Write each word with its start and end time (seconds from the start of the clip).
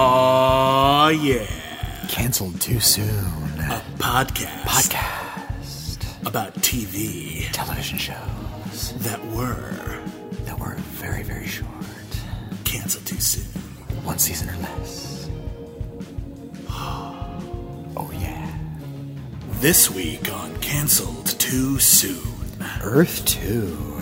Oh 0.00 1.08
yeah, 1.08 1.44
Cancelled 2.08 2.60
too 2.60 2.78
soon. 2.78 3.08
a 3.58 3.82
podcast 3.98 4.62
Podcast. 4.62 6.26
about 6.26 6.54
TV 6.54 7.50
Television 7.50 7.98
shows 7.98 8.94
that 8.98 9.18
were 9.32 10.00
that 10.44 10.56
were 10.56 10.76
very, 11.02 11.24
very 11.24 11.48
short. 11.48 11.68
canceled 12.64 13.06
too 13.06 13.18
soon. 13.18 13.42
One 14.04 14.18
season 14.20 14.48
or 14.50 14.56
less. 14.58 15.28
Oh, 18.00 18.12
yeah. 18.20 18.52
This 19.54 19.90
week 19.90 20.32
on 20.32 20.56
Canceled 20.58 21.26
Too 21.40 21.80
Soon. 21.80 22.22
Earth 22.84 23.24
2. 23.24 24.00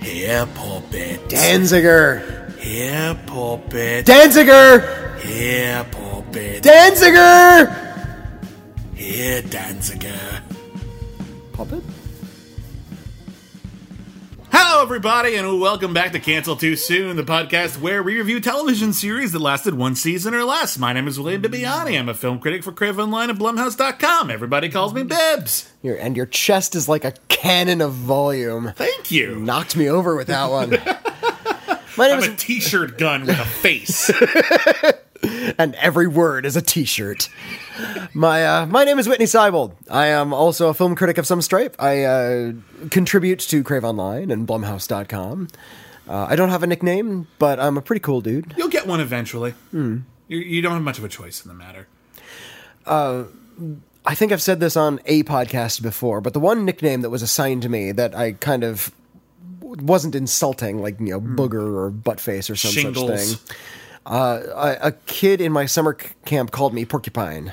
Here, 0.00 0.46
puppet. 0.56 1.28
Danziger. 1.28 2.58
Here, 2.58 3.16
puppet. 3.26 4.04
Danziger! 4.04 4.99
Here, 5.22 5.86
puppet. 5.90 6.62
Danziger! 6.62 7.88
Here, 8.94 9.42
Danziger. 9.42 10.42
Puppet? 11.52 11.82
Hello, 14.50 14.82
everybody, 14.82 15.36
and 15.36 15.60
welcome 15.60 15.92
back 15.92 16.12
to 16.12 16.20
Cancel 16.20 16.56
Too 16.56 16.74
Soon, 16.74 17.16
the 17.16 17.22
podcast 17.22 17.80
where 17.80 18.02
we 18.02 18.16
review 18.16 18.40
television 18.40 18.92
series 18.92 19.32
that 19.32 19.40
lasted 19.40 19.74
one 19.74 19.94
season 19.94 20.34
or 20.34 20.44
less. 20.44 20.78
My 20.78 20.92
name 20.92 21.06
is 21.06 21.20
William 21.20 21.42
Bibiani. 21.42 21.98
I'm 21.98 22.08
a 22.08 22.14
film 22.14 22.38
critic 22.38 22.64
for 22.64 22.72
Crave 22.72 22.98
Online 22.98 23.30
and 23.30 23.38
Blumhouse.com. 23.38 24.30
Everybody 24.30 24.68
calls 24.70 24.94
me 24.94 25.02
Bibbs. 25.02 25.70
Your, 25.82 25.96
and 25.96 26.16
your 26.16 26.26
chest 26.26 26.74
is 26.74 26.88
like 26.88 27.04
a 27.04 27.12
cannon 27.28 27.80
of 27.80 27.92
volume. 27.92 28.72
Thank 28.74 29.10
you. 29.10 29.36
Knocked 29.36 29.76
me 29.76 29.88
over 29.88 30.16
with 30.16 30.28
that 30.28 30.50
one. 30.50 30.70
My 31.96 32.08
name 32.08 32.16
I'm 32.16 32.22
is, 32.22 32.28
a 32.28 32.36
t-shirt 32.36 32.96
gun 32.96 33.26
with 33.26 33.38
a 33.38 33.44
face. 33.44 34.10
and 35.58 35.74
every 35.76 36.06
word 36.06 36.46
is 36.46 36.56
a 36.56 36.62
T-shirt. 36.62 37.28
My 38.14 38.44
uh, 38.44 38.66
my 38.66 38.84
name 38.84 38.98
is 38.98 39.08
Whitney 39.08 39.26
Seibold. 39.26 39.72
I 39.90 40.06
am 40.06 40.32
also 40.32 40.68
a 40.68 40.74
film 40.74 40.94
critic 40.94 41.18
of 41.18 41.26
some 41.26 41.42
stripe. 41.42 41.76
I 41.78 42.04
uh, 42.04 42.52
contribute 42.90 43.38
to 43.40 43.62
Crave 43.62 43.84
Online 43.84 44.30
and 44.30 44.46
Blumhouse.com. 44.46 45.48
Uh, 46.08 46.26
I 46.28 46.36
don't 46.36 46.48
have 46.48 46.62
a 46.62 46.66
nickname, 46.66 47.28
but 47.38 47.60
I'm 47.60 47.76
a 47.76 47.82
pretty 47.82 48.00
cool 48.00 48.20
dude. 48.20 48.54
You'll 48.56 48.68
get 48.68 48.86
one 48.86 49.00
eventually. 49.00 49.54
You, 49.72 50.02
you 50.28 50.60
don't 50.62 50.72
have 50.72 50.82
much 50.82 50.98
of 50.98 51.04
a 51.04 51.08
choice 51.08 51.44
in 51.44 51.48
the 51.48 51.54
matter. 51.54 51.86
I 54.06 54.14
think 54.14 54.32
I've 54.32 54.42
said 54.42 54.60
this 54.60 54.76
on 54.76 55.00
a 55.06 55.22
podcast 55.24 55.82
before, 55.82 56.20
but 56.20 56.32
the 56.32 56.40
one 56.40 56.64
nickname 56.64 57.02
that 57.02 57.10
was 57.10 57.22
assigned 57.22 57.62
to 57.62 57.68
me 57.68 57.92
that 57.92 58.14
I 58.14 58.32
kind 58.32 58.64
of 58.64 58.90
wasn't 59.60 60.14
insulting, 60.14 60.80
like 60.80 60.98
you 60.98 61.10
know, 61.10 61.20
booger 61.20 61.74
or 61.76 61.90
butt 61.90 62.18
face 62.18 62.50
or 62.50 62.56
some 62.56 62.70
Shingles. 62.72 63.30
such 63.30 63.38
thing. 63.38 63.56
Uh, 64.10 64.76
a, 64.82 64.88
a 64.88 64.92
kid 65.06 65.40
in 65.40 65.52
my 65.52 65.66
summer 65.66 65.96
c- 66.00 66.08
camp 66.24 66.50
called 66.50 66.74
me 66.74 66.84
Porcupine 66.84 67.52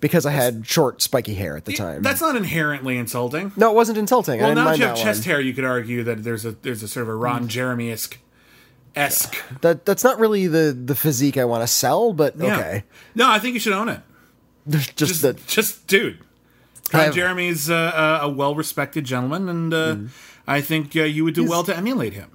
because 0.00 0.24
I 0.24 0.30
had 0.30 0.66
short, 0.66 1.02
spiky 1.02 1.34
hair 1.34 1.56
at 1.56 1.64
the 1.64 1.72
time. 1.72 2.02
That's 2.02 2.20
not 2.20 2.36
inherently 2.36 2.96
insulting. 2.96 3.50
no, 3.56 3.70
it 3.72 3.74
wasn't 3.74 3.98
insulting. 3.98 4.40
I 4.40 4.44
Well, 4.46 4.54
now 4.54 4.64
that 4.66 4.78
you 4.78 4.84
have 4.84 4.96
that 4.96 5.02
chest 5.02 5.20
one. 5.26 5.30
hair, 5.32 5.40
you 5.40 5.52
could 5.52 5.64
argue 5.64 6.04
that 6.04 6.22
there's 6.22 6.44
a 6.44 6.52
there's 6.52 6.82
a 6.82 6.88
sort 6.88 7.02
of 7.02 7.08
a 7.08 7.14
Ron 7.16 7.48
Jeremy 7.48 7.90
esque 7.90 8.18
esque. 8.94 9.36
That 9.62 9.84
that's 9.84 10.04
not 10.04 10.18
really 10.20 10.46
the 10.46 10.72
the 10.72 10.94
physique 10.94 11.36
I 11.36 11.44
want 11.44 11.62
to 11.62 11.66
sell, 11.66 12.12
but 12.12 12.40
okay. 12.40 12.84
No, 13.16 13.28
I 13.28 13.38
think 13.40 13.54
you 13.54 13.60
should 13.60 13.72
own 13.72 13.88
it. 13.88 14.00
Just, 14.68 14.96
Just, 14.96 15.22
that 15.22 15.46
just 15.46 15.86
dude. 15.86 16.18
Ron 16.92 17.12
Jeremy's 17.12 17.68
uh, 17.68 18.18
a 18.22 18.28
well 18.28 18.54
respected 18.54 19.04
gentleman, 19.04 19.48
and 19.48 19.74
uh, 19.74 19.94
Mm. 19.96 20.08
I 20.46 20.60
think 20.60 20.94
uh, 20.94 21.02
you 21.02 21.24
would 21.24 21.34
do 21.34 21.44
well 21.48 21.64
to 21.64 21.76
emulate 21.76 22.12
him. 22.12 22.30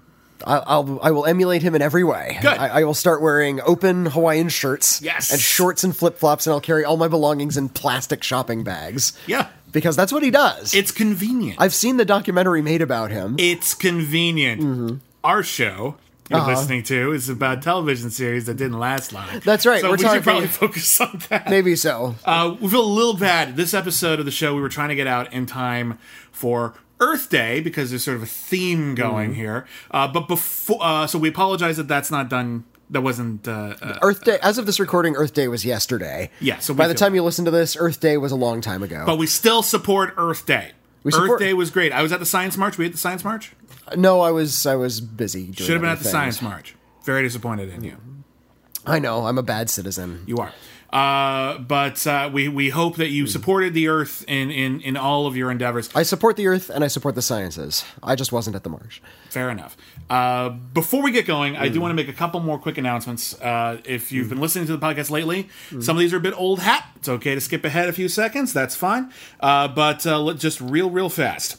I, 0.46 0.58
I'll 0.58 1.00
I 1.02 1.12
will 1.12 1.26
emulate 1.26 1.62
him 1.62 1.76
in 1.76 1.82
every 1.82 2.04
way. 2.04 2.38
Good. 2.42 2.58
I, 2.58 2.80
I 2.80 2.84
will 2.84 2.94
start 2.94 3.22
wearing 3.22 3.62
open 3.62 4.06
Hawaiian 4.08 4.50
shirts, 4.50 5.02
Yes. 5.02 5.32
and 5.32 5.40
shorts 5.42 5.84
and 5.84 5.96
flip 5.96 6.18
flops, 6.18 6.48
and 6.48 6.54
I'll 6.54 6.62
carry 6.62 6.84
all 6.86 6.98
my 6.98 7.08
belongings 7.08 7.58
in 7.58 7.70
plastic 7.70 8.24
shopping 8.24 8.64
bags. 8.64 9.14
Yeah, 9.28 9.48
because 9.72 9.96
that's 9.96 10.12
what 10.12 10.24
he 10.24 10.32
does. 10.32 10.74
it's 10.74 10.92
convenient. 10.92 11.60
I've 11.62 11.74
seen 11.74 11.98
the 11.98 12.06
documentary 12.06 12.62
made 12.62 12.82
about 12.82 13.12
him. 13.12 13.36
it's 13.40 13.74
convenient. 13.74 14.62
Mm-hmm. 14.62 14.96
Our 15.24 15.44
show 15.44 15.96
you're 16.30 16.40
Uh-huh. 16.40 16.52
listening 16.52 16.84
to 16.84 17.12
is 17.12 17.28
about 17.28 17.62
television 17.62 18.10
series 18.10 18.46
that 18.46 18.56
didn't 18.56 18.80
last 18.80 19.12
long. 19.12 19.28
That's 19.44 19.66
right, 19.66 19.82
So 19.82 19.90
we're 19.90 19.98
we 19.98 20.04
talking- 20.04 20.18
should 20.20 20.24
probably 20.24 20.48
focus 20.48 21.02
on 21.02 21.22
that. 21.30 21.50
Maybe 21.50 21.76
so. 21.76 22.16
Uh, 22.24 22.56
we 22.62 22.70
feel 22.70 22.86
a 22.86 22.86
little 22.86 23.16
bad. 23.18 23.58
This 23.58 23.74
episode 23.74 24.18
of 24.20 24.24
the 24.26 24.32
show, 24.32 24.56
we 24.56 24.62
were 24.62 24.70
trying 24.70 24.88
to 24.90 24.96
get 24.96 25.08
out 25.08 25.34
in 25.34 25.46
time 25.46 26.00
for 26.32 26.74
Earth 27.02 27.30
Day 27.30 27.60
because 27.60 27.90
there's 27.90 28.04
sort 28.06 28.16
of 28.18 28.24
a 28.24 28.28
theme 28.28 28.96
going 28.96 29.32
Mm-hmm. 29.32 29.40
here. 29.40 29.66
Uh, 29.90 30.08
but 30.08 30.28
before, 30.30 30.78
uh, 30.82 31.08
so 31.08 31.20
we 31.20 31.28
apologize 31.30 31.76
that 31.78 31.88
that's 31.90 32.10
not 32.12 32.30
done. 32.30 32.64
That 32.90 33.02
wasn't. 33.02 33.48
Uh, 33.48 33.76
uh, 33.82 34.00
Earth 34.02 34.24
Day. 34.24 34.38
As 34.42 34.58
of 34.58 34.66
this 34.66 34.80
recording, 34.80 35.16
Earth 35.16 35.34
Day 35.34 35.48
was 35.48 35.66
yesterday. 35.66 36.30
Yeah, 36.40 36.60
so 36.60 36.74
by 36.74 36.88
the 36.88 36.94
time 36.94 37.16
you 37.16 37.24
listen 37.24 37.46
to 37.46 37.52
this, 37.52 37.76
Earth 37.80 38.00
Day 38.00 38.18
was 38.18 38.32
a 38.32 38.36
long 38.36 38.62
time 38.62 38.84
ago. 38.84 39.04
but 39.06 39.18
we 39.18 39.28
still 39.28 39.64
support 39.64 40.14
Earth 40.18 40.46
Day. 40.46 40.72
We 41.04 41.10
Earth 41.10 41.16
support- 41.22 41.40
Day 41.40 41.54
was 41.54 41.70
great. 41.72 41.92
I 41.94 42.02
was 42.04 42.12
at 42.12 42.20
the 42.20 42.26
Science 42.26 42.58
March. 42.58 42.78
We 42.78 42.86
at 42.86 42.92
the 42.92 42.98
Science 42.98 43.24
March. 43.24 43.54
no, 43.96 44.20
I 44.22 44.32
was 44.32 44.66
I 44.66 44.76
was 44.76 45.00
busy. 45.02 45.52
Should 45.54 45.70
have 45.70 45.82
been 45.82 45.90
at 45.90 45.98
the 46.00 46.04
things. 46.04 46.12
Science 46.12 46.42
March. 46.42 46.76
Very 47.06 47.24
disappointed 47.24 47.70
in 47.74 47.84
you. 47.84 47.98
I 48.86 49.00
know. 49.00 49.26
I'm 49.26 49.38
a 49.38 49.44
bad 49.44 49.70
citizen. 49.70 50.24
You 50.28 50.38
are. 50.38 50.52
Uh, 50.92 51.58
but 51.60 52.06
uh, 52.06 52.30
we 52.32 52.50
we 52.50 52.70
hope 52.70 52.98
that 52.98 53.10
you 53.10 53.26
supported 53.26 53.74
the 53.74 53.88
Earth 53.88 54.26
in 54.28 54.52
in 54.52 54.82
in 54.82 54.98
all 54.98 55.26
of 55.26 55.38
your 55.38 55.50
endeavors. 55.50 55.90
I 55.96 56.04
support 56.04 56.36
the 56.36 56.48
Earth 56.48 56.70
and 56.70 56.84
I 56.84 56.88
support 56.88 57.16
the 57.16 57.22
sciences. 57.22 57.86
I 58.04 58.16
just 58.16 58.32
wasn't 58.34 58.58
at 58.58 58.64
the 58.64 58.70
march. 58.70 59.02
Fair 59.30 59.50
enough. 59.50 59.78
Uh, 60.10 60.50
before 60.50 61.02
we 61.02 61.12
get 61.12 61.26
going, 61.26 61.56
I 61.56 61.70
do 61.70 61.80
want 61.80 61.92
to 61.92 61.96
make 61.96 62.10
a 62.10 62.14
couple 62.14 62.42
more 62.42 62.60
quick 62.60 62.78
announcements. 62.78 63.40
Uh, 63.42 63.80
if 63.86 64.12
you've 64.12 64.28
been 64.28 64.42
listening 64.42 64.66
to 64.68 64.76
the 64.76 64.86
podcast 64.86 65.10
lately, 65.10 65.48
some 65.80 65.96
of 65.96 66.02
these 66.02 66.14
are 66.14 66.18
a 66.18 66.22
bit 66.22 66.34
old 66.38 66.60
hat. 66.60 66.86
It's 66.98 67.08
okay 67.08 67.36
to 67.36 67.42
skip 67.42 67.64
ahead 67.64 67.88
a 67.88 67.94
few 67.94 68.10
seconds. 68.10 68.52
That's 68.52 68.76
fine. 68.76 69.14
Uh, 69.40 69.70
but 69.70 70.06
uh, 70.06 70.34
just 70.34 70.60
real, 70.60 70.90
real 70.90 71.10
fast. 71.10 71.58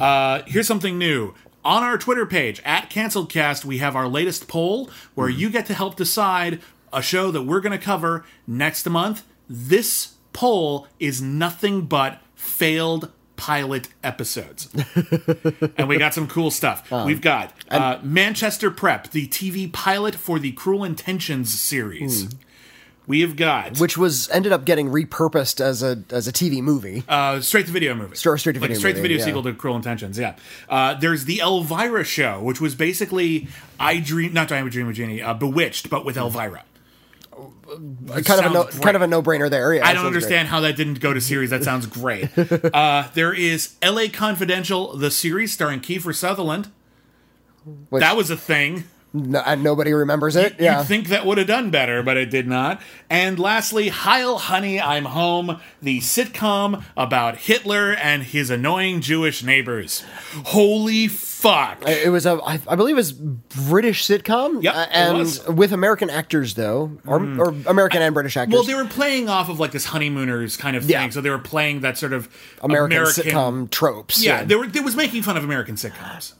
Uh, 0.00 0.42
here's 0.46 0.66
something 0.66 0.98
new. 0.98 1.34
On 1.64 1.84
our 1.84 1.96
Twitter 1.96 2.26
page, 2.26 2.60
at 2.64 2.90
CanceledCast, 2.90 3.64
we 3.64 3.78
have 3.78 3.94
our 3.94 4.08
latest 4.08 4.48
poll 4.48 4.90
where 5.14 5.28
you 5.28 5.48
get 5.48 5.66
to 5.66 5.74
help 5.74 5.94
decide 5.94 6.60
a 6.92 7.02
show 7.02 7.30
that 7.30 7.42
we're 7.42 7.60
going 7.60 7.76
to 7.78 7.84
cover 7.84 8.24
next 8.46 8.88
month. 8.88 9.24
This 9.48 10.14
poll 10.32 10.86
is 10.98 11.20
nothing 11.20 11.82
but 11.82 12.20
failed 12.34 13.10
pilot 13.36 13.88
episodes 14.04 14.68
and 15.76 15.88
we 15.88 15.98
got 15.98 16.14
some 16.14 16.28
cool 16.28 16.50
stuff. 16.50 16.88
We've 17.04 17.20
got 17.20 17.52
uh, 17.70 17.98
Manchester 18.02 18.70
Prep, 18.70 19.10
the 19.10 19.26
TV 19.26 19.72
pilot 19.72 20.14
for 20.14 20.38
the 20.38 20.52
Cruel 20.52 20.84
Intentions 20.84 21.58
series. 21.58 22.32
We 23.08 23.22
have 23.22 23.34
got 23.34 23.78
Which 23.80 23.98
was 23.98 24.30
ended 24.30 24.52
up 24.52 24.64
getting 24.64 24.88
repurposed 24.88 25.60
as 25.60 25.82
a 25.82 26.04
as 26.10 26.28
a 26.28 26.32
TV 26.32 26.62
movie. 26.62 27.02
uh, 27.08 27.40
straight 27.40 27.66
to 27.66 27.72
video 27.72 27.94
movie. 27.94 28.14
Straight- 28.14 28.38
straight 28.38 28.52
to 28.52 28.60
like 28.60 28.76
straight 28.76 28.94
to 28.94 29.02
video 29.02 29.18
yeah. 29.18 29.24
sequel 29.24 29.42
to 29.42 29.52
Cruel 29.54 29.74
Intentions. 29.74 30.16
Yeah. 30.18 30.36
Uh, 30.68 30.94
there's 30.94 31.24
the 31.24 31.40
Elvira 31.40 32.04
show, 32.04 32.40
which 32.40 32.60
was 32.60 32.76
basically 32.76 33.48
I 33.80 33.98
dream, 33.98 34.32
not 34.32 34.52
I 34.52 34.62
Dream 34.68 34.88
of 34.88 34.94
Jeannie, 34.94 35.20
uh, 35.20 35.34
Bewitched, 35.34 35.90
but 35.90 36.04
with 36.04 36.16
Elvira. 36.16 36.62
Kind 38.24 38.44
of 38.44 38.46
a 38.46 38.50
no, 38.50 38.64
kind 38.64 38.96
of 38.96 39.02
a 39.02 39.06
no 39.06 39.22
brainer 39.22 39.48
there. 39.50 39.74
Yeah, 39.74 39.86
I 39.86 39.92
don't 39.92 40.02
sounds 40.02 40.12
great. 40.12 40.16
understand 40.16 40.48
how 40.48 40.60
that 40.60 40.76
didn't 40.76 41.00
go 41.00 41.12
to 41.12 41.20
series. 41.20 41.50
That 41.50 41.64
sounds 41.64 41.86
great. 41.86 42.30
uh, 42.74 43.08
there 43.14 43.32
is 43.32 43.76
L.A. 43.82 44.08
Confidential, 44.08 44.96
the 44.96 45.10
series 45.10 45.52
starring 45.52 45.80
Kiefer 45.80 46.14
Sutherland. 46.14 46.70
Which- 47.88 48.00
that 48.00 48.16
was 48.16 48.30
a 48.30 48.36
thing. 48.36 48.84
No, 49.14 49.42
and 49.44 49.62
nobody 49.62 49.92
remembers 49.92 50.36
it. 50.36 50.56
yeah, 50.58 50.78
You'd 50.78 50.86
think 50.88 51.08
that 51.08 51.26
would 51.26 51.36
have 51.36 51.46
done 51.46 51.70
better, 51.70 52.02
but 52.02 52.16
it 52.16 52.30
did 52.30 52.48
not. 52.48 52.80
And 53.10 53.38
lastly, 53.38 53.88
Heil 53.90 54.38
Honey, 54.38 54.80
I'm 54.80 55.04
Home, 55.04 55.60
the 55.82 55.98
sitcom 56.00 56.82
about 56.96 57.36
Hitler 57.36 57.92
and 57.92 58.22
his 58.22 58.48
annoying 58.48 59.02
Jewish 59.02 59.42
neighbors. 59.42 60.02
Holy 60.46 61.08
fuck. 61.42 61.82
it 61.86 62.10
was 62.10 62.24
a 62.26 62.40
I, 62.44 62.60
I 62.68 62.76
believe 62.76 62.94
it 62.94 62.96
was 62.96 63.12
British 63.12 64.06
sitcom. 64.06 64.62
Yep, 64.62 64.74
uh, 64.74 64.78
it 64.80 64.88
and 64.92 65.18
was. 65.18 65.38
Hmm. 65.44 65.56
with 65.56 65.72
American 65.72 66.08
actors 66.10 66.54
though, 66.54 66.96
or, 67.06 67.16
or 67.38 67.54
American 67.66 68.00
and 68.02 68.14
British 68.14 68.36
actors. 68.36 68.54
well, 68.54 68.62
they 68.62 68.74
were 68.74 68.84
playing 68.86 69.28
off 69.28 69.48
of 69.48 69.58
like 69.60 69.72
this 69.72 69.86
honeymooners 69.86 70.56
kind 70.56 70.76
of 70.76 70.84
thing, 70.84 70.90
Yeah. 70.92 71.08
so 71.10 71.20
they 71.20 71.30
were 71.30 71.38
playing 71.38 71.80
that 71.80 71.98
sort 71.98 72.12
of 72.12 72.28
American, 72.62 72.98
sitcom 73.02 73.70
tropes. 73.70 74.24
Yeah, 74.24 74.44
they 74.44 74.54
were. 74.54 74.64
It 74.64 74.84
was 74.84 74.96
making 74.96 75.22
fun 75.22 75.36
of 75.36 75.44
American 75.44 75.74
sitcoms. 75.76 76.32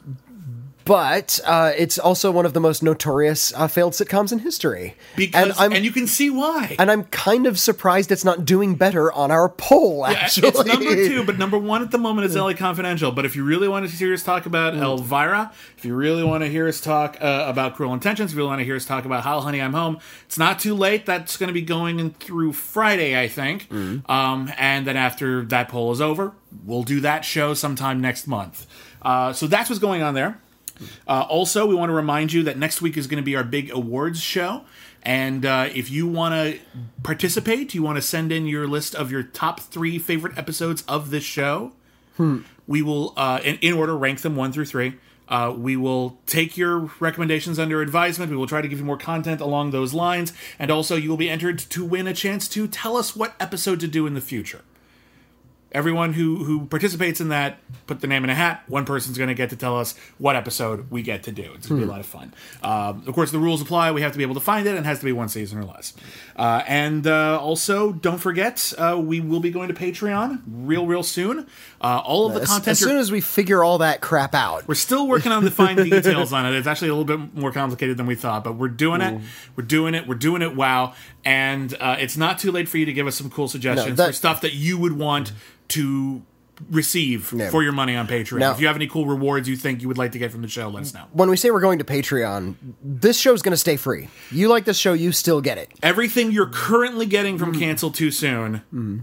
But 0.85 1.39
uh, 1.47 1.73
it's 1.77 1.99
also 1.99 2.31
one 2.31 2.47
of 2.47 2.53
the 2.53 2.61
most 2.61 2.83
notorious 2.83 3.53
uh, 3.55 3.69
failed 3.69 3.93
sitcoms 3.93 4.33
in 4.33 4.41
history. 4.41 4.95
Because, 5.17 5.59
and 5.61 5.75
and 5.75 5.85
you 5.85 5.91
can 5.93 6.07
see 6.07 6.31
why. 6.31 6.77
and 6.79 6.91
I'm 6.91 7.05
kind 7.05 7.47
of 7.47 7.59
surprised 7.59 8.11
it's 8.13 8.25
not 8.25 8.45
doing 8.45 8.75
better 8.75 9.13
on 9.13 9.31
our 9.31 9.49
poll. 9.49 10.07
Actually, 10.07 10.49
It's 10.49 10.65
number 10.65 10.95
two, 10.95 11.25
but 11.25 11.39
number 11.39 11.59
one 11.59 11.83
at 11.83 11.91
the 11.91 11.99
moment 11.99 12.27
is 12.27 12.37
LA 12.43 12.55
Confidential. 12.55 13.13
But 13.13 13.25
if 13.25 13.37
you 13.37 13.45
really 13.45 13.69
want 13.69 13.89
to 13.89 13.97
hear 13.97 14.13
us 14.13 14.23
talk 14.23 14.47
about 14.47 14.75
Elvira, 14.75 15.53
if 15.77 15.85
you 15.85 15.95
really 15.95 16.25
want 16.25 16.43
to 16.45 16.49
hear 16.51 16.67
us 16.69 16.81
talk 16.81 17.17
uh, 17.21 17.45
about 17.49 17.77
Cruel 17.77 17.93
Intentions, 17.95 18.31
if 18.31 18.35
you 18.37 18.39
really 18.43 18.49
want 18.51 18.61
to 18.61 18.65
hear 18.65 18.77
us 18.77 18.85
talk 18.85 19.05
about 19.05 19.25
How 19.25 19.41
Honey 19.41 19.61
I'm 19.61 19.73
Home, 19.75 19.99
it's 20.27 20.39
not 20.39 20.59
too 20.59 20.75
late. 20.75 21.07
That's 21.07 21.37
going 21.37 21.49
to 21.49 21.55
be 21.55 21.63
going 21.63 21.99
in 22.01 22.11
through 22.11 22.53
Friday, 22.55 23.19
I 23.19 23.29
think. 23.29 23.71
Um, 23.73 24.53
and 24.59 24.87
then 24.87 24.97
after 24.97 25.45
that 25.47 25.69
poll 25.69 25.93
is 25.93 26.01
over, 26.01 26.33
we'll 26.65 26.83
do 26.83 27.01
that 27.01 27.25
show 27.25 27.55
sometime 27.55 28.01
next 28.01 28.27
month. 28.27 28.67
Uh, 29.01 29.33
so 29.33 29.47
that's 29.47 29.69
what's 29.71 29.81
going 29.81 30.03
on 30.03 30.15
there. 30.15 30.39
Uh, 31.07 31.23
also, 31.29 31.67
we 31.67 31.75
want 31.75 31.91
to 31.91 31.95
remind 31.95 32.33
you 32.33 32.43
that 32.45 32.59
next 32.59 32.83
week 32.83 32.97
is 32.97 33.07
going 33.07 33.23
to 33.23 33.25
be 33.25 33.37
our 33.37 33.45
big 33.45 33.71
awards 33.71 34.21
show. 34.21 34.63
And 35.03 35.45
uh, 35.45 35.69
if 35.75 35.91
you 35.91 36.07
want 36.07 36.35
to 36.35 36.61
participate, 37.03 37.75
you 37.75 37.83
want 37.83 37.97
to 37.97 38.03
send 38.03 38.31
in 38.31 38.47
your 38.47 38.69
list 38.69 38.95
of 38.95 39.11
your 39.11 39.23
top 39.23 39.61
three 39.61 39.99
favorite 39.99 40.39
episodes 40.39 40.83
of 40.87 41.11
this 41.11 41.25
show. 41.25 41.73
We 42.69 42.83
will, 42.83 43.13
uh, 43.17 43.41
in, 43.43 43.57
in 43.57 43.75
order, 43.75 43.97
rank 43.97 44.21
them 44.21 44.37
one 44.37 44.53
through 44.53 44.67
three. 44.67 44.95
Uh, 45.29 45.53
we 45.57 45.77
will 45.77 46.19
take 46.27 46.57
your 46.57 46.91
recommendations 47.01 47.59
under 47.59 47.81
advisement. 47.81 48.31
We 48.31 48.37
will 48.37 48.47
try 48.47 48.61
to 48.61 48.69
give 48.69 48.79
you 48.79 48.85
more 48.85 48.99
content 48.99 49.41
along 49.41 49.71
those 49.71 49.95
lines. 49.95 50.33
And 50.59 50.71
also, 50.71 50.95
you 50.95 51.09
will 51.09 51.17
be 51.17 51.31
entered 51.31 51.59
to 51.59 51.85
win 51.85 52.07
a 52.07 52.15
chance 52.15 52.47
to 52.49 52.69
tell 52.69 52.97
us 52.97 53.17
what 53.17 53.35
episode 53.41 53.81
to 53.81 53.89
do 53.89 54.07
in 54.07 54.15
the 54.15 54.21
future. 54.21 54.61
Everyone 55.73 56.13
who, 56.13 56.45
who 56.45 56.67
participates 56.67 57.21
in 57.21 57.31
that, 57.31 57.59
put 57.87 58.01
the 58.01 58.07
name 58.07 58.25
in 58.25 58.31
a 58.31 58.35
hat. 58.35 58.63
One 58.69 58.85
person's 58.85 59.17
going 59.17 59.29
to 59.29 59.35
get 59.35 59.51
to 59.51 59.57
tell 59.57 59.79
us 59.79 59.95
what 60.19 60.37
episode 60.37 60.91
we 60.91 61.03
get 61.03 61.23
to 61.25 61.33
do. 61.33 61.51
It's 61.55 61.67
going 61.67 61.81
to 61.81 61.87
be 61.87 61.91
a 61.91 61.93
lot 61.93 62.01
of 62.01 62.07
fun. 62.07 62.35
Um, 62.63 63.05
of 63.07 63.15
course, 63.15 63.31
the 63.31 63.39
rules 63.39 63.63
apply. 63.63 63.91
We 63.93 64.03
have 64.03 64.13
to 64.13 64.19
be 64.19 64.25
able 64.25 64.35
to 64.35 64.41
find 64.41 64.67
it, 64.67 64.71
and 64.71 64.81
it 64.81 64.85
has 64.85 64.99
to 64.99 65.05
be 65.07 65.13
one 65.13 65.29
season 65.31 65.59
or 65.59 65.65
less. 65.65 65.95
Uh, 66.37 66.63
and 66.67 67.07
uh, 67.07 67.41
also, 67.41 67.93
don't 67.93 68.19
forget, 68.19 68.73
uh, 68.77 69.01
we 69.03 69.21
will 69.21 69.41
be 69.41 69.51
going 69.51 69.69
to 69.69 69.75
Patreon 69.75 70.43
real, 70.47 70.87
real 70.87 71.03
soon. 71.03 71.47
Uh, 71.81 72.03
all 72.05 72.27
of 72.27 72.35
the 72.35 72.43
As, 72.43 72.49
content 72.49 72.69
as 72.69 72.79
soon 72.79 72.97
as 72.99 73.11
we 73.11 73.21
figure 73.21 73.65
all 73.65 73.79
that 73.79 74.01
crap 74.01 74.35
out, 74.35 74.69
we're 74.69 74.75
still 74.75 75.09
working 75.09 75.33
on 75.33 75.45
the 75.45 75.51
fine 75.51 75.77
details 75.89 76.33
on 76.33 76.47
it. 76.47 76.55
It's 76.55 76.67
actually 76.67 76.89
a 76.89 76.95
little 76.95 77.17
bit 77.17 77.35
more 77.35 77.51
complicated 77.51 77.97
than 77.97 78.07
we 78.07 78.15
thought, 78.15 78.45
but 78.45 78.57
we're 78.57 78.69
doing 78.69 79.01
it. 79.01 79.21
We're 79.57 79.65
doing 79.65 79.95
it. 79.95 80.07
We're 80.07 80.15
doing 80.15 80.43
it. 80.43 80.55
Wow! 80.55 80.95
And 81.25 81.75
uh, 81.81 81.97
it's 81.99 82.17
not 82.17 82.39
too 82.39 82.53
late 82.53 82.69
for 82.69 82.79
you 82.79 82.85
to 82.87 82.93
give 82.93 83.07
us 83.07 83.17
some 83.17 83.31
cool 83.31 83.49
suggestions 83.49 83.97
that- 83.97 84.09
for 84.09 84.13
stuff 84.13 84.41
that 84.43 84.53
you 84.55 84.79
would 84.79 84.93
want 84.99 85.33
to 85.73 86.23
receive 86.71 87.33
Yeah. 87.37 87.51
for 87.51 87.63
your 87.63 87.73
money 87.73 87.97
on 87.97 88.07
Patreon. 88.07 88.39
Now- 88.39 88.53
if 88.53 88.61
you 88.61 88.67
have 88.67 88.77
any 88.77 88.87
cool 88.87 89.07
rewards 89.07 89.49
you 89.49 89.57
think 89.57 89.83
you 89.83 89.89
would 89.89 89.99
like 89.99 90.13
to 90.13 90.19
get 90.19 90.31
from 90.31 90.43
the 90.43 90.49
show, 90.49 90.69
let 90.69 90.83
us 90.83 90.95
know. 90.95 91.05
when 91.13 91.29
we 91.29 91.37
say 91.37 91.51
we're 91.51 91.61
going 91.61 91.79
to 91.79 91.85
Patreon, 91.85 92.55
this 92.85 93.19
show's 93.19 93.43
going 93.43 93.53
to 93.53 93.57
stay 93.59 93.77
free. 93.77 94.09
You 94.31 94.49
like 94.49 94.65
this 94.65 94.79
show, 94.79 94.93
you 94.93 95.13
still 95.13 95.41
get 95.41 95.59
it. 95.59 95.71
Everything 95.83 96.31
you're 96.31 96.47
currently 96.51 97.07
getting 97.07 97.39
from 97.39 97.55
mm. 97.55 97.59
Cancel 97.59 97.91
Too 97.91 98.11
Soon. 98.11 98.57
Mm-hmm. 98.73 98.99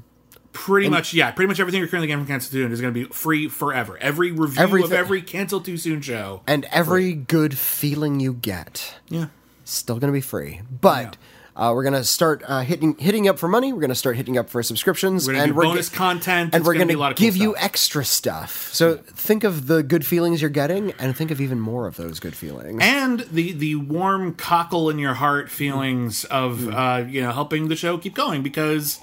Pretty 0.51 0.89
much, 0.89 1.13
yeah. 1.13 1.31
Pretty 1.31 1.47
much 1.47 1.59
everything 1.59 1.79
you're 1.79 1.87
currently 1.87 2.07
getting 2.07 2.23
from 2.25 2.27
Cancel 2.27 2.51
Too 2.51 2.63
Soon 2.63 2.71
is 2.71 2.81
going 2.81 2.93
to 2.93 2.99
be 2.99 3.05
free 3.13 3.47
forever. 3.47 3.97
Every 3.99 4.31
review 4.31 4.83
of 4.83 4.91
every 4.93 5.21
Cancel 5.21 5.61
Too 5.61 5.77
Soon 5.77 6.01
show, 6.01 6.41
And 6.47 6.65
every 6.71 7.13
good 7.13 7.57
feeling 7.57 8.19
you 8.19 8.33
get, 8.33 8.95
yeah. 9.09 9.27
still 9.63 9.99
going 9.99 10.11
to 10.11 10.17
be 10.17 10.21
free. 10.21 10.61
But 10.81 11.17
uh, 11.59 11.73
we're 11.73 11.83
going 11.83 11.93
to 11.93 12.03
start 12.05 12.41
uh, 12.47 12.61
hitting 12.61 12.95
hitting 12.97 13.27
up 13.27 13.37
for 13.37 13.47
money. 13.49 13.73
We're 13.73 13.81
going 13.81 13.89
to 13.89 13.95
start 13.95 14.15
hitting 14.15 14.37
up 14.37 14.49
for 14.49 14.63
subscriptions. 14.63 15.27
We're 15.27 15.33
gonna 15.33 15.43
and 15.43 15.51
do 15.51 15.57
we're 15.57 15.63
bonus 15.63 15.89
ge- 15.89 15.93
content. 15.93 16.53
And 16.53 16.61
It's 16.61 16.65
we're 16.67 16.73
gonna 16.73 16.85
going 16.85 16.87
be 16.87 16.93
a 16.93 16.97
lot 16.97 17.07
to 17.09 17.11
of 17.13 17.17
cool 17.17 17.27
give 17.27 17.35
you 17.37 17.55
extra 17.57 18.05
stuff. 18.05 18.69
So 18.73 18.95
think 18.95 19.43
of 19.43 19.67
the 19.67 19.83
good 19.83 20.05
feelings 20.05 20.41
you're 20.41 20.49
getting, 20.49 20.93
and 20.93 21.15
think 21.15 21.31
of 21.31 21.41
even 21.41 21.59
more 21.59 21.85
of 21.85 21.97
those 21.97 22.19
good 22.19 22.35
feelings. 22.35 22.79
and 22.81 23.19
the 23.31 23.51
the 23.51 23.75
warm 23.75 24.33
cockle 24.35 24.89
in 24.89 24.99
your 24.99 25.15
heart 25.15 25.49
feelings 25.51 26.23
of 26.25 26.67
uh, 26.69 27.03
you 27.07 27.21
know 27.21 27.31
helping 27.31 27.67
the 27.67 27.75
show 27.75 27.97
keep 27.97 28.15
going 28.15 28.41
because 28.41 28.99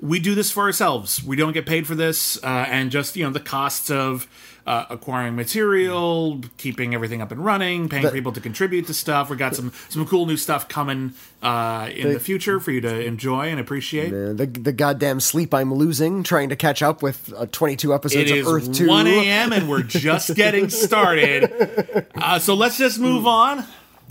we 0.00 0.18
do 0.20 0.34
this 0.34 0.50
for 0.50 0.64
ourselves. 0.64 1.24
We 1.24 1.36
don't 1.36 1.52
get 1.54 1.64
paid 1.64 1.86
for 1.86 1.94
this, 1.94 2.36
uh, 2.44 2.66
and 2.68 2.90
just 2.90 3.16
you 3.16 3.24
know 3.24 3.30
the 3.30 3.40
costs 3.40 3.90
of. 3.90 4.28
Uh, 4.66 4.84
acquiring 4.90 5.36
material, 5.36 6.40
keeping 6.56 6.92
everything 6.92 7.22
up 7.22 7.30
and 7.30 7.44
running, 7.44 7.88
paying 7.88 8.02
The- 8.02 8.10
people 8.10 8.32
to 8.32 8.40
contribute 8.40 8.88
to 8.88 8.94
stuff. 8.94 9.30
We 9.30 9.36
got 9.36 9.54
some 9.54 9.72
some 9.88 10.04
cool 10.06 10.26
new 10.26 10.36
stuff 10.36 10.68
coming 10.68 11.14
uh, 11.40 11.88
in 11.94 12.12
the, 12.12 12.18
future 12.18 12.58
for 12.58 12.72
you 12.72 12.80
to 12.80 13.04
enjoy 13.04 13.46
and 13.48 13.60
appreciate. 13.60 14.12
Uh, 14.12 14.32
the 14.32 14.46
the 14.46 14.72
goddamn 14.72 15.20
sleep 15.20 15.54
I'm 15.54 15.72
losing 15.72 16.24
trying 16.24 16.48
to 16.48 16.56
catch 16.56 16.82
up 16.82 17.00
with 17.00 17.32
uh, 17.36 17.46
22 17.52 17.94
episodes 17.94 18.28
It 18.28 18.40
of 18.40 18.48
Earth 18.48 18.72
2. 18.72 18.88
1 18.88 19.06
a.m. 19.06 19.52
and 19.52 19.68
we're 19.68 19.82
just 19.84 20.34
getting 20.34 20.68
started. 20.68 22.08
Uh, 22.16 22.40
so 22.40 22.54
let's 22.54 22.76
just 22.76 22.98
move 22.98 23.24
on. 23.24 23.64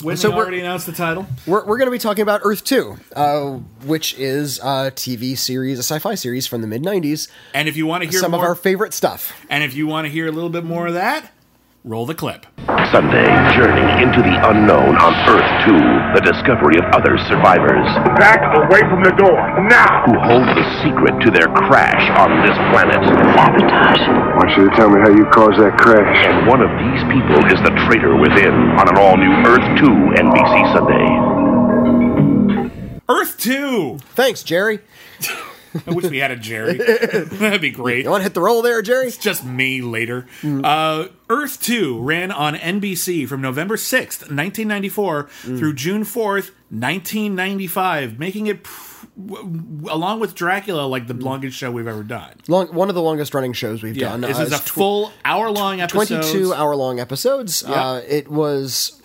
Whitney 0.04 0.18
So 0.18 0.34
already 0.34 0.60
announced 0.60 0.86
the 0.86 0.92
title. 0.92 1.26
We're, 1.48 1.66
we're 1.66 1.78
going 1.78 1.88
to 1.88 1.92
be 1.92 2.00
talking 2.00 2.22
about 2.22 2.42
Earth 2.44 2.64
2, 2.66 2.98
uh, 3.16 3.52
which 3.86 4.14
is 4.16 4.60
a 4.60 4.92
TV 4.92 5.38
series, 5.38 5.80
a 5.80 5.84
sci-fi 5.84 6.16
series 6.16 6.48
from 6.48 6.62
the 6.62 6.68
mid 6.68 6.84
90s. 6.84 7.30
And 7.54 7.68
if 7.70 7.78
you 7.78 7.86
want 7.86 8.04
to 8.04 8.10
hear 8.10 8.20
Some 8.20 8.32
more, 8.32 8.42
of 8.42 8.46
our 8.48 8.56
favorite 8.56 8.94
stuff. 8.94 9.34
and 9.50 9.64
if 9.64 9.74
you 9.74 9.88
want 9.88 10.06
to 10.06 10.12
hear 10.12 10.28
a 10.28 10.32
little 10.32 10.50
bit 10.50 10.64
more 10.66 10.88
of 10.88 10.94
that, 10.96 11.32
roll 11.86 12.06
the 12.08 12.18
clip. 12.18 12.48
Sunday, 12.90 13.30
journeying 13.54 14.02
into 14.02 14.18
the 14.26 14.36
unknown 14.50 14.98
on 14.98 15.14
Earth 15.30 15.52
2, 15.70 16.18
the 16.18 16.24
discovery 16.26 16.82
of 16.82 16.86
other 16.98 17.14
survivors 17.30 17.86
Back 18.18 18.42
away 18.58 18.82
from 18.90 19.06
the 19.06 19.14
door, 19.14 19.38
now! 19.70 20.02
who 20.10 20.18
hold 20.18 20.50
the 20.58 20.66
secret 20.82 21.14
to 21.22 21.30
their 21.30 21.46
crash 21.70 22.10
on 22.18 22.42
this 22.42 22.58
planet. 22.74 22.98
Sabotage. 23.06 24.02
I 24.02 24.34
want 24.34 24.50
you 24.58 24.66
to 24.70 24.76
tell 24.76 24.90
me 24.90 24.98
how 25.00 25.14
you 25.14 25.30
caused 25.30 25.62
that 25.62 25.78
crash. 25.78 26.26
And 26.26 26.48
one 26.50 26.66
of 26.66 26.74
these 26.82 27.06
people 27.14 27.38
is 27.54 27.62
the 27.62 27.74
traitor 27.86 28.18
within 28.18 28.74
on 28.82 28.90
an 28.90 28.98
all 28.98 29.16
new 29.18 29.34
Earth 29.46 29.78
2 29.78 29.86
NBC 30.26 30.54
Sunday. 30.74 31.06
Earth 33.08 33.38
Two. 33.38 34.00
Thanks, 34.18 34.42
Jerry. 34.42 34.80
I 35.88 35.92
wish 35.92 36.06
we 36.06 36.18
had 36.20 36.32
a 36.32 36.36
Jerry. 36.36 36.78
That'd 36.78 37.62
be 37.62 37.72
great. 37.72 38.06
You 38.06 38.12
want 38.12 38.22
to 38.22 38.24
hit 38.24 38.34
the 38.34 38.42
roll 38.42 38.62
there, 38.62 38.82
Jerry? 38.82 39.08
It's 39.08 39.18
just 39.18 39.46
me 39.46 39.82
later. 39.82 40.26
Uh, 40.44 41.08
Earth 41.30 41.62
2 41.62 42.02
ran 42.02 42.32
on 42.32 42.56
NBC 42.56 43.28
from 43.28 43.42
November 43.42 43.76
6th, 43.76 44.22
1994 44.32 45.24
through 45.44 45.74
June 45.74 46.04
4th, 46.04 46.52
1995, 46.70 48.20
making 48.20 48.48
it, 48.48 48.64
pr- 48.64 49.06
w- 49.26 49.86
along 49.90 50.20
with 50.20 50.36
Dracula, 50.36 50.82
like 50.86 51.08
the 51.08 51.14
longest 51.14 51.58
show 51.58 51.72
we've 51.72 51.88
ever 51.88 52.04
done. 52.04 52.34
Long, 52.48 52.68
one 52.68 52.90
of 52.90 52.96
the 52.96 53.02
longest 53.02 53.34
running 53.34 53.54
shows 53.54 53.82
we've 53.84 53.98
done. 53.98 54.22
this 54.22 54.38
Uh, 54.38 54.44
is 54.44 54.52
a 54.52 54.56
it's 54.56 54.66
tw- 54.66 54.70
full 54.70 55.12
hour 55.24 55.50
long 55.52 55.82
episode. 55.82 56.22
22 56.22 56.54
hour 56.54 56.76
long 56.76 57.00
episodes. 57.00 57.64
Uh, 57.64 58.02
it 58.08 58.30
was 58.30 59.02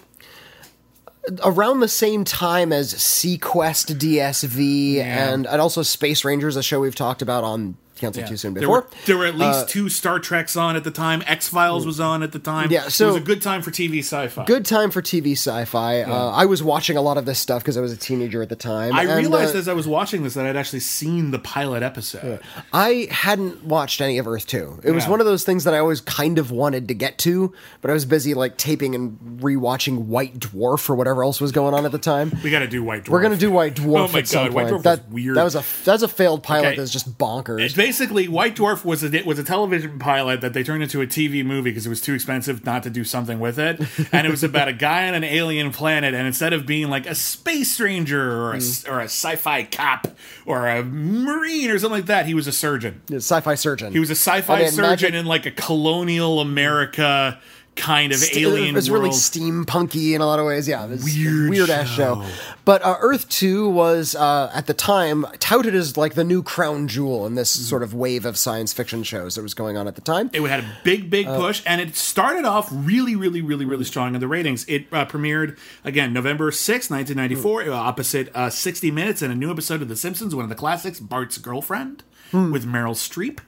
around 1.42 1.80
the 1.80 1.88
same 1.88 2.24
time 2.24 2.72
as 2.72 2.94
SeaQuest 2.94 3.96
DSV 3.98 4.98
and, 4.98 5.46
and 5.46 5.60
also 5.60 5.82
Space 5.82 6.24
Rangers, 6.24 6.56
a 6.56 6.62
show 6.62 6.80
we've 6.80 6.94
talked 6.94 7.22
about 7.22 7.44
on 7.44 7.76
Cancel 8.00 8.24
Too 8.24 8.36
Soon 8.36 8.54
There 8.54 8.62
before. 8.62 8.80
were, 8.80 8.86
there 9.06 9.16
were 9.18 9.26
at 9.26 9.36
least 9.36 9.68
two 9.68 9.88
Star 9.88 10.18
Treks 10.18 10.56
on 10.56 10.74
at 10.76 10.84
the 10.84 10.90
time. 10.90 11.22
X 11.26 11.48
Files 11.48 11.86
was 11.86 12.00
on 12.00 12.22
at 12.22 12.32
the 12.32 12.38
time. 12.38 12.70
Yeah, 12.70 12.82
so 12.82 12.86
it 12.86 12.90
so- 12.90 13.06
was 13.08 13.16
a 13.16 13.20
good 13.20 13.42
time 13.42 13.62
for 13.62 13.70
TV 13.70 13.98
sci-fi. 14.00 14.44
Good 14.44 14.64
time 14.64 14.90
for 14.90 15.00
TV 15.02 15.32
sci-fi. 15.32 16.02
Uh, 16.02 16.30
I 16.30 16.46
was 16.46 16.62
watching 16.62 16.96
a 16.96 17.02
lot 17.02 17.16
of 17.18 17.26
this 17.26 17.38
stuff 17.38 17.62
because 17.62 17.76
I 17.76 17.80
was 17.80 17.92
a 17.92 17.96
teenager 17.96 18.42
at 18.42 18.48
the 18.48 18.56
time. 18.56 18.92
I 18.94 19.02
and, 19.04 19.16
realized 19.18 19.54
uh, 19.54 19.58
as 19.58 19.68
I 19.68 19.72
was 19.72 19.86
watching 19.86 20.22
this 20.22 20.34
that 20.34 20.46
I'd 20.46 20.56
actually 20.56 20.80
seen 20.80 21.30
the 21.30 21.38
pilot 21.38 21.82
episode. 21.82 22.40
I 22.72 23.08
hadn't 23.10 23.64
watched 23.64 24.00
any 24.00 24.18
of 24.18 24.26
Earth 24.26 24.46
2. 24.46 24.80
It 24.84 24.90
was 24.92 25.06
one 25.06 25.20
of 25.20 25.26
those 25.26 25.44
things 25.44 25.64
that 25.64 25.74
I 25.74 25.78
always 25.78 26.00
kind 26.00 26.38
of 26.38 26.50
wanted 26.50 26.88
to 26.88 26.94
get 26.94 27.18
to, 27.18 27.52
but 27.80 27.90
I 27.90 27.94
was 27.94 28.04
busy 28.04 28.34
like 28.34 28.56
taping 28.56 28.94
and 28.94 29.18
rewatching 29.40 30.06
White 30.06 30.38
Dwarf 30.38 30.88
or 30.88 30.94
whatever 30.94 31.22
else 31.22 31.40
was 31.40 31.52
going 31.52 31.74
on 31.74 31.84
at 31.84 31.92
the 31.92 31.98
time. 31.98 32.32
We 32.42 32.50
got 32.50 32.60
to 32.60 32.66
do 32.68 32.82
White 32.82 33.04
Dwarf. 33.04 33.08
We're 33.10 33.22
gonna 33.22 33.36
do 33.36 33.50
White 33.50 33.74
Dwarf 33.76 34.08
Oh 34.08 34.12
my 34.12 34.18
at 34.20 34.28
some 34.28 34.46
God, 34.46 34.54
White 34.54 34.68
point. 34.68 34.76
Dwarf 34.76 34.82
that 34.84 35.04
was 35.06 35.12
weird. 35.12 35.36
That 35.36 35.44
was 35.44 35.54
a 35.56 35.64
that's 35.84 36.02
a 36.02 36.08
failed 36.08 36.42
pilot 36.42 36.66
Okay. 36.68 36.76
that's 36.76 36.90
just 36.90 37.18
bonkers. 37.18 37.60
It's 37.60 37.76
basically 37.90 38.28
White 38.28 38.54
Dwarf 38.54 38.84
was 38.84 39.02
a 39.02 39.22
was 39.24 39.40
a 39.40 39.42
television 39.44 39.98
pilot 39.98 40.40
that 40.42 40.52
they 40.52 40.62
turned 40.62 40.82
into 40.84 41.00
a 41.00 41.06
TV 41.08 41.44
movie 41.44 41.70
because 41.70 41.86
it 41.86 41.88
was 41.88 42.00
too 42.00 42.14
expensive 42.14 42.64
not 42.64 42.84
to 42.84 42.90
do 42.90 43.02
something 43.02 43.40
with 43.40 43.58
it, 43.58 43.80
and 44.12 44.26
it 44.26 44.30
was 44.30 44.44
about 44.44 44.68
a 44.68 44.72
guy 44.72 45.08
on 45.08 45.14
an 45.14 45.24
alien 45.24 45.72
planet, 45.72 46.14
and 46.14 46.24
instead 46.26 46.52
of 46.52 46.66
being 46.66 46.88
like 46.88 47.06
a 47.06 47.14
space 47.16 47.80
ranger 47.80 48.22
or 48.32 48.52
a, 48.52 48.56
Mm. 48.60 48.88
or 48.92 49.00
a 49.00 49.04
sci-fi 49.04 49.64
cop 49.64 50.06
or 50.46 50.68
a 50.68 50.84
marine 50.84 51.68
or 51.70 51.78
something 51.80 51.98
like 51.98 52.06
that, 52.06 52.26
he 52.26 52.34
was 52.34 52.46
a 52.46 52.52
surgeon. 52.52 53.00
A 53.10 53.16
Sci-fi 53.16 53.54
surgeon. 53.56 53.92
He 53.92 53.98
was 53.98 54.10
a 54.10 54.14
sci-fi 54.14 54.66
surgeon 54.66 54.82
magic- 54.82 55.14
in 55.14 55.26
like 55.26 55.46
a 55.46 55.50
colonial 55.50 56.40
America 56.40 57.40
kind 57.76 58.12
of 58.12 58.18
St- 58.18 58.36
alien 58.36 58.68
It 58.68 58.74
was 58.74 58.90
really 58.90 59.10
steampunky 59.10 60.12
in 60.14 60.20
a 60.20 60.26
lot 60.26 60.38
of 60.38 60.46
ways. 60.46 60.68
Yeah, 60.68 60.84
it 60.84 60.90
was 60.90 61.04
Weird 61.04 61.50
weird 61.50 61.70
ass 61.70 61.88
show. 61.88 62.24
But 62.64 62.82
uh, 62.82 62.96
Earth 63.00 63.28
Two 63.28 63.68
was 63.68 64.14
uh, 64.14 64.50
at 64.54 64.66
the 64.66 64.74
time 64.74 65.24
touted 65.38 65.74
as 65.74 65.96
like 65.96 66.14
the 66.14 66.24
new 66.24 66.42
crown 66.42 66.88
jewel 66.88 67.26
in 67.26 67.34
this 67.36 67.48
sort 67.50 67.82
of 67.82 67.94
wave 67.94 68.24
of 68.26 68.36
science 68.36 68.72
fiction 68.72 69.02
shows 69.02 69.34
that 69.34 69.42
was 69.42 69.54
going 69.54 69.76
on 69.76 69.88
at 69.88 69.94
the 69.94 70.00
time. 70.02 70.30
It 70.32 70.42
had 70.42 70.60
a 70.60 70.66
big, 70.84 71.08
big 71.10 71.26
Uh, 71.26 71.36
push, 71.38 71.62
and 71.64 71.80
it 71.80 71.96
started 71.96 72.44
off 72.44 72.68
really, 72.70 73.16
really, 73.16 73.40
really, 73.40 73.64
really 73.64 73.84
strong 73.84 74.14
in 74.14 74.20
the 74.20 74.28
ratings. 74.28 74.64
It 74.68 74.86
uh, 74.92 75.06
premiered 75.06 75.56
again 75.84 76.12
November 76.12 76.50
sixth, 76.50 76.90
nineteen 76.90 77.16
ninety 77.16 77.34
four, 77.34 77.62
Hmm. 77.62 77.70
uh, 77.72 77.74
opposite 77.76 78.30
uh, 78.34 78.50
sixty 78.50 78.90
Minutes 78.90 79.22
and 79.22 79.32
a 79.32 79.36
new 79.36 79.50
episode 79.50 79.80
of 79.82 79.88
The 79.88 79.96
Simpsons, 79.96 80.34
one 80.34 80.44
of 80.44 80.48
the 80.50 80.54
classics, 80.56 81.00
Bart's 81.00 81.38
Girlfriend, 81.38 82.02
Hmm. 82.30 82.52
with 82.52 82.66
Meryl 82.66 82.94
Streep. 82.94 83.38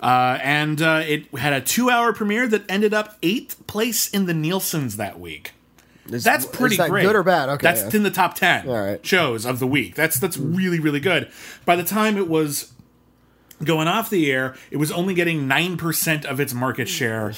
Uh, 0.00 0.38
and 0.42 0.82
uh, 0.82 1.02
it 1.04 1.26
had 1.36 1.52
a 1.52 1.60
two 1.60 1.90
hour 1.90 2.12
premiere 2.12 2.46
that 2.48 2.62
ended 2.68 2.92
up 2.92 3.16
eighth 3.22 3.66
place 3.66 4.10
in 4.10 4.26
the 4.26 4.34
Nielsen's 4.34 4.96
that 4.96 5.18
week. 5.18 5.52
That's 6.06 6.44
pretty 6.44 6.74
is 6.74 6.78
that 6.78 6.90
great. 6.90 7.02
good 7.02 7.16
or 7.16 7.22
bad? 7.22 7.48
Okay, 7.48 7.62
that's 7.62 7.82
yeah. 7.82 7.96
in 7.96 8.02
the 8.02 8.10
top 8.10 8.34
ten 8.34 8.66
right. 8.66 9.04
shows 9.06 9.46
of 9.46 9.58
the 9.58 9.66
week. 9.66 9.94
That's 9.94 10.18
that's 10.18 10.36
really 10.36 10.78
really 10.78 11.00
good. 11.00 11.30
By 11.64 11.76
the 11.76 11.84
time 11.84 12.18
it 12.18 12.28
was 12.28 12.73
going 13.62 13.88
off 13.88 14.10
the 14.10 14.30
air, 14.30 14.54
it 14.70 14.76
was 14.76 14.90
only 14.90 15.14
getting 15.14 15.46
9% 15.48 16.24
of 16.24 16.40
its 16.40 16.52
market 16.54 16.88
share 16.88 17.32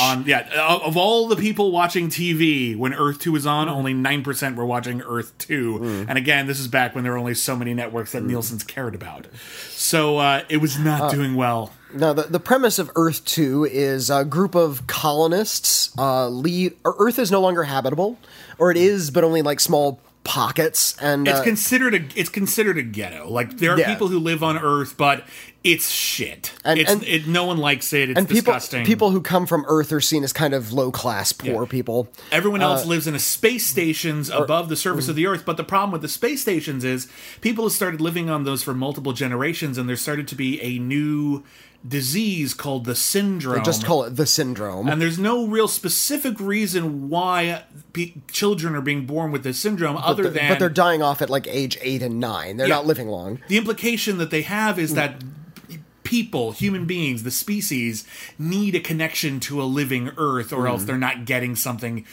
on 0.00 0.24
yeah, 0.26 0.48
of, 0.68 0.82
of 0.82 0.96
all 0.96 1.28
the 1.28 1.36
people 1.36 1.70
watching 1.70 2.08
TV 2.08 2.76
when 2.76 2.94
Earth 2.94 3.18
2 3.20 3.32
was 3.32 3.46
on, 3.46 3.68
only 3.68 3.94
9% 3.94 4.56
were 4.56 4.66
watching 4.66 5.02
Earth 5.02 5.36
2. 5.38 6.06
And 6.08 6.16
again, 6.18 6.46
this 6.46 6.58
is 6.58 6.68
back 6.68 6.94
when 6.94 7.04
there 7.04 7.12
were 7.12 7.18
only 7.18 7.34
so 7.34 7.56
many 7.56 7.74
networks 7.74 8.12
that 8.12 8.22
Nielsen's 8.22 8.64
cared 8.64 8.94
about. 8.94 9.26
So 9.70 10.18
uh, 10.18 10.42
it 10.48 10.58
was 10.58 10.78
not 10.78 11.12
doing 11.12 11.34
well. 11.34 11.72
Now, 11.94 12.12
the, 12.12 12.24
the 12.24 12.40
premise 12.40 12.78
of 12.78 12.90
Earth 12.96 13.24
2 13.24 13.64
is 13.64 14.10
a 14.10 14.24
group 14.24 14.54
of 14.54 14.86
colonists 14.86 15.96
uh, 15.98 16.28
leave. 16.28 16.74
Earth 16.84 17.18
is 17.18 17.30
no 17.30 17.40
longer 17.40 17.62
habitable, 17.62 18.18
or 18.58 18.70
it 18.70 18.76
is, 18.76 19.10
but 19.10 19.24
only 19.24 19.42
like 19.42 19.60
small 19.60 20.00
pockets. 20.26 20.96
And 21.00 21.26
It's 21.26 21.40
uh, 21.40 21.42
considered 21.44 21.94
a 21.94 22.00
it's 22.14 22.28
considered 22.28 22.76
a 22.78 22.82
ghetto. 22.82 23.28
Like 23.28 23.56
there 23.58 23.72
are 23.72 23.78
Yeah. 23.78 23.88
people 23.92 24.08
who 24.08 24.18
live 24.18 24.42
on 24.42 24.58
Earth, 24.58 24.96
but 24.96 25.24
it's 25.64 25.88
shit. 25.90 26.52
And- 26.64 26.78
it's 26.78 26.90
and- 26.92 27.02
it, 27.04 27.26
no 27.26 27.44
one 27.44 27.58
likes 27.58 27.92
it. 27.92 28.10
It's 28.10 28.18
and 28.18 28.28
people 28.28 28.52
disgusting. 28.52 28.84
people 28.84 29.10
who 29.10 29.20
come 29.20 29.46
from 29.46 29.64
Earth 29.68 29.92
are 29.92 30.00
seen 30.00 30.22
as 30.24 30.32
kind 30.32 30.54
of 30.54 30.72
low 30.72 30.90
class, 30.92 31.32
poor 31.32 31.62
Yeah. 31.64 31.68
people. 31.68 32.08
Everyone 32.30 32.62
else 32.62 32.84
Uh, 32.84 32.88
lives 32.88 33.06
in 33.06 33.14
a 33.14 33.18
space 33.18 33.66
stations 33.66 34.30
above 34.30 34.68
the 34.68 34.76
surface 34.76 35.08
of 35.08 35.14
mm. 35.14 35.18
the 35.18 35.26
Earth, 35.26 35.44
but 35.44 35.56
the 35.56 35.64
problem 35.64 35.90
with 35.92 36.02
the 36.02 36.08
space 36.08 36.40
stations 36.42 36.84
is 36.84 37.08
people 37.40 37.64
have 37.64 37.72
started 37.72 38.00
living 38.00 38.28
on 38.30 38.44
those 38.44 38.62
for 38.62 38.74
multiple 38.74 39.12
generations, 39.12 39.78
and 39.78 39.88
there 39.88 39.96
started 39.96 40.28
to 40.28 40.34
be 40.34 40.60
a 40.60 40.78
new 40.78 41.42
disease 41.86 42.54
called 42.54 42.84
the 42.84 42.94
syndrome. 42.94 43.58
They 43.58 43.62
Just 43.64 43.84
call 43.84 44.04
it 44.04 44.16
the 44.16 44.26
syndrome. 44.26 44.88
and 44.88 45.00
there's 45.00 45.18
no 45.18 45.46
real 45.46 45.68
specific 45.68 46.38
reason 46.40 47.08
why 47.08 47.62
pe- 47.92 48.14
children 48.30 48.74
are 48.74 48.80
being 48.80 49.06
born 49.06 49.32
with 49.32 49.42
this 49.44 49.58
syndrome, 49.58 49.96
other 49.96 50.24
but, 50.24 50.34
than 50.34 50.48
but 50.48 50.58
they're 50.58 50.68
dying 50.68 51.02
off 51.02 51.22
at 51.22 51.30
like 51.30 51.46
age 51.48 51.78
eight 51.82 52.02
and 52.02 52.18
nine. 52.20 52.56
They're 52.56 52.68
Yeah. 52.68 52.74
not 52.76 52.86
living 52.86 53.08
long. 53.08 53.40
the 53.48 53.56
implication 53.56 54.18
that 54.18 54.30
they 54.30 54.42
have 54.42 54.78
is 54.78 54.94
that 54.94 55.22
people, 56.02 56.52
human 56.52 56.84
beings, 56.84 57.24
the 57.24 57.30
species, 57.32 58.04
need 58.38 58.74
a 58.76 58.80
connection 58.80 59.40
to 59.40 59.60
a 59.60 59.64
living 59.64 60.10
Earth, 60.16 60.52
or 60.52 60.64
Mm. 60.64 60.68
else 60.68 60.84
they're 60.84 60.96
not 60.96 61.24
getting 61.24 61.56
something 61.56 62.04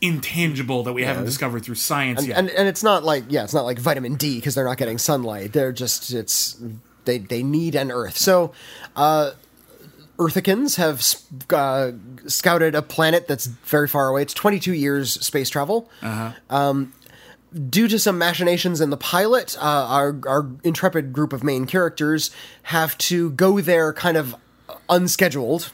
intangible 0.00 0.84
that 0.84 0.92
we 0.92 1.02
haven't 1.02 1.24
discovered 1.24 1.64
through 1.64 1.74
science 1.74 2.24
yet. 2.24 2.38
And 2.38 2.50
and 2.50 2.68
it's 2.68 2.84
not 2.84 3.02
like 3.04 3.24
yeah, 3.28 3.42
it's 3.42 3.54
not 3.54 3.64
like 3.64 3.78
vitamin 3.80 4.14
D 4.14 4.36
because 4.36 4.54
they're 4.54 4.64
not 4.64 4.76
getting 4.78 4.96
sunlight. 4.98 5.52
They're 5.52 5.72
just 5.72 6.12
it's 6.12 6.56
they 7.04 7.18
they 7.18 7.42
need 7.42 7.74
an 7.74 7.90
Earth. 7.90 8.16
So, 8.16 8.52
uh, 8.96 9.32
Earthicans 10.18 10.76
have 10.76 11.02
uh, 11.50 11.92
scouted 12.26 12.74
a 12.74 12.82
planet 12.82 13.26
that's 13.26 13.46
very 13.46 13.88
far 13.88 14.08
away. 14.08 14.22
It's 14.22 14.34
22 14.34 14.72
years 14.74 15.12
space 15.24 15.48
travel. 15.48 15.90
Um, 16.50 16.92
due 17.68 17.88
to 17.88 17.98
some 17.98 18.18
machinations 18.18 18.80
in 18.80 18.90
the 18.90 18.96
pilot, 18.96 19.56
uh, 19.58 19.62
our 19.62 20.20
our 20.26 20.48
intrepid 20.64 21.12
group 21.12 21.32
of 21.32 21.42
main 21.42 21.66
characters 21.66 22.30
have 22.64 22.96
to 22.98 23.30
go 23.30 23.60
there 23.60 23.92
kind 23.92 24.16
of 24.16 24.36
unscheduled. 24.88 25.72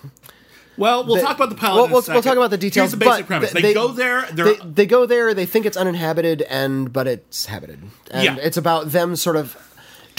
Well, 0.77 1.05
we'll 1.05 1.17
They- 1.17 1.23
talk 1.23 1.37
about 1.37 1.49
the 1.51 1.57
pilot. 1.57 1.91
We'll, 1.91 2.03
we'll, 2.07 2.23
talk 2.23 2.37
about 2.37 2.51
the 2.51 2.57
details. 2.57 2.93
Here's 2.93 2.93
the 2.93 3.05
basic 3.05 3.25
but 3.25 3.27
premise: 3.27 3.53
th- 3.53 3.63
they, 3.63 3.75
go 3.75 3.89
there. 3.89 4.27
They're 4.33 4.55
they, 4.55 4.65
they 4.65 4.87
go 4.87 5.07
there. 5.07 5.35
They 5.35 5.45
think 5.45 5.67
it's 5.67 5.77
uninhabited, 5.77 6.43
and 6.43 6.93
but 6.93 7.09
it's 7.09 7.47
habited. 7.47 7.81
And 8.13 8.25
Yeah. 8.25 8.37
it's 8.41 8.57
about 8.57 8.93
them 8.93 9.17
sort 9.17 9.35
of 9.37 9.57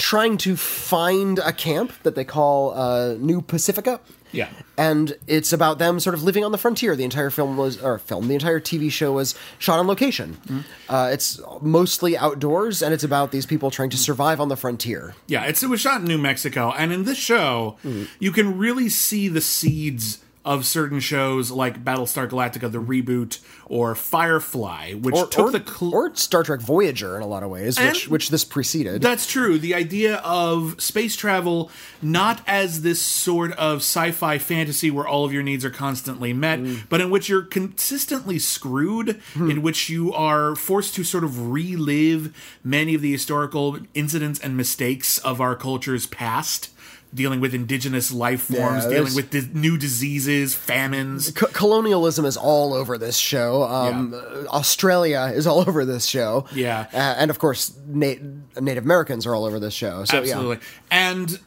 trying 0.00 0.36
to 0.38 0.56
find 0.56 1.38
a 1.38 1.52
camp 1.52 1.92
that 2.02 2.14
they 2.14 2.24
call 2.24 2.72
uh, 2.74 3.14
New 3.14 3.40
Pacifica. 3.42 4.00
Yeah. 4.32 4.48
and 4.78 5.16
it's 5.26 5.52
about 5.52 5.80
them 5.80 5.98
sort 5.98 6.14
of 6.14 6.22
living 6.22 6.44
on 6.44 6.52
the 6.52 6.58
frontier. 6.58 6.94
The 6.94 7.02
entire 7.02 7.30
film 7.30 7.56
was, 7.56 7.82
or 7.82 7.98
film, 7.98 8.28
the 8.28 8.34
entire 8.34 8.60
TV 8.60 8.88
show 8.88 9.10
was 9.10 9.34
shot 9.58 9.80
on 9.80 9.88
location. 9.88 10.34
Mm-hmm. 10.46 10.60
Uh, 10.88 11.08
it's 11.12 11.40
mostly 11.60 12.16
outdoors, 12.16 12.80
and 12.80 12.94
it's 12.94 13.02
about 13.02 13.32
these 13.32 13.44
people 13.44 13.72
trying 13.72 13.90
to 13.90 13.96
survive 13.96 14.40
on 14.40 14.46
the 14.48 14.56
frontier. 14.56 15.14
Yeah, 15.26 15.46
it's, 15.46 15.64
it 15.64 15.68
was 15.68 15.80
shot 15.80 16.02
in 16.02 16.06
New 16.06 16.16
Mexico, 16.18 16.70
and 16.78 16.92
in 16.92 17.02
this 17.06 17.18
show, 17.18 17.76
Hmm. 17.82 18.04
you 18.20 18.30
can 18.30 18.56
really 18.56 18.88
see 18.88 19.26
the 19.26 19.40
seeds 19.40 20.18
of 20.44 20.64
certain 20.64 21.00
shows 21.00 21.50
like 21.50 21.84
Battlestar 21.84 22.28
Galactica, 22.28 22.72
the 22.72 22.80
reboot, 22.80 23.40
or 23.66 23.94
Firefly, 23.94 24.94
which 24.94 25.14
Or, 25.14 25.26
took 25.26 25.46
or, 25.48 25.50
the 25.50 25.64
cl- 25.64 25.94
or 25.94 26.14
Star 26.16 26.42
Trek 26.42 26.60
Voyager 26.60 27.14
in 27.16 27.22
a 27.22 27.26
lot 27.26 27.42
of 27.42 27.50
ways, 27.50 27.78
which 27.78 28.04
And- 28.04 28.10
which 28.10 28.30
this 28.30 28.44
preceded. 28.44 29.02
That's 29.02 29.26
true. 29.26 29.58
The 29.58 29.74
idea 29.74 30.16
of 30.16 30.76
space 30.78 31.14
travel 31.14 31.70
not 32.00 32.40
as 32.46 32.80
this 32.82 33.00
sort 33.00 33.52
of 33.52 33.78
sci-fi 33.78 34.38
fantasy 34.38 34.90
where 34.90 35.06
all 35.06 35.24
of 35.26 35.32
your 35.32 35.42
needs 35.42 35.64
are 35.64 35.70
constantly 35.70 36.32
met, 36.32 36.60
mm. 36.60 36.82
but 36.88 37.00
in 37.00 37.10
which 37.10 37.28
you're 37.28 37.42
consistently 37.42 38.38
screwed, 38.38 39.20
hmm. 39.34 39.50
in 39.50 39.62
which 39.62 39.90
you 39.90 40.12
are 40.12 40.56
forced 40.56 40.94
to 40.94 41.04
sort 41.04 41.22
of 41.24 41.50
relive 41.50 42.34
many 42.64 42.94
of 42.94 43.02
the 43.02 43.12
historical 43.12 43.78
incidents 43.94 44.40
and 44.40 44.56
mistakes 44.56 45.18
of 45.18 45.40
our 45.40 45.54
culture's 45.54 46.06
past. 46.06 46.70
Dealing 47.12 47.40
with 47.40 47.54
indigenous 47.54 48.12
life 48.12 48.42
forms, 48.42 48.84
Yeah, 48.84 48.90
dealing 48.90 49.14
with 49.16 49.30
di- 49.30 49.48
new 49.52 49.76
diseases, 49.76 50.54
famines. 50.54 51.32
Co- 51.32 51.48
colonialism 51.48 52.24
is 52.24 52.36
all 52.36 52.72
over 52.72 52.96
this 52.98 53.16
show. 53.16 53.64
Um, 53.64 54.14
uh, 54.14 54.46
Australia 54.48 55.32
is 55.34 55.44
all 55.46 55.60
over 55.68 55.84
this 55.84 56.04
show. 56.06 56.46
Yeah. 56.54 56.86
uh, 56.92 56.96
and 57.18 57.28
of 57.30 57.40
course, 57.40 57.76
Na- 57.88 58.14
Native 58.60 58.84
Americans 58.84 59.26
are 59.26 59.34
all 59.34 59.44
over 59.44 59.58
this 59.58 59.74
show. 59.74 60.04
So 60.04 60.18
Absolutely. 60.18 60.58
And 60.90 61.40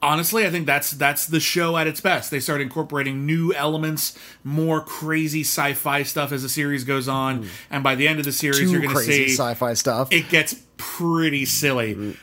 honestly, 0.00 0.46
I 0.46 0.50
think 0.50 0.66
that's 0.66 0.92
that's 0.92 1.26
the 1.26 1.40
show 1.40 1.76
at 1.76 1.88
its 1.88 2.00
best. 2.00 2.30
They 2.30 2.38
start 2.38 2.60
incorporating 2.60 3.26
new 3.26 3.52
elements, 3.54 4.16
more 4.44 4.80
crazy 4.80 5.40
sci-fi 5.40 6.04
stuff 6.04 6.30
as 6.30 6.42
the 6.44 6.48
series 6.48 6.84
goes 6.84 7.08
on, 7.08 7.48
and 7.68 7.82
by 7.82 7.96
the 7.96 8.06
end 8.06 8.20
of 8.20 8.24
the 8.24 8.30
series, 8.32 8.60
yeah, 8.60 8.68
you're 8.68 8.80
going 8.80 8.90
to 8.90 8.94
crazy 8.94 9.26
see 9.28 9.34
sci-fi 9.34 9.74
stuff. 9.74 10.12
it 10.12 10.28
gets 10.28 10.54
pretty 10.76 11.44
silly. 11.44 12.16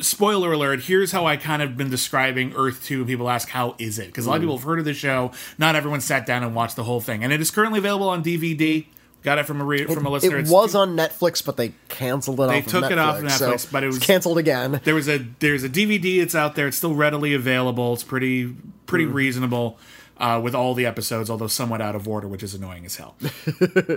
Spoiler 0.00 0.52
alert, 0.52 0.80
here's 0.84 1.12
how 1.12 1.26
I 1.26 1.36
kind 1.36 1.62
of 1.62 1.76
been 1.76 1.90
describing 1.90 2.52
Earth 2.56 2.84
2 2.84 2.98
and 2.98 3.06
people 3.06 3.28
ask 3.28 3.48
how 3.48 3.74
is 3.78 3.98
it? 3.98 4.06
Because 4.06 4.26
a 4.26 4.30
lot 4.30 4.36
of 4.36 4.42
people 4.42 4.56
have 4.56 4.64
heard 4.66 4.78
of 4.78 4.84
the 4.84 4.94
show, 4.94 5.32
not 5.58 5.76
everyone 5.76 6.00
sat 6.00 6.26
down 6.26 6.42
and 6.42 6.54
watched 6.54 6.76
the 6.76 6.84
whole 6.84 7.00
thing. 7.00 7.22
And 7.24 7.32
it 7.32 7.40
is 7.40 7.50
currently 7.50 7.78
available 7.78 8.08
on 8.08 8.22
DVD. 8.24 8.86
Got 9.22 9.38
it 9.38 9.44
from 9.44 9.60
a 9.60 9.64
re- 9.64 9.84
from 9.84 10.06
a 10.06 10.10
listener. 10.10 10.38
it 10.38 10.42
It's 10.42 10.50
was 10.50 10.74
on 10.74 10.96
Netflix, 10.96 11.44
but 11.44 11.58
they 11.58 11.74
canceled 11.90 12.40
it 12.40 12.48
They 12.48 12.58
off. 12.60 12.66
took 12.66 12.84
of 12.86 12.90
it 12.92 12.96
off 12.98 13.16
Netflix, 13.18 13.28
Netflix, 13.28 13.58
so 13.60 13.68
but 13.70 13.84
it 13.84 13.88
was- 13.88 13.98
canceled 13.98 14.38
again. 14.38 14.80
There 14.84 14.94
was 14.94 15.08
a 15.10 15.18
there's 15.40 15.62
a 15.62 15.68
DVD. 15.68 16.20
It's 16.20 16.34
out 16.34 16.54
there. 16.54 16.66
It's 16.68 16.78
still 16.78 16.94
readily 16.94 17.34
available. 17.34 17.92
It's 17.92 18.02
pretty 18.02 18.54
pretty 18.86 19.04
Hmm. 19.04 19.12
reasonable 19.12 19.78
uh, 20.20 20.40
with 20.42 20.54
all 20.54 20.74
the 20.74 20.86
episodes, 20.86 21.30
although 21.30 21.46
somewhat 21.48 21.80
out 21.80 21.96
of 21.96 22.06
order, 22.06 22.28
which 22.28 22.42
is 22.42 22.54
annoying 22.54 22.84
as 22.84 22.96
hell. 22.96 23.16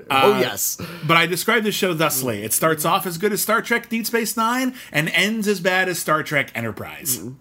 oh 0.10 0.40
yes, 0.40 0.78
But 1.06 1.18
I 1.18 1.26
describe 1.28 1.64
this 1.64 1.76
show 1.76 1.94
thusly: 1.94 2.44
it 2.44 2.54
starts 2.54 2.86
off 2.86 3.06
as 3.06 3.18
good 3.18 3.34
as 3.34 3.42
Star 3.42 3.62
Trek 3.62 3.90
Deep 3.90 4.06
Space 4.06 4.36
Nine 4.36 4.74
and 4.92 5.10
ends 5.10 5.48
as 5.48 5.60
bad 5.60 5.90
as 5.90 6.00
Star 6.00 6.24
Trek 6.24 6.52
Enterprise. 6.56 7.18
Hmm. 7.18 7.32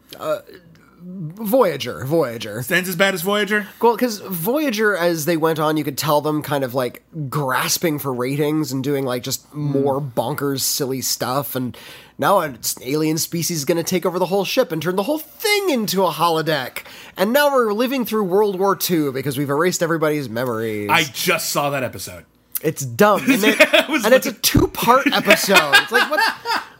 Voyager, 1.04 2.04
Voyager. 2.04 2.58
Ends 2.70 2.88
as 2.88 2.94
bad 2.94 3.14
as 3.14 3.22
Voyager. 3.22 3.66
Well, 3.80 3.96
because 3.96 4.20
Voyager, 4.20 4.96
as 4.96 5.24
they 5.24 5.36
went 5.36 5.58
on, 5.58 5.76
you 5.76 5.82
could 5.82 5.98
tell 5.98 6.20
them 6.20 6.42
kind 6.42 6.62
of 6.62 6.74
like 6.74 7.02
grasping 7.28 7.98
for 7.98 8.12
ratings 8.12 8.70
and 8.70 8.84
doing 8.84 9.04
like 9.04 9.24
just 9.24 9.52
more 9.52 10.00
hmm. 10.00 10.08
bonkers, 10.08 10.60
silly 10.60 11.00
stuff. 11.00 11.56
And 11.56 11.76
now 12.18 12.38
an 12.40 12.58
alien 12.82 13.18
species 13.18 13.58
is 13.58 13.64
going 13.64 13.78
to 13.78 13.82
take 13.82 14.06
over 14.06 14.18
the 14.20 14.26
whole 14.26 14.44
ship 14.44 14.70
and 14.70 14.80
turn 14.80 14.94
the 14.94 15.02
whole 15.02 15.18
thing 15.18 15.70
into 15.70 16.04
a 16.04 16.10
holodeck. 16.10 16.84
And 17.16 17.32
now 17.32 17.52
we're 17.52 17.72
living 17.72 18.04
through 18.04 18.24
World 18.24 18.58
War 18.58 18.78
II 18.78 19.10
because 19.10 19.36
we've 19.36 19.50
erased 19.50 19.82
everybody's 19.82 20.28
memories. 20.28 20.88
I 20.88 21.02
just 21.02 21.50
saw 21.50 21.70
that 21.70 21.82
episode. 21.82 22.24
it's 22.62 22.84
dumb, 22.84 23.22
and, 23.22 23.42
it- 23.42 23.60
and 24.04 24.14
it's 24.14 24.26
a 24.26 24.32
two-part 24.32 25.06
episode. 25.12 25.74
It's 25.82 25.90
like 25.90 26.08
what? 26.08 26.20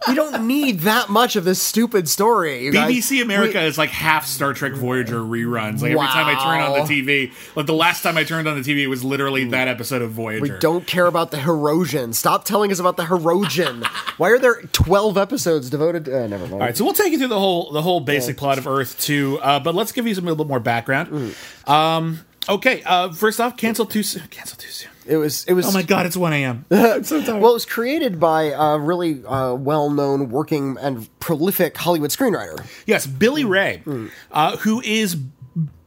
We 0.09 0.15
don't 0.15 0.47
need 0.47 0.81
that 0.81 1.09
much 1.09 1.37
of 1.37 1.45
this 1.45 1.61
stupid 1.61 2.09
story. 2.09 2.71
BBC 2.71 3.23
America 3.23 3.59
We- 3.59 3.67
is 3.67 3.79
like 3.79 3.91
half 3.91 4.27
Star 4.27 4.53
Trek 4.53 4.73
Voyager 4.73 5.21
reruns. 5.21 5.81
Like 5.83 5.93
every 5.93 6.07
time 6.07 6.27
I 6.27 6.35
turn 6.35 6.61
on 6.61 6.87
the 6.87 6.95
TV, 7.03 7.33
like 7.57 7.67
the 7.67 7.75
last 7.75 8.03
time 8.03 8.17
I 8.17 8.25
turned 8.25 8.49
on 8.49 8.61
the 8.61 8.69
TV 8.69 8.83
it 8.83 8.89
was 8.89 9.05
literally 9.05 9.45
that 9.51 9.69
episode 9.69 10.03
of 10.03 10.11
Voyager. 10.11 10.43
We 10.43 10.51
don't 10.59 10.87
care 10.87 11.07
about 11.07 11.31
the 11.31 11.39
Herosian. 11.39 12.15
Stop 12.15 12.45
telling 12.45 12.73
us 12.73 12.79
about 12.79 12.97
the 12.97 13.05
Herosian. 13.05 13.85
Why 14.19 14.31
are 14.31 14.39
there 14.39 14.63
twelve 14.73 15.17
episodes 15.19 15.71
devoted? 15.71 16.07
To, 16.07 16.25
uh, 16.25 16.27
never 16.27 16.45
mind. 16.45 16.53
All 16.55 16.59
right, 16.61 16.77
so 16.77 16.85
we'll 16.85 16.95
take 16.95 17.13
you 17.13 17.19
through 17.19 17.29
the 17.29 17.39
whole 17.39 17.71
the 17.73 17.83
whole 17.83 18.01
basic 18.01 18.37
plot 18.37 18.59
of 18.59 18.67
Earth 18.67 18.99
Two, 18.99 19.39
uh, 19.43 19.61
but 19.61 19.75
let's 19.75 19.93
give 19.93 20.07
you 20.07 20.15
some 20.15 20.25
a 20.25 20.31
little 20.31 20.45
bit 20.45 20.49
more 20.49 20.61
background. 20.61 21.35
Um, 21.67 22.21
okay, 22.49 22.83
uh, 22.85 23.13
first 23.13 23.41
off, 23.41 23.57
cancel 23.57 23.87
too 23.87 24.03
soon. 24.03 24.23
Cancel 24.29 24.57
too 24.57 24.69
soon. 24.71 24.91
It 25.07 25.17
was. 25.17 25.45
It 25.45 25.55
was. 25.55 25.67
Oh 25.67 25.73
my 25.73 25.83
god, 25.83 26.07
it's 26.07 26.17
one 26.17 26.33
a.m. 26.33 26.65
I'm 26.71 27.05
so 27.05 27.23
tired. 27.23 27.41
Well, 27.41 27.51
it 27.51 27.55
was 27.55 27.67
created 27.67 28.21
by 28.21 28.45
a 28.57 28.79
really 28.79 29.25
uh, 29.25 29.55
well-known, 29.55 30.31
working 30.31 30.77
and 30.81 31.09
prolific 31.21 31.77
Hollywood 31.77 32.11
screenwriter. 32.11 32.65
yes, 32.87 33.07
Billy 33.07 33.45
Ray, 33.45 33.83
uh, 34.31 34.57
who 34.59 34.81
is 34.83 35.17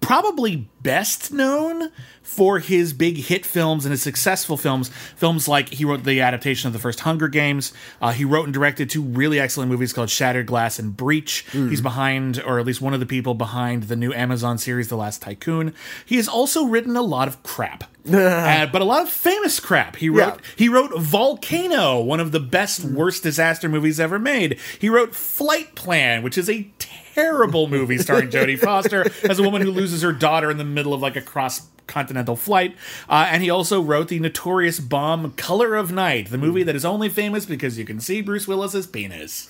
probably 0.05 0.67
best 0.83 1.31
known 1.33 1.89
for 2.21 2.59
his 2.59 2.93
big 2.93 3.17
hit 3.17 3.43
films 3.45 3.85
and 3.85 3.91
his 3.91 4.03
successful 4.03 4.55
films. 4.55 4.89
Films 5.15 5.47
like 5.47 5.69
he 5.69 5.83
wrote 5.83 6.03
the 6.03 6.21
adaptation 6.21 6.67
of 6.67 6.74
the 6.74 6.79
first 6.79 7.00
Hunger 7.00 7.27
Games. 7.27 7.74
Uh, 8.00 8.12
he 8.12 8.24
wrote 8.24 8.43
and 8.45 8.53
directed 8.53 8.88
two 8.89 9.01
really 9.01 9.39
excellent 9.39 9.71
movies 9.71 9.93
called 9.93 10.09
Shattered 10.12 10.45
Glass 10.45 10.77
and 10.77 10.95
Breach. 10.95 11.43
He's 11.51 11.81
behind, 11.81 12.39
or 12.45 12.59
at 12.59 12.65
least 12.67 12.81
one 12.81 12.93
of 12.93 13.00
the 13.00 13.05
people 13.07 13.33
behind, 13.33 13.83
the 13.83 13.95
new 13.95 14.13
Amazon 14.13 14.57
series, 14.59 14.89
The 14.89 14.95
Last 14.95 15.24
Tycoon. 15.24 15.74
He 16.05 16.17
has 16.17 16.27
also 16.27 16.65
written 16.65 16.95
a 16.95 17.01
lot 17.01 17.27
of 17.27 17.41
crap. 17.43 17.83
Uh, 18.05 18.67
but 18.67 18.83
a 18.83 18.85
lot 18.85 19.01
of 19.01 19.09
famous 19.09 19.59
crap. 19.59 19.95
He 19.95 20.09
wrote 20.09 20.35
Yeah. 20.35 20.50
he 20.57 20.69
wrote 20.69 20.91
Volcano, 20.95 22.00
one 22.01 22.19
of 22.19 22.31
the 22.31 22.39
best 22.39 22.81
worst 22.83 23.24
disaster 23.24 23.67
movies 23.67 24.00
ever 24.00 24.19
made. 24.19 24.59
He 24.77 24.89
wrote 24.89 25.15
Flight 25.15 25.74
Plan, 25.74 26.21
which 26.21 26.38
is 26.38 26.47
a 26.47 26.67
terrible 26.77 27.04
movie 27.15 27.98
starring 27.98 28.29
Jodie 28.29 28.60
Foster 28.60 29.05
as 29.24 29.39
a 29.39 29.43
woman 29.43 29.62
who 29.62 29.72
loses 29.72 30.01
her 30.01 30.12
daughter 30.12 30.51
in 30.51 30.57
the 30.57 30.63
middle 30.63 30.93
of 30.93 31.01
like 31.01 31.15
a 31.15 31.22
cross 31.22 31.67
continental 31.88 32.36
flight. 32.36 32.75
Uh, 33.07 33.27
and 33.29 33.43
he 33.43 33.50
also 33.50 33.81
wrote 33.81 34.07
the 34.07 34.19
notorious 34.19 34.79
bomb 34.79 35.31
Color 35.34 35.75
of 35.75 35.91
Night, 35.91 36.29
the 36.29 36.38
movie 36.38 36.63
that 36.63 36.75
is 36.75 36.86
only 36.86 37.10
famous 37.10 37.45
because 37.45 37.77
you 37.77 37.86
can 37.86 38.00
see 38.00 38.22
Bruce 38.22 38.48
Willis's 38.48 38.88
penis. 38.88 39.45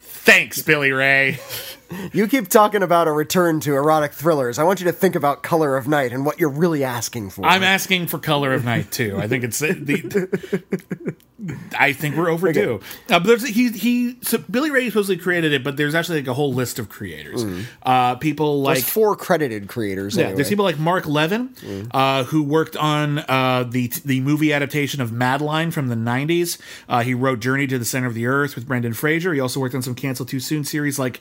Thanks, 0.00 0.62
Billy 0.62 0.92
Ray. 0.92 1.38
You 2.12 2.26
keep 2.28 2.48
talking 2.48 2.82
about 2.82 3.08
a 3.08 3.12
return 3.12 3.60
to 3.60 3.74
erotic 3.74 4.12
thrillers. 4.12 4.58
I 4.58 4.64
want 4.64 4.80
you 4.80 4.86
to 4.86 4.92
think 4.92 5.14
about 5.14 5.42
Color 5.42 5.76
of 5.76 5.88
Night 5.88 6.12
and 6.12 6.26
what 6.26 6.38
you're 6.38 6.50
really 6.50 6.84
asking 6.84 7.30
for. 7.30 7.44
I'm 7.44 7.62
asking 7.62 8.08
for 8.08 8.18
Color 8.18 8.52
of 8.52 8.64
Night 8.64 8.90
too. 8.92 9.16
I 9.18 9.26
think 9.28 9.44
it's 9.44 9.58
the. 9.58 10.66
I 11.78 11.92
think 11.92 12.16
we're 12.16 12.28
overdue. 12.30 12.80
Uh, 13.08 13.20
but 13.20 13.24
there's 13.24 13.46
he 13.46 13.70
he. 13.70 14.18
So 14.22 14.38
Billy 14.38 14.70
Ray 14.72 14.88
supposedly 14.88 15.16
created 15.22 15.52
it, 15.52 15.62
but 15.62 15.76
there's 15.76 15.94
actually 15.94 16.18
like 16.18 16.26
a 16.26 16.34
whole 16.34 16.52
list 16.52 16.80
of 16.80 16.88
creators. 16.88 17.44
Uh, 17.82 18.16
people 18.16 18.60
like 18.60 18.78
There's 18.78 18.88
four 18.88 19.14
credited 19.14 19.68
creators. 19.68 20.16
yeah, 20.16 20.24
anyway. 20.24 20.36
there's 20.36 20.48
people 20.48 20.64
like 20.64 20.78
Mark 20.80 21.06
Levin, 21.06 21.54
uh, 21.92 22.24
who 22.24 22.42
worked 22.42 22.76
on 22.76 23.18
uh, 23.20 23.64
the 23.68 23.86
the 24.04 24.20
movie 24.20 24.52
adaptation 24.52 25.00
of 25.00 25.12
Madeline 25.12 25.70
from 25.70 25.86
the 25.88 25.94
'90s. 25.94 26.60
Uh, 26.88 27.02
he 27.02 27.14
wrote 27.14 27.38
Journey 27.38 27.68
to 27.68 27.78
the 27.78 27.84
Center 27.84 28.08
of 28.08 28.14
the 28.14 28.26
Earth 28.26 28.56
with 28.56 28.66
Brendan 28.66 28.94
Fraser. 28.94 29.32
He 29.32 29.38
also 29.40 29.60
worked 29.60 29.76
on 29.76 29.82
some 29.82 29.94
Cancel 29.94 30.26
Too 30.26 30.40
Soon 30.40 30.64
series 30.64 30.98
like 30.98 31.20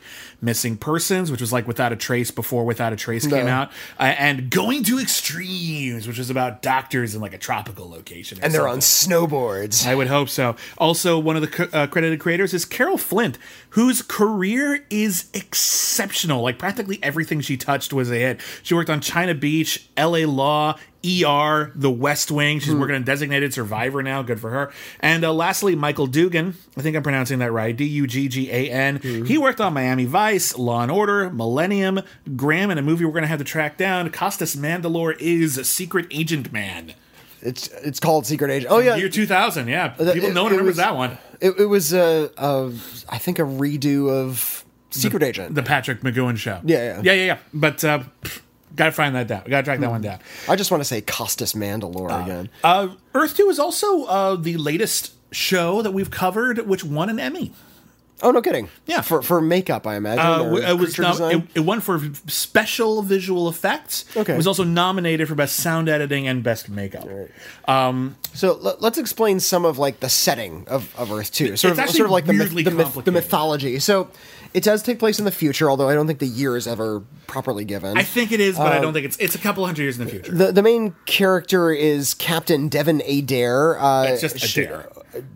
Missing 0.58 0.78
Persons, 0.78 1.30
which 1.30 1.40
was 1.40 1.54
like 1.54 1.68
Without 1.68 1.92
a 1.94 1.96
Trace 1.96 2.32
before 2.32 2.66
Without 2.66 2.92
a 2.92 2.96
Trace 2.96 3.28
came 3.28 3.46
No. 3.46 3.52
out, 3.52 3.72
uh, 4.00 4.06
and 4.18 4.50
Going 4.50 4.84
to 4.86 4.98
Extremes, 4.98 6.08
which 6.08 6.18
is 6.18 6.32
about 6.32 6.64
doctors 6.64 7.14
in 7.14 7.22
like 7.22 7.36
a 7.36 7.38
tropical 7.38 7.88
location. 7.88 8.40
and 8.42 8.52
they're 8.52 8.68
on 8.68 8.80
snowboards. 8.80 9.86
I 9.86 9.94
would 9.94 10.08
hope 10.08 10.30
so. 10.30 10.56
Also, 10.80 11.20
one 11.20 11.36
of 11.36 11.44
the 11.44 11.56
c- 11.56 11.70
uh, 11.72 11.86
credited 11.86 12.20
creators 12.20 12.56
is 12.56 12.66
Carol 12.66 12.98
Flint, 12.98 13.38
whose 13.78 14.02
career 14.02 14.84
is 14.90 15.30
exceptional. 15.36 16.42
Like 16.42 16.58
practically 16.58 16.98
everything 17.04 17.42
she 17.42 17.58
touched 17.58 17.94
was 17.94 18.10
a 18.10 18.16
hit. 18.16 18.42
She 18.64 18.74
worked 18.74 18.90
on 18.90 19.02
China 19.02 19.36
Beach, 19.36 19.88
L.A. 19.96 20.26
Law. 20.26 20.78
ER, 21.06 21.72
The 21.76 21.92
West 21.92 22.32
Wing. 22.32 22.60
She's 22.60 22.74
working 22.74 22.96
on 22.96 23.04
Designated 23.04 23.54
Survivor 23.54 24.02
now. 24.04 24.24
Good 24.24 24.42
for 24.42 24.50
her. 24.50 24.74
And 25.00 25.24
uh, 25.24 25.32
lastly, 25.32 25.74
Michael 25.76 26.08
Duggan. 26.08 26.56
I 26.76 26.82
think 26.82 26.98
I'm 26.98 27.04
pronouncing 27.04 27.40
that 27.40 27.52
right. 27.52 27.78
D 27.78 27.86
U 27.86 28.08
G 28.08 28.28
G 28.28 28.50
A 28.52 28.70
N. 28.72 28.98
He 28.98 29.38
worked 29.38 29.62
on 29.62 29.74
Miami 29.74 30.04
Vice, 30.06 30.58
Law 30.58 30.82
and 30.82 30.92
Order, 30.92 31.30
Millennium, 31.30 32.02
Graham, 32.36 32.72
and 32.72 32.80
a 32.80 32.84
movie 32.84 33.06
we're 33.06 33.12
going 33.12 33.22
to 33.22 33.28
have 33.28 33.38
to 33.40 33.46
track 33.46 33.78
down. 33.78 34.10
Costas 34.10 34.56
Mandylor 34.58 35.16
is 35.20 35.54
Secret 35.70 36.08
Agent 36.12 36.52
Man. 36.52 36.94
It's 37.42 37.68
it's 37.70 38.00
called 38.00 38.26
Secret 38.26 38.50
Agent. 38.52 38.72
Oh 38.74 38.80
yeah, 38.80 38.96
Year 38.96 39.08
2000, 39.08 39.68
yeah. 39.68 39.90
People, 39.90 40.12
it- 40.12 40.34
no 40.34 40.44
one 40.44 40.52
remembers 40.52 40.72
was- 40.72 40.78
that 40.78 40.96
one. 40.96 41.18
It, 41.42 41.60
it 41.60 41.66
was 41.66 41.94
a, 41.94 42.30
a 42.38 42.72
I 43.10 43.18
think 43.18 43.40
a 43.40 43.44
redo 43.44 44.10
of 44.10 44.66
Secret 44.90 45.24
Agent. 45.24 45.56
The 45.56 45.64
Patrick 45.64 46.02
McGoohan 46.02 46.38
show. 46.38 46.60
Yeah, 46.64 46.78
yeah. 46.78 47.02
Yeah, 47.04 47.14
yeah, 47.14 47.26
yeah. 47.26 47.38
But 47.54 47.84
uh, 47.84 48.04
gotta 48.76 48.92
find 48.92 49.16
that 49.16 49.28
down. 49.28 49.44
Gotta 49.48 49.64
track 49.64 49.80
that 49.80 49.90
one 49.90 50.02
down. 50.02 50.20
I 50.48 50.56
just 50.56 50.72
want 50.72 50.82
to 50.82 50.86
say 50.86 51.02
Costas 51.02 51.54
Mandylor 51.54 52.24
again. 52.24 52.50
Uh, 52.64 52.90
Earth 53.14 53.36
2 53.38 53.50
is 53.50 53.60
also 53.60 54.06
uh, 54.06 54.36
the 54.36 54.58
latest 54.58 55.14
show 55.32 55.82
that 55.82 55.92
we've 55.92 56.12
covered, 56.12 56.68
which 56.68 56.84
won 56.84 57.10
an 57.10 57.20
Emmy. 57.20 57.54
Oh 58.22 58.32
no, 58.32 58.42
kidding. 58.42 58.70
Yeah. 58.88 59.02
for 59.02 59.22
for 59.22 59.40
makeup, 59.42 59.86
I 59.86 59.96
imagine. 59.96 60.26
Uh, 60.26 60.56
it 60.56 60.78
was 60.80 60.98
nom- 60.98 61.32
it, 61.32 61.44
it 61.56 61.60
won 61.60 61.82
for 61.82 62.02
special 62.28 63.02
visual 63.04 63.48
effects. 63.48 64.06
Okay. 64.16 64.34
It 64.34 64.38
was 64.38 64.48
also 64.48 64.64
nominated 64.64 65.28
for 65.28 65.36
best 65.36 65.58
sound 65.58 65.88
editing 65.88 66.28
and 66.28 66.42
best 66.44 66.70
makeup. 66.70 67.08
So 68.34 68.54
let, 68.54 68.84
us 68.84 68.98
explain 69.00 69.40
some 69.40 69.66
of 69.66 69.80
like 69.80 70.00
the 70.00 70.10
setting 70.10 70.66
of, 70.68 70.96
of 70.96 71.12
Earth 71.12 71.32
Two. 71.32 71.58
Sort 71.58 71.72
It's 71.72 71.80
of, 71.80 71.80
actually 71.80 71.98
sort 71.98 72.06
of 72.06 72.12
like 72.12 72.26
the 72.26 72.34
myth, 72.34 72.54
the, 72.54 72.72
myth, 72.72 73.06
the 73.06 73.12
mythology. 73.12 73.80
So 73.80 74.10
it 74.58 74.64
does 74.64 74.82
take 74.84 75.00
place 75.00 75.20
in 75.20 75.26
the 75.26 75.32
future, 75.32 75.70
although 75.70 75.88
I 75.90 75.94
don't 75.94 76.08
think 76.08 76.20
the 76.20 76.26
year 76.28 76.58
is 76.58 76.68
ever 76.68 77.02
properly 77.28 77.64
given. 77.66 77.98
I 77.98 78.04
think 78.04 78.32
it 78.32 78.40
is, 78.40 78.58
but 78.58 78.72
I 78.74 78.80
don't 78.80 78.94
think 78.94 79.06
it's. 79.06 79.18
It's 79.18 79.36
a 79.36 79.40
couple 79.40 79.66
hundred 79.66 79.84
years 79.84 80.00
in 80.00 80.06
the 80.06 80.12
future. 80.12 80.32
the 80.34 80.52
the 80.52 80.64
main 80.64 80.96
character 81.06 81.72
is 81.72 82.14
Captain 82.14 82.68
Devon 82.68 83.02
Adair. 83.08 83.80
Uh, 83.80 84.04
It's 84.06 84.22
just 84.22 84.40
she- 84.40 84.64
Adair. 84.64 84.90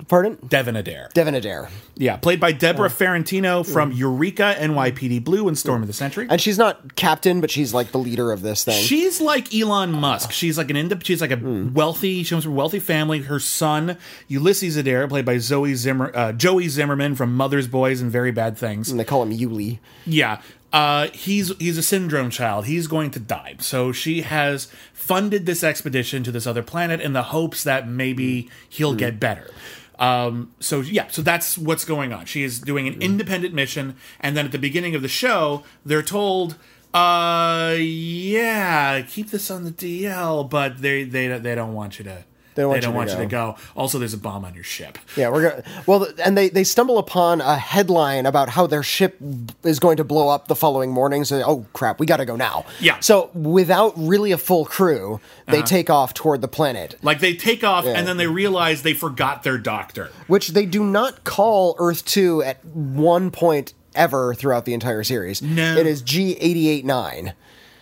Pardon, 0.07 0.37
Devon 0.47 0.75
Adair. 0.75 1.09
Devon 1.15 1.33
Adair. 1.33 1.67
Yeah, 1.95 2.17
played 2.17 2.39
by 2.39 2.51
Deborah 2.51 2.85
Oh. 2.87 2.89
Farentino 2.89 3.65
from 3.65 3.91
Eureka, 3.91 4.55
NYPD 4.59 5.23
Blue, 5.23 5.47
and 5.47 5.57
Storm 5.57 5.81
of 5.81 5.87
the 5.87 5.93
Century. 5.93 6.27
And 6.29 6.39
she's 6.39 6.57
not 6.57 6.95
captain, 6.95 7.41
but 7.41 7.49
she's 7.49 7.73
like 7.73 7.91
the 7.91 7.97
leader 7.97 8.31
of 8.31 8.41
this 8.43 8.63
thing. 8.63 8.79
She's 8.83 9.21
like 9.21 9.53
Elon 9.55 9.91
Musk. 9.91 10.31
She's 10.33 10.57
like 10.57 10.69
an 10.69 10.75
ind- 10.75 11.01
she's 11.03 11.21
like 11.21 11.31
a 11.31 11.35
Hmm. 11.37 11.73
wealthy. 11.73 12.21
She 12.23 12.29
comes 12.29 12.43
from 12.43 12.53
a 12.53 12.55
wealthy 12.55 12.79
family. 12.79 13.19
Her 13.21 13.39
son 13.39 13.97
Ulysses 14.27 14.75
Adair, 14.75 15.07
played 15.07 15.25
by 15.25 15.37
Zoe 15.39 15.73
Zimmer, 15.73 16.11
uh, 16.13 16.31
Joey 16.33 16.67
Zimmerman 16.67 17.15
from 17.15 17.35
Mother's 17.35 17.67
Boys 17.67 18.01
and 18.01 18.11
Very 18.11 18.31
Bad 18.31 18.57
Things. 18.57 18.89
and 18.91 18.99
they 18.99 19.03
call 19.11 19.23
him 19.23 19.37
Yuli. 19.37 19.79
Yeah, 20.05 20.41
uh, 20.71 21.07
he's 21.09 21.55
he's 21.57 21.77
a 21.77 21.83
syndrome 21.83 22.29
child. 22.29 22.65
He's 22.65 22.87
going 22.87 23.11
to 23.11 23.19
die. 23.19 23.55
So 23.59 23.91
she 23.91 24.21
has 24.21 24.71
funded 24.93 25.45
this 25.45 25.63
expedition 25.63 26.23
to 26.23 26.31
this 26.31 26.47
other 26.47 26.63
planet 26.63 27.01
in 27.01 27.11
the 27.11 27.23
hopes 27.23 27.63
that 27.65 27.87
maybe 27.87 28.49
he'll 28.69 28.95
get 28.95 29.19
better. 29.19 29.51
Um, 29.99 30.53
so 30.59 30.79
yeah, 30.79 31.09
so 31.09 31.21
that's 31.21 31.57
what's 31.57 31.83
going 31.83 32.13
on. 32.13 32.25
She 32.25 32.43
is 32.43 32.59
doing 32.59 32.87
an 32.87 33.01
independent 33.01 33.53
mission, 33.53 33.97
and 34.21 34.35
then 34.37 34.45
at 34.45 34.53
the 34.53 34.57
beginning 34.57 34.95
of 34.95 35.01
the 35.01 35.09
show, 35.09 35.63
they're 35.85 36.01
told, 36.01 36.55
"Uh, 36.93 37.75
yeah, 37.77 39.01
keep 39.01 39.29
this 39.29 39.51
on 39.51 39.65
the 39.65 39.71
DL," 39.71 40.49
but 40.49 40.81
they 40.81 41.03
they 41.03 41.27
they 41.37 41.53
don't 41.53 41.73
want 41.73 41.99
you 41.99 42.05
to. 42.05 42.23
They 42.55 42.63
don't 42.63 42.71
don't, 42.81 42.81
want 42.81 42.83
you 42.83 42.91
want, 42.93 43.09
to 43.11 43.15
you 43.17 43.21
to 43.23 43.25
go. 43.29 43.55
Also, 43.75 43.97
there's 43.99 44.13
a 44.13 44.17
bomb 44.17 44.43
on 44.45 44.53
your 44.53 44.63
ship. 44.63 44.97
Yeah, 45.15 45.29
we're 45.29 45.49
going. 45.49 45.63
Well, 45.85 46.07
and 46.23 46.37
they 46.37 46.49
they 46.49 46.63
stumble 46.63 46.97
upon 46.97 47.39
a 47.41 47.55
headline 47.57 48.25
about 48.25 48.49
how 48.49 48.67
their 48.67 48.83
ship 48.83 49.17
is 49.63 49.79
going 49.79 49.97
to 49.97 50.03
blow 50.03 50.29
up 50.29 50.47
the 50.47 50.55
following 50.55 50.91
morning. 50.91 51.23
So, 51.23 51.41
oh 51.45 51.65
crap, 51.73 51.99
we 51.99 52.05
got 52.05 52.17
to 52.17 52.25
go 52.25 52.35
now. 52.35 52.65
Yeah. 52.79 52.99
So, 52.99 53.29
without 53.33 53.93
really 53.97 54.31
a 54.31 54.37
full 54.37 54.65
crew, 54.65 55.19
they 55.47 55.57
Uh-huh. 55.59 55.65
take 55.65 55.89
off 55.89 56.13
toward 56.13 56.41
the 56.41 56.47
planet, 56.47 56.95
Like 57.01 57.19
they 57.19 57.35
take 57.35 57.63
off, 57.63 57.85
and 57.85 58.07
then 58.07 58.17
they 58.17 58.27
realize 58.27 58.81
they 58.83 58.93
forgot 58.93 59.43
their 59.43 59.57
doctor. 59.57 60.09
which 60.27 60.49
they 60.49 60.65
do 60.65 60.83
not 60.83 61.23
call 61.23 61.75
Earth 61.79 62.03
Two 62.05 62.41
at 62.43 62.63
one 62.65 63.31
point 63.31 63.73
ever 63.95 64.33
throughout 64.33 64.65
the 64.65 64.73
entire 64.73 65.03
series. 65.03 65.41
No. 65.41 65.75
it 65.77 65.85
is 65.85 66.01
G 66.01 66.33
eighty 66.39 66.67
eight 66.69 66.85
nine. 66.85 67.33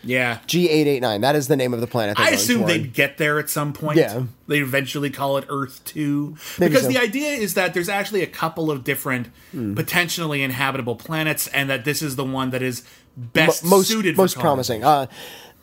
Yeah, 0.04 0.40
G 0.48 0.70
eight 0.70 0.88
eight 0.88 1.02
nine. 1.02 1.22
That 1.22 1.36
is 1.36 1.48
the 1.48 1.56
name 1.58 1.74
of 1.74 1.82
the 1.82 1.88
planet. 1.88 2.20
I 2.20 2.30
assume 2.30 2.60
toward. 2.60 2.70
they'd 2.70 2.94
get 2.94 3.18
there 3.18 3.38
at 3.40 3.50
some 3.50 3.74
point. 3.74 3.98
Yeah. 3.98 4.24
They 4.48 4.60
eventually 4.60 5.10
call 5.10 5.38
it 5.38 5.46
Earth 5.50 5.82
2. 5.86 6.36
Maybe 6.58 6.70
because 6.70 6.84
so. 6.86 6.90
the 6.90 6.98
idea 6.98 7.32
is 7.32 7.54
that 7.54 7.74
there's 7.74 7.90
actually 7.90 8.24
a 8.24 8.28
couple 8.28 8.72
of 8.72 8.84
different 8.84 9.28
Hmm. 9.52 9.76
potentially 9.76 10.42
inhabitable 10.42 10.96
planets, 10.96 11.48
and 11.48 11.70
that 11.70 11.84
this 11.86 12.02
is 12.02 12.16
the 12.16 12.24
one 12.24 12.50
that 12.52 12.62
is 12.62 12.84
best 13.18 13.64
most 13.66 13.90
suited 13.90 14.16
for 14.16 14.22
most 14.24 14.38
promising. 14.40 14.84
Uh, 14.84 15.08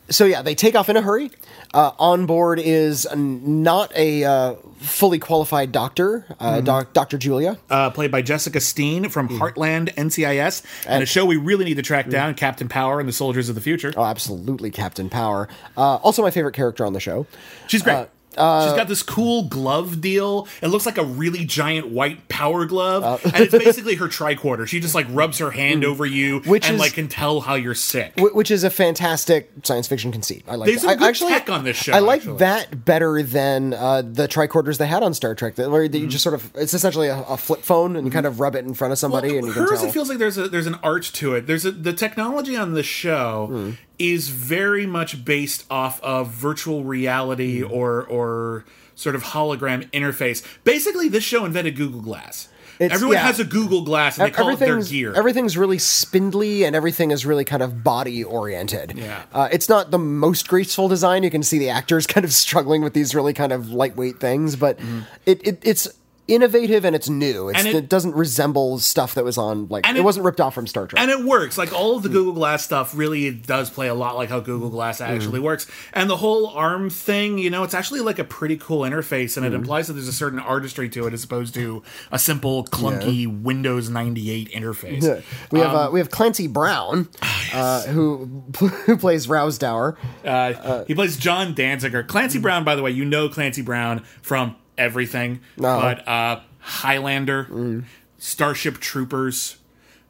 so 0.09 0.25
yeah, 0.25 0.41
they 0.41 0.55
take 0.55 0.75
off 0.75 0.89
in 0.89 0.97
a 0.97 1.01
hurry. 1.01 1.31
Uh, 1.73 1.91
on 1.99 2.25
board 2.25 2.59
is 2.59 3.05
not 3.15 3.91
a 3.95 4.23
uh, 4.23 4.53
fully 4.79 5.19
qualified 5.19 5.71
doctor, 5.71 6.25
uh, 6.39 6.61
doc, 6.61 6.93
Doctor 6.93 7.17
Julia. 7.17 7.57
uh, 7.69 7.89
played 7.89 8.09
by 8.11 8.21
Jessica 8.21 8.59
Steen 8.61 9.09
from 9.09 9.27
Hmm. 9.27 9.41
Heartland 9.41 9.93
NCIS, 9.95 10.63
and 10.87 11.03
a 11.03 11.05
show 11.05 11.25
we 11.25 11.35
really 11.35 11.65
need 11.65 11.75
to 11.75 11.81
track 11.81 12.09
down 12.09 12.35
Captain 12.35 12.69
Power 12.69 12.99
and 12.99 13.07
the 13.09 13.13
Soldiers 13.13 13.49
of 13.49 13.55
the 13.55 13.61
Future. 13.61 13.93
Oh, 13.97 14.03
absolutely, 14.05 14.71
Captain 14.71 15.09
Power. 15.09 15.49
Uh, 15.75 15.95
also, 15.97 16.21
my 16.21 16.31
favorite 16.31 16.53
character 16.55 16.85
on 16.85 16.93
the 16.93 16.99
show. 17.01 17.25
She's 17.67 17.81
great. 17.83 18.07
Uh, 18.37 18.67
She's 18.67 18.75
got 18.77 18.87
this 18.87 19.03
cool 19.03 19.43
glove 19.43 20.01
deal. 20.01 20.47
It 20.61 20.67
looks 20.67 20.85
like 20.85 20.97
a 20.97 21.03
really 21.03 21.45
giant 21.45 21.87
white 21.89 22.29
power 22.29 22.65
glove, 22.65 23.21
and 23.25 23.43
it's 23.43 23.51
basically 23.57 23.95
her 23.95 24.07
tricorder. 24.07 24.67
She 24.67 24.79
just 24.79 24.95
like 24.95 25.07
rubs 25.09 25.39
her 25.39 25.51
hand 25.51 25.83
over 25.83 26.05
you. 26.05 26.39
Which 26.41 26.65
and 26.67 26.75
is- 26.75 26.79
like 26.81 26.93
can 26.93 27.07
tell 27.07 27.41
how 27.41 27.55
you're 27.55 27.75
sick. 27.75 28.13
Wh- 28.19 28.35
Which 28.35 28.51
is 28.51 28.63
a 28.63 28.69
fantastic 28.69 29.49
science 29.63 29.87
fiction 29.87 30.11
conceit. 30.11 30.43
I 30.47 30.55
like. 30.55 30.67
There's 30.67 30.81
that. 30.83 30.99
some 30.99 31.03
I, 31.03 31.11
good 31.11 31.15
tech 31.27 31.49
on 31.49 31.63
this 31.63 31.77
show, 31.77 31.93
I 31.93 31.99
like 31.99 32.21
actually. 32.21 32.37
that 32.37 32.85
better 32.85 33.21
than 33.23 33.73
uh, 33.73 34.01
the 34.03 34.27
tricorders 34.27 34.77
they 34.77 34.87
had 34.87 35.03
on 35.03 35.13
Star 35.13 35.35
Trek, 35.35 35.55
that, 35.55 35.69
where 35.71 35.87
Mm-hmm. 35.87 35.95
you 35.95 36.07
just 36.07 36.23
sort 36.23 36.35
of 36.35 36.51
it's 36.55 36.73
essentially 36.73 37.07
a, 37.07 37.19
a 37.23 37.37
flip 37.37 37.61
phone, 37.61 37.95
and 37.95 38.05
you 38.05 38.11
kind 38.11 38.25
of 38.25 38.39
rub 38.39 38.55
it 38.55 38.65
in 38.65 38.73
front 38.73 38.91
of 38.91 38.99
somebody, 38.99 39.37
and 39.37 39.47
you 39.47 39.53
can 39.53 39.63
hers 39.63 39.79
tell. 39.79 39.89
it 39.89 39.91
feels 39.93 40.09
like 40.09 40.17
there's 40.17 40.37
a 40.37 40.47
there's 40.49 40.67
an 40.67 40.75
art 40.83 41.03
to 41.03 41.33
it. 41.35 41.47
There's 41.47 41.65
a 41.65 41.71
the 41.71 41.93
technology 41.93 42.55
on 42.57 42.73
the 42.73 42.83
show 42.83 43.73
is 43.99 44.29
very 44.29 44.85
much 44.85 45.25
based 45.25 45.65
off 45.69 46.01
of 46.03 46.27
virtual 46.29 46.83
reality 46.83 47.61
or 47.63 48.03
or 48.05 48.65
sort 48.95 49.15
of 49.15 49.23
hologram 49.23 49.89
interface. 49.91 50.43
Basically, 50.63 51.07
this 51.09 51.23
show 51.23 51.45
invented 51.45 51.75
Google 51.75 52.01
Glass. 52.01 52.49
It's- 52.79 52.93
Everyone 52.95 53.15
yeah. 53.15 53.23
has 53.23 53.39
a 53.39 53.43
Google 53.43 53.81
Glass 53.83 54.19
and 54.19 54.27
they 54.27 54.31
call 54.31 54.49
it 54.49 54.59
their 54.59 54.79
gear. 54.83 55.11
everything's 55.15 55.57
really 55.57 55.79
spindly 55.79 56.63
and 56.63 56.75
everything 56.75 57.09
is 57.09 57.25
really 57.25 57.43
kind 57.43 57.63
of 57.63 57.83
body 57.83 58.23
oriented. 58.23 58.93
Yeah. 58.95 59.23
uh, 59.33 59.49
it's 59.51 59.67
not 59.67 59.89
the 59.89 59.97
most 59.97 60.47
graceful 60.47 60.87
design. 60.87 61.23
You 61.23 61.31
can 61.31 61.41
see 61.41 61.57
the 61.57 61.69
actors 61.69 62.05
kind 62.15 62.23
of 62.23 62.31
struggling 62.31 62.83
with 62.83 62.93
these 62.93 63.15
really 63.15 63.33
kind 63.33 63.51
of 63.51 63.71
lightweight 63.71 64.19
things, 64.19 64.55
but 64.55 64.79
it, 65.25 65.45
it 65.47 65.59
it's 65.63 65.87
innovative 66.27 66.83
and 66.85 66.95
it's 66.95 67.09
new. 67.09 67.49
It's. 67.49 67.59
And 67.59 67.67
it, 67.67 67.75
it- 67.75 67.89
doesn't 67.89 68.15
resemble 68.15 68.79
stuff 68.79 69.13
that 69.15 69.23
was 69.23 69.37
on 69.37 69.67
like 69.69 69.87
it, 69.87 69.95
it- 69.95 70.03
wasn't 70.03 70.25
ripped 70.25 70.41
off 70.41 70.53
from 70.53 70.67
Star 70.67 70.87
Trek. 70.87 71.01
and 71.01 71.09
it 71.09 71.23
works. 71.23 71.57
Like 71.57 71.71
all 71.73 71.95
of 71.95 72.03
the 72.03 72.09
Google 72.09 72.33
Glass 72.33 72.63
stuff 72.63 72.95
really 72.95 73.31
does 73.31 73.69
play 73.69 73.87
a 73.87 73.93
lot 73.93 74.15
like 74.15 74.29
how 74.29 74.39
Google 74.39 74.69
Glass 74.69 74.99
actually 75.01 75.39
works. 75.39 75.67
And 75.93 76.09
the 76.09 76.17
whole 76.17 76.47
arm 76.47 76.89
thing, 76.89 77.37
you 77.37 77.49
know, 77.49 77.63
it's 77.63 77.73
actually 77.73 78.01
like 78.01 78.19
a 78.19 78.23
pretty 78.23 78.57
cool 78.57 78.81
interface 78.81 79.37
and 79.37 79.45
it 79.45 79.53
implies 79.53 79.87
that 79.87 79.93
there's 79.93 80.07
a 80.07 80.13
certain 80.13 80.39
artistry 80.39 80.89
to 80.89 81.07
it 81.07 81.13
as 81.13 81.23
opposed 81.23 81.53
to 81.53 81.81
a 82.11 82.19
simple 82.19 82.65
clunky 82.65 83.25
Windows 83.41 83.89
98 83.89 84.51
interface. 84.51 85.03
Yeah. 85.03 85.21
we 85.51 85.59
have 85.59 85.69
Um, 85.71 85.75
uh, 85.75 85.91
we 85.91 85.99
have 85.99 86.09
Clancy 86.09 86.47
Brown, 86.47 87.07
uh, 87.53 87.83
who 87.83 88.25
who 88.85 88.97
plays 88.97 89.27
Rousdower. 89.27 89.95
Uh, 90.25 90.83
he 90.85 90.93
plays 90.95 91.15
John 91.17 91.53
Danziger. 91.55 92.05
Clancy 92.05 92.39
Brown, 92.39 92.63
by 92.63 92.75
the 92.75 92.81
way, 92.81 92.91
you 92.91 93.05
know 93.05 93.29
Clancy 93.29 93.61
Brown 93.61 94.03
from 94.21 94.55
everything, 94.77 95.39
but 95.57 96.07
uh, 96.07 96.41
Highlander, 96.59 97.83
Starship 98.17 98.77
Troopers, 98.79 99.57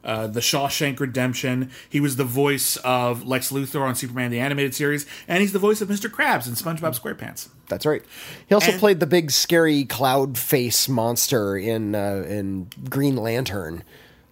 uh, 0.03 0.27
The 0.27 0.39
Shawshank 0.39 0.99
Redemption. 0.99 1.69
He 1.89 1.99
was 1.99 2.15
the 2.15 2.23
voice 2.23 2.77
of 2.77 3.27
Lex 3.27 3.51
Luthor 3.51 3.81
on 3.81 3.95
Superman 3.95 4.31
the 4.31 4.39
Animated 4.39 4.73
Series, 4.73 5.05
and 5.27 5.41
he's 5.41 5.51
the 5.53 5.59
voice 5.59 5.81
of 5.81 5.89
Mr. 5.89 6.09
Krabs 6.09 6.47
in 6.47 6.53
SpongeBob 6.53 6.99
SquarePants. 6.99 7.49
That's 7.67 7.85
right. 7.85 8.01
He 8.47 8.55
also 8.55 8.71
And- 8.71 8.79
played 8.79 8.99
the 8.99 9.07
big 9.07 9.31
scary 9.31 9.83
cloud 9.83 10.37
face 10.37 10.87
monster 10.87 11.57
in 11.57 11.95
uh, 11.95 12.23
in 12.27 12.69
Green 12.89 13.15
Lantern. 13.17 13.83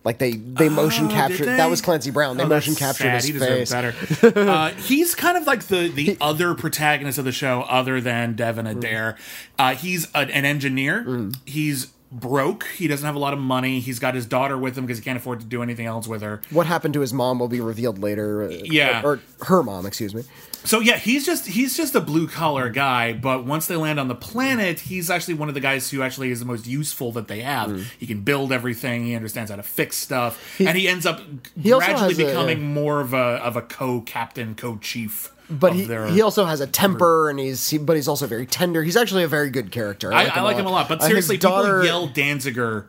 Like 0.06 0.20
they 0.20 0.34
they 0.34 0.70
motion 0.70 1.08
Oh, 1.08 1.10
captured. 1.10 1.46
they? 1.48 1.58
That 1.58 1.70
was 1.70 1.82
Clancy 1.82 2.12
Brown. 2.12 2.38
They 2.38 2.44
Oh, 2.44 2.48
motion 2.48 2.76
captured 2.76 3.06
sad. 3.06 3.16
his 3.16 3.26
he 3.26 3.34
face. 3.34 3.72
better. 3.72 3.94
uh, 4.40 4.70
he's 4.72 5.16
kind 5.16 5.36
of 5.36 5.48
like 5.48 5.64
the 5.64 5.88
the 5.90 6.16
other 6.22 6.54
protagonist 6.54 7.18
of 7.18 7.26
the 7.26 7.32
show, 7.32 7.62
other 7.64 8.00
than 8.00 8.36
Devon 8.36 8.66
Mm. 8.68 8.78
Adair. 8.78 9.18
Uh, 9.60 9.74
he's 9.76 10.08
a, 10.14 10.20
an 10.20 10.46
engineer. 10.46 11.32
He's 11.46 11.88
broke. 12.12 12.66
He 12.78 12.88
doesn't 12.88 13.06
have 13.06 13.16
a 13.16 13.20
lot 13.20 13.34
of 13.34 13.40
money. 13.40 13.80
He's 13.80 14.00
got 14.00 14.14
his 14.16 14.26
daughter 14.26 14.58
with 14.58 14.78
him 14.78 14.86
because 14.86 15.00
he 15.00 15.04
can't 15.04 15.18
afford 15.18 15.40
to 15.42 15.46
do 15.46 15.62
anything 15.64 15.86
else 15.88 16.08
with 16.08 16.22
her. 16.22 16.40
What 16.52 16.68
happened 16.68 16.94
to 16.94 17.02
his 17.02 17.12
mom 17.12 17.40
will 17.40 17.48
be 17.50 17.60
revealed 17.60 17.98
later. 18.00 18.44
uh, 18.44 18.50
Yeah. 18.64 19.02
or, 19.04 19.14
or 19.14 19.46
her 19.48 19.64
mom, 19.64 19.86
excuse 19.86 20.14
me. 20.16 20.24
So 20.66 20.80
yeah, 20.80 20.98
he's 20.98 21.26
just 21.26 21.46
he's 21.48 21.78
just 21.78 21.96
a 21.96 22.02
blue 22.02 22.28
collar 22.28 22.70
guy. 22.70 23.14
But 23.14 23.46
once 23.46 23.68
they 23.68 23.76
land 23.76 24.00
on 24.00 24.08
the 24.08 24.16
planet, 24.16 24.80
he's 24.82 25.10
actually 25.10 25.36
one 25.36 25.48
of 25.48 25.54
the 25.56 25.62
guys 25.62 25.90
who 25.92 26.02
actually 26.02 26.32
is 26.32 26.40
the 26.40 26.46
most 26.46 26.68
useful 26.68 27.12
that 27.14 27.28
they 27.28 27.42
have. 27.42 27.70
Mm. 27.70 27.84
He 28.00 28.08
can 28.08 28.22
build 28.22 28.52
everything. 28.52 29.06
He 29.06 29.16
understands 29.16 29.50
how 29.52 29.58
to 29.58 29.64
fix 29.64 29.98
stuff, 29.98 30.60
and 30.60 30.78
he 30.78 30.88
ends 30.88 31.06
up 31.06 31.20
he 31.62 31.70
gradually 31.70 32.10
has 32.14 32.20
a- 32.20 32.26
becoming 32.26 32.74
more 32.74 33.00
of 33.02 33.14
a 33.14 33.18
of 33.18 33.56
a 33.56 33.62
co 33.62 34.02
captain, 34.02 34.56
co 34.56 34.78
chief. 34.78 35.32
But 35.48 35.74
he, 35.74 35.86
he 35.86 36.22
also 36.22 36.46
has 36.46 36.60
a 36.60 36.66
temper, 36.66 37.30
and 37.30 37.38
he's 37.40 37.70
he, 37.70 37.78
but 37.78 37.96
he's 37.96 38.08
also 38.08 38.26
very 38.26 38.48
tender. 38.48 38.82
He's 38.82 38.98
actually 38.98 39.24
a 39.24 39.28
very 39.28 39.52
good 39.52 39.72
character. 39.72 40.12
I, 40.12 40.26
I 40.26 40.42
like 40.42 40.58
him 40.58 40.66
a 40.66 40.72
lot. 40.72 40.90
But 40.90 41.02
Uh, 41.02 41.08
seriously, 41.08 41.38
daughter- 41.38 41.82
people 41.82 41.86
yell 41.86 42.08
Danziger 42.10 42.86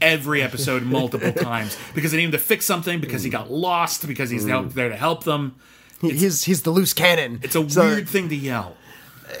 every 0.00 0.42
episode 0.42 0.82
multiple 0.82 1.32
times 1.44 1.78
because 1.94 2.10
they 2.10 2.16
need 2.18 2.24
him 2.24 2.32
to 2.32 2.38
fix 2.38 2.66
something, 2.66 2.98
because 3.00 3.22
he 3.22 3.30
got 3.30 3.52
lost, 3.52 4.06
because 4.08 4.30
he's 4.30 4.44
help, 4.46 4.72
there 4.72 4.88
to 4.88 4.96
help 4.96 5.22
them. 5.22 5.54
He- 6.02 6.10
he's 6.12 6.44
he's 6.44 6.62
the 6.62 6.70
loose 6.70 6.92
cannon. 6.92 7.40
It's 7.42 7.56
a 7.56 7.68
So- 7.70 7.82
weird 7.86 8.08
thing 8.08 8.28
to 8.28 8.36
yell. 8.36 8.76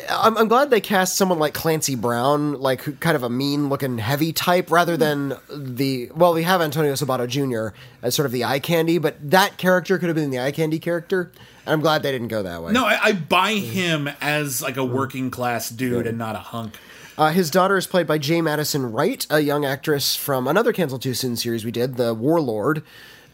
I'm, 0.08 0.38
I'm 0.38 0.48
glad 0.48 0.70
they 0.70 0.80
cast 0.80 1.16
someone 1.18 1.38
like 1.38 1.52
Clancy 1.52 1.94
Brown, 1.96 2.54
like 2.58 2.80
who- 2.82 2.92
kind 2.92 3.14
of 3.14 3.22
a 3.22 3.28
mean 3.28 3.68
looking 3.68 3.98
heavy 3.98 4.32
type, 4.32 4.70
rather 4.70 4.96
than 4.96 5.34
the 5.54 6.10
well, 6.14 6.32
we 6.32 6.44
have 6.44 6.62
Antonio 6.62 6.94
Sabato 6.94 7.28
Jr. 7.28 7.76
as 8.00 8.14
sort 8.14 8.24
of 8.24 8.32
the 8.32 8.42
eye 8.44 8.58
candy, 8.58 8.96
but 8.96 9.16
that 9.30 9.58
character 9.58 9.98
could 9.98 10.08
have 10.08 10.16
been 10.16 10.30
the 10.30 10.40
eye 10.40 10.52
candy 10.52 10.78
character. 10.78 11.30
And 11.66 11.74
I'm 11.74 11.80
glad 11.80 12.02
they 12.02 12.10
didn't 12.10 12.28
go 12.28 12.42
that 12.42 12.62
way. 12.62 12.72
No, 12.72 12.86
I, 12.86 12.98
I 13.02 13.12
buy 13.12 13.52
him 13.52 14.08
as 14.22 14.62
like 14.62 14.76
a 14.78 14.84
working 14.84 15.30
class 15.30 15.68
dude 15.68 16.06
and 16.06 16.16
not 16.16 16.36
a 16.36 16.40
hunk. 16.40 16.78
Uh, 17.18 17.28
his 17.30 17.50
daughter 17.50 17.76
is 17.76 17.86
played 17.86 18.06
by 18.06 18.16
J. 18.16 18.40
Madison 18.40 18.90
Wright, 18.90 19.26
a 19.28 19.40
young 19.40 19.66
actress 19.66 20.16
from 20.16 20.48
another 20.48 20.72
Cancel 20.72 20.98
Too 20.98 21.12
Soon 21.12 21.36
series 21.36 21.62
we 21.66 21.70
did, 21.70 21.96
The 21.98 22.14
Warlord. 22.14 22.82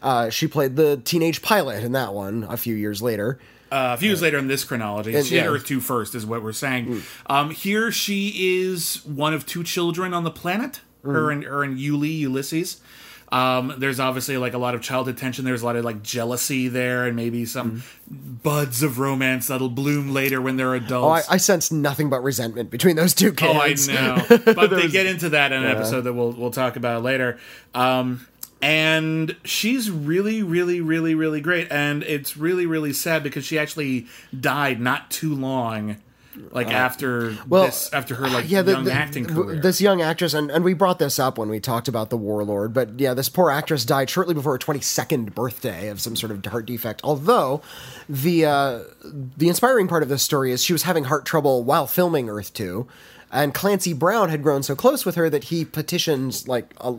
Uh, 0.01 0.29
she 0.29 0.47
played 0.47 0.75
the 0.75 0.97
teenage 0.97 1.41
pilot 1.41 1.83
in 1.83 1.91
that 1.93 2.13
one 2.13 2.45
a 2.49 2.57
few 2.57 2.75
years 2.75 3.01
later. 3.01 3.39
Uh, 3.71 3.93
a 3.93 3.97
few 3.97 4.09
years 4.09 4.21
later 4.21 4.37
in 4.39 4.47
this 4.47 4.63
chronology, 4.63 5.15
And- 5.15 5.25
she 5.25 5.35
had 5.35 5.45
yeah. 5.45 5.51
Earth 5.51 5.65
2 5.65 5.79
first, 5.79 6.15
is 6.15 6.25
what 6.25 6.41
we're 6.41 6.53
saying. 6.53 7.03
Um, 7.27 7.51
here 7.51 7.91
she 7.91 8.61
is 8.67 9.05
one 9.05 9.33
of 9.33 9.45
two 9.45 9.63
children 9.63 10.11
on 10.13 10.23
the 10.23 10.31
planet, 10.31 10.81
her 11.03 11.29
and 11.29 11.43
her 11.43 11.63
and 11.63 11.77
Yuli, 11.77 12.17
Ulysses. 12.19 12.81
Um, 13.31 13.75
there's 13.77 13.99
obviously 13.99 14.37
like 14.37 14.55
a 14.55 14.57
lot 14.57 14.73
of 14.73 14.81
childhood 14.81 15.17
tension. 15.19 15.45
There's 15.45 15.61
a 15.61 15.65
lot 15.67 15.75
of 15.75 15.85
like 15.85 16.01
jealousy 16.01 16.67
there, 16.67 17.05
and 17.05 17.15
maybe 17.15 17.45
some 17.45 17.83
buds 18.09 18.81
of 18.81 18.97
romance 18.97 19.45
that'll 19.47 19.69
bloom 19.69 20.13
later 20.15 20.41
when 20.41 20.57
they're 20.57 20.69
Oh, 20.69 20.73
I, 20.73 20.77
adults. 20.77 21.29
I 21.29 21.37
sense 21.37 21.71
nothing 21.71 22.09
but 22.09 22.23
resentment 22.23 22.71
between 22.71 22.95
those 22.95 23.13
two 23.13 23.35
Oh, 23.39 23.59
I 23.59 23.69
kids. 23.69 23.87
know, 23.87 24.25
but 24.45 24.71
they 24.71 24.87
get 24.87 25.05
into 25.05 25.29
that 25.29 25.51
in 25.51 25.63
an 25.63 25.69
episode 25.69 26.01
that 26.01 26.13
we'll 26.13 26.31
we'll 26.31 26.49
talk 26.49 26.75
about 26.75 27.03
later. 27.03 27.37
Um, 27.75 28.25
and 28.61 29.35
she's 29.43 29.89
really, 29.89 30.43
really, 30.43 30.81
really, 30.81 31.15
really 31.15 31.41
great, 31.41 31.67
and 31.71 32.03
it's 32.03 32.35
really, 32.37 32.65
really 32.65 32.93
sad 32.93 33.23
because 33.23 33.45
she 33.45 33.57
actually 33.57 34.07
died 34.37 34.79
not 34.81 35.09
too 35.09 35.33
long, 35.33 35.97
like 36.51 36.67
after 36.67 37.31
Uh, 37.31 37.35
well, 37.47 37.65
this, 37.65 37.89
after 37.93 38.15
her 38.15 38.27
like 38.29 38.49
yeah, 38.49 38.61
the, 38.61 38.71
young 38.71 38.83
the- 38.85 38.91
acting 38.93 39.25
career. 39.25 39.59
This 39.59 39.79
young 39.81 40.01
actress, 40.01 40.33
and, 40.33 40.49
and 40.51 40.63
we 40.63 40.73
brought 40.73 40.99
this 40.99 41.19
up 41.19 41.37
when 41.37 41.49
we 41.49 41.59
talked 41.59 41.87
about 41.87 42.09
the 42.09 42.17
Warlord, 42.17 42.73
but 42.73 42.99
yeah, 42.99 43.13
this 43.13 43.29
poor 43.29 43.49
actress 43.49 43.85
died 43.85 44.09
shortly 44.09 44.33
before 44.33 44.53
her 44.53 44.59
22nd 44.59 45.33
birthday 45.33 45.87
of 45.89 45.99
some 46.01 46.15
sort 46.15 46.31
of 46.31 46.45
heart 46.45 46.65
defect. 46.65 47.01
Although 47.03 47.61
the 48.07 48.45
uh, 48.45 48.79
the 49.37 49.47
inspiring 49.47 49.87
part 49.87 50.03
of 50.03 50.09
this 50.09 50.23
story 50.23 50.51
is 50.51 50.63
she 50.63 50.73
was 50.73 50.83
having 50.83 51.05
heart 51.05 51.25
trouble 51.25 51.63
while 51.63 51.87
filming 51.87 52.29
Earth 52.29 52.53
Two, 52.53 52.87
and 53.31 53.53
Clancy 53.53 53.93
Brown 53.93 54.29
had 54.29 54.43
grown 54.43 54.63
so 54.63 54.75
close 54.75 55.05
with 55.05 55.15
her 55.15 55.29
that 55.29 55.45
he 55.45 55.63
petitions 55.65 56.47
like 56.47 56.73
a. 56.81 56.95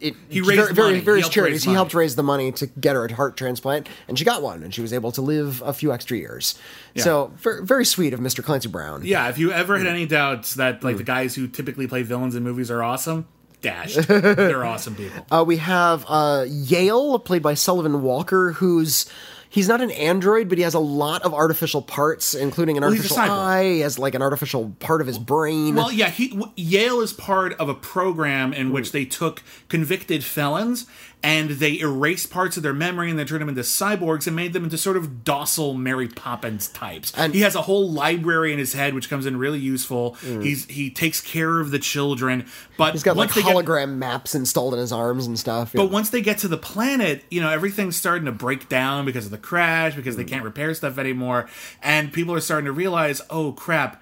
It, 0.00 0.14
He 0.28 0.40
raised 0.40 0.70
very, 0.74 0.88
money. 0.90 0.98
He 1.00 1.04
various 1.04 1.24
helped 1.24 1.34
charities. 1.34 1.54
raise 1.56 1.64
He 1.64 1.72
helped 1.72 1.92
raise 1.94 2.14
the 2.16 2.22
money 2.22 2.52
to 2.52 2.66
get 2.66 2.94
her 2.94 3.04
a 3.04 3.12
heart 3.14 3.36
transplant, 3.36 3.88
and 4.06 4.16
she 4.18 4.24
got 4.24 4.42
one, 4.42 4.62
and 4.62 4.72
she 4.72 4.80
was 4.80 4.92
able 4.92 5.10
to 5.12 5.20
live 5.22 5.60
a 5.64 5.72
few 5.72 5.92
extra 5.92 6.16
years. 6.16 6.56
So, 6.96 7.32
very, 7.38 7.64
very 7.64 7.84
sweet 7.84 8.12
of 8.14 8.20
Mr. 8.20 8.42
Clancy 8.44 8.68
Brown. 8.68 9.02
yeah, 9.04 9.28
if 9.28 9.38
you 9.38 9.50
ever 9.52 9.76
had 9.76 9.86
any 9.88 10.06
doubts 10.06 10.54
that 10.54 10.80
Mm. 10.80 10.84
like 10.84 10.96
the 10.98 11.02
guys 11.04 11.34
who 11.34 11.48
typically 11.48 11.86
play 11.88 12.02
villains 12.02 12.34
in 12.36 12.42
movies 12.44 12.70
are 12.70 12.82
awesome, 12.82 13.26
dashed. 13.60 13.96
They're 14.08 14.64
awesome 14.64 14.94
people. 14.94 15.26
Uh, 15.32 15.42
we 15.44 15.56
have 15.56 16.04
uh, 16.08 16.44
Yale, 16.48 17.18
played 17.18 17.42
by 17.42 17.54
Sullivan 17.54 18.02
Walker, 18.02 18.52
who's 18.52 19.06
he's 19.50 19.68
not 19.68 19.80
an 19.80 19.90
android, 19.92 20.48
but 20.48 20.58
he 20.58 20.64
has 20.64 20.74
a 20.74 20.78
lot 20.78 21.22
of 21.22 21.32
artificial 21.34 21.82
parts, 21.82 22.34
including 22.34 22.76
an 22.76 22.82
a 22.82 22.86
artificial 22.86 23.18
eye. 23.18 23.64
He 23.64 23.80
has 23.80 23.98
like 23.98 24.14
an 24.14 24.22
artificial 24.22 24.74
part 24.80 25.00
of 25.00 25.06
his 25.06 25.18
brain. 25.18 25.74
Well, 25.74 25.90
yeah, 25.92 26.10
he, 26.10 26.28
w- 26.28 26.52
Yale 26.56 27.00
is 27.00 27.12
part 27.12 27.52
of 27.54 27.68
a 27.68 27.74
program 27.74 28.52
in 28.52 28.68
Hmm. 28.68 28.72
which 28.72 28.92
they 28.92 29.04
took 29.04 29.42
convicted 29.68 30.24
felons 30.24 30.86
and 31.20 31.50
they 31.50 31.80
erased 31.80 32.30
parts 32.30 32.56
of 32.56 32.62
their 32.62 32.72
memory 32.72 33.10
and 33.10 33.18
they 33.18 33.24
turned 33.24 33.40
them 33.40 33.48
into 33.48 33.62
cyborgs 33.62 34.28
and 34.28 34.36
made 34.36 34.52
them 34.52 34.62
into 34.62 34.78
sort 34.78 34.96
of 34.96 35.24
docile 35.24 35.74
Mary 35.74 36.06
Poppins 36.06 36.68
types. 36.68 37.12
And- 37.16 37.34
he 37.34 37.40
has 37.40 37.56
a 37.56 37.62
whole 37.62 37.90
library 37.90 38.52
in 38.52 38.58
his 38.60 38.72
head, 38.74 38.94
which 38.94 39.10
comes 39.10 39.26
in 39.26 39.36
really 39.36 39.58
useful. 39.58 40.14
He's 40.22 40.66
he 40.66 40.90
takes 40.90 41.20
care 41.20 41.58
of 41.58 41.72
the 41.72 41.78
children, 41.80 42.46
but 42.76 42.92
he's 42.92 43.02
got 43.02 43.16
like 43.16 43.34
they 43.34 43.42
get- 43.42 43.54
hologram 43.56 43.96
maps 43.96 44.34
installed 44.34 44.74
in 44.74 44.80
his 44.80 44.92
arms 44.92 45.26
and 45.26 45.36
stuff. 45.38 45.72
but 45.74 45.90
once 45.90 46.10
they 46.10 46.20
get 46.22 46.38
to 46.38 46.48
the 46.48 46.56
planet, 46.58 47.24
you 47.30 47.40
know, 47.40 47.50
everything's 47.50 47.96
starting 47.96 48.26
to 48.26 48.32
break 48.32 48.68
down 48.68 49.04
because 49.04 49.24
of 49.24 49.30
the 49.32 49.38
crash, 49.38 49.96
because 49.96 50.14
Hmm. 50.14 50.20
they 50.22 50.24
can't 50.28 50.44
repair 50.44 50.72
stuff 50.74 50.98
anymore. 50.98 51.48
And 51.82 52.12
people 52.12 52.32
are 52.34 52.40
starting 52.40 52.66
to 52.66 52.72
realize, 52.72 53.20
oh 53.28 53.52
crap, 53.52 54.00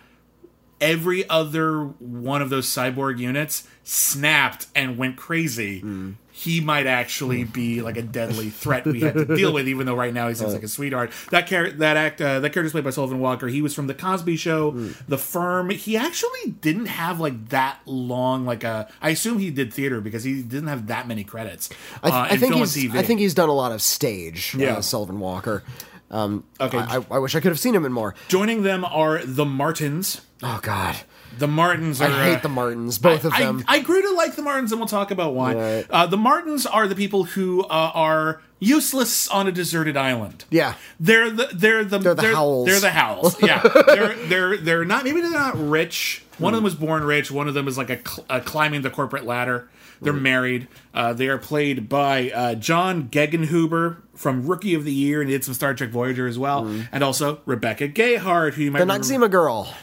every 0.83 1.27
other 1.31 1.81
one 1.85 2.43
of 2.43 2.51
those 2.51 2.67
cyborg 2.67 3.19
units 3.19 3.67
snapped 3.85 4.67
and 4.75 4.99
went 4.99 5.17
crazy. 5.17 5.81
Hmm. 5.81 6.11
He 6.39 6.61
might 6.61 6.87
actually 6.87 7.45
be 7.45 7.81
like 7.81 7.97
a 7.97 8.03
deadly 8.03 8.51
threat 8.51 8.85
we 8.85 9.01
had 9.01 9.15
to 9.15 9.25
deal 9.37 9.55
with, 9.55 9.67
even 9.69 9.87
though 9.87 9.95
right 9.95 10.13
now 10.13 10.29
he 10.29 10.35
seems 10.35 10.53
like 10.53 10.63
a 10.63 10.69
sweetheart. 10.69 11.11
That 11.31 11.47
char- 11.47 11.71
that 11.71 11.97
act 11.97 12.21
uh, 12.21 12.41
that 12.41 12.55
is 12.55 12.73
played 12.73 12.85
by 12.85 12.91
Sullivan 12.91 13.21
Walker. 13.21 13.49
He 13.49 13.63
was 13.63 13.75
from 13.75 13.87
the 13.87 13.95
Cosby 13.95 14.37
Show, 14.37 14.73
Hmm. 14.73 14.91
The 15.09 15.17
Firm. 15.17 15.71
He 15.71 15.97
actually 15.97 16.51
didn't 16.61 16.87
have 16.87 17.21
like 17.21 17.49
that 17.49 17.79
long 17.87 18.45
like 18.45 18.65
a. 18.65 18.87
I 19.01 19.11
assume 19.11 19.39
he 19.39 19.51
did 19.51 19.73
theater 19.73 20.03
because 20.03 20.25
he 20.25 20.43
didn't 20.43 20.69
have 20.69 20.89
that 20.89 21.09
many 21.09 21.25
credits. 21.25 21.71
I, 22.03 22.11
th- 22.11 22.13
uh, 22.15 22.27
I 22.35 22.37
think 22.37 22.55
he's 22.55 22.77
TV. 22.77 22.95
I 22.99 23.03
think 23.03 23.19
he's 23.21 23.33
done 23.33 23.49
a 23.49 23.55
lot 23.55 23.73
of 23.73 23.81
stage. 23.81 24.55
Yeah. 24.55 24.75
uh, 24.77 24.81
Sullivan 24.83 25.19
Walker. 25.19 25.65
Um, 26.11 26.45
Okay. 26.61 26.77
I, 26.79 26.99
I, 26.99 27.07
I 27.13 27.19
wish 27.19 27.35
I 27.35 27.41
could 27.41 27.51
have 27.51 27.59
seen 27.59 27.75
him 27.75 27.87
in 27.87 27.93
more. 27.93 28.15
Joining 28.29 28.63
them 28.63 28.85
are 28.85 29.25
the 29.25 29.47
Martins. 29.47 30.21
Oh 30.43 30.61
God, 30.63 30.97
The 31.39 31.49
Martins 31.49 32.01
are. 32.01 32.09
I 32.11 32.25
hate 32.25 32.37
uh, 32.37 32.41
the 32.41 32.49
Martins, 32.49 32.99
both 32.99 33.25
of 33.25 33.33
them. 33.33 33.65
I, 33.69 33.77
I 33.77 33.81
grew 33.81 34.03
to 34.03 34.11
like 34.13 34.37
the 34.37 34.43
Martins, 34.43 34.73
and 34.73 34.81
we'll 34.81 34.89
talk 34.89 35.11
about 35.11 35.35
why. 35.35 35.55
Right. 35.55 35.87
Uh, 35.91 36.07
the 36.07 36.17
Martins 36.17 36.67
are 36.67 36.87
the 36.89 36.95
people 36.95 37.25
who 37.25 37.63
uh, 37.65 37.91
are 37.95 38.41
useless 38.59 39.29
on 39.29 39.47
a 39.47 39.53
deserted 39.53 39.97
island. 39.97 40.45
Yeah. 40.51 40.75
they're 40.99 41.31
the 41.31 41.49
they're 41.53 41.85
the 41.85 41.99
They're 41.99 42.15
the 42.15 42.35
Howells. 42.35 42.67
They're 42.67 42.81
the 42.81 42.91
Howells. 42.91 43.43
Yeah, 43.43 43.63
they're 43.87 44.15
they're 44.17 44.57
they're 44.57 44.85
not. 44.85 45.05
Maybe 45.05 45.21
they're 45.21 45.31
not 45.31 45.57
rich. 45.59 46.23
One 46.39 46.53
of 46.53 46.59
them 46.59 46.65
was 46.65 46.75
born 46.75 47.05
rich. 47.05 47.31
One 47.31 47.49
of 47.49 47.55
them 47.55 47.67
is 47.69 47.79
like 47.79 47.89
a, 47.91 47.97
cl- 48.07 48.27
a 48.29 48.41
climbing 48.41 48.83
the 48.83 48.91
corporate 48.91 49.25
ladder. 49.25 49.69
They're 50.03 50.13
married. 50.13 50.69
Uh, 50.93 51.15
they 51.15 51.29
are 51.29 51.39
played 51.39 51.89
by 51.89 52.31
uh, 52.31 52.55
John 52.57 53.09
Gegenhuber 53.09 53.97
from 54.15 54.47
Rookie 54.47 54.75
of 54.75 54.85
the 54.85 54.93
Year 54.93 55.23
and 55.23 55.31
he 55.31 55.35
did 55.37 55.45
some 55.45 55.55
Star 55.55 55.73
Trek 55.73 55.89
Voyager 55.89 56.27
as 56.27 56.39
well, 56.39 56.67
and 56.93 57.03
also 57.03 57.41
Rebecca 57.47 57.89
Gayheart, 57.89 58.53
who 58.55 58.65
you 58.65 58.71
might 58.71 58.81
the 58.81 58.87
remember- 58.87 59.29
girl. 59.29 59.75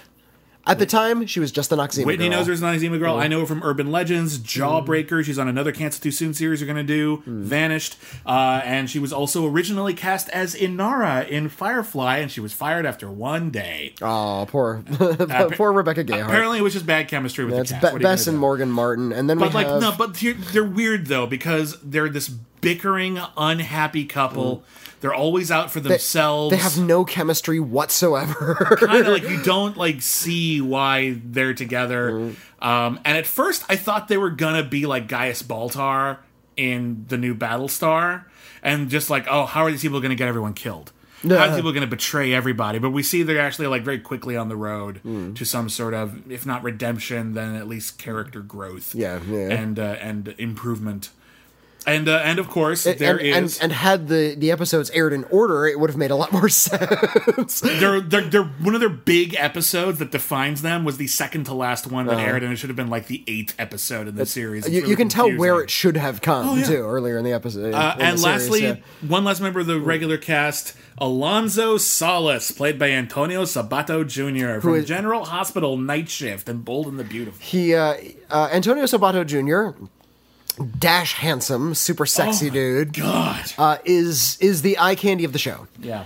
At 0.66 0.80
the 0.80 0.86
time, 0.86 1.26
she 1.26 1.42
was 1.42 1.52
just 1.52 1.74
an 1.74 1.80
Noxzema 1.80 2.06
Whitney 2.06 2.30
girl. 2.30 2.38
knows 2.38 2.46
there's 2.46 2.62
not 2.62 2.74
a 2.74 2.80
Zima 2.80 2.98
girl. 2.98 3.18
I 3.18 3.28
know 3.28 3.42
her 3.42 3.46
from 3.46 3.62
Urban 3.64 3.92
Legends, 3.92 4.40
mm. 4.40 4.44
Jawbreaker. 4.44 5.24
She's 5.24 5.38
on 5.38 5.50
another 5.50 5.74
Cancel 5.74 6.02
Too 6.02 6.12
Soon 6.12 6.34
series 6.34 6.62
we're 6.62 6.68
going 6.68 6.78
to 6.78 6.84
do, 6.84 7.18
mm. 7.18 7.42
Vanished. 7.42 7.98
Uh, 8.26 8.62
and 8.64 8.90
she 8.90 8.98
was 8.98 9.12
also 9.12 9.46
originally 9.46 9.94
cast 9.94 10.30
as 10.30 10.56
Inara 10.56 11.28
in 11.28 11.50
Firefly, 11.50 12.18
and 12.20 12.32
she 12.32 12.40
was 12.40 12.54
fired 12.54 12.86
after 12.86 13.12
one 13.12 13.50
day. 13.50 13.94
Oh, 14.02 14.46
poor, 14.48 14.84
poor 15.52 15.74
Rebecca 15.74 16.06
Gayheart. 16.06 16.28
Apparently, 16.28 16.60
it 16.60 16.64
was 16.64 16.74
just 16.74 16.86
bad 16.86 17.10
chemistry 17.10 17.44
with 17.44 17.56
That's 17.56 17.72
the 17.72 17.76
Be- 17.76 17.82
cast. 17.82 17.94
What 17.94 18.00
are 18.00 18.02
you 18.02 18.04
Bess 18.04 18.28
and 18.28 18.38
do? 18.38 18.40
Morgan 18.42 18.72
Martin, 18.72 19.12
and 19.12 19.30
then 19.30 19.40
But 19.40 19.50
we 19.50 19.56
like, 19.56 19.68
have 19.68 19.82
no, 19.82 19.94
but 19.98 20.16
here, 20.16 20.34
they're 20.34 20.64
weird 20.64 21.08
though 21.08 21.28
because 21.28 21.78
they're 21.82 22.08
this 22.08 22.30
bickering, 22.30 23.20
unhappy 23.36 24.06
couple. 24.06 24.58
Mm. 24.58 24.64
They're 25.04 25.14
always 25.14 25.52
out 25.52 25.70
for 25.70 25.82
themselves. 25.82 26.52
they 26.52 26.62
have 26.62 26.78
no 26.80 27.04
chemistry 27.04 27.60
whatsoever. 27.60 28.78
kind 28.80 29.06
of 29.06 29.12
like 29.12 29.24
you 29.30 29.44
don't 29.44 29.76
like 29.76 30.02
see 30.02 30.62
why 30.62 31.20
they're 31.26 31.54
together. 31.54 32.12
Mm-hmm. 32.12 32.66
Um, 32.66 33.00
and 33.04 33.18
at 33.18 33.26
first, 33.28 33.66
I 33.68 33.76
thought 33.76 34.08
they 34.08 34.16
were 34.18 34.30
gonna 34.30 34.64
be 34.64 34.86
like 34.86 35.10
Gaius 35.10 35.44
Baltar 35.44 36.20
in 36.56 37.04
the 37.10 37.18
new 37.18 37.36
Battlestar, 37.36 38.24
and 38.62 38.90
just 38.90 39.10
like, 39.10 39.26
oh, 39.30 39.46
how 39.46 39.64
are 39.66 39.72
these 39.72 39.82
people 39.82 40.00
gonna 40.00 40.16
get 40.16 40.30
everyone 40.30 40.54
killed? 40.54 40.94
How 41.22 41.36
are 41.36 41.48
these 41.48 41.58
people 41.58 41.74
gonna 41.74 41.88
betray 41.88 42.34
everybody? 42.34 42.80
But 42.80 42.92
we 42.92 43.04
see 43.04 43.24
they're 43.24 43.40
actually 43.42 43.68
like 43.68 43.84
very 43.84 44.00
quickly 44.00 44.38
on 44.38 44.48
the 44.48 44.56
road 44.56 45.02
Mm. 45.06 45.36
to 45.36 45.44
some 45.46 45.68
sort 45.68 45.94
of, 45.94 46.32
if 46.32 46.46
not 46.46 46.64
redemption, 46.64 47.34
then 47.34 47.56
at 47.56 47.68
least 47.68 47.98
character 47.98 48.40
growth. 48.42 48.96
Yeah, 48.96 49.20
yeah. 49.28 49.50
and 49.52 49.78
uh, 49.80 49.98
and 50.00 50.34
improvement. 50.38 51.10
And 51.86 52.08
uh, 52.08 52.22
and 52.24 52.40
of 52.40 52.48
course 52.48 52.84
there 52.86 53.18
and, 53.18 53.46
is 53.46 53.58
and, 53.60 53.64
and 53.66 53.72
had 53.74 54.08
the, 54.08 54.36
the 54.36 54.52
episodes 54.52 54.90
aired 54.92 55.12
in 55.14 55.24
order, 55.26 55.66
it 55.68 55.80
would 55.80 55.90
have 55.90 55.98
made 55.98 56.12
a 56.12 56.16
lot 56.16 56.32
more 56.32 56.48
sense. 56.50 57.60
they're, 57.60 58.00
they're, 58.00 58.22
they're 58.22 58.44
one 58.44 58.74
of 58.74 58.80
their 58.80 58.90
big 58.90 59.36
episodes 59.36 60.00
that 60.00 60.12
defines 60.12 60.62
them 60.62 60.86
was 60.86 60.98
the 60.98 61.08
second 61.08 61.44
to 61.46 61.54
last 61.54 61.88
one 61.88 62.06
that 62.08 62.20
aired, 62.20 62.44
and 62.44 62.54
it 62.54 62.56
should 62.56 62.70
have 62.70 62.78
been 62.78 62.90
like 62.90 63.08
the 63.08 63.24
eighth 63.28 63.54
episode 63.60 64.08
in 64.08 64.16
the 64.16 64.26
series. 64.26 64.64
Uh-huh. 64.66 64.72
you, 64.74 64.80
really 64.82 64.90
you 64.92 64.96
can 64.96 65.10
tell 65.10 65.30
where 65.36 65.62
it 65.62 65.70
should 65.70 65.98
have 65.98 66.22
come 66.22 66.48
Oh, 66.48 66.56
yeah. 66.56 66.64
too 66.64 66.76
earlier 66.82 67.18
in 67.18 67.24
the 67.26 67.34
episode. 67.34 67.74
Uh, 67.74 67.92
in 67.94 68.00
the 68.00 68.06
and 68.06 68.20
series, 68.20 68.24
lastly, 68.24 68.64
yeah. 68.64 68.76
one 69.08 69.24
last 69.24 69.42
member 69.42 69.60
of 69.60 69.68
the 69.68 69.80
regular 69.80 70.18
cast, 70.18 70.76
Alonzo 70.98 71.78
Salas, 71.78 72.52
played 72.52 72.80
by 72.80 72.90
Antonio 72.92 73.44
Sabato 73.44 74.08
Jr. 74.08 74.62
from 74.62 74.76
is- 74.76 74.86
General 74.86 75.26
Hospital 75.26 75.78
Night 75.78 76.08
Shift 76.10 76.48
and 76.48 76.64
Bold 76.64 76.88
and 76.88 76.98
the 77.00 77.04
Beautiful. 77.04 77.40
he 77.42 77.74
uh, 77.76 77.96
uh, 78.30 78.50
Antonio 78.52 78.84
Sabato 78.86 79.26
Jr. 79.26 79.84
Dash 80.78 81.14
handsome, 81.14 81.74
super 81.74 82.06
sexy 82.06 82.50
Oh 82.50 82.54
dude, 82.54 82.94
God, 82.94 83.52
uh, 83.58 83.78
is 83.86 84.38
is 84.40 84.62
the 84.62 84.78
eye 84.80 84.96
candy 84.96 85.24
of 85.26 85.34
the 85.34 85.40
show. 85.40 85.68
yeah. 85.80 86.06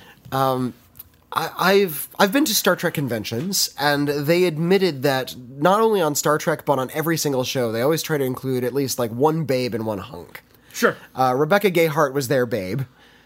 I, 1.34 1.52
I've 1.60 2.08
I've 2.18 2.32
been 2.32 2.46
to 2.46 2.56
Star 2.56 2.76
Trek 2.78 2.94
conventions, 2.94 3.76
and 3.78 4.08
they 4.08 4.46
admitted 4.46 5.04
that 5.04 5.36
not 5.38 5.82
only 5.82 6.02
on 6.02 6.16
Star 6.16 6.38
Trek 6.38 6.64
but 6.66 6.80
on 6.80 6.90
every 6.94 7.18
single 7.18 7.44
show, 7.44 7.72
they 7.72 7.82
always 7.82 8.02
try 8.02 8.18
to 8.18 8.24
include 8.24 8.64
at 8.64 8.74
least 8.74 8.98
like 8.98 9.12
one 9.12 9.44
babe 9.44 9.76
and 9.76 9.86
one 9.86 9.98
hunk. 10.00 10.42
Sure. 10.72 10.96
Uh, 11.14 11.34
Rebecca 11.36 11.70
Gayheart 11.70 12.14
was 12.14 12.28
their 12.30 12.46
babe. 12.46 12.84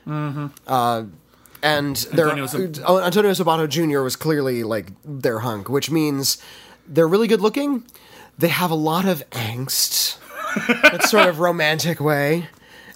Uh, 0.08 1.04
and 1.64 1.96
their, 2.14 2.26
Antonio 2.32 2.48
Sab- 2.48 2.80
oh, 2.88 3.00
Antonio 3.04 3.32
Sabato 3.32 3.70
Jr. 3.70 4.00
was 4.02 4.16
clearly 4.16 4.64
like 4.64 4.88
their 5.06 5.40
hunk, 5.40 5.70
which 5.70 5.92
means 5.92 6.42
they're 6.88 7.08
really 7.08 7.28
good 7.28 7.42
looking. 7.42 7.84
They 8.38 8.48
have 8.48 8.72
a 8.72 8.76
lot 8.76 9.06
of 9.06 9.24
angst, 9.30 10.18
that 10.68 11.04
sort 11.06 11.28
of 11.28 11.40
romantic 11.40 12.00
way. 12.00 12.48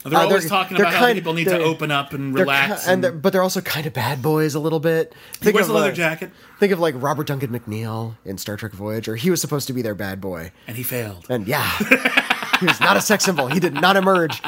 they're 0.03 0.19
uh, 0.19 0.23
always 0.23 0.41
they're- 0.43 0.49
talking 0.49 0.77
they're 0.77 0.85
about 0.85 0.99
how 0.99 1.13
people 1.13 1.33
need 1.33 1.45
to 1.45 1.59
open 1.59 1.91
up 1.91 2.13
and 2.13 2.33
relax. 2.33 2.87
and 2.87 3.03
they're, 3.03 3.11
but 3.11 3.33
they're 3.33 3.41
also 3.43 3.61
kind 3.61 3.85
of 3.85 3.93
bad 3.93 4.21
boys 4.21 4.53
a 4.55 4.59
little 4.59 4.79
bit. 4.79 5.13
he 5.41 5.51
wears 5.51 5.67
of, 5.67 5.75
a 5.75 5.77
leather 5.77 5.91
uh, 5.91 5.95
jacket, 5.95 6.31
Think 6.59 6.71
of 6.71 6.79
like 6.79 6.95
Robert 6.97 7.27
Duncan 7.27 7.49
McNeil 7.57 8.15
in 8.23 8.37
Star 8.37 8.55
Trek 8.57 8.71
Voyager. 8.73 9.15
He 9.15 9.29
was 9.29 9.41
supposed 9.41 9.67
to 9.67 9.73
be 9.73 9.81
their 9.81 9.95
bad 9.95 10.21
boy. 10.21 10.51
and 10.67 10.77
he 10.77 10.83
failed. 10.83 11.25
And 11.29 11.47
yeah, 11.47 11.69
he 12.59 12.65
was 12.65 12.79
not 12.79 12.97
a 12.97 13.01
sex 13.01 13.23
symbol. 13.25 13.47
He 13.47 13.59
did 13.59 13.73
not 13.73 13.95
emerge. 13.97 14.41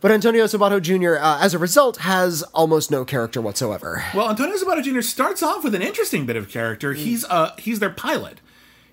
But 0.00 0.10
Antonio 0.10 0.46
Sabato 0.46 0.82
Jr., 0.82 1.14
uh, 1.22 1.38
as 1.40 1.54
a 1.54 1.60
result, 1.60 1.98
has 1.98 2.42
almost 2.54 2.90
no 2.90 3.04
character 3.04 3.40
whatsoever. 3.40 4.04
Well, 4.12 4.28
Antonio 4.30 4.56
Sabato 4.56 4.82
Jr. 4.82 5.00
starts 5.00 5.44
off 5.44 5.62
with 5.62 5.76
an 5.76 5.82
interesting 5.82 6.26
bit 6.26 6.34
of 6.34 6.48
character. 6.48 6.92
He's 6.92 7.24
uh 7.26 7.54
he's 7.56 7.78
their 7.78 7.90
pilot. 7.90 8.40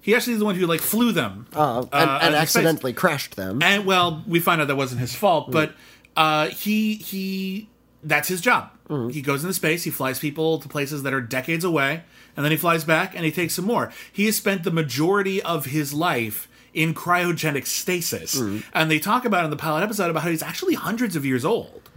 He 0.02 0.16
actually 0.16 0.34
is 0.34 0.40
the 0.40 0.46
one 0.46 0.56
who 0.56 0.66
like 0.66 0.82
flew 0.82 1.12
them 1.12 1.48
Uh, 1.54 1.80
and, 1.80 1.88
uh, 1.94 1.98
and 1.98 2.10
out 2.10 2.22
of 2.24 2.30
space. 2.30 2.42
accidentally 2.58 2.94
crashed 2.94 3.36
them. 3.36 3.62
And 3.62 3.86
well, 3.86 4.24
we 4.28 4.40
find 4.40 4.62
out 4.62 4.68
that 4.68 4.76
wasn't 4.78 5.02
his 5.02 5.14
fault, 5.16 5.52
but 5.52 5.74
uh, 6.16 6.48
he 6.48 6.96
he 6.96 7.68
that's 8.04 8.28
his 8.28 8.42
job. 8.42 8.72
He 9.12 9.22
goes 9.22 9.44
into 9.44 9.54
space. 9.54 9.84
He 9.84 9.92
flies 9.92 10.18
people 10.18 10.58
to 10.60 10.68
places 10.68 11.04
that 11.04 11.14
are 11.14 11.22
decades 11.22 11.64
away, 11.64 12.02
and 12.36 12.44
then 12.44 12.52
he 12.52 12.58
flies 12.58 12.84
back 12.84 13.14
and 13.16 13.24
he 13.24 13.32
takes 13.32 13.54
some 13.54 13.66
more. 13.66 13.92
He 14.12 14.26
has 14.26 14.36
spent 14.36 14.64
the 14.64 14.72
majority 14.72 15.42
of 15.44 15.66
his 15.66 15.94
life 15.94 16.48
in 16.74 16.96
cryogenic 16.96 17.68
stasis, 17.68 18.36
and 18.74 18.90
they 18.90 18.98
talk 18.98 19.26
about 19.26 19.44
in 19.44 19.52
the 19.52 19.58
pilot 19.58 19.84
episode 19.84 20.10
about 20.10 20.24
how 20.24 20.30
he's 20.30 20.42
actually 20.42 20.74
hundreds 20.74 21.16
of 21.16 21.24
years 21.26 21.46
old. 21.46 21.90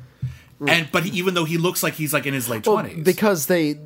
And 0.66 0.90
but 0.92 1.04
he, 1.04 1.18
even 1.18 1.32
though 1.34 1.44
he 1.46 1.56
looks 1.56 1.82
like 1.82 1.94
he's 1.94 2.12
like 2.12 2.26
in 2.26 2.34
his 2.34 2.48
late 2.48 2.66
Well, 2.66 2.76
twenties, 2.82 3.04
because 3.04 3.46
they, 3.46 3.78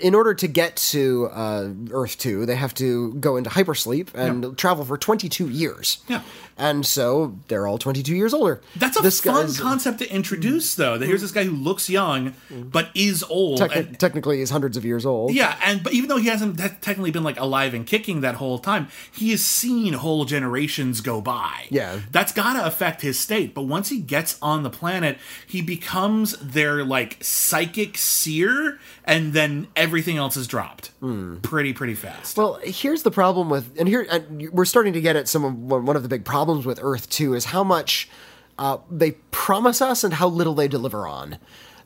in 0.00 0.14
order 0.14 0.34
to 0.34 0.46
get 0.48 0.76
to 0.76 1.28
uh, 1.32 1.68
Earth 1.90 2.18
2, 2.18 2.46
they 2.46 2.56
have 2.56 2.74
to 2.74 3.14
go 3.14 3.36
into 3.36 3.50
hypersleep 3.50 4.08
and 4.14 4.44
Yeah. 4.44 4.50
travel 4.56 4.84
for 4.84 4.96
22 4.98 5.48
years. 5.48 5.98
Yeah. 6.08 6.22
And 6.60 6.84
so 6.84 7.36
they're 7.46 7.68
all 7.68 7.78
22 7.78 8.16
years 8.16 8.34
older. 8.34 8.60
That's 8.74 8.98
a 8.98 9.02
This 9.02 9.20
fun 9.20 9.52
concept 9.54 10.00
to 10.00 10.12
introduce, 10.12 10.74
though. 10.74 10.98
That 10.98 11.06
here's 11.06 11.20
this 11.20 11.30
guy 11.30 11.44
who 11.44 11.52
looks 11.52 11.88
young 11.88 12.34
but 12.50 12.88
is 12.96 13.22
old. 13.22 13.60
Techni- 13.60 13.76
and- 13.88 13.98
technically, 14.00 14.38
he's 14.38 14.50
hundreds 14.50 14.76
of 14.76 14.84
years 14.84 15.06
old. 15.06 15.32
yeah, 15.34 15.56
and 15.64 15.84
but 15.84 15.92
even 15.92 16.08
though 16.08 16.16
he 16.16 16.26
hasn't 16.28 16.58
te- 16.58 16.68
technically 16.80 17.12
been 17.12 17.22
like 17.22 17.38
alive 17.38 17.74
and 17.74 17.86
kicking 17.86 18.22
that 18.22 18.36
whole 18.36 18.58
time, 18.58 18.88
he 19.12 19.30
has 19.30 19.44
seen 19.44 19.92
whole 19.92 20.24
generations 20.24 21.00
go 21.00 21.20
by. 21.20 21.66
Yeah. 21.70 22.00
that's 22.10 22.32
gotta 22.32 22.64
affect 22.66 23.02
his 23.02 23.18
state. 23.20 23.54
But 23.54 23.62
once 23.62 23.88
he 23.90 24.00
gets 24.00 24.36
on 24.42 24.64
the 24.64 24.70
planet, 24.70 25.18
he 25.46 25.62
becomes 25.62 26.32
their 26.38 26.84
like 26.84 27.18
psychic 27.22 27.96
seer, 27.96 28.80
and 29.08 29.32
then 29.32 29.66
everything 29.74 30.18
else 30.18 30.36
is 30.36 30.46
dropped 30.46 30.90
pretty 31.42 31.72
pretty 31.72 31.94
fast. 31.94 32.36
Well, 32.36 32.60
here's 32.62 33.02
the 33.02 33.10
problem 33.10 33.48
with, 33.50 33.76
and 33.78 33.88
here 33.88 34.06
and 34.08 34.50
we're 34.52 34.66
starting 34.66 34.92
to 34.92 35.00
get 35.00 35.16
at 35.16 35.26
some 35.26 35.44
of 35.44 35.56
one 35.58 35.96
of 35.96 36.02
the 36.04 36.08
big 36.08 36.24
problems 36.24 36.64
with 36.66 36.78
Earth 36.80 37.08
Two 37.10 37.34
is 37.34 37.46
how 37.46 37.64
much 37.64 38.08
uh, 38.58 38.78
they 38.90 39.12
promise 39.32 39.80
us 39.82 40.04
and 40.04 40.14
how 40.14 40.28
little 40.28 40.54
they 40.54 40.68
deliver 40.68 41.08
on. 41.08 41.38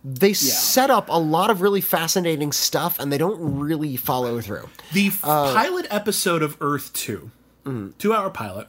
They 0.04 0.32
set 0.32 0.90
up 0.90 1.08
a 1.08 1.18
lot 1.18 1.48
of 1.50 1.60
really 1.60 1.80
fascinating 1.80 2.50
stuff, 2.50 2.98
and 2.98 3.12
they 3.12 3.18
don't 3.18 3.38
really 3.60 3.96
follow 3.96 4.40
through. 4.40 4.68
The 4.92 5.06
f- 5.06 5.22
pilot 5.22 5.86
episode 5.90 6.42
of 6.42 6.56
Earth 6.60 6.92
2, 6.94 7.30
two 7.98 8.12
hour 8.12 8.28
pilot, 8.30 8.66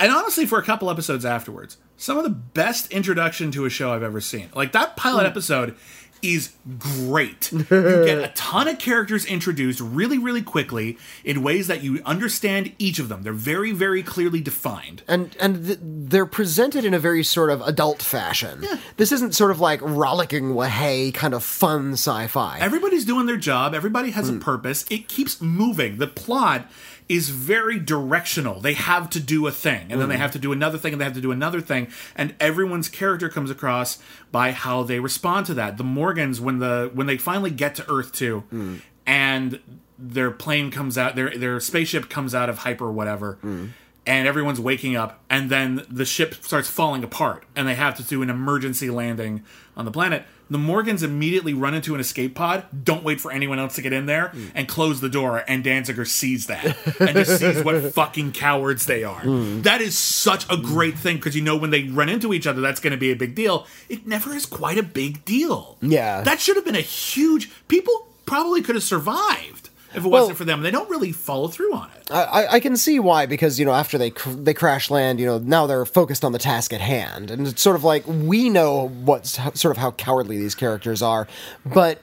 and 0.00 0.10
honestly, 0.10 0.46
for 0.46 0.58
a 0.58 0.64
couple 0.64 0.90
episodes 0.90 1.24
afterwards, 1.24 1.76
some 1.96 2.16
of 2.16 2.24
the 2.24 2.30
best 2.30 2.90
introduction 2.90 3.52
to 3.52 3.66
a 3.66 3.70
show 3.70 3.92
I've 3.92 4.02
ever 4.02 4.20
seen. 4.20 4.48
Like 4.52 4.72
that 4.72 4.96
pilot 4.96 5.26
episode 5.26 5.76
is 6.22 6.52
great. 6.78 7.52
You 7.70 8.04
get 8.04 8.18
a 8.18 8.32
ton 8.34 8.68
of 8.68 8.78
characters 8.78 9.24
introduced 9.24 9.80
really, 9.80 10.18
really 10.18 10.42
quickly 10.42 10.98
in 11.24 11.42
ways 11.42 11.66
that 11.68 11.82
you 11.82 12.02
understand 12.04 12.72
each 12.78 12.98
of 12.98 13.08
them. 13.08 13.22
They're 13.22 13.32
very, 13.32 13.72
very 13.72 14.02
clearly 14.02 14.40
defined. 14.40 15.02
and 15.06 15.36
and 15.40 15.66
th- 15.66 15.78
they're 15.80 16.26
presented 16.26 16.84
in 16.84 16.92
a 16.92 16.98
very 16.98 17.22
sort 17.22 17.50
of 17.50 17.60
adult 17.62 18.02
fashion. 18.02 18.66
This 18.96 19.12
isn't 19.12 19.34
sort 19.34 19.50
of 19.50 19.60
like 19.60 19.80
rollicking 19.82 20.54
wahey 20.54 21.12
kind 21.12 21.32
of 21.32 21.44
fun 21.44 21.92
sci-fi. 21.92 22.58
Everybody's 22.60 23.04
doing 23.04 23.26
their 23.26 23.36
job. 23.36 23.74
Everybody 23.74 24.10
has 24.10 24.28
a 24.28 24.32
hmm. 24.32 24.40
purpose. 24.40 24.84
It 24.90 25.08
keeps 25.08 25.40
moving. 25.40 25.98
The 25.98 26.06
plot 26.06 26.70
is 27.10 27.28
very 27.28 27.80
directional. 27.80 28.60
They 28.60 28.74
have 28.74 29.10
to 29.10 29.20
do 29.20 29.48
a 29.48 29.50
thing, 29.50 29.90
and 29.90 30.00
then 30.00 30.08
they 30.08 30.14
mm-hmm. 30.14 30.22
have 30.22 30.30
to 30.30 30.38
do 30.38 30.52
another 30.52 30.78
thing, 30.78 30.92
and 30.92 31.00
they 31.00 31.04
have 31.04 31.14
to 31.14 31.20
do 31.20 31.32
another 31.32 31.60
thing, 31.60 31.88
and 32.14 32.36
everyone's 32.38 32.88
character 32.88 33.28
comes 33.28 33.50
across 33.50 33.98
by 34.30 34.52
how 34.52 34.84
they 34.84 35.00
respond 35.00 35.46
to 35.46 35.54
that. 35.54 35.76
The 35.76 35.82
Morgans, 35.82 36.40
when 36.40 36.60
the 36.60 36.88
when 36.94 37.08
they 37.08 37.18
finally 37.18 37.50
get 37.50 37.74
to 37.74 37.90
Earth 37.90 38.12
two, 38.12 38.44
mm. 38.52 38.80
and 39.04 39.58
their 39.98 40.30
plane 40.30 40.70
comes 40.70 40.96
out, 40.96 41.16
their 41.16 41.36
their 41.36 41.58
spaceship 41.58 42.08
comes 42.08 42.32
out 42.32 42.48
of 42.48 42.58
hyper 42.58 42.90
whatever. 42.92 43.38
Mm. 43.44 43.70
And 44.06 44.26
everyone's 44.26 44.58
waking 44.58 44.96
up, 44.96 45.20
and 45.28 45.50
then 45.50 45.84
the 45.88 46.06
ship 46.06 46.34
starts 46.42 46.70
falling 46.70 47.04
apart, 47.04 47.44
and 47.54 47.68
they 47.68 47.74
have 47.74 47.96
to 47.96 48.02
do 48.02 48.22
an 48.22 48.30
emergency 48.30 48.88
landing 48.88 49.44
on 49.76 49.84
the 49.84 49.90
planet 49.90 50.24
the 50.50 50.58
Morgans 50.58 51.02
immediately 51.02 51.54
run 51.54 51.72
into 51.74 51.94
an 51.94 52.00
escape 52.00 52.34
pod, 52.34 52.64
don't 52.84 53.04
wait 53.04 53.20
for 53.20 53.30
anyone 53.32 53.58
else 53.58 53.76
to 53.76 53.82
get 53.82 53.92
in 53.92 54.06
there, 54.06 54.28
Mm. 54.34 54.50
and 54.54 54.68
close 54.68 55.00
the 55.00 55.08
door. 55.08 55.44
And 55.48 55.64
Danziger 55.64 56.06
sees 56.06 56.46
that 56.48 56.76
and 57.00 57.10
just 57.14 57.38
sees 57.40 57.62
what 57.64 57.80
fucking 57.94 58.32
cowards 58.32 58.86
they 58.86 59.04
are. 59.04 59.22
Mm. 59.22 59.62
That 59.62 59.80
is 59.80 59.96
such 59.96 60.44
a 60.50 60.56
great 60.56 60.98
thing 60.98 61.16
because 61.16 61.34
you 61.36 61.42
know 61.42 61.56
when 61.56 61.70
they 61.70 61.84
run 61.84 62.08
into 62.08 62.34
each 62.34 62.46
other, 62.46 62.60
that's 62.60 62.80
going 62.80 62.90
to 62.92 62.96
be 62.98 63.10
a 63.12 63.16
big 63.16 63.34
deal. 63.34 63.66
It 63.88 64.06
never 64.06 64.34
is 64.34 64.44
quite 64.44 64.76
a 64.76 64.82
big 64.82 65.24
deal. 65.24 65.78
Yeah. 65.80 66.20
that 66.22 66.40
should 66.40 66.56
have 66.56 66.64
been 66.64 66.74
a 66.76 66.80
huge. 66.80 67.50
People 67.68 68.08
probably 68.26 68.60
could 68.62 68.74
have 68.74 68.84
survived 68.84 69.69
if 69.94 69.98
it 70.04 70.08
Well- 70.08 70.22
wasn't 70.22 70.38
for 70.38 70.44
them. 70.44 70.62
They 70.62 70.70
don't 70.70 70.88
really 70.90 71.12
follow 71.12 71.48
through 71.48 71.72
on 71.74 71.88
it. 71.96 72.10
I, 72.10 72.46
I- 72.54 72.60
can 72.60 72.76
see 72.76 72.98
why 73.00 73.26
because 73.26 73.58
you 73.58 73.64
know 73.64 73.72
after 73.72 73.96
they 73.98 74.10
cr- 74.10 74.30
they 74.30 74.54
crash 74.54 74.90
land, 74.90 75.20
you 75.20 75.26
know 75.26 75.38
now 75.38 75.66
they're 75.66 75.84
focused 75.86 76.24
on 76.24 76.32
the 76.32 76.38
task 76.38 76.72
at 76.72 76.80
hand, 76.80 77.30
and 77.30 77.46
it's 77.46 77.62
sort 77.62 77.76
of 77.76 77.84
like 77.84 78.04
we 78.06 78.48
know 78.50 78.88
what's 78.88 79.36
how- 79.36 79.52
sort 79.52 79.72
of 79.72 79.78
how 79.78 79.92
cowardly 79.92 80.38
these 80.38 80.54
characters 80.54 81.02
are, 81.02 81.26
but 81.64 82.02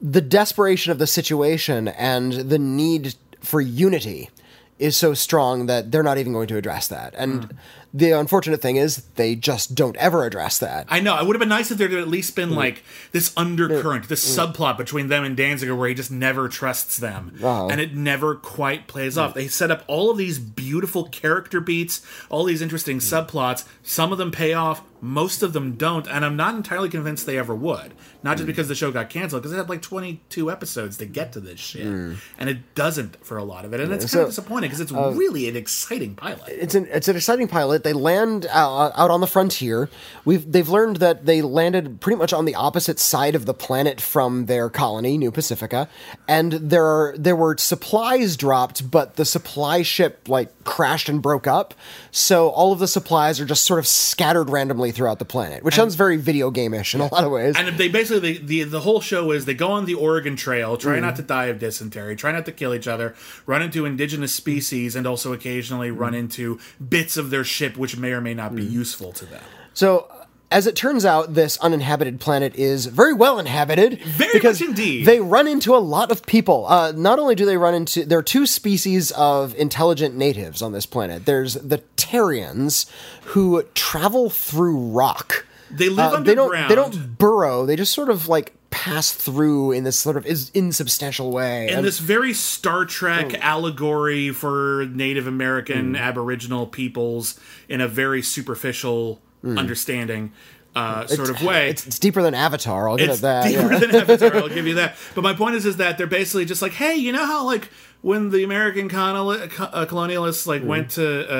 the 0.00 0.20
desperation 0.20 0.92
of 0.92 0.98
the 0.98 1.06
situation 1.06 1.88
and 1.88 2.32
the 2.32 2.58
need 2.58 3.14
for 3.40 3.60
unity 3.60 4.30
is 4.78 4.96
so 4.96 5.12
strong 5.12 5.66
that 5.66 5.90
they're 5.90 6.04
not 6.04 6.18
even 6.18 6.32
going 6.32 6.46
to 6.46 6.56
address 6.56 6.86
that. 6.88 7.12
And 7.18 7.44
hmm. 7.44 7.50
The 7.94 8.10
unfortunate 8.12 8.60
thing 8.60 8.76
is 8.76 9.04
they 9.16 9.34
just 9.34 9.74
don't 9.74 9.96
ever 9.96 10.24
address 10.24 10.58
that. 10.58 10.86
I 10.88 11.00
know. 11.00 11.18
It 11.18 11.26
would 11.26 11.34
have 11.36 11.40
been 11.40 11.48
nice 11.48 11.70
if 11.70 11.78
there 11.78 11.88
had 11.88 11.98
at 11.98 12.08
least 12.08 12.32
Mm. 12.32 12.36
been 12.36 12.50
like 12.54 12.82
this 13.12 13.32
undercurrent, 13.36 14.08
this 14.08 14.36
subplot 14.36 14.76
between 14.76 15.08
them 15.08 15.24
and 15.24 15.36
Danziger 15.36 15.76
where 15.76 15.88
he 15.88 15.94
just 15.94 16.10
never 16.10 16.48
trusts 16.48 16.98
them. 16.98 17.32
Uh-huh. 17.42 17.68
And 17.68 17.80
it 17.80 17.94
never 17.94 18.34
quite 18.34 18.86
plays 18.88 19.16
off. 19.16 19.34
They 19.34 19.48
set 19.48 19.70
up 19.70 19.84
all 19.86 20.10
of 20.10 20.18
these 20.18 20.38
beautiful 20.38 21.04
character 21.08 21.60
beats, 21.60 22.02
all 22.28 22.44
these 22.44 22.60
interesting 22.62 22.98
Mm. 22.98 23.26
subplots. 23.26 23.64
Some 23.82 24.12
of 24.12 24.18
them 24.18 24.30
pay 24.30 24.52
off, 24.52 24.82
most 25.00 25.42
of 25.42 25.52
them 25.52 25.72
don't. 25.72 26.06
And 26.08 26.24
I'm 26.24 26.36
not 26.36 26.54
entirely 26.54 26.88
convinced 26.88 27.26
they 27.26 27.38
ever 27.38 27.54
would. 27.54 27.94
Not 28.22 28.34
Mm. 28.34 28.38
just 28.38 28.46
because 28.46 28.68
the 28.68 28.74
show 28.74 28.90
got 28.90 29.10
canceled, 29.10 29.42
because 29.42 29.52
it 29.52 29.56
had 29.56 29.68
like 29.68 29.82
22 29.82 30.50
episodes 30.50 30.96
to 30.98 31.06
get 31.06 31.32
to 31.32 31.40
this 31.40 31.60
shit. 31.60 31.86
And 31.86 32.48
it 32.50 32.74
doesn't 32.74 33.24
for 33.24 33.38
a 33.38 33.44
lot 33.44 33.64
of 33.64 33.72
it. 33.72 33.80
And 33.80 33.92
it's 33.92 34.04
kind 34.04 34.08
Mm. 34.08 34.12
So, 34.12 34.18
uh, 34.20 34.22
of 34.24 34.28
disappointing 34.30 34.70
because 34.70 34.80
it's 34.80 34.92
really 34.92 35.48
an 35.48 35.56
exciting 35.56 36.14
pilot. 36.14 36.42
it's 36.48 36.74
an 36.74 36.88
it's 36.90 37.08
an 37.08 37.16
exciting 37.16 37.46
pilot. 37.48 37.84
They 37.84 37.92
land 37.92 38.46
out, 38.50 38.92
out 38.96 39.10
on 39.10 39.20
the 39.20 39.26
frontier. 39.26 39.88
We've 40.24 40.50
they've 40.50 40.68
learned 40.68 40.96
that 40.96 41.26
they 41.26 41.42
landed 41.42 42.00
pretty 42.00 42.16
much 42.16 42.32
on 42.32 42.44
the 42.44 42.54
opposite 42.54 42.98
side 42.98 43.34
of 43.34 43.46
the 43.46 43.54
planet 43.54 44.00
from 44.00 44.46
their 44.46 44.68
colony, 44.68 45.16
New 45.18 45.30
Pacifica, 45.30 45.88
and 46.26 46.52
there 46.54 46.84
are 46.84 47.14
there 47.16 47.36
were 47.36 47.56
supplies 47.58 48.36
dropped, 48.36 48.90
but 48.90 49.16
the 49.16 49.24
supply 49.24 49.82
ship 49.82 50.28
like 50.28 50.64
crashed 50.64 51.08
and 51.08 51.22
broke 51.22 51.46
up. 51.46 51.74
So 52.10 52.48
all 52.48 52.72
of 52.72 52.78
the 52.78 52.88
supplies 52.88 53.40
are 53.40 53.44
just 53.44 53.64
sort 53.64 53.78
of 53.78 53.86
scattered 53.86 54.50
randomly 54.50 54.87
throughout 54.90 55.18
the 55.18 55.24
planet, 55.24 55.62
which 55.62 55.74
sounds 55.74 55.94
very 55.94 56.16
video 56.16 56.50
game-ish 56.50 56.94
in 56.94 57.00
a 57.00 57.12
lot 57.12 57.24
of 57.24 57.30
ways. 57.30 57.56
And 57.56 57.76
they 57.78 57.88
basically 57.88 58.38
the, 58.38 58.38
the 58.38 58.62
the 58.64 58.80
whole 58.80 59.00
show 59.00 59.30
is 59.32 59.44
they 59.44 59.54
go 59.54 59.70
on 59.70 59.84
the 59.84 59.94
Oregon 59.94 60.36
Trail, 60.36 60.76
try 60.76 60.94
mm-hmm. 60.94 61.02
not 61.02 61.16
to 61.16 61.22
die 61.22 61.46
of 61.46 61.58
dysentery, 61.58 62.16
try 62.16 62.32
not 62.32 62.44
to 62.46 62.52
kill 62.52 62.74
each 62.74 62.88
other, 62.88 63.14
run 63.46 63.62
into 63.62 63.84
indigenous 63.84 64.34
species, 64.34 64.96
and 64.96 65.06
also 65.06 65.32
occasionally 65.32 65.90
run 65.90 66.12
mm-hmm. 66.12 66.20
into 66.20 66.60
bits 66.86 67.16
of 67.16 67.30
their 67.30 67.44
ship 67.44 67.76
which 67.76 67.96
may 67.96 68.12
or 68.12 68.20
may 68.20 68.34
not 68.34 68.54
be 68.54 68.62
mm-hmm. 68.62 68.74
useful 68.74 69.12
to 69.12 69.26
them. 69.26 69.42
So, 69.74 70.10
as 70.50 70.66
it 70.66 70.74
turns 70.74 71.04
out, 71.04 71.34
this 71.34 71.58
uninhabited 71.58 72.20
planet 72.20 72.54
is 72.56 72.86
very 72.86 73.12
well 73.12 73.38
inhabited. 73.38 74.02
Very 74.02 74.32
because 74.32 74.60
much 74.60 74.70
indeed. 74.70 75.06
They 75.06 75.20
run 75.20 75.46
into 75.46 75.74
a 75.74 75.78
lot 75.78 76.10
of 76.10 76.24
people. 76.24 76.66
Uh, 76.66 76.92
not 76.92 77.18
only 77.18 77.34
do 77.34 77.44
they 77.44 77.58
run 77.58 77.74
into, 77.74 78.04
there 78.04 78.18
are 78.18 78.22
two 78.22 78.46
species 78.46 79.10
of 79.12 79.54
intelligent 79.56 80.14
natives 80.14 80.62
on 80.62 80.72
this 80.72 80.86
planet. 80.86 81.26
There's 81.26 81.54
the 81.54 81.78
Terrians, 82.08 82.86
who 83.26 83.62
travel 83.74 84.30
through 84.30 84.76
rock. 84.78 85.46
They 85.70 85.88
live 85.88 86.12
Uh, 86.14 86.20
they 86.20 86.34
don't. 86.34 86.44
underground. 86.46 86.70
They 86.70 86.74
don't 86.74 87.18
burrow. 87.18 87.66
They 87.66 87.76
just 87.76 87.92
sort 87.92 88.08
of 88.08 88.26
like 88.28 88.54
pass 88.70 89.10
through 89.12 89.72
in 89.72 89.84
this 89.84 89.98
sort 89.98 90.16
of 90.16 90.26
is 90.26 90.50
insubstantial 90.54 91.30
way. 91.30 91.68
in 91.68 91.76
And- 91.78 91.86
this 91.86 91.98
very 91.98 92.32
Star 92.32 92.84
Trek 92.84 93.34
allegory 93.42 94.30
for 94.30 94.86
Native 94.92 95.26
American 95.26 95.96
Aboriginal 95.96 96.66
peoples 96.66 97.38
in 97.68 97.80
a 97.80 97.88
very 97.88 98.22
superficial 98.22 99.20
understanding 99.44 100.32
uh, 100.76 101.06
sort 101.06 101.30
of 101.30 101.42
way. 101.42 101.70
it's, 101.70 101.86
it's 101.86 101.98
deeper 101.98 102.22
than 102.22 102.34
Avatar. 102.34 102.88
I'll 102.88 102.96
give 102.96 103.08
it's 103.08 103.18
it 103.18 103.22
that. 103.22 103.48
deeper 103.48 103.72
yeah. 103.72 103.78
than 103.78 103.94
Avatar. 103.96 104.36
I'll 104.36 104.48
give 104.58 104.66
you 104.66 104.74
that. 104.74 104.96
But 105.14 105.22
my 105.22 105.32
point 105.34 105.56
is, 105.56 105.66
is 105.66 105.76
that 105.78 105.98
they're 105.98 106.06
basically 106.06 106.44
just 106.44 106.62
like, 106.62 106.72
hey, 106.72 106.94
you 106.94 107.10
know 107.12 107.24
how 107.26 107.44
like 107.44 107.68
when 108.00 108.30
the 108.30 108.44
American 108.44 108.86
uh, 108.86 109.48
colonialists 109.86 110.46
like 110.46 110.60
Mm-hmm. 110.60 110.68
went 110.68 110.90
to 110.92 111.28
uh, 111.28 111.34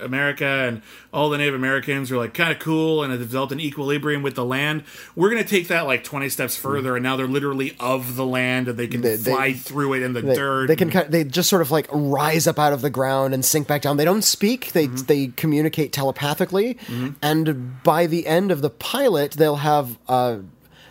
uh, 0.00 0.04
America 0.04 0.44
and 0.44 0.82
all 1.14 1.30
the 1.30 1.38
Native 1.38 1.54
Americans 1.54 2.10
were 2.10 2.18
like 2.18 2.34
kind 2.34 2.52
of 2.52 2.58
cool 2.58 3.02
and 3.02 3.18
developed 3.18 3.52
an 3.52 3.60
equilibrium 3.60 4.22
with 4.22 4.34
the 4.34 4.44
land. 4.44 4.84
We're 5.16 5.30
gonna 5.30 5.44
take 5.44 5.68
that 5.68 5.86
like 5.86 6.04
twenty 6.04 6.28
steps 6.28 6.56
further, 6.56 6.94
and 6.96 7.02
now 7.02 7.16
they're 7.16 7.26
literally 7.26 7.74
of 7.80 8.16
the 8.16 8.26
land 8.26 8.68
and 8.68 8.78
they 8.78 8.86
can 8.86 9.00
Mm. 9.00 9.04
They- 9.04 9.16
they- 9.16 9.30
fly 9.32 9.52
through 9.54 9.94
it 9.94 10.02
in 10.02 10.12
the 10.12 10.20
they, 10.20 10.34
dirt. 10.34 10.66
they 10.68 10.76
can 10.76 10.90
kind 10.90 11.10
they 11.10 11.24
just 11.24 11.48
sort 11.48 11.62
of 11.62 11.70
like 11.70 11.86
rise 11.90 12.46
up 12.46 12.58
out 12.58 12.72
of 12.74 12.82
the 12.82 12.90
ground 12.90 13.32
and 13.34 13.42
sink 13.44 13.66
back 13.66 13.82
down. 13.82 13.96
They 13.96 14.04
don't 14.04 14.22
speak. 14.24 14.72
They 14.72 14.88
Mm-hmm. 14.88 15.06
they 15.06 15.26
communicate 15.28 15.92
telepathically, 15.92 16.76
and 17.22 17.82
by 17.82 18.06
the 18.06 18.26
end 18.26 18.50
of 18.50 18.60
the 18.62 18.70
pilot, 18.70 19.32
they'll 19.32 19.56
have 19.56 19.98
uh, 20.08 20.38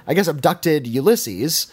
I 0.08 0.14
guess 0.16 0.28
abducted 0.28 0.88
Ulysses 0.88 1.72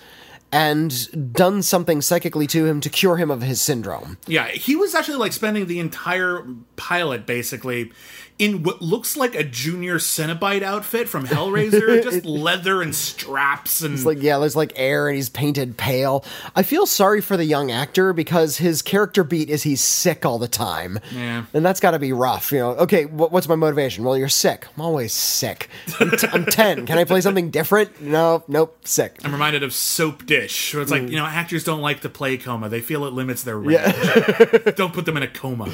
and 0.51 1.33
done 1.33 1.63
something 1.63 2.01
psychically 2.01 2.47
to 2.49 2.67
him 2.67 2.81
to 2.81 2.89
cure 2.89 3.17
him 3.17 3.31
of 3.31 3.43
his 3.43 3.61
syndrome. 3.61 4.19
Yeah, 4.27 4.49
he 4.49 4.77
was 4.77 4.95
actually 4.95 5.19
like 5.19 5.33
spending 5.33 5.67
the 5.67 5.79
entire 5.79 6.47
pilot 6.77 7.27
basically 7.27 7.93
in 8.39 8.63
what 8.63 8.81
looks 8.81 9.17
like 9.17 9.35
a 9.35 9.43
junior 9.45 9.97
Cenobite 9.99 10.63
outfit 10.63 11.09
from 11.09 11.27
Hellraiser, 11.27 12.03
just 12.05 12.25
leather 12.25 12.81
and 12.83 12.95
straps 12.95 13.81
and 13.83 13.95
It's 13.95 14.05
like 14.05 14.23
yeah, 14.23 14.39
there's 14.39 14.55
like 14.57 14.73
air 14.77 15.09
and 15.09 15.17
he's 15.17 15.29
painted 15.29 15.77
pale. 15.77 16.25
I 16.55 16.63
feel 16.63 16.87
sorry 16.87 17.21
for 17.21 17.37
the 17.37 17.45
young 17.45 17.71
actor 17.71 18.13
because 18.13 18.59
his 18.59 18.81
character 18.83 19.25
beat 19.25 19.51
is 19.51 19.63
he's 19.65 19.81
sick 19.81 20.25
all 20.25 20.39
the 20.39 20.49
time. 20.49 20.99
Yeah. 21.15 21.47
and 21.53 21.65
that's 21.67 21.81
got 21.81 21.93
to 21.93 21.99
be 21.99 22.13
rough. 22.13 22.53
You 22.53 22.59
know, 22.61 22.71
okay, 22.77 23.05
wh- 23.05 23.33
what's 23.33 23.49
my 23.49 23.57
motivation? 23.57 24.05
Well, 24.05 24.17
you're 24.17 24.29
sick. 24.29 24.67
I'm 24.77 24.83
always 24.83 25.13
sick. 25.13 25.69
I'm, 25.99 26.11
t- 26.13 26.29
I'm 26.33 26.45
ten. 26.47 26.87
Can 26.87 26.97
I 26.99 27.05
play 27.05 27.21
something 27.21 27.51
different? 27.51 28.01
No, 28.01 28.45
nope, 28.49 28.79
sick. 28.87 29.17
I'm 29.25 29.33
reminded 29.33 29.63
of 29.63 29.73
Soap 29.73 30.27
Dish, 30.27 30.73
where 30.75 30.83
it's 30.83 30.93
Mm. 30.93 31.03
like, 31.03 31.11
you 31.11 31.17
know, 31.17 31.27
actors 31.27 31.65
don't 31.65 31.81
like 31.81 32.01
to 32.03 32.09
play 32.09 32.37
coma. 32.37 32.69
They 32.69 32.81
feel 32.81 33.05
it 33.05 33.13
limits 33.13 33.43
their 33.43 33.59
range. 33.59 33.81
don't 34.77 34.93
put 34.95 35.05
them 35.07 35.17
in 35.17 35.23
a 35.23 35.29
coma. 35.29 35.71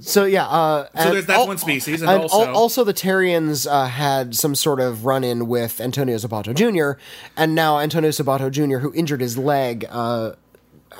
So 0.00 0.24
yeah, 0.24 0.46
uh, 0.46 0.86
So 1.02 1.12
there's 1.12 1.26
that's 1.26 1.46
one 1.46 1.58
species, 1.58 2.00
and 2.02 2.10
also- 2.10 2.46
al- 2.46 2.56
also 2.56 2.84
the 2.84 2.94
Terrians 2.94 3.66
uh, 3.70 3.86
had 3.86 4.34
some 4.34 4.54
sort 4.54 4.80
of 4.80 5.04
run-in 5.04 5.46
with 5.46 5.80
Antonio 5.80 6.16
Sabato 6.16 6.54
Jr. 6.54 6.98
and 7.36 7.54
now 7.54 7.78
Antonio 7.78 8.10
Sabato 8.10 8.50
Jr., 8.50 8.78
who 8.78 8.92
injured 8.94 9.20
his 9.20 9.36
leg, 9.36 9.84
uh, 9.90 10.32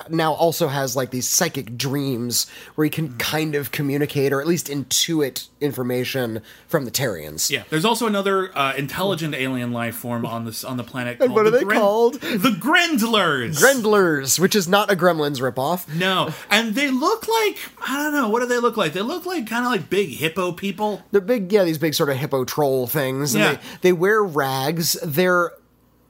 now 0.09 0.33
also 0.35 0.69
has 0.69 0.97
like 0.97 1.11
these 1.11 1.27
psychic 1.29 1.77
dreams 1.77 2.47
where 2.75 2.85
he 2.85 2.91
can 2.91 3.17
kind 3.19 3.55
of 3.55 3.71
communicate 3.73 4.33
or 4.33 4.41
at 4.41 4.47
least 4.47 4.69
intuit 4.69 5.49
information 5.61 6.43
from 6.69 6.85
the 6.85 6.91
Terrians. 6.91 7.51
Yeah, 7.51 7.65
there's 7.71 7.85
also 7.85 8.07
another 8.07 8.57
uh, 8.57 8.75
intelligent 8.75 9.35
alien 9.35 9.73
life 9.73 9.95
form 9.97 10.25
on 10.27 10.45
this 10.45 10.65
on 10.65 10.77
the 10.77 10.85
planet. 10.85 11.19
And 11.27 11.31
called 11.31 11.37
what 11.37 11.47
are 11.47 11.51
the 11.51 11.65
they 11.67 11.75
called? 11.75 12.15
The 12.21 12.57
Grendlers. 12.61 13.59
Grendlers, 13.59 14.39
which 14.39 14.55
is 14.55 14.69
not 14.69 14.91
a 14.91 14.97
Gremlins 14.97 15.41
ripoff. 15.41 15.93
No, 15.95 16.31
and 16.51 16.75
they 16.75 16.91
look 16.91 17.27
like 17.29 17.59
I 17.87 18.03
don't 18.03 18.13
know. 18.13 18.29
What 18.29 18.41
do 18.41 18.47
they 18.47 18.59
look 18.59 18.77
like? 18.77 18.93
They 18.93 19.03
look 19.03 19.27
like 19.27 19.47
kind 19.49 19.65
of 19.65 19.73
like 19.73 19.89
big 19.91 20.11
hippo 20.11 20.53
people. 20.53 21.03
They're 21.11 21.21
big, 21.21 21.53
yeah, 21.53 21.65
these 21.65 21.79
big 21.79 21.95
sort 21.95 22.11
of 22.11 22.17
hippo 22.17 22.45
troll 22.45 22.87
things. 22.87 23.35
And 23.35 23.43
Yeah. 23.45 23.53
they, 23.55 23.61
they 23.83 23.93
wear 23.93 24.23
rags. 24.23 24.97
They're 25.03 25.53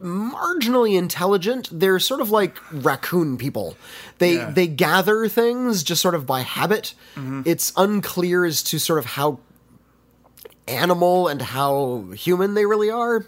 marginally 0.01 0.97
intelligent. 0.99 1.69
They're 1.73 1.99
sort 1.99 2.21
of 2.21 2.31
like 2.31 2.57
raccoon 2.73 3.37
people. 3.39 3.77
They 4.19 4.35
Yeah. 4.37 4.51
they 4.51 4.67
gather 4.67 5.29
things 5.29 5.83
just 5.83 6.03
sort 6.03 6.15
of 6.15 6.27
by 6.27 6.43
habit. 6.43 6.95
Mm-hmm. 7.15 7.43
It's 7.45 7.73
unclear 7.77 8.45
as 8.45 8.63
to 8.65 8.79
sort 8.79 8.99
of 8.99 9.05
how 9.07 9.39
animal 10.69 11.29
and 11.29 11.41
how 11.41 12.07
human 12.17 12.55
they 12.55 12.67
really 12.67 12.91
are. 12.91 13.25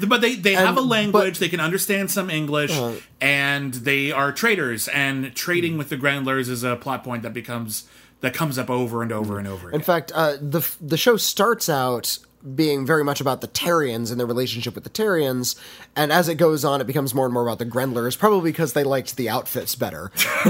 But 0.00 0.20
they, 0.22 0.36
they 0.36 0.54
have 0.54 0.76
a 0.76 0.80
language, 0.80 1.34
but- 1.34 1.40
they 1.40 1.48
can 1.48 1.60
understand 1.60 2.10
some 2.10 2.30
English, 2.30 2.72
and 3.20 3.74
they 3.74 4.10
are 4.10 4.32
traders. 4.32 4.88
And 4.88 5.34
trading 5.34 5.76
with 5.76 5.88
the 5.90 5.96
Grendlers 5.96 6.48
is 6.48 6.64
a 6.64 6.76
plot 6.76 7.04
point 7.04 7.22
that 7.22 7.34
becomes 7.34 7.84
that 8.20 8.32
comes 8.34 8.56
up 8.56 8.70
over 8.70 9.02
and 9.02 9.12
over 9.12 9.38
and 9.38 9.46
over 9.48 9.68
again. 9.68 9.80
In 9.80 9.84
fact, 9.84 10.12
uh, 10.14 10.36
the 10.40 10.66
the 10.80 10.96
show 10.96 11.16
starts 11.16 11.68
out 11.68 12.18
being 12.54 12.84
very 12.84 13.04
much 13.04 13.20
about 13.20 13.40
the 13.40 13.48
Terrians 13.48 14.10
and 14.10 14.18
their 14.18 14.26
relationship 14.26 14.74
with 14.74 14.84
the 14.84 14.90
Terrians, 14.90 15.54
and 15.94 16.12
as 16.12 16.28
it 16.28 16.34
goes 16.36 16.64
on, 16.64 16.80
it 16.80 16.86
becomes 16.86 17.14
more 17.14 17.24
and 17.26 17.32
more 17.34 17.42
about 17.44 17.58
the 17.58 17.64
Grendlers, 17.64 18.16
probably 18.18 18.50
because 18.52 18.72
they 18.72 18.84
liked 18.84 19.16
the 19.16 19.28
outfits 19.28 19.74
better. 19.76 20.10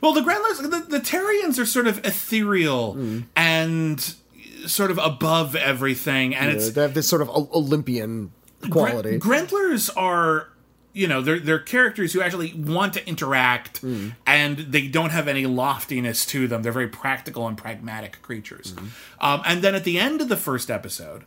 well, 0.00 0.12
the 0.12 0.22
Grendlers, 0.22 0.58
the, 0.58 0.86
the 0.88 1.00
Terrians 1.00 1.58
are 1.58 1.66
sort 1.66 1.86
of 1.86 1.98
ethereal 2.04 2.92
Hmm. 2.94 3.20
and 3.36 4.14
sort 4.66 4.90
of 4.90 4.98
above 4.98 5.54
everything, 5.56 6.34
and 6.34 6.50
it's 6.50 6.70
they 6.70 6.82
have 6.82 6.94
this 6.94 7.08
sort 7.08 7.22
of 7.22 7.28
Olympian 7.30 8.32
quality. 8.70 9.16
Gren- 9.18 9.46
Grendlers 9.46 9.88
are, 9.90 10.48
you 10.92 11.06
know, 11.06 11.20
they're 11.20 11.38
they're 11.38 11.58
characters 11.58 12.12
who 12.12 12.20
actually 12.22 12.54
want 12.54 12.94
to 12.94 13.06
interact, 13.08 13.78
Hmm. 13.78 14.08
and 14.26 14.58
they 14.58 14.88
don't 14.88 15.10
have 15.10 15.28
any 15.28 15.46
loftiness 15.46 16.24
to 16.26 16.48
them. 16.48 16.62
They're 16.62 16.72
very 16.72 16.88
practical 16.88 17.46
and 17.46 17.56
pragmatic 17.56 18.20
creatures. 18.22 18.72
Hmm. 18.78 18.86
Um, 19.20 19.42
and 19.46 19.62
then 19.62 19.74
at 19.74 19.84
the 19.84 19.98
end 19.98 20.20
of 20.20 20.28
the 20.28 20.36
first 20.36 20.70
episode, 20.70 21.24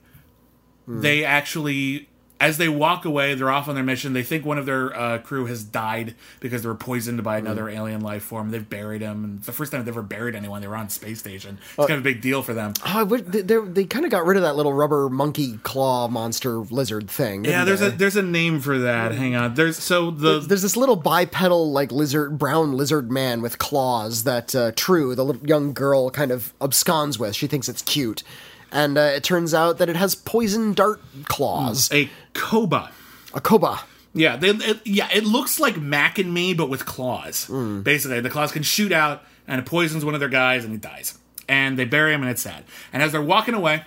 they 0.88 1.24
actually 1.24 2.10
as 2.42 2.58
they 2.58 2.68
walk 2.68 3.06
away 3.06 3.36
they're 3.36 3.52
off 3.52 3.70
on 3.70 3.76
their 3.76 3.84
mission. 3.84 4.14
They 4.14 4.24
think 4.24 4.46
one 4.46 4.58
of 4.58 4.66
their 4.66 4.94
uh, 4.98 5.18
crew 5.20 5.46
has 5.46 5.64
died 5.64 6.16
because 6.42 6.64
they 6.64 6.68
were 6.68 6.76
poisoned 6.76 7.24
by 7.24 7.38
another 7.38 7.70
alien 7.70 8.02
life 8.02 8.24
form. 8.24 8.52
They've 8.52 8.68
buried 8.68 9.02
him 9.02 9.24
and 9.24 9.38
it's 9.38 9.46
the 9.46 9.54
first 9.54 9.72
time 9.72 9.82
they've 9.86 9.94
ever 9.94 10.02
buried 10.02 10.36
anyone. 10.36 10.62
They 10.62 10.68
were 10.68 10.76
on 10.76 10.90
space 10.90 11.20
station. 11.20 11.60
It's 11.78 11.88
kind 11.88 11.92
of 11.92 12.00
a 12.00 12.02
big 12.02 12.22
deal 12.22 12.42
for 12.42 12.54
them. 12.54 12.74
Oh, 12.86 13.06
wish, 13.06 13.22
they, 13.28 13.42
they 13.42 13.86
kind 13.86 14.04
of 14.06 14.12
got 14.12 14.26
rid 14.26 14.38
of 14.38 14.44
that 14.44 14.56
little 14.56 14.74
rubber 14.74 15.08
monkey 15.10 15.58
claw 15.64 16.08
monster 16.08 16.58
lizard 16.58 17.10
thing. 17.10 17.46
yeah 17.46 17.64
there's 17.64 17.80
they? 17.80 17.88
a 17.88 17.92
there's 17.92 18.16
a 18.16 18.24
name 18.24 18.60
for 18.60 18.80
that. 18.80 19.12
Hang 19.14 19.36
on. 19.36 19.54
There's 19.54 19.78
so 19.78 20.12
the 20.12 20.40
There's 20.40 20.64
this 20.64 20.76
little 20.76 20.96
bipedal, 20.96 21.72
like 21.72 21.92
lizard, 21.92 22.38
brown 22.38 22.74
lizard 22.74 23.12
man 23.12 23.42
with 23.42 23.58
claws 23.60 24.24
that 24.24 24.56
uh, 24.56 24.72
True, 24.76 25.14
the 25.16 25.24
little 25.24 25.46
young 25.46 25.74
girl, 25.74 26.10
kind 26.10 26.32
of 26.32 26.54
absconds 26.60 27.20
with. 27.20 27.36
She 27.36 27.48
thinks 27.48 27.70
it's 27.70 27.82
cute, 27.82 28.24
and 28.72 28.98
uh, 28.98 29.02
it 29.02 29.24
turns 29.24 29.54
out 29.54 29.78
that 29.80 29.90
it 29.90 29.96
has 29.96 30.16
poison 30.16 30.74
dart 30.74 31.02
claws. 31.26 31.92
a 31.92 32.10
cobot 32.34 32.92
A 33.34 33.42
koba. 33.42 33.82
Yeah, 34.14 34.36
they, 34.36 34.50
it, 34.50 34.86
yeah, 34.86 35.08
it 35.14 35.24
looks 35.24 35.60
like 35.60 35.78
Mac 35.78 36.18
and 36.20 36.34
Me, 36.34 36.54
but 36.54 36.70
with 36.70 36.86
claws. 36.86 37.48
Basically, 37.48 38.20
the 38.20 38.30
claws 38.30 38.52
can 38.52 38.62
shoot 38.64 38.92
out, 38.92 39.24
and 39.48 39.60
it 39.60 39.66
poisons 39.66 40.04
one 40.04 40.14
of 40.14 40.20
their 40.20 40.28
guys, 40.30 40.64
and 40.66 40.74
he 40.74 40.78
dies. 40.78 41.18
And 41.48 41.80
they 41.80 41.86
bury 41.86 42.14
him, 42.14 42.22
and 42.22 42.30
it's 42.30 42.42
sad. 42.42 42.66
And 42.92 43.02
as 43.02 43.12
they're 43.14 43.22
walking 43.22 43.54
away, 43.54 43.84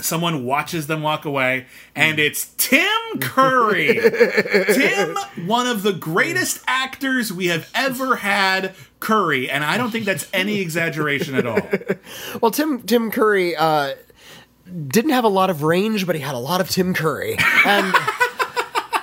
someone 0.00 0.44
watches 0.44 0.86
them 0.86 1.02
walk 1.02 1.24
away, 1.24 1.66
and 1.94 2.18
it's 2.18 2.52
Tim 2.58 3.18
Curry. 3.20 3.98
Tim, 4.72 5.16
one 5.46 5.66
of 5.66 5.82
the 5.82 5.92
greatest 5.92 6.62
actors 6.66 7.32
we 7.32 7.46
have 7.48 7.70
ever 7.74 8.16
had, 8.16 8.74
Curry, 9.00 9.48
and 9.50 9.64
I 9.64 9.76
don't 9.76 9.90
think 9.90 10.04
that's 10.04 10.28
any 10.32 10.60
exaggeration 10.60 11.34
at 11.34 11.46
all. 11.46 11.60
Well, 12.40 12.50
Tim 12.50 12.82
Tim 12.82 13.10
Curry 13.10 13.56
uh, 13.56 13.94
didn't 14.88 15.10
have 15.12 15.24
a 15.24 15.28
lot 15.28 15.48
of 15.50 15.62
range, 15.62 16.06
but 16.06 16.14
he 16.16 16.20
had 16.20 16.34
a 16.34 16.38
lot 16.38 16.60
of 16.60 16.68
Tim 16.68 16.92
Curry, 16.94 17.36
and 17.64 17.94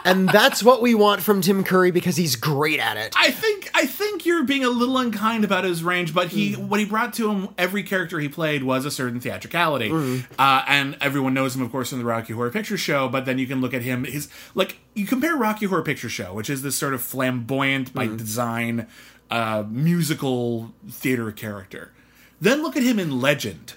and 0.04 0.28
that's 0.30 0.64
what 0.64 0.82
we 0.82 0.96
want 0.96 1.22
from 1.22 1.42
Tim 1.42 1.64
Curry 1.64 1.92
because 1.92 2.16
he's 2.18 2.36
great 2.36 2.80
at 2.80 2.98
it. 2.98 3.14
I 3.18 3.32
think 3.32 3.70
I 3.74 3.86
think 3.86 4.26
you're 4.26 4.44
being 4.44 4.64
a 4.64 4.70
little 4.70 4.98
unkind 4.98 5.44
about 5.44 5.64
his 5.64 5.84
range, 5.84 6.14
but 6.14 6.30
he 6.30 6.54
what 6.54 6.80
he 6.80 6.86
brought 6.86 7.14
to 7.16 7.30
him 7.32 7.50
every 7.58 7.84
character 7.84 8.20
he 8.20 8.30
played 8.30 8.64
was 8.64 8.86
a 8.86 8.92
certain 8.92 9.20
theatricality, 9.20 9.92
uh, 10.40 10.64
and 10.68 10.98
everyone 11.02 11.34
knows 11.34 11.56
him, 11.56 11.62
of 11.62 11.72
course, 11.72 11.90
from 11.90 12.00
the 12.00 12.06
Rocky 12.06 12.34
Horror 12.34 12.52
Picture 12.52 12.78
Show. 12.78 13.10
But 13.10 13.26
then 13.26 13.38
you 13.38 13.48
can 13.48 13.62
look 13.62 13.74
at 13.74 13.82
him, 13.82 14.04
his 14.06 14.30
like 14.56 14.80
you 14.94 15.06
compare 15.06 15.36
Rocky 15.36 15.66
Horror 15.66 15.84
Picture 15.84 16.10
Show, 16.10 16.34
which 16.34 16.50
is 16.50 16.62
this 16.62 16.76
sort 16.76 16.94
of 16.94 17.02
flamboyant 17.02 17.94
by 17.94 18.08
design 18.08 18.88
uh, 19.32 19.64
musical 19.70 20.74
theater 20.90 21.32
character. 21.32 21.92
Then 22.42 22.62
look 22.62 22.76
at 22.76 22.84
him 22.84 23.00
in 23.00 23.22
Legend, 23.22 23.74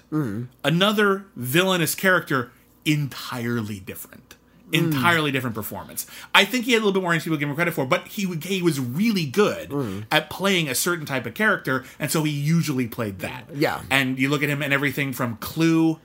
another 0.63 1.25
villainous 1.35 1.95
character, 1.95 2.51
entirely 2.85 3.79
different. 3.79 4.35
Mm. 4.67 4.93
Entirely 4.93 5.31
different 5.31 5.55
performance. 5.55 6.05
I 6.35 6.43
think 6.43 6.65
he 6.65 6.73
had 6.73 6.79
a 6.79 6.83
little 6.83 6.91
bit 6.91 7.01
more 7.01 7.13
than 7.13 7.21
people 7.21 7.37
give 7.37 7.47
him 7.47 7.55
credit 7.55 7.73
for, 7.73 7.85
but 7.85 8.07
he 8.09 8.25
he 8.43 8.61
was 8.61 8.81
really 8.81 9.25
good 9.25 9.69
mm. 9.69 10.03
at 10.11 10.29
playing 10.29 10.67
a 10.67 10.75
certain 10.75 11.05
type 11.05 11.25
of 11.25 11.35
character, 11.35 11.85
and 11.99 12.11
so 12.11 12.23
he 12.23 12.31
usually 12.31 12.85
played 12.85 13.19
that. 13.19 13.45
Yeah. 13.53 13.81
and 13.89 14.19
you 14.19 14.27
look 14.29 14.43
at 14.43 14.49
him 14.49 14.61
and 14.61 14.73
everything 14.73 15.13
from 15.13 15.37
Clue 15.37 15.99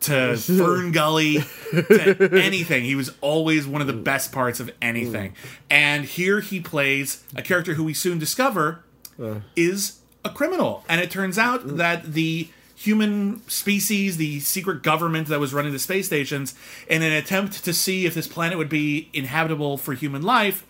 to 0.00 0.12
FernGully 0.12 1.46
to 1.70 2.42
anything. 2.42 2.84
He 2.84 2.94
was 2.94 3.12
always 3.20 3.66
one 3.66 3.80
of 3.80 3.86
the 3.86 3.92
best 3.92 4.32
parts 4.32 4.60
of 4.60 4.70
anything. 4.82 5.32
Mm. 5.32 5.34
And 5.70 6.04
here 6.04 6.40
he 6.40 6.60
plays 6.60 7.22
a 7.36 7.42
character 7.42 7.74
who 7.74 7.84
we 7.84 7.94
soon 7.94 8.18
discover 8.18 8.82
uh. 9.22 9.36
is 9.54 10.00
a 10.24 10.30
criminal. 10.30 10.84
And 10.88 11.00
it 11.00 11.10
turns 11.10 11.38
out 11.38 11.76
that 11.76 12.12
the 12.12 12.48
human 12.80 13.46
species, 13.46 14.16
the 14.16 14.40
secret 14.40 14.82
government 14.82 15.28
that 15.28 15.38
was 15.38 15.52
running 15.52 15.72
the 15.72 15.78
space 15.78 16.06
stations, 16.06 16.54
in 16.88 17.02
an 17.02 17.12
attempt 17.12 17.62
to 17.64 17.74
see 17.74 18.06
if 18.06 18.14
this 18.14 18.26
planet 18.26 18.56
would 18.56 18.70
be 18.70 19.10
inhabitable 19.12 19.76
for 19.76 19.92
human 19.92 20.22
life, 20.22 20.64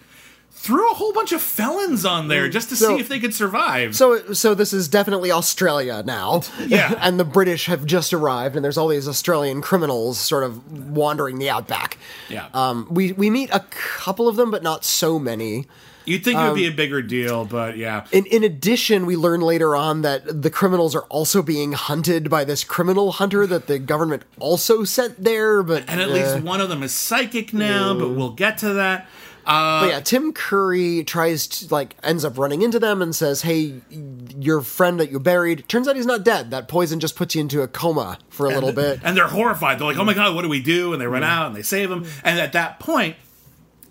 threw 0.50 0.90
a 0.90 0.94
whole 0.94 1.12
bunch 1.12 1.30
of 1.30 1.40
felons 1.40 2.04
on 2.04 2.26
there 2.26 2.48
just 2.48 2.68
to 2.68 2.76
So- 2.76 2.88
see 2.96 3.00
if 3.00 3.08
they 3.08 3.20
could 3.20 3.32
survive. 3.32 3.94
So, 3.94 4.32
so 4.32 4.54
this 4.54 4.72
is 4.72 4.88
definitely 4.88 5.30
Australia 5.30 6.02
now. 6.04 6.42
Yeah. 6.66 6.94
and 7.00 7.18
the 7.20 7.24
British 7.24 7.66
have 7.66 7.86
just 7.86 8.12
arrived, 8.12 8.56
and 8.56 8.64
there's 8.64 8.76
all 8.76 8.88
these 8.88 9.06
Australian 9.08 9.62
criminals 9.62 10.18
sort 10.18 10.42
of 10.42 10.90
wandering 10.90 11.38
the 11.38 11.48
outback. 11.48 11.96
Yeah. 12.28 12.48
Um, 12.52 12.88
we 12.90 13.12
we 13.12 13.30
meet 13.30 13.50
a 13.52 13.60
couple 13.70 14.26
of 14.28 14.34
them, 14.36 14.50
but 14.50 14.62
not 14.64 14.84
so 14.84 15.18
many. 15.20 15.66
You'd 16.10 16.24
think 16.24 16.38
it 16.38 16.42
would 16.42 16.54
be 16.54 16.66
um, 16.66 16.72
a 16.72 16.76
bigger 16.76 17.02
deal, 17.02 17.44
but 17.44 17.76
yeah. 17.76 18.06
In 18.12 18.26
in 18.26 18.44
addition, 18.44 19.06
we 19.06 19.16
learn 19.16 19.40
later 19.40 19.76
on 19.76 20.02
that 20.02 20.42
the 20.42 20.50
criminals 20.50 20.94
are 20.94 21.04
also 21.04 21.42
being 21.42 21.72
hunted 21.72 22.28
by 22.28 22.44
this 22.44 22.64
criminal 22.64 23.12
hunter 23.12 23.46
that 23.46 23.66
the 23.66 23.78
government 23.78 24.24
also 24.38 24.84
sent 24.84 25.22
there. 25.22 25.62
But 25.62 25.84
And 25.88 26.00
at 26.00 26.08
uh, 26.08 26.12
least 26.12 26.40
one 26.40 26.60
of 26.60 26.68
them 26.68 26.82
is 26.82 26.92
psychic 26.92 27.54
now, 27.54 27.94
but 27.94 28.10
we'll 28.10 28.32
get 28.32 28.58
to 28.58 28.74
that. 28.74 29.08
But 29.44 29.88
yeah, 29.88 30.00
Tim 30.00 30.32
Curry 30.32 31.02
tries 31.04 31.46
to 31.46 31.74
like 31.74 31.96
ends 32.02 32.24
up 32.24 32.38
running 32.38 32.62
into 32.62 32.78
them 32.78 33.02
and 33.02 33.14
says, 33.14 33.42
"Hey, 33.42 33.80
your 34.38 34.60
friend 34.60 35.00
that 35.00 35.10
you 35.10 35.18
buried. 35.18 35.68
Turns 35.68 35.88
out 35.88 35.96
he's 35.96 36.06
not 36.06 36.24
dead. 36.24 36.50
That 36.50 36.68
poison 36.68 37.00
just 37.00 37.16
puts 37.16 37.34
you 37.34 37.40
into 37.40 37.62
a 37.62 37.68
coma 37.68 38.18
for 38.28 38.46
a 38.46 38.50
little 38.50 38.72
bit." 38.72 39.00
And 39.02 39.16
they're 39.16 39.28
horrified. 39.28 39.78
They're 39.78 39.86
like, 39.86 39.96
oh 39.96 40.04
my 40.04 40.14
God, 40.14 40.34
what 40.34 40.42
do 40.42 40.48
we 40.48 40.60
do? 40.60 40.92
And 40.92 41.00
they 41.00 41.06
run 41.06 41.24
out 41.24 41.48
and 41.48 41.56
they 41.56 41.62
save 41.62 41.90
him. 41.90 42.06
And 42.22 42.38
at 42.38 42.52
that 42.52 42.80
point, 42.80 43.16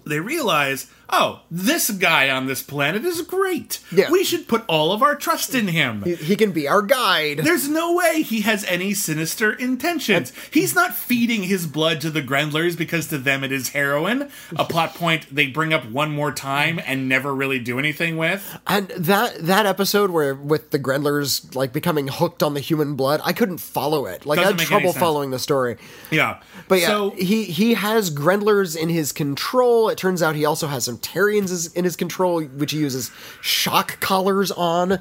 they 0.06 0.20
realize, 0.20 0.90
oh, 1.12 1.42
this 1.50 1.90
guy 1.92 2.30
on 2.30 2.46
this 2.48 2.62
planet 2.62 3.04
is 3.06 3.22
great. 3.22 3.80
Yeah. 3.92 4.10
We 4.12 4.24
should 4.24 4.48
put 4.48 4.64
all 4.68 4.92
of 4.92 5.02
our 5.02 5.16
trust 5.16 5.56
in 5.56 5.68
him. 5.70 6.04
He- 6.04 6.16
He 6.16 6.36
can 6.36 6.52
be 6.52 6.68
our 6.68 6.82
guide. 6.82 7.40
There's 7.40 7.68
no 7.68 7.96
way 7.96 8.22
he 8.22 8.42
has 8.42 8.64
any 8.66 8.94
sinister 8.94 9.52
intentions. 9.52 10.32
He's 10.52 10.76
not 10.76 10.94
feeding 10.96 11.44
his 11.44 11.66
blood 11.66 12.02
to 12.02 12.10
the 12.12 12.22
Grendlers 12.22 12.76
because 12.76 13.08
to 13.08 13.18
them 13.18 13.44
it 13.44 13.52
is 13.52 13.70
heroin, 13.70 14.30
a 14.56 14.66
plot 14.66 14.94
point 14.96 15.34
they 15.34 15.48
bring 15.48 15.74
up 15.74 15.90
one 15.90 16.12
more 16.12 16.32
time 16.32 16.80
and 16.86 17.10
never 17.10 17.34
really 17.34 17.58
do 17.60 17.80
anything 17.80 18.16
with. 18.18 18.58
And 18.68 18.90
that 18.90 19.40
that 19.46 19.66
episode 19.66 20.12
where 20.12 20.36
with 20.36 20.70
the 20.70 20.78
Grendlers 20.80 21.56
like 21.56 21.74
becoming 21.74 22.08
hooked 22.08 22.44
on 22.44 22.54
the 22.54 22.60
human 22.60 22.96
blood, 22.96 23.22
I 23.26 23.34
couldn't 23.34 23.58
follow 23.58 24.06
it. 24.06 24.26
Like 24.26 24.38
I 24.38 24.44
Doesn't 24.44 24.60
had 24.60 24.62
make 24.62 24.68
trouble 24.68 24.94
following 24.94 25.32
the 25.32 25.40
story. 25.40 25.78
Yeah. 26.12 26.40
But 26.68 26.82
yeah, 26.82 26.88
so, 26.88 27.10
he 27.12 27.46
he 27.46 27.74
has 27.74 28.12
Grendlers 28.12 28.76
in 28.76 28.90
his 28.90 29.12
control. 29.12 29.90
It 29.90 29.98
turns 29.98 30.22
out 30.22 30.36
he 30.36 30.46
also 30.46 30.68
has 30.68 30.86
some 30.86 30.99
Terrians 31.02 31.50
is- 31.52 31.74
in 31.74 31.84
his 31.86 31.96
control, 31.96 32.42
which 32.44 32.72
he 32.72 32.80
uses 32.80 33.12
shock 33.42 34.00
collars 34.00 34.52
on. 34.52 35.00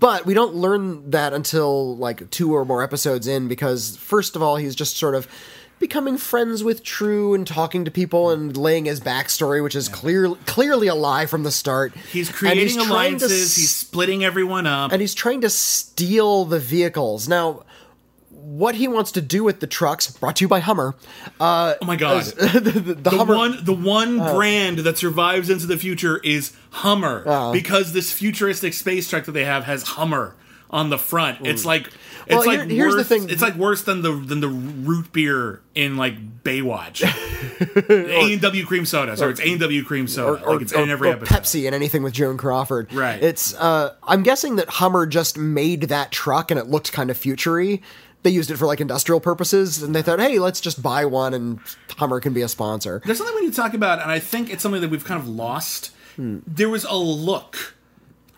But 0.00 0.26
we 0.26 0.34
don't 0.34 0.54
learn 0.54 1.10
that 1.10 1.32
until 1.32 1.96
like 1.96 2.30
two 2.30 2.54
or 2.54 2.64
more 2.64 2.82
episodes 2.82 3.26
in, 3.26 3.48
because 3.48 3.96
first 3.96 4.36
of 4.36 4.42
all, 4.42 4.56
he's 4.56 4.74
just 4.74 4.96
sort 4.96 5.14
of 5.14 5.26
becoming 5.80 6.16
friends 6.18 6.64
with 6.64 6.82
True 6.82 7.34
and 7.34 7.46
talking 7.46 7.84
to 7.84 7.90
people 7.90 8.30
and 8.30 8.56
laying 8.56 8.86
his 8.86 9.00
backstory, 9.00 9.62
which 9.62 9.76
is 9.76 9.88
clear 9.88 10.34
clearly 10.44 10.88
a 10.88 10.94
lie 10.94 11.24
from 11.26 11.44
the 11.44 11.52
start. 11.52 11.92
he's 12.12 12.28
creating 12.30 12.68
to 12.80 12.90
alliances, 12.90 13.30
s- 13.30 13.54
he's 13.56 13.74
splitting 13.74 14.24
everyone 14.24 14.66
up. 14.66 14.90
and 14.90 15.00
he's 15.00 15.14
trying 15.14 15.40
to 15.42 15.48
steal 15.50 16.44
the 16.44 16.58
vehicles. 16.58 17.28
Now, 17.28 17.62
what 18.48 18.74
he 18.76 18.88
wants 18.88 19.12
to 19.12 19.20
do 19.20 19.44
with 19.44 19.60
the 19.60 19.66
trucks, 19.66 20.10
brought 20.10 20.36
to 20.36 20.44
you 20.44 20.48
by 20.48 20.60
Hummer, 20.60 20.94
uh, 21.38 21.74
oh 21.82 21.84
my 21.86 21.96
God. 21.96 22.24
the, 22.24 22.60
the, 22.60 22.70
the 22.80 22.94
the 22.94 23.10
Hummer. 23.10 23.34
one 23.36 23.64
the 23.64 23.74
one 23.74 24.20
Uh. 24.20 24.34
brand 24.34 24.78
that 24.78 24.96
survives 24.96 25.50
into 25.50 25.66
the 25.66 25.76
future 25.76 26.18
is 26.24 26.52
Hummer 26.70 27.24
Uh. 27.26 27.52
because 27.52 27.92
this 27.92 28.10
futuristic 28.12 28.72
space 28.74 29.08
truck 29.10 29.24
that 29.26 29.32
they 29.32 29.44
have 29.44 29.64
has 29.64 29.82
Hummer 29.82 30.34
on 30.70 30.90
the 30.90 30.98
front. 30.98 31.46
It's 31.46 31.64
like 31.64 31.86
it's 31.86 31.94
Mm. 31.94 32.30
Well, 32.30 32.46
like 32.46 32.68
here- 32.68 32.76
here's 32.84 32.94
the 32.96 33.04
thing. 33.04 33.30
It's 33.30 33.40
like 33.40 33.54
worse 33.54 33.82
than 33.84 34.02
the 34.02 34.12
than 34.12 34.40
the 34.40 34.48
root 34.48 35.12
beer 35.12 35.62
in 35.74 35.96
like 35.96 36.42
Baywatch. 36.44 37.02
A 37.88 38.32
and 38.32 38.40
W 38.42 38.66
cream 38.66 38.84
soda. 38.84 39.16
Sorry, 39.16 39.30
it's 39.32 39.40
A 39.40 39.50
and 39.50 39.60
W 39.60 39.82
cream 39.84 40.06
soda. 40.06 40.44
or, 40.44 40.54
like 40.54 40.62
it's 40.62 40.72
in 40.72 40.90
every 40.90 41.08
or 41.08 41.12
episode. 41.14 41.34
Pepsi 41.34 41.64
and 41.66 41.74
anything 41.74 42.02
with 42.02 42.12
Joan 42.12 42.36
Crawford. 42.36 42.92
Right. 42.92 43.22
It's 43.22 43.54
uh 43.54 43.94
I'm 44.02 44.22
guessing 44.22 44.56
that 44.56 44.68
Hummer 44.68 45.06
just 45.06 45.38
made 45.38 45.82
that 45.84 46.10
truck 46.12 46.50
and 46.50 46.60
it 46.60 46.66
looked 46.66 46.92
kind 46.92 47.10
of 47.10 47.16
futury. 47.16 47.82
They 48.22 48.30
used 48.30 48.50
it 48.50 48.56
for 48.56 48.66
like 48.66 48.80
industrial 48.80 49.20
purposes 49.20 49.82
and 49.82 49.94
they 49.94 50.02
thought, 50.02 50.18
hey, 50.18 50.38
let's 50.38 50.60
just 50.60 50.82
buy 50.82 51.04
one 51.04 51.34
and 51.34 51.60
Hummer 51.96 52.20
can 52.20 52.32
be 52.32 52.42
a 52.42 52.48
sponsor. 52.48 53.00
There's 53.04 53.18
something 53.18 53.34
we 53.36 53.42
need 53.42 53.54
to 53.54 53.56
talk 53.56 53.74
about, 53.74 54.00
and 54.00 54.10
I 54.10 54.18
think 54.18 54.50
it's 54.50 54.62
something 54.62 54.80
that 54.80 54.90
we've 54.90 55.04
kind 55.04 55.20
of 55.20 55.28
lost. 55.28 55.92
Hmm. 56.16 56.38
There 56.46 56.68
was 56.68 56.84
a 56.84 56.96
look 56.96 57.74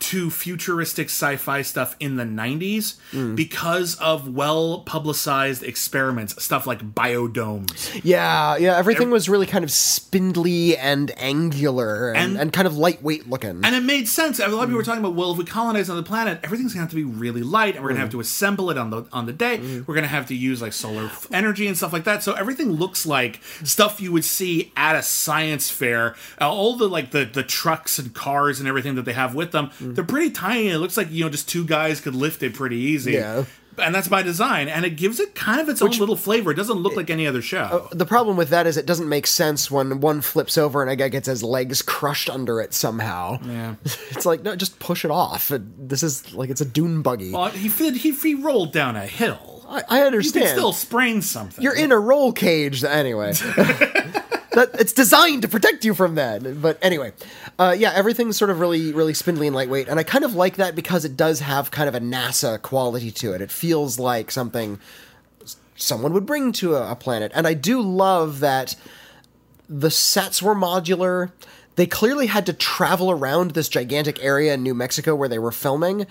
to 0.01 0.31
futuristic 0.31 1.07
sci-fi 1.09 1.63
stuff 1.63 1.95
in 2.01 2.17
the 2.17 2.25
90s 2.25 2.95
Hmm. 3.13 3.35
because 3.35 3.97
of 3.97 4.29
well 4.35 4.81
publicized 4.81 5.63
experiments 5.63 6.43
stuff 6.43 6.67
like 6.67 6.95
biodomes. 6.95 8.01
Yeah, 8.03 8.57
yeah, 8.57 8.77
everything 8.77 9.11
was 9.11 9.29
really 9.29 9.47
kind 9.47 9.63
of 9.65 9.71
spindly 9.71 10.77
and 10.77 11.13
angular 11.19 12.09
and, 12.13 12.33
And- 12.33 12.41
and, 12.41 12.53
kind 12.53 12.67
of 12.67 12.77
lightweight 12.77 13.29
looking. 13.29 13.61
and 13.65 13.75
it 13.75 13.83
made 13.83 14.09
sense. 14.09 14.39
A 14.41 14.49
lot 14.49 14.63
of 14.65 14.69
people 14.69 14.77
were 14.77 14.83
talking 14.83 15.01
about 15.01 15.15
well 15.15 15.33
if 15.33 15.39
we 15.39 15.45
colonize 15.45 15.89
another 15.89 16.05
planet 16.07 16.41
everything's 16.43 16.73
going 16.75 16.81
to 16.81 16.85
have 16.85 16.91
to 16.91 16.97
be 16.97 17.05
really 17.05 17.43
light 17.43 17.75
and 17.75 17.83
we're 17.85 17.91
going 17.91 17.97
to 17.97 18.03
have 18.03 18.11
to 18.11 18.21
assemble 18.21 18.71
it 18.71 18.79
on 18.79 18.91
the 18.91 19.05
on 19.13 19.27
the 19.27 19.33
day. 19.33 19.59
We're 19.87 19.95
going 19.95 20.03
to 20.03 20.09
have 20.09 20.27
to 20.29 20.35
use 20.35 20.61
like 20.63 20.73
solar 20.73 21.05
f- 21.05 21.27
energy 21.33 21.67
and 21.67 21.77
stuff 21.77 21.93
like 21.93 22.05
that. 22.05 22.23
So 22.23 22.33
everything 22.33 22.73
looks 22.73 23.07
like 23.07 23.41
stuff 23.65 24.01
you 24.01 24.13
would 24.13 24.25
see 24.25 24.73
at 24.77 24.97
a 24.97 25.03
science 25.03 25.71
fair. 25.71 26.15
Uh, 26.41 26.51
all 26.51 26.77
the 26.77 26.89
like 26.89 27.11
the 27.11 27.25
the 27.25 27.43
trucks 27.43 27.99
and 27.99 28.15
cars 28.15 28.59
and 28.61 28.69
everything 28.69 28.95
that 28.97 29.05
they 29.05 29.13
have 29.13 29.35
with 29.35 29.53
them 29.53 29.71
Mm. 29.91 29.95
they're 29.95 30.05
pretty 30.05 30.31
tiny 30.31 30.69
it 30.69 30.79
looks 30.79 30.97
like 30.97 31.11
you 31.11 31.25
know 31.25 31.31
just 31.31 31.49
two 31.49 31.65
guys 31.65 32.01
could 32.01 32.15
lift 32.15 32.43
it 32.43 32.55
pretty 32.55 32.77
easy 32.77 33.13
Yeah. 33.13 33.45
and 33.79 33.95
that's 33.95 34.09
by 34.09 34.23
design, 34.23 34.69
and 34.69 34.85
it 34.85 34.91
gives 34.97 35.21
it 35.21 35.35
kind 35.35 35.59
of 35.61 35.69
its 35.71 35.81
own 35.81 35.91
little 35.93 36.17
flavor. 36.17 36.51
It 36.51 36.57
doesn't 36.57 36.77
look 36.77 36.97
like 36.97 37.09
any 37.09 37.27
other 37.27 37.41
show. 37.41 37.89
Oh, 37.91 37.97
the 37.97 38.05
problem 38.05 38.37
with 38.37 38.51
that 38.51 38.67
is 38.67 38.77
it 38.77 38.85
doesn't 38.85 39.09
make 39.09 39.27
sense 39.27 39.71
when 39.71 40.01
one 40.01 40.21
flips 40.21 40.59
over 40.59 40.83
and 40.83 40.91
a 40.91 40.97
guy 40.97 41.09
gets 41.09 41.27
his 41.29 41.43
legs 41.43 41.81
crushed 41.81 42.29
under 42.29 42.61
it 42.61 42.75
somehow. 42.75 43.39
yeah. 43.43 43.77
It's 44.11 44.27
like 44.27 44.43
no, 44.43 44.55
just 44.57 44.79
push 44.81 45.05
it 45.05 45.11
off. 45.11 45.51
It- 45.51 45.89
This 45.89 46.03
is 46.03 46.35
like 46.35 46.51
it's 46.51 46.61
a 46.61 46.67
dune 46.67 47.01
buggy. 47.01 47.33
Well, 47.33 47.49
he 47.51 47.69
he 47.93 48.11
he 48.13 48.35
rolled 48.35 48.73
down 48.73 48.97
a 48.97 49.07
hill. 49.07 49.65
I, 49.69 49.83
I 49.89 49.99
You 50.01 50.07
understand. 50.07 50.47
can 50.47 50.55
still 50.57 50.73
sprain 50.73 51.23
something. 51.23 51.63
You're 51.63 51.77
in 51.77 51.93
a 51.93 51.99
roll 51.99 52.33
cage 52.33 52.83
anyway. 52.85 53.33
that 54.53 54.71
it's 54.79 54.93
designed 54.93 55.43
to 55.43 55.49
protect 55.49 55.85
you 55.85 55.95
from 55.95 56.15
that. 56.17 56.61
But 56.61 56.79
anyway, 56.83 57.13
uh, 57.59 57.75
yeah, 57.79 57.93
everything's 57.95 58.37
sort 58.37 58.51
of 58.51 58.61
really, 58.61 58.93
really 58.93 59.15
spindly 59.15 59.47
and 59.47 59.57
lightweight, 59.57 59.89
and 59.89 59.99
I 59.99 60.03
kind 60.03 60.25
of 60.25 60.35
like 60.35 60.57
that 60.57 60.75
because 60.75 61.05
it 61.05 61.17
does 61.17 61.41
have 61.41 61.71
kind 61.71 61.89
of 61.89 61.95
a 61.95 62.01
NASA 62.01 62.61
quality 62.61 63.11
to 63.13 63.33
it. 63.33 63.41
It 63.41 63.51
feels 63.51 63.99
like 63.99 64.31
something 64.31 64.79
someone 65.77 66.13
would 66.13 66.27
bring 66.27 66.53
to 66.53 66.77
a, 66.77 66.93
a 66.93 66.97
planet, 66.97 67.33
and 67.35 67.47
I 67.47 67.55
do 67.55 67.81
love 67.81 68.41
that 68.41 68.77
the 69.69 69.91
sets 69.91 70.43
were 70.43 70.55
modular. 70.55 71.31
They 71.77 71.87
clearly 71.87 72.27
had 72.27 72.45
to 72.47 72.53
travel 72.53 73.11
around 73.11 73.53
this 73.53 73.69
gigantic 73.69 74.23
area 74.23 74.55
in 74.55 74.63
New 74.63 74.75
Mexico 74.75 75.15
where 75.15 75.29
they 75.29 75.39
were 75.39 75.53
filming 75.53 76.07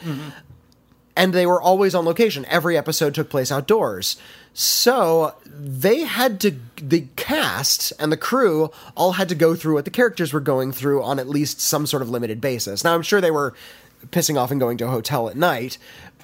and 1.19 1.33
they 1.33 1.45
were 1.45 1.61
always 1.61 1.93
on 1.93 2.05
location. 2.05 2.45
Every 2.45 2.77
episode 2.77 3.13
took 3.13 3.29
place 3.29 3.51
outdoors. 3.51 4.15
So 4.53 5.35
they 5.45 6.05
had 6.05 6.39
to, 6.39 6.55
the 6.81 7.07
cast 7.17 7.91
and 7.99 8.09
the 8.09 8.15
crew 8.15 8.71
all 8.95 9.11
had 9.11 9.27
to 9.27 9.35
go 9.35 9.53
through 9.53 9.73
what 9.73 9.83
the 9.83 9.91
characters 9.91 10.31
were 10.31 10.39
going 10.39 10.71
through 10.71 11.03
on 11.03 11.19
at 11.19 11.27
least 11.27 11.59
some 11.59 11.85
sort 11.85 12.01
of 12.01 12.09
limited 12.09 12.39
basis. 12.39 12.85
Now, 12.85 12.95
I'm 12.95 13.01
sure 13.01 13.19
they 13.19 13.31
were 13.31 13.53
pissing 14.11 14.39
off 14.39 14.49
and 14.49 14.61
going 14.61 14.77
to 14.77 14.85
a 14.85 14.91
hotel 14.91 15.27
at 15.27 15.35
night, 15.35 15.77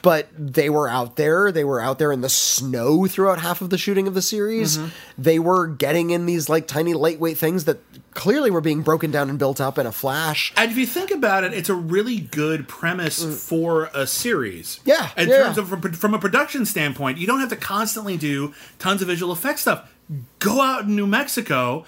but 0.05 0.27
they 0.37 0.69
were 0.69 0.87
out 0.87 1.15
there. 1.15 1.51
They 1.51 1.63
were 1.63 1.81
out 1.81 1.97
there 1.97 2.11
in 2.11 2.21
the 2.21 2.29
snow 2.29 3.07
throughout 3.07 3.39
half 3.39 3.61
of 3.61 3.71
the 3.71 3.77
shooting 3.79 4.07
of 4.07 4.13
the 4.13 4.21
series. 4.21 4.77
They 5.17 5.39
were 5.39 5.65
getting 5.65 6.11
in 6.11 6.27
these 6.27 6.47
like 6.47 6.67
tiny 6.67 6.93
lightweight 6.93 7.39
things 7.39 7.65
that 7.65 7.79
clearly 8.13 8.51
were 8.51 8.61
being 8.61 8.83
broken 8.83 9.09
down 9.09 9.31
and 9.31 9.39
built 9.39 9.59
up 9.59 9.79
in 9.79 9.87
a 9.87 9.91
flash. 9.91 10.53
And 10.57 10.69
if 10.69 10.77
you 10.77 10.85
think 10.85 11.09
about 11.09 11.43
it, 11.43 11.55
it's 11.55 11.69
a 11.69 11.73
really 11.73 12.19
good 12.19 12.67
premise 12.67 13.47
for 13.49 13.89
a 13.95 14.05
series. 14.05 14.75
Mm. 14.75 14.81
Yeah, 14.85 15.09
In 15.17 15.27
yeah. 15.27 15.37
terms 15.45 15.57
of 15.57 15.69
from, 15.69 15.81
from 15.93 16.13
a 16.13 16.19
production 16.19 16.67
standpoint, 16.67 17.17
you 17.17 17.25
don't 17.25 17.39
have 17.39 17.49
to 17.49 17.55
constantly 17.55 18.15
do 18.15 18.53
tons 18.77 19.01
of 19.01 19.07
visual 19.07 19.33
effects 19.33 19.61
stuff. 19.61 19.91
Go 20.37 20.61
out 20.61 20.83
in 20.83 20.95
New 20.95 21.07
Mexico, 21.07 21.83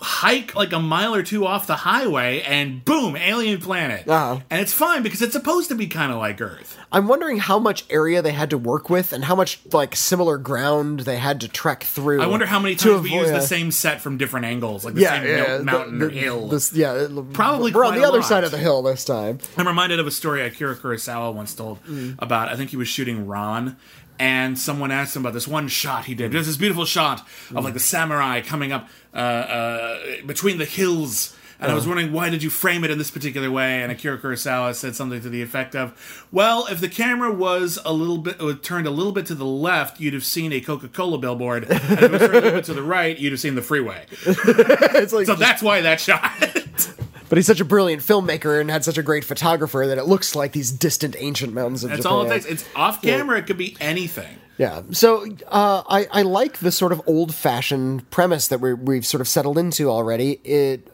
hike 0.00 0.54
like 0.54 0.72
a 0.72 0.78
mile 0.78 1.14
or 1.14 1.22
two 1.22 1.44
off 1.46 1.66
the 1.66 1.74
highway, 1.76 2.40
and 2.42 2.84
boom, 2.84 3.16
alien 3.16 3.60
planet. 3.60 4.06
Uh-huh. 4.08 4.40
And 4.48 4.60
it's 4.60 4.72
fine 4.72 5.02
because 5.02 5.22
it's 5.22 5.32
supposed 5.32 5.68
to 5.70 5.74
be 5.74 5.86
kind 5.88 6.12
of 6.12 6.18
like 6.18 6.40
Earth. 6.40 6.78
I'm 6.92 7.08
wondering 7.08 7.38
how 7.38 7.58
much 7.58 7.84
area 7.90 8.22
they 8.22 8.30
had 8.32 8.50
to 8.50 8.58
work 8.58 8.88
with 8.88 9.12
and 9.12 9.24
how 9.24 9.34
much 9.34 9.60
like 9.72 9.96
similar 9.96 10.38
ground 10.38 11.00
they 11.00 11.16
had 11.16 11.40
to 11.40 11.48
trek 11.48 11.82
through. 11.82 12.22
I 12.22 12.26
wonder 12.26 12.46
how 12.46 12.60
many 12.60 12.76
times 12.76 13.02
we 13.02 13.10
use 13.12 13.30
the 13.30 13.40
same 13.40 13.70
set 13.72 14.00
from 14.00 14.18
different 14.18 14.46
angles, 14.46 14.84
like 14.84 14.94
the 14.94 15.00
yeah, 15.02 15.20
same 15.20 15.26
yeah, 15.28 15.46
mou- 15.48 15.58
the- 15.58 15.64
mountain 15.64 15.98
the- 15.98 16.06
or 16.06 16.10
hill. 16.10 16.48
this- 16.48 16.72
yeah, 16.72 17.08
Probably 17.32 17.72
we're 17.72 17.84
on 17.84 17.94
the 17.96 18.04
other 18.04 18.20
lot. 18.20 18.28
side 18.28 18.44
of 18.44 18.52
the 18.52 18.58
hill 18.58 18.82
this 18.82 19.04
time. 19.04 19.38
I'm 19.56 19.66
reminded 19.66 19.98
of 19.98 20.06
a 20.06 20.10
story 20.12 20.42
Akira 20.42 20.76
Kurosawa 20.76 21.34
once 21.34 21.54
told 21.54 21.78
about. 22.20 22.48
I 22.48 22.56
think 22.56 22.70
he 22.70 22.76
was 22.76 22.86
shooting 22.88 23.26
Ran, 23.26 23.76
and 24.18 24.58
someone 24.58 24.90
asked 24.90 25.16
him 25.16 25.22
about 25.22 25.34
this 25.34 25.48
one 25.48 25.68
shot 25.68 26.04
he 26.06 26.14
did. 26.14 26.32
There's 26.32 26.46
this 26.46 26.56
beautiful 26.56 26.84
shot 26.84 27.26
of 27.54 27.64
like 27.64 27.74
the 27.74 27.80
samurai 27.80 28.40
coming 28.40 28.72
up 28.72 28.88
uh, 29.14 29.16
uh, 29.16 29.98
between 30.26 30.58
the 30.58 30.64
hills. 30.64 31.36
And 31.58 31.72
I 31.72 31.74
was 31.74 31.86
wondering 31.86 32.12
why 32.12 32.28
did 32.28 32.42
you 32.42 32.50
frame 32.50 32.84
it 32.84 32.90
in 32.90 32.98
this 32.98 33.10
particular 33.10 33.50
way? 33.50 33.82
And 33.82 33.90
Akira 33.90 34.18
Kurosawa 34.18 34.74
said 34.74 34.94
something 34.94 35.22
to 35.22 35.30
the 35.30 35.40
effect 35.40 35.74
of, 35.74 36.26
"Well, 36.30 36.66
if 36.70 36.80
the 36.80 36.88
camera 36.88 37.32
was 37.32 37.78
a 37.82 37.94
little 37.94 38.18
bit 38.18 38.38
uh, 38.38 38.54
turned 38.60 38.86
a 38.86 38.90
little 38.90 39.12
bit 39.12 39.24
to 39.26 39.34
the 39.34 39.46
left, 39.46 39.98
you'd 39.98 40.12
have 40.12 40.24
seen 40.24 40.52
a 40.52 40.60
Coca-Cola 40.60 41.16
billboard, 41.16 41.64
and 41.64 41.72
if 41.72 42.02
it 42.02 42.10
was 42.10 42.20
turned 42.20 42.34
a 42.34 42.40
little 42.40 42.50
bit 42.50 42.64
to 42.66 42.74
the 42.74 42.82
right, 42.82 43.18
you'd 43.18 43.32
have 43.32 43.40
seen 43.40 43.54
the 43.54 43.62
freeway. 43.62 44.04
It's 44.26 45.14
like, 45.14 45.24
So 45.24 45.34
that's 45.34 45.62
why 45.62 45.80
that 45.80 45.98
shot." 45.98 46.30
but 47.28 47.38
he's 47.38 47.46
such 47.46 47.60
a 47.60 47.64
brilliant 47.64 48.02
filmmaker 48.02 48.60
and 48.60 48.70
had 48.70 48.84
such 48.84 48.98
a 48.98 49.02
great 49.02 49.24
photographer 49.24 49.86
that 49.86 49.98
it 49.98 50.04
looks 50.04 50.34
like 50.34 50.52
these 50.52 50.70
distant 50.70 51.16
ancient 51.18 51.52
mountains 51.52 51.84
of 51.84 51.90
That's 51.90 52.02
Japan. 52.02 52.16
all 52.16 52.24
it 52.24 52.28
takes. 52.30 52.44
It's 52.46 52.64
off 52.74 53.02
camera. 53.02 53.38
It 53.38 53.46
could 53.46 53.58
be 53.58 53.76
anything. 53.80 54.36
Yeah. 54.58 54.82
So 54.92 55.26
uh, 55.48 55.82
I, 55.88 56.06
I 56.10 56.22
like 56.22 56.58
the 56.58 56.72
sort 56.72 56.92
of 56.92 57.02
old 57.06 57.34
fashioned 57.34 58.08
premise 58.10 58.48
that 58.48 58.60
we 58.60 58.72
we've 58.74 59.04
sort 59.06 59.20
of 59.20 59.28
settled 59.28 59.58
into 59.58 59.90
already. 59.90 60.32
It 60.44 60.92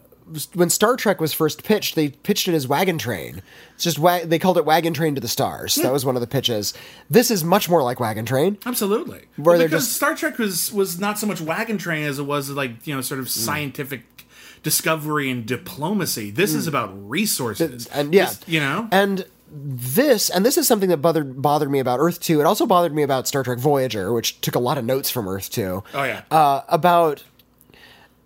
when 0.55 0.71
Star 0.71 0.97
Trek 0.97 1.21
was 1.21 1.33
first 1.35 1.63
pitched, 1.63 1.95
they 1.95 2.09
pitched 2.09 2.49
it 2.49 2.55
as 2.55 2.67
Wagon 2.67 2.97
Train. 2.97 3.43
It's 3.75 3.85
just 3.85 3.99
wa- 3.99 4.21
they 4.25 4.39
called 4.39 4.57
it 4.57 4.65
Wagon 4.65 4.95
Train 4.95 5.15
to 5.15 5.21
the 5.21 5.29
Stars. 5.29 5.75
That 5.75 5.93
was 5.93 6.07
one 6.07 6.15
of 6.17 6.21
the 6.23 6.27
pitches. 6.27 6.73
This 7.11 7.31
is 7.31 7.45
much 7.45 7.69
more 7.69 7.83
like 7.83 8.01
Wagon 8.01 8.25
Train. 8.25 8.57
Absolutely. 8.65 9.23
Where 9.37 9.59
Well, 9.59 9.67
because 9.67 9.85
just- 9.85 9.97
Star 9.97 10.15
Trek 10.15 10.39
was 10.39 10.73
was 10.73 10.99
not 10.99 11.19
so 11.19 11.27
much 11.27 11.41
wagon 11.41 11.77
train 11.79 12.07
as 12.07 12.19
it 12.19 12.23
was 12.25 12.49
like 12.51 12.87
you 12.87 12.95
know 12.95 13.01
sort 13.01 13.21
of 13.21 13.29
scientific 13.29 14.03
discovery 14.63 15.31
and 15.31 15.45
diplomacy. 15.47 16.31
This 16.31 16.55
is 16.55 16.67
about 16.67 16.91
resources, 17.09 17.87
and 17.89 18.15
yeah, 18.15 18.27
This- 18.27 18.41
you 18.47 18.61
know. 18.61 18.89
and 18.93 19.25
this 19.55 20.31
and 20.31 20.47
this 20.47 20.57
is 20.57 20.67
something 20.67 20.89
that 20.89 20.99
bothered 20.99 21.43
bothered 21.43 21.71
me 21.71 21.79
about 21.79 21.99
Earth 22.01 22.21
Two. 22.21 22.41
It 22.41 22.45
also 22.45 22.65
bothered 22.67 22.95
me 22.95 23.03
about 23.03 23.29
Star 23.29 23.43
Trek 23.43 23.59
Voyager, 23.59 24.13
which 24.13 24.41
took 24.41 24.55
a 24.55 24.59
lot 24.59 24.79
of 24.79 24.85
notes 24.85 25.11
from 25.11 25.29
Earth 25.29 25.51
Two. 25.51 25.83
oh 25.95 26.05
yeah. 26.05 26.23
uh, 26.31 26.63
about 26.69 27.23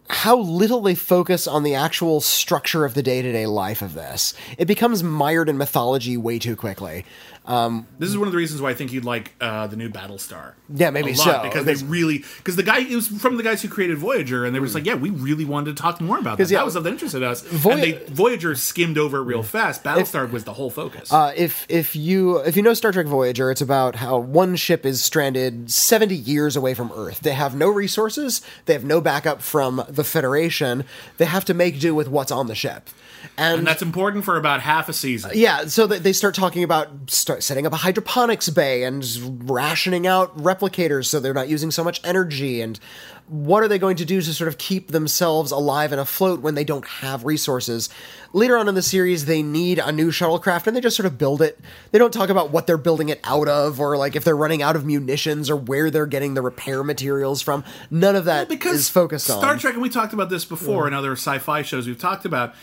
how 0.09 0.39
little 0.39 0.81
they 0.83 0.95
focus 0.95 1.49
on 1.49 1.65
the 1.65 1.75
actual 1.75 2.21
structure 2.21 2.85
of 2.85 2.95
the 2.95 3.03
day 3.03 3.23
to 3.23 3.33
day 3.33 3.45
life 3.47 3.83
of 3.83 3.95
this. 3.95 4.35
It 4.57 4.67
becomes 4.67 5.03
mired 5.03 5.49
in 5.49 5.59
mythology 5.59 6.17
way 6.17 6.39
too 6.39 6.55
quickly. 6.55 7.05
This 7.47 8.09
is 8.11 8.19
one 8.19 8.27
of 8.29 8.33
the 8.33 8.39
reasons 8.39 8.61
why 8.61 8.71
I 8.71 8.75
think 8.75 8.93
you'd 8.93 9.05
like 9.05 9.33
uh, 9.41 9.67
the 9.67 9.77
new 9.77 9.89
Battlestar. 9.89 10.55
Yeah, 10.69 10.91
maybe 10.91 11.15
so. 11.15 11.43
because 11.43 11.65
they 11.65 11.75
really 11.87 12.25
because 12.39 12.57
the 12.57 12.63
guy 12.63 12.81
it 12.81 12.95
was 12.95 13.09
from 13.09 13.37
the 13.37 13.43
guys 13.43 13.63
who 13.63 13.69
created 13.69 13.99
Voyager, 13.99 14.45
and 14.45 14.55
they 14.55 14.61
were 14.61 14.67
just 14.67 14.75
like, 14.75 14.87
yeah, 14.87 14.95
we 14.95 15.11
really 15.11 15.45
wanted 15.45 15.77
to 15.77 15.83
talk 15.83 16.01
more 16.01 16.19
about 16.19 16.39
that. 16.39 16.51
yeah, 16.51 16.59
that 16.59 16.65
was 16.65 16.77
of 16.77 16.87
interest 16.87 17.15
in 17.15 17.23
us. 17.23 17.43
Voy- 17.43 17.73
and 17.73 17.83
they 17.83 17.93
Voyager 18.09 18.55
skimmed 18.55 18.99
over 18.99 19.19
it 19.19 19.23
real 19.23 19.43
fast. 19.43 19.85
Battlestar 19.85 20.31
was 20.31 20.45
the 20.45 20.55
whole 20.55 20.71
focus. 20.71 21.13
Uh, 21.13 21.33
if 21.37 21.67
if 21.69 21.95
you 21.95 22.39
if 22.39 22.57
you 22.57 22.63
know 22.63 22.75
Star 22.75 22.93
Trek 22.93 23.07
Voyager, 23.07 23.51
it's 23.51 23.61
about 23.61 23.97
how 23.97 24.19
one 24.19 24.57
ship 24.57 24.85
is 24.85 25.03
stranded 25.03 25.71
seventy 25.71 26.17
years 26.17 26.57
away 26.57 26.75
from 26.75 26.93
Earth. 26.95 27.21
They 27.21 27.33
have 27.33 27.55
no 27.55 27.69
resources. 27.69 28.43
They 28.65 28.73
have 28.73 28.85
no 28.85 29.01
backup 29.01 29.41
from 29.41 29.85
the 29.89 30.05
Federation. 30.05 30.85
They 31.19 31.27
have 31.27 31.45
to 31.47 31.55
make 31.55 31.79
do 31.79 31.95
with 31.95 32.09
what's 32.09 32.33
on 32.33 32.47
the 32.47 32.55
ship. 32.55 32.91
And, 33.37 33.59
and 33.59 33.67
that's 33.67 33.83
important 33.83 34.25
for 34.25 34.37
about 34.37 34.61
half 34.61 34.89
a 34.89 34.93
season. 34.93 35.33
yeah, 35.35 35.67
so 35.67 35.87
they 35.87 36.13
start 36.13 36.35
talking 36.35 36.65
about 36.65 37.11
start 37.11 37.43
setting 37.43 37.67
up 37.67 37.73
a 37.73 37.77
hydroponics 37.77 38.49
bay 38.49 38.85
and 38.85 39.05
rationing 39.51 40.07
out 40.07 40.37
replicators 40.39 41.07
so 41.07 41.21
they're 41.21 41.35
not 41.35 41.49
using 41.49 41.71
so 41.71 41.85
much 41.85 42.01
energy 42.05 42.61
and 42.61 42.81
what 43.29 43.63
are 43.63 43.69
they 43.69 43.79
going 43.79 43.97
to 43.97 44.05
do 44.05 44.21
to 44.21 44.35
sort 44.35 44.47
of 44.47 44.57
keep 44.57 44.89
themselves 44.89 45.51
alive 45.51 45.91
and 45.91 46.01
afloat 46.01 46.41
when 46.41 46.55
they 46.55 46.63
don't 46.63 46.87
have 46.87 47.25
resources? 47.25 47.89
Later 48.33 48.57
on 48.57 48.69
in 48.69 48.77
the 48.77 48.83
series, 48.83 49.25
they 49.25 49.43
need 49.43 49.81
a 49.81 49.91
new 49.91 50.11
shuttlecraft 50.11 50.67
and 50.69 50.77
they 50.77 50.81
just 50.81 50.97
sort 50.97 51.07
of 51.07 51.19
build 51.19 51.43
it. 51.43 51.59
They 51.91 51.99
don't 51.99 52.13
talk 52.13 52.29
about 52.29 52.51
what 52.51 52.69
they're 52.69 52.77
building 52.77 53.09
it 53.09 53.21
out 53.25 53.49
of 53.49 53.81
or 53.81 53.97
like 53.97 54.15
if 54.15 54.23
they're 54.23 54.37
running 54.37 54.63
out 54.63 54.77
of 54.77 54.85
munitions 54.85 55.51
or 55.51 55.57
where 55.57 55.91
they're 55.91 56.07
getting 56.07 56.35
the 56.35 56.43
repair 56.43 56.85
materials 56.85 57.43
from. 57.43 57.65
None 57.91 58.15
of 58.15 58.27
that 58.27 58.43
is 58.43 58.49
because 58.49 58.89
focused 58.89 59.25
Star 59.25 59.37
on. 59.39 59.43
Star 59.43 59.59
Trek, 59.59 59.75
and 59.75 59.83
we 59.83 59.89
talked 59.89 60.13
about 60.13 60.31
this 60.31 60.45
before 60.45 60.87
in 60.87 60.95
other 60.95 61.13
sci-fi 61.13 61.63
shows 61.63 61.89
we've 61.89 61.99
talked 61.99 62.25
about. 62.25 62.55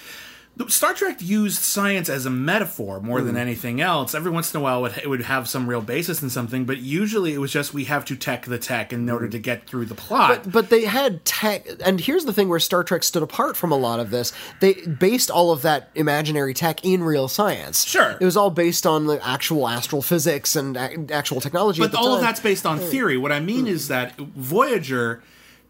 Star 0.68 0.94
Trek 0.94 1.18
used 1.20 1.62
science 1.62 2.10
as 2.10 2.26
a 2.26 2.30
metaphor 2.30 3.00
more 3.00 3.20
Hmm. 3.20 3.28
than 3.28 3.38
anything 3.38 3.82
else. 3.82 4.14
Every 4.14 4.32
once 4.32 4.54
in 4.54 4.60
a 4.60 4.64
while, 4.64 4.86
it, 4.86 5.10
would 5.10 5.24
have 5.24 5.50
some 5.50 5.68
real 5.68 5.82
basis 5.82 6.22
in 6.22 6.30
something, 6.30 6.66
but 6.66 6.78
usually 6.78 7.34
it 7.34 7.40
was 7.40 7.52
just 7.52 7.74
we 7.74 7.86
have 7.86 8.06
to 8.06 8.16
tech 8.16 8.46
the 8.46 8.58
tech 8.58 8.94
in 8.94 9.10
order 9.10 9.26
hmm. 9.26 9.32
to 9.32 9.40
get 9.40 9.68
through 9.68 9.86
the 9.86 9.96
plot. 9.96 10.52
but 10.52 10.70
they 10.70 10.86
had 10.86 11.26
tech 11.26 11.68
and 11.84 12.00
here's 12.00 12.26
the 12.26 12.34
thing 12.34 12.50
where 12.50 12.60
star 12.60 12.84
trek 12.84 13.04
stood 13.04 13.24
apart 13.24 13.58
from 13.58 13.72
a 13.72 13.76
lot 13.78 14.00
of 14.00 14.10
this 14.12 14.32
they 14.60 14.74
based 14.74 15.30
all 15.32 15.52
of 15.52 15.62
that 15.64 15.90
imaginary 15.96 16.54
tech 16.54 16.84
in 16.86 17.04
real 17.04 17.28
science 17.28 17.86
Sure. 17.86 18.18
it 18.20 18.26
was 18.26 18.38
all 18.38 18.50
based 18.50 18.86
on 18.86 19.06
the 19.08 19.26
actual 19.26 19.68
astral 19.68 20.02
physics 20.02 20.56
and 20.56 20.78
a- 20.78 21.14
actual 21.14 21.42
technology 21.42 21.82
but 21.82 21.96
all 21.96 22.16
of 22.16 22.22
that's 22.22 22.40
based 22.40 22.66
on 22.66 22.78
hmm. 22.78 22.86
theory. 22.86 23.18
What 23.18 23.32
I 23.32 23.40
mean 23.40 23.62
hmm. 23.62 23.68
is 23.68 23.88
that 23.88 24.16
Voyager, 24.18 25.24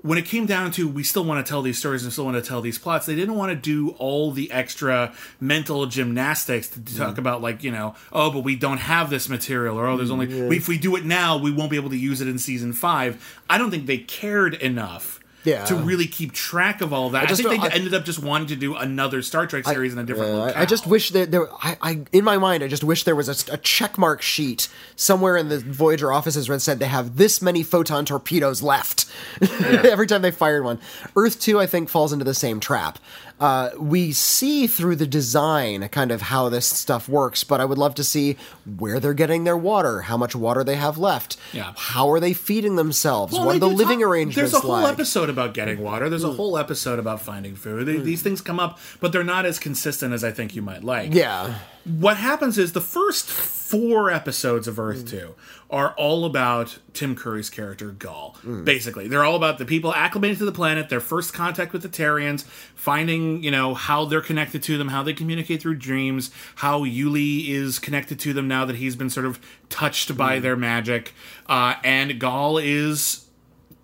when 0.03 0.17
it 0.17 0.25
came 0.25 0.45
down 0.45 0.69
to 0.71 0.87
we 0.87 1.01
still 1.01 1.23
want 1.25 1.43
to 1.43 1.49
tell 1.49 1.61
these 1.63 1.77
stories 1.79 2.03
and 2.03 2.11
still 2.13 2.25
want 2.25 2.35
to 2.37 2.47
tell 2.47 2.61
these 2.61 2.77
plots, 2.77 3.05
they 3.07 3.15
didn't 3.15 3.35
want 3.35 3.49
to 3.51 3.55
do 3.55 3.89
all 3.97 4.31
the 4.31 4.51
extra 4.51 5.13
mental 5.39 5.85
gymnastics 5.87 6.67
to 6.67 6.79
Mm. 6.79 6.97
talk 6.97 7.17
about 7.17 7.41
like 7.41 7.63
you 7.63 7.71
know 7.71 7.95
oh 8.11 8.29
but 8.29 8.41
we 8.43 8.55
don't 8.55 8.79
have 8.79 9.09
this 9.09 9.27
material 9.29 9.79
or 9.79 9.87
oh 9.87 9.97
there's 9.97 10.11
only 10.11 10.27
if 10.55 10.67
we 10.67 10.77
do 10.77 10.95
it 10.95 11.05
now 11.05 11.37
we 11.37 11.51
won't 11.51 11.71
be 11.71 11.77
able 11.77 11.89
to 11.89 11.97
use 11.97 12.21
it 12.21 12.27
in 12.27 12.37
season 12.37 12.73
five. 12.73 13.39
I 13.49 13.57
don't 13.57 13.71
think 13.71 13.85
they 13.87 13.97
cared 13.97 14.53
enough. 14.55 15.19
Yeah. 15.43 15.65
To 15.65 15.75
really 15.75 16.07
keep 16.07 16.31
track 16.31 16.81
of 16.81 16.93
all 16.93 17.09
that, 17.11 17.23
I, 17.23 17.25
just 17.25 17.41
think 17.41 17.61
they 17.61 17.69
I- 17.69 17.73
ended 17.73 17.93
up 17.93 18.05
just 18.05 18.19
wanting 18.19 18.47
to 18.47 18.55
do 18.55 18.75
another 18.75 19.21
Star 19.21 19.45
Trek 19.45 19.65
series 19.65 19.93
in 19.93 19.99
a 19.99 20.03
different. 20.03 20.31
Locale. 20.33 20.57
I, 20.57 20.61
I 20.61 20.65
just 20.65 20.87
wish 20.87 21.09
that 21.11 21.31
there. 21.31 21.47
I, 21.61 21.77
I, 21.81 22.01
in 22.11 22.23
my 22.23 22.37
mind, 22.37 22.63
I 22.63 22.67
just 22.67 22.83
wish 22.83 23.03
there 23.03 23.15
was 23.15 23.27
a, 23.27 23.53
a 23.53 23.57
checkmark 23.57 24.21
sheet 24.21 24.69
somewhere 24.95 25.35
in 25.37 25.49
the 25.49 25.59
Voyager 25.59 26.11
offices 26.11 26.47
where 26.47 26.55
it 26.55 26.61
said 26.61 26.79
they 26.79 26.85
have 26.85 27.17
this 27.17 27.41
many 27.41 27.63
photon 27.63 28.05
torpedoes 28.05 28.61
left 28.61 29.05
every 29.61 30.07
time 30.07 30.21
they 30.21 30.31
fired 30.31 30.63
one. 30.63 30.79
Earth 31.15 31.39
Two, 31.39 31.59
I 31.59 31.65
think, 31.65 31.89
falls 31.89 32.13
into 32.13 32.25
the 32.25 32.33
same 32.33 32.59
trap. 32.59 32.99
Uh, 33.39 33.71
we 33.77 34.11
see 34.11 34.67
through 34.67 34.95
the 34.95 35.07
design 35.07 35.87
kind 35.89 36.11
of 36.11 36.21
how 36.21 36.49
this 36.49 36.65
stuff 36.65 37.09
works, 37.09 37.43
but 37.43 37.59
I 37.59 37.65
would 37.65 37.77
love 37.77 37.95
to 37.95 38.03
see 38.03 38.37
where 38.77 38.99
they're 38.99 39.13
getting 39.13 39.43
their 39.43 39.57
water, 39.57 40.01
how 40.01 40.17
much 40.17 40.35
water 40.35 40.63
they 40.63 40.75
have 40.75 40.97
left, 40.97 41.37
Yeah. 41.51 41.73
how 41.75 42.09
are 42.11 42.19
they 42.19 42.33
feeding 42.33 42.75
themselves, 42.75 43.33
Well, 43.33 43.45
what 43.45 43.55
are 43.55 43.59
the 43.59 43.67
living 43.67 43.99
talk- 43.99 44.07
arrangements 44.09 44.35
There's 44.51 44.53
a 44.53 44.65
whole 44.65 44.81
like. 44.81 44.93
episode 44.93 45.29
about 45.29 45.53
getting 45.53 45.79
water. 45.81 46.09
There's 46.09 46.23
a 46.23 46.27
mm. 46.27 46.35
whole 46.35 46.57
episode 46.57 46.99
about 46.99 47.21
finding 47.21 47.55
food. 47.55 47.85
They- 47.85 47.95
mm. 47.95 48.03
These 48.03 48.21
things 48.21 48.41
come 48.41 48.59
up, 48.59 48.79
but 49.01 49.11
they're 49.11 49.23
not 49.23 49.45
as 49.45 49.59
consistent 49.59 50.13
as 50.13 50.23
I 50.23 50.31
think 50.31 50.55
you 50.55 50.61
might 50.61 50.83
like. 50.83 51.13
Yeah. 51.13 51.55
What 51.85 52.17
happens 52.17 52.57
is 52.57 52.71
the 52.71 52.81
first 52.81 53.25
four 53.29 54.09
episodes 54.11 54.67
of 54.67 54.79
Earth 54.79 55.05
mm. 55.05 55.09
2 55.09 55.35
are 55.73 55.93
all 55.95 56.23
about 56.23 56.77
Tim 56.93 57.15
Curry's 57.15 57.49
character, 57.49 57.89
Gaal. 57.91 58.35
Basically, 58.63 59.07
they're 59.07 59.23
all 59.25 59.35
about 59.35 59.57
the 59.57 59.65
people 59.65 59.91
acclimating 59.91 60.37
to 60.37 60.45
the 60.45 60.51
planet, 60.51 60.87
their 60.89 60.99
first 60.99 61.33
contact 61.33 61.73
with 61.73 61.81
the 61.81 61.89
Terrians, 61.89 62.43
finding, 62.75 63.43
you 63.43 63.49
know, 63.49 63.73
how 63.73 64.05
they're 64.05 64.21
connected 64.21 64.61
to 64.63 64.77
them, 64.77 64.89
how 64.89 65.01
they 65.01 65.13
communicate 65.13 65.61
through 65.63 65.75
dreams, 65.75 66.29
how 66.57 66.83
Uly 66.83 67.49
is 67.49 67.79
connected 67.79 68.19
to 68.19 68.33
them 68.33 68.47
now 68.47 68.65
that 68.65 68.75
he's 68.75 68.95
been 68.95 69.09
sort 69.09 69.25
of 69.25 69.39
touched 69.69 70.15
by 70.15 70.37
their 70.39 70.55
magic. 70.55 71.13
Uh, 71.49 71.73
and 71.83 72.11
Gaal 72.21 72.63
is 72.63 73.25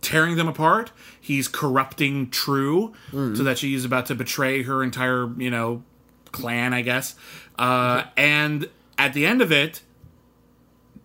tearing 0.01 0.35
them 0.35 0.47
apart. 0.47 0.91
He's 1.19 1.47
corrupting 1.47 2.29
True 2.29 2.93
so 3.35 3.43
that 3.43 3.57
she's 3.57 3.83
about 3.83 4.05
to 4.05 4.15
betray 4.15 4.61
her 4.61 4.83
entire, 4.83 5.27
you 5.37 5.49
know, 5.49 5.83
clan, 6.31 6.71
I 6.73 6.81
guess. 6.83 7.15
Uh, 7.57 8.03
and 8.15 8.69
at 8.99 9.13
the 9.13 9.25
end 9.25 9.41
of 9.41 9.51
it, 9.51 9.81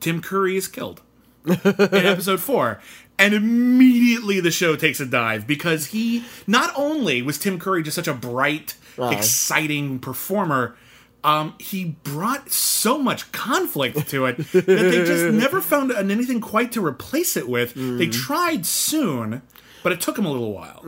Tim 0.05 0.20
Curry 0.20 0.55
is 0.55 0.68
killed 0.68 1.00
in 1.46 1.59
episode 1.64 2.38
four. 2.40 2.78
And 3.18 3.32
immediately 3.32 4.38
the 4.38 4.50
show 4.50 4.76
takes 4.76 5.00
a 5.00 5.07
dive 5.07 5.46
because 5.46 5.86
he 5.86 6.24
not 6.46 6.70
only 6.76 7.22
was 7.22 7.38
Tim 7.38 7.59
Curry 7.59 7.82
just 7.82 7.94
such 7.94 8.07
a 8.07 8.12
bright, 8.12 8.74
exciting 8.98 9.98
performer, 10.00 10.76
um, 11.22 11.55
he 11.59 11.96
brought 12.02 12.50
so 12.50 12.98
much 12.98 13.32
conflict 13.32 14.07
to 14.11 14.26
it 14.26 14.36
that 14.52 14.66
they 14.66 15.05
just 15.07 15.24
never 15.32 15.62
found 15.62 15.90
anything 15.90 16.42
quite 16.42 16.70
to 16.72 16.84
replace 16.84 17.34
it 17.34 17.48
with. 17.48 17.72
They 17.74 18.09
tried 18.09 18.66
soon, 18.66 19.40
but 19.85 19.93
it 19.93 20.01
took 20.01 20.16
them 20.16 20.26
a 20.26 20.30
little 20.32 20.53
while 20.53 20.82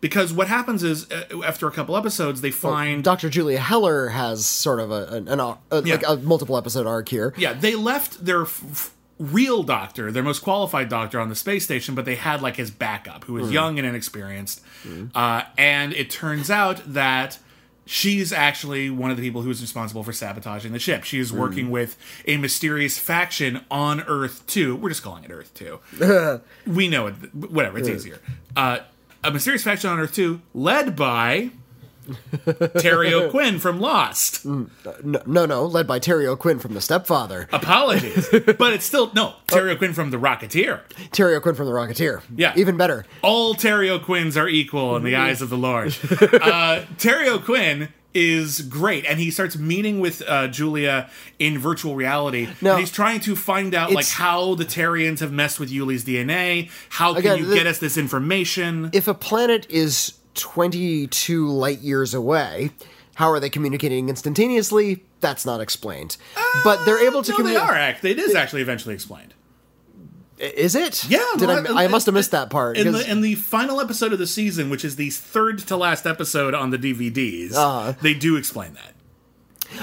because 0.00 0.32
what 0.32 0.46
happens 0.46 0.84
is 0.84 1.10
uh, 1.10 1.42
after 1.44 1.66
a 1.66 1.72
couple 1.72 1.96
episodes 1.96 2.40
they 2.42 2.52
find 2.52 3.02
Dr. 3.02 3.28
Julia 3.28 3.58
Heller 3.58 4.10
has 4.10 4.46
sort 4.46 4.78
of 4.78 4.92
a, 4.92 5.06
an, 5.08 5.26
an 5.28 5.40
a, 5.40 5.58
like 5.72 6.04
a 6.06 6.16
multiple 6.18 6.56
episode 6.56 6.86
arc 6.86 7.08
here. 7.08 7.34
Yeah, 7.36 7.52
they 7.54 7.74
left 7.74 8.24
their 8.24 8.42
f- 8.42 8.62
f- 8.70 8.90
real 9.18 9.62
doctor, 9.62 10.12
their 10.12 10.22
most 10.22 10.40
qualified 10.42 10.88
doctor 10.88 11.18
on 11.20 11.28
the 11.28 11.34
space 11.34 11.64
station, 11.64 11.94
but 11.94 12.04
they 12.04 12.16
had 12.16 12.42
like 12.42 12.56
his 12.56 12.70
backup, 12.70 13.24
who 13.24 13.32
was 13.34 13.50
young 13.50 13.78
and 13.78 13.86
inexperienced. 13.88 14.60
Uh, 15.14 15.42
and 15.58 15.92
it 15.94 16.10
turns 16.10 16.50
out 16.50 16.82
that 16.92 17.38
she's 17.86 18.32
actually 18.32 18.90
one 18.90 19.10
of 19.10 19.16
the 19.16 19.22
people 19.22 19.42
who 19.42 19.50
is 19.50 19.60
responsible 19.60 20.02
for 20.02 20.12
sabotaging 20.12 20.72
the 20.72 20.78
ship. 20.78 21.04
She 21.04 21.18
is 21.18 21.32
working 21.32 21.70
with 21.70 21.96
a 22.26 22.36
mysterious 22.36 22.98
faction 22.98 23.64
on 23.70 24.00
Earth 24.02 24.46
2. 24.46 24.76
We're 24.76 24.88
just 24.90 25.02
calling 25.02 25.24
it 25.24 25.30
Earth 25.30 25.52
2. 25.54 26.40
we 26.66 26.88
know 26.88 27.06
it. 27.08 27.14
Whatever, 27.34 27.78
it's 27.78 27.88
easier. 27.88 28.20
Uh, 28.56 28.78
a 29.22 29.30
mysterious 29.30 29.62
faction 29.64 29.90
on 29.90 29.98
Earth 29.98 30.14
2 30.14 30.40
led 30.54 30.96
by. 30.96 31.50
Terry 32.78 33.12
O'Quinn 33.14 33.58
from 33.58 33.80
Lost. 33.80 34.44
No, 34.44 34.66
no, 35.26 35.46
no, 35.46 35.64
led 35.66 35.86
by 35.86 35.98
Terry 35.98 36.26
O'Quinn 36.26 36.58
from 36.58 36.74
The 36.74 36.80
Stepfather. 36.80 37.48
Apologies, 37.52 38.28
but 38.58 38.72
it's 38.72 38.84
still 38.84 39.10
no 39.14 39.34
Terry 39.46 39.70
O'Quinn 39.70 39.92
from 39.92 40.10
The 40.10 40.18
Rocketeer. 40.18 40.80
Terry 41.12 41.34
O'Quinn 41.34 41.54
from 41.54 41.66
The 41.66 41.72
Rocketeer. 41.72 42.22
Yeah. 42.34 42.52
Even 42.56 42.76
better. 42.76 43.04
All 43.22 43.54
Terry 43.54 43.88
O'Quinns 43.90 44.36
are 44.36 44.48
equal 44.48 44.96
in 44.96 45.02
the 45.04 45.16
eyes 45.16 45.40
of 45.42 45.50
the 45.50 45.58
Lord. 45.58 45.94
Uh, 46.44 46.84
Terry 46.98 47.28
O'Quinn 47.28 47.88
is 48.12 48.60
great, 48.62 49.04
and 49.06 49.18
he 49.18 49.30
starts 49.30 49.56
meeting 49.56 49.98
with 49.98 50.22
uh, 50.28 50.46
Julia 50.48 51.10
in 51.38 51.58
virtual 51.58 51.96
reality. 51.96 52.48
Now- 52.60 52.72
and 52.72 52.80
he's 52.80 52.92
trying 52.92 53.20
to 53.20 53.34
find 53.34 53.74
out 53.74 53.92
like 53.92 54.08
how 54.08 54.54
the 54.54 54.64
Terrians 54.64 55.18
have 55.20 55.32
messed 55.32 55.58
with 55.58 55.70
Uly's 55.70 56.04
DNA. 56.04 56.70
How 56.90 57.10
can 57.14 57.18
Again, 57.20 57.38
you 57.38 57.46
the- 57.46 57.54
get 57.56 57.66
us 57.66 57.78
this 57.78 57.96
information? 57.96 58.90
If 58.92 59.08
a 59.08 59.14
planet 59.14 59.66
is 59.70 60.14
22 60.34 61.48
light 61.48 61.80
years 61.80 62.14
away, 62.14 62.70
how 63.14 63.30
are 63.30 63.40
they 63.40 63.50
communicating 63.50 64.08
instantaneously? 64.08 65.04
That's 65.20 65.46
not 65.46 65.60
explained. 65.60 66.16
but 66.64 66.84
they're 66.84 67.06
able 67.06 67.22
to 67.22 67.30
no, 67.32 67.36
they 67.38 67.42
communicate. 67.42 67.68
are. 67.70 67.74
Act. 67.74 68.04
It 68.04 68.18
is 68.18 68.34
actually 68.34 68.62
eventually 68.62 68.94
explained. 68.94 69.34
Is 70.38 70.74
it? 70.74 71.08
Yeah, 71.08 71.24
Did 71.38 71.46
no, 71.48 71.76
I, 71.76 71.84
I 71.84 71.86
must 71.88 72.06
have 72.06 72.14
missed 72.14 72.32
that 72.32 72.50
part. 72.50 72.76
In 72.76 72.90
the 72.92 73.08
in 73.08 73.20
the 73.20 73.36
final 73.36 73.80
episode 73.80 74.12
of 74.12 74.18
the 74.18 74.26
season, 74.26 74.68
which 74.68 74.84
is 74.84 74.96
the 74.96 75.10
third 75.10 75.60
to 75.60 75.76
last 75.76 76.06
episode 76.06 76.54
on 76.54 76.70
the 76.70 76.76
DVDs, 76.78 77.52
Uh-huh. 77.54 77.92
they 78.02 78.14
do 78.14 78.36
explain 78.36 78.74
that. 78.74 78.93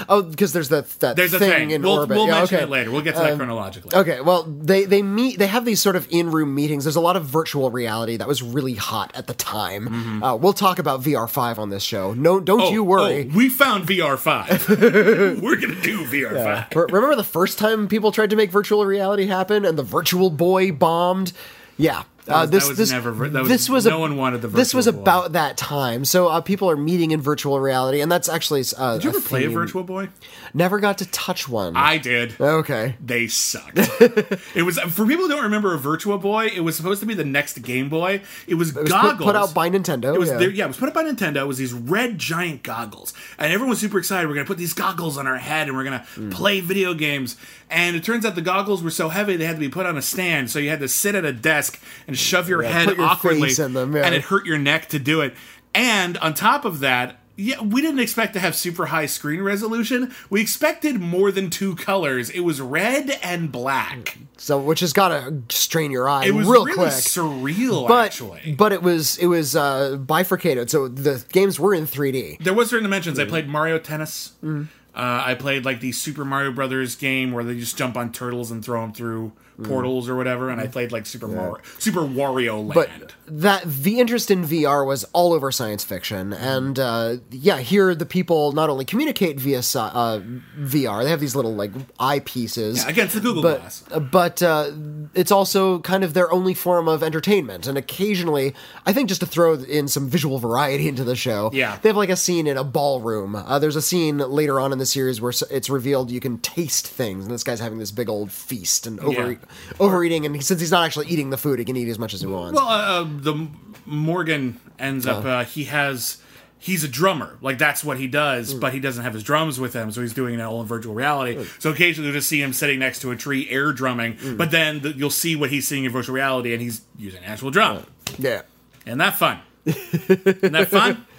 Oh, 0.08 0.22
because 0.22 0.52
there's 0.52 0.68
that 0.70 0.88
that 1.00 1.16
There's 1.16 1.34
a 1.34 1.38
thing, 1.38 1.50
thing. 1.50 1.70
in 1.72 1.82
We'll, 1.82 2.00
orbit. 2.00 2.16
we'll 2.16 2.26
Yeah, 2.26 2.38
mention 2.40 2.56
okay. 2.56 2.64
it 2.64 2.68
later. 2.70 2.90
We'll 2.90 3.02
get 3.02 3.14
to 3.14 3.20
that 3.20 3.32
Um, 3.32 3.38
chronologically. 3.38 3.94
Okay, 3.96 4.20
well, 4.20 4.42
they 4.44 4.84
they 4.84 5.02
meet. 5.02 5.38
They 5.38 5.46
have 5.46 5.64
these 5.64 5.80
sort 5.80 5.96
of 5.96 6.06
in-room 6.10 6.54
meetings. 6.54 6.84
There's 6.84 6.96
a 6.96 7.00
lot 7.00 7.16
of 7.16 7.24
virtual 7.26 7.70
reality 7.70 8.16
that 8.16 8.28
was 8.28 8.42
really 8.42 8.74
hot 8.74 9.10
at 9.14 9.26
the 9.26 9.34
time. 9.34 10.22
Uh, 10.22 10.36
we'll 10.36 10.52
talk 10.52 10.78
about 10.78 11.02
VR 11.02 11.28
five 11.28 11.58
on 11.58 11.70
this 11.70 11.82
show. 11.82 12.14
No, 12.14 12.40
don't 12.40 12.58
Mm-hmm. 12.58 12.66
Oh, 12.68 12.72
you 12.72 12.84
worry. 12.84 13.30
oh, 13.32 13.36
we 13.36 13.48
found 13.48 13.86
VR 13.88 14.18
five. 14.18 14.68
We're 14.68 15.56
gonna 15.56 15.80
do 15.80 16.04
VR 16.04 16.42
five. 16.44 16.66
Re- 16.76 16.86
Remember 16.92 17.16
the 17.16 17.24
first 17.24 17.58
time 17.58 17.88
people 17.88 18.12
tried 18.12 18.30
to 18.30 18.36
make 18.36 18.50
virtual 18.50 18.84
reality 18.86 19.26
happen 19.26 19.64
and 19.64 19.78
the 19.78 19.82
Virtual 19.82 20.30
Boy 20.30 20.70
bombed? 20.72 21.32
Yeah. 21.78 22.02
Uh, 22.28 22.40
was- 22.42 22.50
this 22.50 22.62
that 22.64 22.68
was 22.70 22.78
this 22.78 22.90
never 22.92 23.10
that 23.28 23.40
was- 23.40 23.48
this 23.48 23.68
was 23.68 23.84
no 23.86 23.96
a- 23.96 24.00
one 24.00 24.16
wanted 24.16 24.42
the 24.42 24.48
This 24.48 24.72
was 24.74 24.86
about 24.86 25.32
that 25.32 25.56
time, 25.56 26.04
so 26.04 26.28
uh, 26.28 26.40
people 26.40 26.70
are 26.70 26.76
meeting 26.76 27.10
in 27.10 27.20
virtual 27.20 27.58
reality, 27.60 28.00
and 28.00 28.10
that's 28.12 28.28
actually. 28.28 28.62
Uh, 28.76 28.94
Did 28.94 29.04
you 29.04 29.10
ever 29.10 29.20
play 29.20 29.44
a 29.44 29.50
Virtual 29.50 29.82
Boy? 29.82 30.08
Never 30.54 30.78
got 30.80 30.98
to 30.98 31.06
touch 31.10 31.48
one. 31.48 31.76
I 31.76 31.98
did. 31.98 32.40
okay. 32.40 32.96
They 33.04 33.26
sucked. 33.26 33.78
it 34.54 34.64
was 34.64 34.78
for 34.78 35.06
people 35.06 35.24
who 35.24 35.28
don't 35.28 35.42
remember 35.44 35.74
a 35.74 35.78
Virtual 35.78 36.18
Boy. 36.18 36.46
It 36.46 36.60
was 36.60 36.76
supposed 36.76 37.00
to 37.00 37.06
be 37.06 37.14
the 37.14 37.24
next 37.24 37.60
Game 37.62 37.88
Boy. 37.88 38.22
It 38.46 38.54
was, 38.54 38.76
It 38.76 38.82
was 38.82 38.90
put, 38.90 39.02
goggles 39.02 39.26
put 39.26 39.36
out 39.36 39.54
by 39.54 39.70
Nintendo. 39.70 40.14
It 40.14 40.18
was 40.18 40.30
yeah. 40.30 40.36
there- 40.38 40.50
yeah, 40.50 40.64
it 40.64 40.68
was 40.68 40.76
put 40.76 40.88
up 40.88 40.94
by 40.94 41.04
Nintendo. 41.04 41.36
It 41.42 41.46
was 41.46 41.58
these 41.58 41.72
red 41.72 42.18
giant 42.18 42.62
goggles, 42.62 43.12
and 43.38 43.52
everyone 43.52 43.70
was 43.70 43.80
super 43.80 43.98
excited. 43.98 44.28
We're 44.28 44.34
gonna 44.34 44.46
put 44.46 44.58
these 44.58 44.74
goggles 44.74 45.16
on 45.18 45.26
our 45.26 45.38
head, 45.38 45.68
and 45.68 45.76
we're 45.76 45.84
gonna 45.84 46.04
Hmm. 46.14 46.30
play 46.30 46.60
video 46.60 46.94
games. 46.94 47.36
And 47.70 47.96
it 47.96 48.04
turns 48.04 48.26
out 48.26 48.34
the 48.34 48.42
goggles 48.42 48.82
were 48.82 48.90
so 48.90 49.08
heavy 49.08 49.34
they 49.36 49.46
had 49.46 49.56
to 49.56 49.60
be 49.60 49.70
put 49.70 49.86
on 49.86 49.96
a 49.96 50.02
stand, 50.02 50.50
so 50.50 50.58
you 50.58 50.68
had 50.68 50.80
to 50.80 50.88
sit 50.88 51.14
at 51.14 51.24
a 51.24 51.32
desk 51.32 51.80
and 52.06 52.11
shove 52.16 52.48
your 52.48 52.62
head 52.62 52.88
put 52.88 52.96
your 52.96 53.06
awkwardly, 53.06 53.52
them, 53.52 53.94
yeah. 53.96 54.02
and 54.04 54.14
it 54.14 54.22
hurt 54.22 54.46
your 54.46 54.58
neck 54.58 54.88
to 54.90 54.98
do 54.98 55.20
it. 55.20 55.34
And 55.74 56.18
on 56.18 56.34
top 56.34 56.64
of 56.64 56.80
that. 56.80 57.18
Yeah, 57.34 57.62
we 57.62 57.80
didn't 57.80 58.00
expect 58.00 58.34
to 58.34 58.40
have 58.40 58.54
super 58.54 58.86
high 58.86 59.06
screen 59.06 59.40
resolution. 59.40 60.12
We 60.28 60.42
expected 60.42 61.00
more 61.00 61.32
than 61.32 61.48
two 61.48 61.74
colors. 61.76 62.28
It 62.28 62.40
was 62.40 62.60
red 62.60 63.18
and 63.22 63.50
black. 63.50 64.18
so 64.36 64.60
which 64.60 64.80
has 64.80 64.92
got 64.92 65.08
to 65.08 65.42
strain 65.48 65.90
your 65.90 66.06
eye 66.10 66.26
It 66.26 66.32
was 66.34 66.46
real 66.46 66.66
really 66.66 66.76
quick. 66.76 66.88
surreal, 66.90 67.88
but 67.88 68.04
actually. 68.04 68.54
but 68.56 68.72
it 68.72 68.82
was 68.82 69.16
it 69.16 69.26
was 69.28 69.56
uh, 69.56 69.96
bifurcated, 69.96 70.68
so 70.70 70.88
the 70.88 71.24
games 71.32 71.58
were 71.58 71.74
in 71.74 71.86
3D. 71.86 72.44
There 72.44 72.52
was 72.52 72.68
certain 72.68 72.84
dimensions. 72.84 73.18
Mm. 73.18 73.22
I 73.22 73.28
played 73.28 73.48
Mario 73.48 73.78
Tennis. 73.78 74.32
Uh, 74.44 74.58
I 74.94 75.34
played 75.34 75.64
like 75.64 75.80
the 75.80 75.92
Super 75.92 76.26
Mario 76.26 76.52
Brothers 76.52 76.96
game 76.96 77.32
where 77.32 77.42
they 77.42 77.58
just 77.58 77.78
jump 77.78 77.96
on 77.96 78.12
turtles 78.12 78.50
and 78.50 78.62
throw 78.62 78.82
them 78.82 78.92
through 78.92 79.32
portals 79.62 80.08
or 80.08 80.16
whatever. 80.16 80.50
And 80.50 80.60
I 80.60 80.66
played 80.66 80.92
like 80.92 81.06
Super 81.06 81.28
Mario, 81.28 81.58
Super 81.78 82.00
Wario 82.00 82.58
Land. 82.66 82.72
Mm. 82.72 82.74
But 82.74 83.10
that 83.26 83.62
the 83.64 83.98
interest 84.00 84.30
in 84.30 84.44
VR 84.44 84.86
was 84.86 85.04
all 85.12 85.32
over 85.32 85.50
science 85.52 85.84
fiction, 85.84 86.32
and 86.32 86.78
uh, 86.78 87.16
yeah, 87.30 87.58
here 87.58 87.94
the 87.94 88.04
people 88.06 88.52
not 88.52 88.68
only 88.70 88.84
communicate 88.84 89.38
via 89.40 89.58
uh, 89.58 90.20
VR, 90.58 91.02
they 91.04 91.10
have 91.10 91.20
these 91.20 91.34
little 91.36 91.54
like 91.54 91.72
eyepieces. 91.98 92.78
Yeah, 92.78 92.88
against 92.90 93.14
the 93.14 93.20
Google 93.20 93.42
but, 93.42 93.60
Glass. 93.60 93.84
uh, 93.90 94.00
But 94.00 94.42
uh, 94.42 94.70
it's 95.14 95.30
also 95.30 95.78
kind 95.80 96.04
of 96.04 96.14
their 96.14 96.30
only 96.32 96.54
form 96.54 96.88
of 96.88 97.02
entertainment, 97.02 97.66
and 97.66 97.78
occasionally, 97.78 98.54
I 98.86 98.92
think 98.92 99.08
just 99.08 99.20
to 99.20 99.26
throw 99.26 99.54
in 99.54 99.88
some 99.88 100.08
visual 100.08 100.38
variety 100.38 100.88
into 100.92 101.04
the 101.04 101.16
show, 101.16 101.50
Yeah. 101.52 101.78
they 101.80 101.88
have 101.88 101.96
like 101.96 102.10
a 102.10 102.16
scene 102.16 102.46
in 102.46 102.56
a 102.56 102.64
ballroom. 102.64 103.34
Uh, 103.36 103.58
there's 103.58 103.76
a 103.76 103.82
scene 103.82 104.18
later 104.18 104.60
on 104.60 104.72
in 104.72 104.78
the 104.78 104.86
series 104.86 105.20
where 105.20 105.32
it's 105.50 105.70
revealed 105.70 106.10
you 106.10 106.20
can 106.20 106.38
taste 106.38 106.86
things, 106.86 107.24
and 107.24 107.32
this 107.32 107.44
guy's 107.44 107.60
having 107.60 107.78
this 107.78 107.90
big 107.92 108.08
old 108.08 108.30
feast 108.32 108.86
and 108.86 109.00
over 109.00 109.38
overeating, 109.80 110.26
and 110.26 110.44
since 110.44 110.60
he's 110.60 110.70
not 110.70 110.84
actually 110.84 111.06
eating 111.08 111.30
the 111.30 111.36
food, 111.38 111.58
he 111.58 111.64
can 111.64 111.76
eat 111.76 111.88
as 111.88 111.98
much 111.98 112.14
as 112.14 112.20
he 112.20 112.26
wants. 112.26 112.56
well, 112.56 112.68
uh, 112.68 113.02
uh, 113.02 113.04
the 113.08 113.48
Morgan 113.86 114.60
ends 114.78 115.06
up. 115.06 115.24
Uh, 115.24 115.44
he 115.44 115.64
has. 115.64 116.18
He's 116.58 116.84
a 116.84 116.88
drummer, 116.88 117.38
like 117.40 117.58
that's 117.58 117.82
what 117.82 117.98
he 117.98 118.06
does, 118.06 118.54
but 118.54 118.72
he 118.72 118.78
doesn't 118.78 119.02
have 119.02 119.14
his 119.14 119.24
drums 119.24 119.58
with 119.58 119.72
him, 119.72 119.90
so 119.90 120.00
he's 120.00 120.14
doing 120.14 120.34
it 120.38 120.40
all 120.40 120.60
in 120.60 120.66
virtual 120.68 120.94
reality. 120.94 121.44
So 121.58 121.70
occasionally 121.70 122.06
you'll 122.08 122.16
just 122.18 122.28
see 122.28 122.40
him 122.40 122.52
sitting 122.52 122.78
next 122.78 123.00
to 123.00 123.10
a 123.10 123.16
tree, 123.16 123.50
air 123.50 123.72
drumming, 123.72 124.16
but 124.36 124.52
then 124.52 124.80
the, 124.80 124.92
you'll 124.92 125.10
see 125.10 125.34
what 125.34 125.50
he's 125.50 125.66
seeing 125.66 125.84
in 125.84 125.90
virtual 125.90 126.14
reality, 126.14 126.52
and 126.52 126.62
he's 126.62 126.82
using 126.96 127.18
an 127.24 127.28
actual 127.28 127.50
drum. 127.50 127.84
yeah. 128.16 128.42
Isn't 128.86 128.98
that 128.98 129.16
fun? 129.16 129.40
Isn't 129.66 130.52
that 130.52 130.68
fun? 130.68 131.04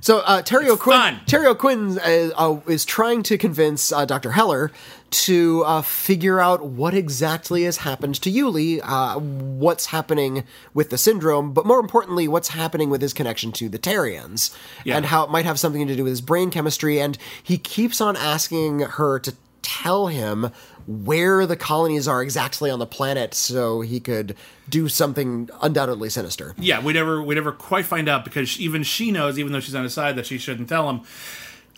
So 0.00 0.18
uh, 0.18 0.42
Terry 0.42 0.68
O'Quinn. 0.68 1.20
Terry 1.26 1.46
O'Quinn 1.46 1.96
uh, 2.00 2.30
uh, 2.36 2.60
is 2.66 2.84
trying 2.84 3.22
to 3.22 3.38
convince 3.38 3.92
uh, 3.92 4.04
Dr. 4.04 4.32
Heller 4.32 4.72
to 5.12 5.62
uh, 5.64 5.82
figure 5.82 6.40
out 6.40 6.64
what 6.64 6.94
exactly 6.94 7.62
has 7.64 7.78
happened 7.78 8.16
to 8.22 8.30
Uly, 8.30 8.80
uh, 8.82 9.18
what's 9.18 9.86
happening 9.86 10.44
with 10.74 10.90
the 10.90 10.98
syndrome, 10.98 11.52
but 11.52 11.64
more 11.66 11.80
importantly, 11.80 12.26
what's 12.28 12.48
happening 12.48 12.90
with 12.90 13.00
his 13.02 13.12
connection 13.12 13.52
to 13.52 13.68
the 13.68 13.78
Terrians, 13.78 14.54
Yeah. 14.84 14.96
and 14.96 15.06
how 15.06 15.24
it 15.24 15.30
might 15.30 15.44
have 15.44 15.58
something 15.60 15.86
to 15.86 15.94
do 15.96 16.04
with 16.04 16.10
his 16.12 16.20
brain 16.20 16.50
chemistry. 16.50 17.00
And 17.00 17.16
he 17.42 17.58
keeps 17.58 18.00
on 18.00 18.16
asking 18.16 18.80
her 18.80 19.18
to 19.20 19.34
tell 19.62 20.08
him 20.08 20.50
where 20.88 21.46
the 21.46 21.54
colonies 21.56 22.08
are 22.08 22.20
exactly 22.20 22.68
on 22.68 22.80
the 22.80 22.86
planet, 22.86 23.34
so 23.34 23.80
he 23.82 24.00
could 24.00 24.34
do 24.68 24.88
something 24.88 25.48
undoubtedly 25.62 26.10
sinister. 26.10 26.54
Yeah, 26.58 26.80
we 26.82 26.92
never 26.92 27.22
we 27.22 27.36
never 27.36 27.52
quite 27.52 27.84
find 27.86 28.08
out 28.08 28.24
because 28.24 28.58
even 28.58 28.82
she 28.82 29.12
knows, 29.12 29.38
even 29.38 29.52
though 29.52 29.60
she's 29.60 29.76
on 29.76 29.84
his 29.84 29.94
side, 29.94 30.16
that 30.16 30.26
she 30.26 30.38
shouldn't 30.38 30.68
tell 30.68 30.90
him. 30.90 31.02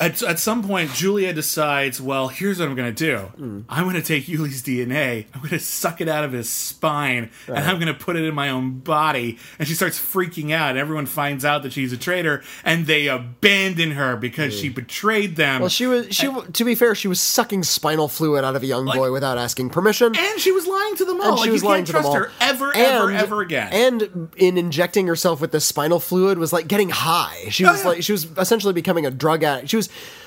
At, 0.01 0.23
at 0.25 0.41
some 0.41 0.65
point, 0.67 0.93
Julia 0.93 1.33
decides, 1.33 2.01
well, 2.01 2.27
here's 2.27 2.59
what 2.59 2.69
I'm 2.69 2.75
going 2.75 2.93
to 2.93 3.07
do. 3.07 3.19
Hmm. 3.19 3.61
I'm 3.69 3.85
going 3.85 3.95
to 3.95 4.03
take 4.03 4.27
Uly's 4.29 4.61
DNA, 4.63 5.27
I'm 5.33 5.39
going 5.41 5.51
to 5.51 5.61
suck 5.61 6.01
it 6.01 6.09
out 6.09 6.25
of 6.25 6.33
his 6.33 6.51
spine, 6.51 7.31
and 7.47 7.59
I'm 7.59 7.77
going 7.77 7.87
to 7.87 7.95
put 7.95 8.17
it 8.17 8.25
in 8.25 8.35
my 8.35 8.49
own 8.51 8.81
body. 8.81 9.39
And 9.59 9.69
she 9.69 9.75
starts 9.75 9.97
freaking 9.99 10.51
out. 10.53 10.71
And 10.71 10.79
everyone 10.79 11.07
finds 11.07 11.45
out 11.45 11.63
that 11.63 11.73
she's 11.73 11.93
a 11.93 11.97
traitor, 11.97 12.43
and 12.65 12.87
they 12.87 13.07
abandon 13.07 13.93
her 13.93 14.17
because 14.17 14.53
she 14.53 14.69
betrayed 14.69 15.37
them. 15.37 15.57
Hmm. 15.59 15.63
Well, 15.63 15.69
she 15.69 15.87
was 15.87 16.13
she. 16.15 16.29
to 16.53 16.65
be 16.65 16.75
fair, 16.75 16.95
she 16.97 17.07
was 17.09 17.21
sucking 17.21 17.63
spinal 17.63 18.09
fluid 18.09 18.45
out 18.45 18.57
of 18.57 18.63
a 18.63 18.67
young 18.67 18.87
boy 18.87 19.13
without 19.13 19.39
asking 19.39 19.71
permission. 19.71 20.15
and 20.17 20.41
she 20.41 20.51
was 20.51 20.67
lying 20.67 20.97
to 20.97 21.05
them 21.05 21.21
all. 21.21 21.29
and 21.29 21.37
like, 21.37 21.45
she 21.45 21.51
was 21.51 21.63
you 21.63 21.69
lying 21.69 21.85
can't 21.85 21.87
to 21.99 22.03
trust 22.03 22.15
her 22.15 22.31
ever, 22.41 22.77
ever, 22.77 23.11
And- 23.11 23.17
ever 23.19 23.41
again. 23.43 23.69
And 23.73 24.29
in 24.37 24.59
injecting 24.59 25.07
herself 25.07 25.41
with 25.41 25.53
the 25.53 25.61
spinal 25.61 26.01
fluid 26.01 26.39
was 26.39 26.53
like 26.53 26.67
getting 26.67 26.91
high. 26.91 27.37
She 27.51 27.65
was 27.65 27.75
Oh, 27.75 27.83
yeah. 27.83 27.89
like 27.91 28.03
she 28.03 28.13
was 28.13 28.27
essentially 28.37 28.73
becoming 28.73 29.07
a 29.07 29.11
drug 29.13 29.43
addict. 29.45 29.69
She 29.71 29.77
was 29.77 29.84
is 29.85 30.24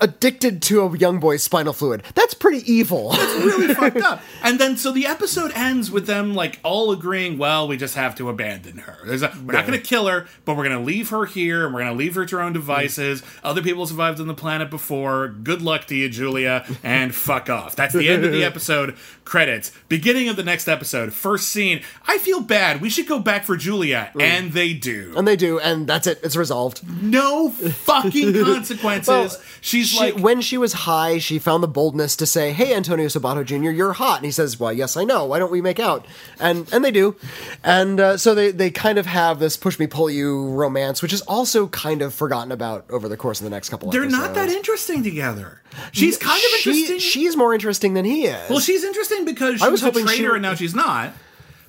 addicted 0.00 0.62
to 0.62 0.82
a 0.82 0.96
young 0.96 1.20
boy's 1.20 1.42
spinal 1.42 1.72
fluid. 1.72 2.02
That's 2.14 2.34
pretty 2.34 2.70
evil. 2.70 3.10
That's 3.10 3.44
really 3.44 3.74
fucked 3.74 3.98
up. 3.98 4.22
And 4.42 4.58
then 4.58 4.76
so 4.76 4.92
the 4.92 5.06
episode 5.06 5.52
ends 5.54 5.90
with 5.90 6.06
them 6.06 6.34
like 6.34 6.60
all 6.62 6.92
agreeing, 6.92 7.38
well, 7.38 7.68
we 7.68 7.76
just 7.76 7.94
have 7.94 8.14
to 8.16 8.28
abandon 8.28 8.78
her. 8.78 8.98
There's 9.06 9.22
a, 9.22 9.32
we're 9.44 9.52
not 9.52 9.66
going 9.66 9.78
to 9.78 9.84
kill 9.84 10.06
her, 10.06 10.26
but 10.44 10.56
we're 10.56 10.64
going 10.64 10.78
to 10.78 10.84
leave 10.84 11.10
her 11.10 11.24
here 11.24 11.64
and 11.64 11.74
we're 11.74 11.80
going 11.80 11.92
to 11.92 11.98
leave 11.98 12.14
her 12.14 12.26
to 12.26 12.36
her 12.36 12.42
own 12.42 12.52
devices. 12.52 13.22
Other 13.42 13.62
people 13.62 13.86
survived 13.86 14.20
on 14.20 14.26
the 14.26 14.34
planet 14.34 14.70
before. 14.70 15.28
Good 15.28 15.62
luck 15.62 15.86
to 15.86 15.94
you, 15.94 16.08
Julia, 16.08 16.64
and 16.82 17.14
fuck 17.14 17.50
off. 17.50 17.76
That's 17.76 17.94
the 17.94 18.08
end 18.08 18.24
of 18.24 18.32
the 18.32 18.44
episode. 18.44 18.96
Credits. 19.24 19.72
Beginning 19.88 20.28
of 20.28 20.36
the 20.36 20.44
next 20.44 20.68
episode. 20.68 21.12
First 21.12 21.48
scene. 21.48 21.82
I 22.06 22.18
feel 22.18 22.40
bad. 22.40 22.80
We 22.80 22.90
should 22.90 23.06
go 23.06 23.18
back 23.18 23.44
for 23.44 23.56
Julia, 23.56 24.10
mm. 24.14 24.22
and 24.22 24.52
they 24.52 24.72
do. 24.72 25.14
and 25.16 25.26
they 25.26 25.36
do, 25.36 25.58
and 25.58 25.86
that's 25.86 26.06
it. 26.06 26.20
It's 26.22 26.36
resolved. 26.36 26.82
No 27.02 27.50
fucking 27.50 28.32
consequences. 28.44 29.08
Well, 29.08 29.42
She's 29.60 29.87
She, 29.88 29.98
like, 29.98 30.16
when 30.18 30.40
she 30.40 30.58
was 30.58 30.72
high, 30.72 31.18
she 31.18 31.38
found 31.38 31.62
the 31.62 31.68
boldness 31.68 32.16
to 32.16 32.26
say, 32.26 32.52
"Hey, 32.52 32.74
Antonio 32.74 33.06
Sabato 33.06 33.44
Jr., 33.44 33.70
you're 33.70 33.92
hot." 33.94 34.16
And 34.18 34.24
he 34.26 34.30
says, 34.32 34.58
"Well, 34.60 34.72
yes, 34.72 34.96
I 34.96 35.04
know. 35.04 35.24
Why 35.24 35.38
don't 35.38 35.50
we 35.50 35.60
make 35.60 35.80
out?" 35.80 36.06
And 36.40 36.68
and 36.72 36.84
they 36.84 36.90
do, 36.90 37.16
and 37.64 37.98
uh, 38.00 38.16
so 38.16 38.34
they 38.34 38.50
they 38.50 38.70
kind 38.70 38.98
of 38.98 39.06
have 39.06 39.38
this 39.38 39.56
push 39.56 39.78
me 39.78 39.86
pull 39.86 40.10
you 40.10 40.48
romance, 40.50 41.02
which 41.02 41.12
is 41.12 41.22
also 41.22 41.66
kind 41.68 42.02
of 42.02 42.14
forgotten 42.14 42.52
about 42.52 42.84
over 42.90 43.08
the 43.08 43.16
course 43.16 43.40
of 43.40 43.44
the 43.44 43.50
next 43.50 43.68
couple. 43.68 43.88
Of 43.88 43.94
years. 43.94 44.02
They're 44.10 44.20
episodes. 44.20 44.36
not 44.36 44.46
that 44.46 44.50
interesting 44.54 45.02
together. 45.02 45.60
She's 45.92 46.16
kind 46.16 46.36
of 46.36 46.60
She- 46.60 46.70
interesting. 46.70 46.98
she's 46.98 47.36
more 47.36 47.54
interesting 47.54 47.94
than 47.94 48.04
he 48.04 48.26
is. 48.26 48.50
Well, 48.50 48.60
she's 48.60 48.84
interesting 48.84 49.24
because 49.24 49.60
she 49.60 49.64
I 49.64 49.68
was, 49.68 49.80
was 49.80 49.82
a 49.82 49.84
hoping 49.86 50.06
she 50.06 50.16
traitor 50.16 50.28
would- 50.30 50.36
and 50.36 50.42
now 50.42 50.54
she's 50.54 50.74
not. 50.74 51.12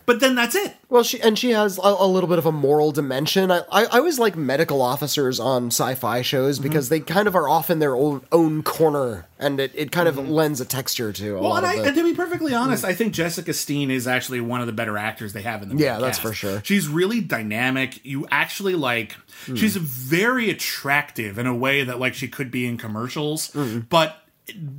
But 0.10 0.22
then 0.22 0.34
that's 0.34 0.55
it. 0.55 0.76
Well, 0.89 1.03
she 1.03 1.22
and 1.22 1.38
she 1.38 1.51
has 1.51 1.78
a, 1.78 1.82
a 1.82 2.07
little 2.07 2.28
bit 2.28 2.39
of 2.39 2.47
a 2.47 2.51
moral 2.51 2.91
dimension. 2.91 3.51
I, 3.51 3.60
I, 3.72 3.86
I 3.86 3.97
always 3.99 4.18
like 4.18 4.36
medical 4.36 4.82
officers 4.82 5.39
on 5.39 5.68
sci-fi 5.68 6.24
shows 6.24 6.57
Mm-hmm. 6.57 6.68
because 6.68 6.89
they 6.89 6.99
kind 6.99 7.28
of 7.28 7.36
are 7.36 7.47
off 7.47 7.70
in 7.70 7.78
their 7.78 7.95
own, 7.95 8.26
own 8.32 8.64
corner, 8.64 9.28
and 9.38 9.60
it, 9.60 9.72
it 9.76 9.91
kind 9.91 10.07
of 10.07 10.18
lends 10.18 10.60
a 10.60 10.66
texture 10.66 11.14
to 11.14 11.24
a 11.24 11.34
Mm-hmm. 11.34 11.41
Well, 11.43 11.49
lot 11.51 11.64
and, 11.64 11.82
I, 11.82 11.86
and 11.88 11.95
to 11.95 12.03
be 12.03 12.16
perfectly 12.16 12.55
honest, 12.55 12.84
I 12.84 12.95
think 12.95 13.14
Jessica 13.14 13.53
Steen 13.53 13.91
is 13.91 14.07
actually 14.07 14.41
one 14.41 14.62
of 14.62 14.68
the 14.68 14.74
better 14.74 14.97
actors 14.97 15.34
they 15.34 15.43
have 15.43 15.62
in 15.62 15.70
the 15.70 15.76
Yeah, 15.78 15.99
that's 15.99 16.18
for 16.18 16.34
sure. 16.34 16.62
She's 16.66 16.88
really 16.88 17.22
dynamic. 17.22 18.03
You 18.03 18.28
actually 18.32 18.74
like. 18.74 19.16
Hmm. 19.45 19.55
She's 19.55 19.76
very 19.76 20.49
attractive 20.49 21.38
in 21.38 21.45
a 21.45 21.55
way 21.55 21.84
that 21.84 21.99
like 21.99 22.16
she 22.16 22.28
could 22.28 22.49
be 22.49 22.66
in 22.66 22.78
commercials, 22.78 23.51
Hmm. 23.51 23.82
but 23.89 24.18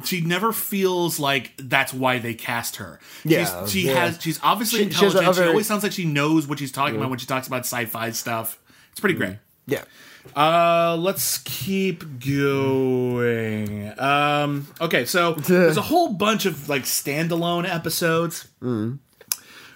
she 0.05 0.21
never 0.21 0.53
feels 0.53 1.19
like 1.21 1.53
that's 1.59 1.93
why 1.93 2.19
they 2.19 2.35
cast 2.35 2.77
her. 2.77 3.01
Yeah, 3.25 3.65
she's, 3.65 3.73
she 3.73 3.87
yeah. 3.87 3.95
has. 4.07 4.21
She's 4.23 4.41
obviously 4.43 4.85
She- 4.85 4.91
she 4.91 5.05
has 5.05 5.15
a- 5.15 5.19
intelligent. 5.19 5.45
She 5.47 5.49
always 5.51 5.67
sounds 5.67 5.83
like 5.83 5.93
she 5.93 6.05
knows 6.05 6.47
what 6.47 6.59
she's 6.59 6.73
talking 6.73 6.97
about 6.97 7.11
when 7.11 7.19
she 7.19 7.27
talks 7.27 7.47
about 7.47 7.61
sci-fi 7.61 8.11
stuff. 8.11 8.59
It's 8.93 9.01
pretty 9.01 9.15
great. 9.17 9.37
yeah. 9.67 9.85
Uh, 10.37 10.97
let's 11.01 11.39
keep 11.39 12.05
going. 12.25 13.99
Um, 13.99 14.67
okay, 14.79 15.07
so 15.07 15.33
there's 15.33 15.79
a 15.79 15.83
whole 15.91 16.13
bunch 16.13 16.45
of 16.45 16.69
like 16.69 16.83
standalone 16.83 17.67
episodes 17.67 18.47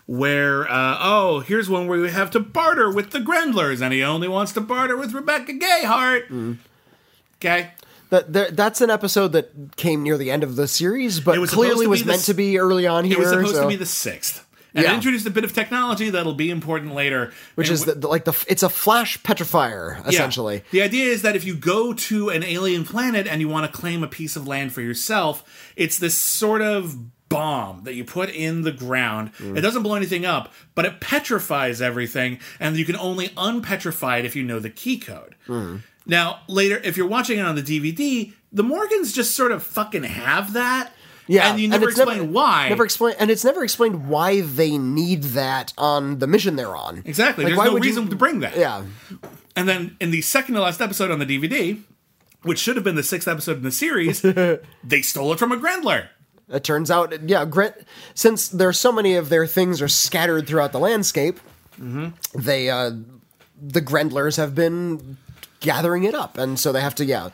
where, 0.07 0.71
uh, 0.71 0.99
oh, 1.01 1.41
here's 1.41 1.71
one 1.71 1.87
where 1.87 1.99
we 1.99 2.11
have 2.11 2.31
to 2.33 2.41
barter 2.41 2.91
with 2.91 3.11
the 3.13 3.21
Grendlers, 3.21 3.81
and 3.81 3.93
he 3.95 4.03
only 4.03 4.29
wants 4.29 4.53
to 4.53 4.61
barter 4.61 4.97
with 4.99 5.15
Rebecca 5.15 5.53
Gayheart. 5.53 6.59
Okay, 7.39 7.71
That 8.15 8.33
there, 8.33 8.51
that's 8.53 8.81
an 8.81 8.91
episode 8.91 9.33
that 9.33 9.77
came 9.77 10.05
near 10.05 10.17
the 10.17 10.31
end 10.31 10.45
of 10.45 10.55
the 10.55 10.69
series, 10.69 11.19
but 11.19 11.35
It 11.35 11.41
was 11.41 11.51
clearly 11.51 11.89
was 11.89 12.05
meant 12.05 12.21
the- 12.21 12.27
to 12.27 12.35
be 12.35 12.59
early 12.59 12.87
on 12.87 13.05
here. 13.05 13.17
it 13.17 13.19
was 13.19 13.29
supposed 13.31 13.55
so- 13.57 13.63
to 13.63 13.69
be 13.69 13.75
the 13.77 13.87
sixth. 13.87 14.45
And 14.77 14.85
it 14.85 14.89
Yeah. 14.89 14.95
introduced 14.95 15.27
a 15.27 15.31
bit 15.31 15.43
of 15.45 15.53
technology 15.53 16.11
that'll 16.11 16.35
be 16.35 16.51
important 16.51 16.95
later, 16.95 17.33
which 17.57 17.69
And 17.69 17.75
is 17.75 17.81
w- 17.83 18.01
the, 18.01 18.07
like 18.09 18.25
the 18.25 18.33
it's 18.49 18.63
a 18.63 18.69
flash 18.69 19.19
petrifier 19.23 19.99
Yeah. 20.05 20.09
essentially. 20.11 20.63
The 20.73 20.83
idea 20.83 21.07
is 21.07 21.23
that 21.23 21.35
if 21.37 21.45
you 21.45 21.55
go 21.57 21.93
to 21.93 22.29
an 22.31 22.43
alien 22.45 22.85
planet 22.85 23.27
and 23.29 23.41
you 23.41 23.49
want 23.49 23.71
to 23.71 23.77
claim 23.77 24.03
a 24.05 24.09
piece 24.09 24.35
of 24.37 24.47
land 24.47 24.73
for 24.73 24.81
yourself, 24.81 25.43
it's 25.77 25.99
this 25.99 26.17
sort 26.17 26.61
of 26.63 26.97
bomb 27.29 27.83
that 27.85 27.95
you 27.95 28.05
put 28.05 28.31
in 28.31 28.63
the 28.63 28.71
ground. 28.73 29.31
Mm. 29.41 29.57
It 29.59 29.61
doesn't 29.61 29.83
blow 29.83 29.95
anything 29.97 30.25
up, 30.25 30.53
but 30.77 30.85
it 30.85 31.01
petrifies 31.01 31.81
everything, 31.83 32.39
and 32.61 32.77
you 32.77 32.85
can 32.85 32.97
only 32.97 33.29
unpetrify 33.31 34.21
it 34.21 34.25
if 34.25 34.37
you 34.37 34.43
know 34.45 34.59
the 34.61 34.71
key 34.71 34.99
code. 34.99 35.35
Mm. 35.49 35.81
Now, 36.07 36.41
later, 36.49 36.81
if 36.85 36.97
you're 36.97 37.07
watching 37.09 37.39
it 37.39 37.43
on 37.43 37.55
the 37.55 37.63
DVD, 37.63 38.33
the 38.53 38.63
Morgans 38.63 39.13
just 39.13 39.35
sort 39.35 39.53
of 39.53 39.63
fucking 39.63 40.03
have 40.05 40.53
that. 40.55 40.93
Yeah, 41.27 41.51
And 41.51 41.59
you 41.59 41.69
never 41.69 41.89
it's 41.89 41.99
explain 41.99 42.35
why. 42.35 42.69
Never 42.69 42.85
explain, 42.85 43.15
and 43.19 43.31
it's 43.31 43.45
never 43.45 43.65
explained 43.65 44.09
why 44.09 44.43
they 44.43 44.77
need 44.77 45.23
that 45.23 45.73
on 45.79 46.19
the 46.19 46.27
mission 46.27 46.57
they're 46.57 46.77
on. 46.77 47.03
Exactly. 47.07 47.45
Like, 47.45 47.53
There's 47.53 47.59
why 47.59 47.65
no 47.65 47.73
would 47.73 47.85
you- 47.85 47.91
reason 47.91 48.09
to 48.11 48.17
bring 48.17 48.41
that. 48.41 48.57
Yeah, 48.59 48.85
And 49.57 49.67
then 49.67 49.97
in 50.01 50.11
the 50.11 50.21
second 50.21 50.55
to 50.57 50.61
last 50.61 50.83
episode 50.83 51.11
on 51.11 51.19
the 51.21 51.25
DVD, 51.25 51.81
which 52.43 52.59
should 52.59 52.77
have 52.77 52.85
been 52.85 52.95
the 52.97 53.03
sixth 53.03 53.27
episode 53.27 53.57
in 53.57 53.63
the 53.63 53.73
series, 53.73 54.21
they 54.85 55.01
stole 55.01 55.33
it 55.33 55.39
from 55.39 55.51
a 55.51 55.57
Grendler. 55.57 56.11
it 56.51 56.63
turns 56.63 56.91
out, 56.91 57.19
yeah, 57.27 57.47
Grant, 57.47 57.75
since 58.15 58.49
there's 58.49 58.79
so 58.79 58.93
many 58.93 59.15
of 59.15 59.31
their 59.31 59.47
things 59.47 59.81
are 59.81 59.89
scattered 59.89 60.47
throughout 60.47 60.73
the 60.73 60.79
landscape, 60.81 61.41
Mm-hmm. 61.81 62.39
they 62.41 62.69
uh, 62.71 62.91
the 63.61 63.81
Grendlers 63.81 64.37
have 64.37 64.55
been 64.55 65.17
gathering 65.65 66.05
it 66.05 66.15
up, 66.15 66.39
and 66.39 66.59
so 66.59 66.73
they 66.73 66.81
have 66.81 66.95
to, 66.97 67.05
yeah. 67.05 67.31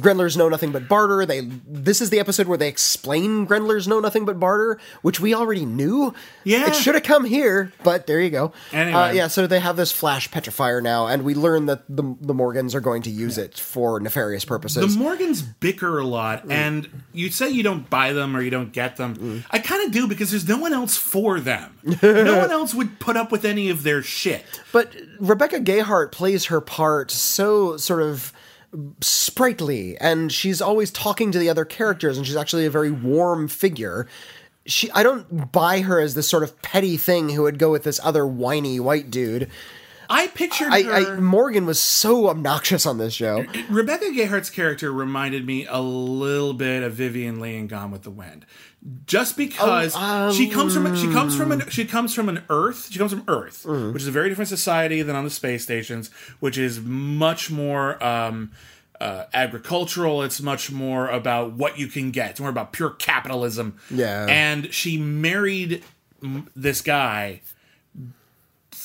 Grendlers 0.00 0.36
know 0.36 0.48
nothing 0.48 0.72
but 0.72 0.88
barter. 0.88 1.26
They 1.26 1.40
this 1.40 2.00
is 2.00 2.10
the 2.10 2.18
episode 2.18 2.46
where 2.46 2.56
they 2.56 2.68
explain 2.68 3.44
Grendlers 3.46 3.86
know 3.86 4.00
nothing 4.00 4.24
but 4.24 4.40
barter, 4.40 4.78
which 5.02 5.20
we 5.20 5.34
already 5.34 5.66
knew. 5.66 6.14
Yeah. 6.44 6.68
it 6.68 6.74
should 6.74 6.94
have 6.94 7.04
come 7.04 7.24
here, 7.24 7.72
but 7.84 8.06
there 8.06 8.20
you 8.20 8.30
go. 8.30 8.52
Anyway. 8.72 8.98
Uh, 8.98 9.12
yeah, 9.12 9.26
so 9.28 9.46
they 9.46 9.60
have 9.60 9.76
this 9.76 9.92
flash 9.92 10.30
petrifier 10.30 10.80
now, 10.82 11.06
and 11.08 11.24
we 11.24 11.34
learn 11.34 11.66
that 11.66 11.82
the 11.88 12.16
the 12.20 12.32
Morgans 12.34 12.74
are 12.74 12.80
going 12.80 13.02
to 13.02 13.10
use 13.10 13.36
it 13.36 13.58
for 13.58 14.00
nefarious 14.00 14.44
purposes. 14.46 14.94
The 14.94 15.00
Morgans 15.02 15.42
bicker 15.42 15.98
a 15.98 16.04
lot, 16.06 16.46
Mm. 16.46 16.52
and 16.52 17.02
you 17.12 17.30
say 17.30 17.50
you 17.50 17.62
don't 17.62 17.88
buy 17.90 18.12
them 18.12 18.36
or 18.36 18.40
you 18.42 18.50
don't 18.50 18.72
get 18.72 18.96
them. 18.96 19.44
I 19.50 19.58
kind 19.58 19.84
of 19.86 19.92
do 19.92 20.06
because 20.08 20.30
there's 20.30 20.48
no 20.48 20.58
one 20.58 20.72
else 20.72 20.96
for 20.96 21.38
them. 21.40 21.78
no 22.02 22.38
one 22.38 22.50
else 22.50 22.74
would 22.74 22.98
put 22.98 23.16
up 23.16 23.30
with 23.30 23.44
any 23.44 23.68
of 23.68 23.82
their 23.82 24.02
shit. 24.02 24.44
But 24.72 24.94
Rebecca 25.18 25.60
Gayheart 25.60 26.12
plays 26.12 26.46
her 26.46 26.60
part 26.60 27.10
so 27.10 27.76
sort 27.76 28.02
of 28.02 28.32
sprightly, 29.00 29.96
and 29.98 30.32
she's 30.32 30.60
always 30.60 30.90
talking 30.90 31.32
to 31.32 31.38
the 31.38 31.48
other 31.48 31.64
characters, 31.64 32.16
and 32.16 32.26
she's 32.26 32.36
actually 32.36 32.66
a 32.66 32.70
very 32.70 32.90
warm 32.90 33.48
figure. 33.48 34.06
She, 34.66 34.90
I 34.90 35.02
don't 35.02 35.52
buy 35.52 35.80
her 35.80 36.00
as 36.00 36.14
this 36.14 36.28
sort 36.28 36.42
of 36.42 36.60
petty 36.62 36.96
thing 36.96 37.30
who 37.30 37.42
would 37.42 37.58
go 37.58 37.70
with 37.70 37.84
this 37.84 38.00
other 38.02 38.26
whiny 38.26 38.80
white 38.80 39.10
dude. 39.10 39.50
I 40.08 40.28
pictured 40.28 40.68
I, 40.70 40.82
her. 40.82 41.16
I 41.16 41.20
Morgan 41.20 41.66
was 41.66 41.80
so 41.80 42.28
obnoxious 42.28 42.86
on 42.86 42.98
this 42.98 43.14
show. 43.14 43.44
Rebecca 43.68 44.06
Gayheart's 44.06 44.50
character 44.50 44.92
reminded 44.92 45.46
me 45.46 45.66
a 45.68 45.80
little 45.80 46.52
bit 46.54 46.82
of 46.82 46.94
Vivien 46.94 47.40
Leigh 47.40 47.56
in 47.56 47.66
Gone 47.66 47.90
with 47.90 48.02
the 48.02 48.10
Wind, 48.10 48.46
just 49.06 49.36
because 49.36 49.94
Oh, 49.96 50.32
she 50.32 50.48
comes 50.48 50.74
from 50.74 50.94
she 50.96 51.10
comes 51.12 51.36
from 51.36 51.52
an 51.52 51.68
she 51.70 51.84
comes 51.84 52.14
from 52.14 52.28
an 52.28 52.42
Earth 52.50 52.88
she 52.90 52.98
comes 52.98 53.12
from 53.12 53.24
Earth, 53.28 53.64
Mm. 53.66 53.92
which 53.92 54.02
is 54.02 54.08
a 54.08 54.12
very 54.12 54.28
different 54.28 54.48
society 54.48 55.02
than 55.02 55.16
on 55.16 55.24
the 55.24 55.30
space 55.30 55.62
stations, 55.62 56.10
which 56.40 56.58
is 56.58 56.80
much 56.80 57.50
more. 57.50 58.02
Um, 58.04 58.52
uh, 58.98 59.26
agricultural. 59.34 60.22
It's 60.22 60.40
much 60.40 60.72
more 60.72 61.06
about 61.10 61.52
what 61.52 61.78
you 61.78 61.86
can 61.86 62.12
get. 62.12 62.30
It's 62.30 62.40
more 62.40 62.48
about 62.48 62.72
pure 62.72 62.88
capitalism. 62.88 63.76
Yeah. 63.90 64.24
And 64.26 64.72
she 64.72 64.96
married 64.96 65.84
m- 66.22 66.48
this 66.56 66.80
guy 66.80 67.42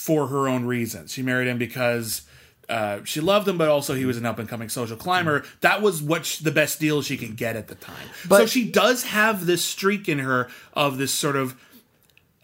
for 0.02 0.28
her 0.28 0.48
own 0.48 0.66
reasons. 0.66 1.14
She 1.14 1.22
married 1.22 1.48
him 1.48 1.60
because 1.60 2.24
uh, 2.68 3.04
she 3.04 3.22
loved 3.22 3.48
him, 3.48 3.58
but 3.58 3.68
also 3.70 3.94
he 3.94 4.06
was 4.06 4.18
an 4.18 4.26
up 4.26 4.40
and 4.40 4.50
coming 4.50 4.68
social 4.68 4.98
climber. 4.98 5.44
That 5.62 5.82
was 5.84 6.02
what 6.02 6.26
sh- 6.26 6.40
the 6.40 6.52
best 6.52 6.80
deal 6.80 7.04
she 7.04 7.18
could 7.18 7.36
get 7.36 7.56
at 7.56 7.68
the 7.68 7.76
time. 7.76 8.08
so 8.40 8.46
she 8.48 8.70
does 8.72 9.04
have 9.04 9.46
this 9.46 9.64
streak 9.64 10.10
in 10.10 10.20
her 10.20 10.50
of 10.74 10.98
this 10.98 11.14
sort 11.14 11.36
of 11.36 11.56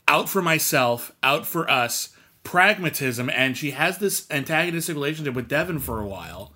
out 0.08 0.30
for 0.30 0.42
myself, 0.42 1.12
out 1.24 1.48
for 1.48 1.70
us 1.70 2.10
pragmatism, 2.44 3.30
and 3.30 3.58
she 3.58 3.72
has 3.72 3.98
this 3.98 4.28
antagonistic 4.30 4.96
relationship 4.96 5.34
with 5.34 5.48
Devon 5.50 5.80
for 5.80 6.00
a 6.00 6.06
while. 6.08 6.54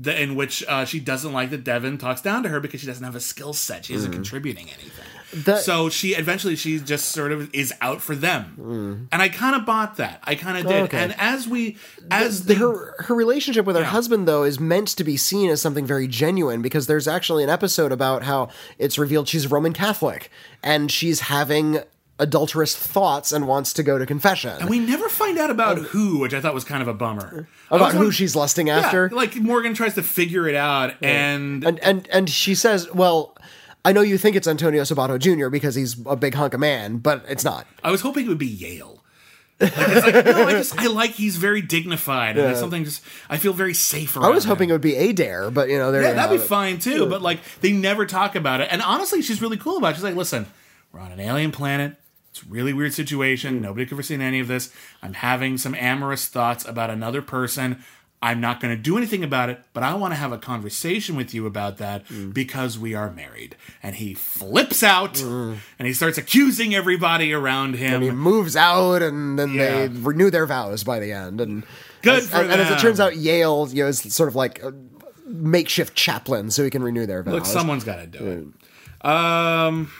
The, 0.00 0.22
in 0.22 0.36
which 0.36 0.64
uh, 0.68 0.84
she 0.84 1.00
doesn't 1.00 1.32
like 1.32 1.50
that 1.50 1.64
Devon 1.64 1.98
talks 1.98 2.22
down 2.22 2.44
to 2.44 2.48
her 2.50 2.60
because 2.60 2.80
she 2.80 2.86
doesn't 2.86 3.02
have 3.04 3.16
a 3.16 3.20
skill 3.20 3.52
set. 3.52 3.84
She 3.86 3.94
isn't 3.94 4.12
contributing 4.12 4.66
anything. 4.70 5.04
That- 5.32 5.62
so 5.62 5.88
she 5.90 6.14
eventually 6.14 6.56
she 6.56 6.78
just 6.78 7.10
sort 7.10 7.32
of 7.32 7.54
is 7.54 7.72
out 7.80 8.00
for 8.00 8.14
them, 8.14 8.44
hmm. 8.56 8.94
and 9.12 9.20
I 9.22 9.28
kind 9.28 9.54
of 9.54 9.66
bought 9.66 9.96
that. 9.98 10.20
I 10.24 10.34
kind 10.34 10.56
of 10.58 10.66
did. 10.66 10.82
Okay. 10.84 10.98
And 10.98 11.14
as 11.18 11.46
we 11.46 11.76
as 12.10 12.44
The- 12.44 12.54
the, 12.54 12.60
her 12.60 12.94
her 13.04 13.14
relationship 13.14 13.66
with 13.66 13.76
her 13.76 13.84
husband 13.84 14.26
though 14.26 14.42
is 14.44 14.58
meant 14.58 14.88
to 14.88 15.04
be 15.04 15.16
seen 15.16 15.50
as 15.50 15.60
something 15.60 15.86
very 15.86 16.08
genuine 16.08 16.62
because 16.62 16.86
there's 16.86 17.06
actually 17.06 17.44
an 17.44 17.50
episode 17.50 17.92
about 17.92 18.22
how 18.22 18.48
it's 18.78 18.98
revealed 18.98 19.28
she's 19.28 19.50
Roman 19.50 19.72
Catholic 19.72 20.30
and 20.62 20.90
she's 20.90 21.20
having 21.20 21.80
adulterous 22.20 22.74
thoughts 22.76 23.30
and 23.30 23.46
wants 23.46 23.72
to 23.72 23.82
go 23.84 23.96
to 23.96 24.04
confession 24.04 24.50
And 24.58 24.68
we 24.68 24.80
never 24.80 25.08
find 25.08 25.38
out 25.38 25.50
about 25.50 25.78
um, 25.78 25.84
who, 25.84 26.18
which 26.18 26.34
I 26.34 26.40
thought 26.40 26.52
was 26.52 26.64
kind 26.64 26.82
of 26.82 26.88
a 26.88 26.94
bummer. 26.94 27.46
About 27.70 27.92
who 27.92 28.10
she's 28.10 28.34
lusting 28.34 28.66
Yeah, 28.66 28.78
after. 28.78 29.08
like 29.10 29.36
Morgan 29.36 29.72
tries 29.74 29.94
to 29.94 30.02
figure 30.02 30.48
it 30.48 30.56
out, 30.56 30.94
and 31.00 31.62
and 31.64 31.78
and 31.78 32.08
and 32.10 32.28
she 32.28 32.56
says, 32.56 32.92
"Well, 32.92 33.36
I 33.84 33.92
know 33.92 34.00
you 34.00 34.18
think 34.18 34.36
it's 34.36 34.48
Antonio 34.48 34.82
Sabato 34.82 35.18
Jr. 35.18 35.48
because 35.48 35.74
he's 35.74 35.96
a 36.06 36.16
big 36.16 36.34
hunk 36.34 36.54
of 36.54 36.60
man, 36.60 36.98
but 36.98 37.24
it's 37.28 37.44
not." 37.44 37.66
I 37.82 37.90
was 37.90 38.00
hoping 38.02 38.26
it 38.26 38.28
would 38.28 38.38
be 38.38 38.46
Yale. 38.46 38.96
Like, 39.60 39.72
it's 39.76 40.06
like, 40.06 40.24
no, 40.26 40.46
I 40.46 40.52
just 40.52 40.78
I 40.78 40.86
like 40.86 41.10
he's 41.12 41.36
very 41.36 41.60
dignified, 41.60 42.36
and 42.38 42.46
there's 42.46 42.60
something 42.60 42.84
just 42.84 43.02
I 43.28 43.38
feel 43.38 43.52
very 43.52 43.74
safe. 43.74 44.16
I 44.16 44.28
was 44.28 44.44
around 44.44 44.50
hoping 44.50 44.68
him. 44.68 44.70
it 44.70 44.74
would 44.74 44.80
be 44.82 44.94
Adair, 44.94 45.50
but 45.50 45.68
you 45.68 45.78
know, 45.78 45.92
Yeah, 45.92 46.12
that'd 46.12 46.38
be 46.38 46.44
it. 46.44 46.46
fine 46.46 46.78
too. 46.78 47.06
But 47.06 47.22
like 47.22 47.40
they 47.60 47.72
never 47.72 48.06
talk 48.06 48.36
about 48.36 48.60
it. 48.60 48.68
And 48.70 48.80
honestly, 48.82 49.20
she's 49.20 49.42
really 49.42 49.56
cool 49.56 49.76
about 49.78 49.88
it. 49.92 49.94
She's 49.94 50.04
like, 50.04 50.14
listen, 50.14 50.46
we're 50.92 51.00
on 51.00 51.10
an 51.10 51.18
alien 51.18 51.50
planet. 51.50 51.96
It's 52.30 52.42
a 52.42 52.46
really 52.46 52.72
weird 52.72 52.94
situation. 52.94 53.60
Nobody 53.60 53.84
could 53.84 53.94
ever 53.94 54.02
seen 54.04 54.20
any 54.20 54.38
of 54.38 54.46
this. 54.46 54.72
I'm 55.02 55.14
having 55.14 55.58
some 55.58 55.74
amorous 55.74 56.28
thoughts 56.28 56.64
about 56.64 56.90
another 56.90 57.20
person. 57.22 57.82
I'm 58.20 58.40
not 58.40 58.60
going 58.60 58.76
to 58.76 58.82
do 58.82 58.96
anything 58.96 59.22
about 59.22 59.48
it, 59.48 59.60
but 59.72 59.84
I 59.84 59.94
want 59.94 60.12
to 60.12 60.16
have 60.16 60.32
a 60.32 60.38
conversation 60.38 61.14
with 61.14 61.32
you 61.32 61.46
about 61.46 61.76
that 61.78 62.04
mm. 62.08 62.34
because 62.34 62.76
we 62.76 62.92
are 62.94 63.12
married. 63.12 63.54
And 63.80 63.94
he 63.94 64.12
flips 64.12 64.82
out 64.82 65.14
mm. 65.14 65.56
and 65.78 65.86
he 65.86 65.94
starts 65.94 66.18
accusing 66.18 66.74
everybody 66.74 67.32
around 67.32 67.74
him. 67.74 67.94
And 67.94 68.02
He 68.02 68.10
moves 68.10 68.56
out, 68.56 69.02
and 69.02 69.38
then 69.38 69.54
Yeah. 69.54 69.86
they 69.86 69.88
renew 69.88 70.30
their 70.30 70.46
vows 70.46 70.82
by 70.82 70.98
the 70.98 71.12
end. 71.12 71.40
And 71.40 71.64
Good 72.02 72.18
as, 72.18 72.28
for 72.28 72.38
and, 72.38 72.50
and 72.50 72.60
as 72.60 72.70
it 72.72 72.80
turns 72.80 72.98
out, 72.98 73.16
Yale 73.16 73.68
you 73.70 73.84
know, 73.84 73.88
is 73.88 74.00
sort 74.00 74.28
of 74.28 74.34
like 74.34 74.62
a 74.64 74.74
makeshift 75.24 75.94
chaplain, 75.94 76.50
so 76.50 76.64
he 76.64 76.70
can 76.70 76.82
renew 76.82 77.06
their 77.06 77.22
vows. 77.22 77.34
Look, 77.34 77.46
someone's 77.46 77.84
got 77.84 77.96
to 77.96 78.06
do 78.06 78.18
mm. 78.18 78.52
it. 78.52 79.08
Um. 79.08 79.92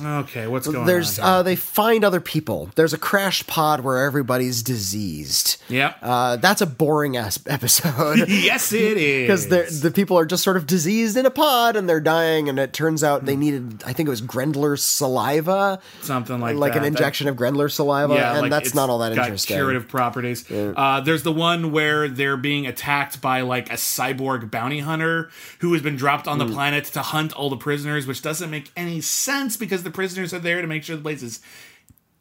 Okay, 0.00 0.46
what's 0.46 0.68
going 0.68 0.86
There's 0.86 1.18
on? 1.18 1.24
here? 1.24 1.34
uh, 1.34 1.42
they 1.42 1.56
find 1.56 2.04
other 2.04 2.20
people. 2.20 2.70
There's 2.76 2.92
a 2.92 2.98
crash 2.98 3.46
pod 3.46 3.80
where 3.80 4.04
everybody's 4.04 4.62
diseased. 4.62 5.56
Yeah, 5.68 5.94
Uh, 6.02 6.36
that's 6.36 6.60
a 6.60 6.66
boring 6.66 7.16
ass 7.16 7.38
episode. 7.46 8.18
yes, 8.28 8.72
it 8.72 8.96
is. 8.96 9.46
because 9.48 9.80
the 9.80 9.90
people 9.90 10.16
are 10.18 10.24
just 10.26 10.44
sort 10.44 10.56
of 10.56 10.66
diseased 10.66 11.16
in 11.16 11.26
a 11.26 11.30
pod 11.30 11.74
and 11.76 11.88
they're 11.88 12.00
dying, 12.00 12.48
and 12.48 12.58
it 12.58 12.72
turns 12.72 13.02
out 13.02 13.24
they 13.24 13.34
needed, 13.36 13.82
I 13.86 13.92
think 13.92 14.06
it 14.06 14.10
was 14.10 14.20
Grendler's 14.22 14.82
saliva, 14.82 15.80
something 16.02 16.40
like 16.40 16.54
that. 16.54 16.60
like 16.60 16.72
that. 16.74 16.78
an 16.78 16.82
That- 16.84 16.88
injection 16.98 17.26
of 17.28 17.36
Grendler's 17.36 17.74
saliva, 17.74 18.14
Yeah, 18.14 18.32
and 18.32 18.42
like, 18.42 18.50
that's 18.50 18.74
not 18.74 18.90
all 18.90 18.98
that 18.98 19.14
got 19.14 19.24
interesting. 19.24 19.56
Curative 19.56 19.88
properties. 19.88 20.44
Uh, 20.50 21.00
there's 21.00 21.22
the 21.24 21.32
one 21.32 21.72
where 21.72 22.08
they're 22.08 22.36
being 22.36 22.66
attacked 22.66 23.20
by 23.20 23.40
like 23.40 23.70
a 23.70 23.76
cyborg 23.76 24.50
bounty 24.50 24.80
hunter 24.80 25.28
who 25.60 25.72
has 25.72 25.82
been 25.82 25.96
dropped 25.96 26.28
on 26.28 26.38
the 26.38 26.46
Hmm. 26.46 26.52
planet 26.52 26.84
to 26.86 27.00
hunt 27.02 27.32
all 27.32 27.50
the 27.50 27.56
prisoners, 27.56 28.06
which 28.06 28.22
doesn't 28.22 28.50
make 28.50 28.70
any 28.76 29.00
sense 29.00 29.56
because 29.56 29.77
the 29.82 29.90
prisoners 29.90 30.32
are 30.34 30.38
there 30.38 30.60
to 30.60 30.66
make 30.66 30.82
sure 30.84 30.96
the 30.96 31.02
place 31.02 31.22
is 31.22 31.40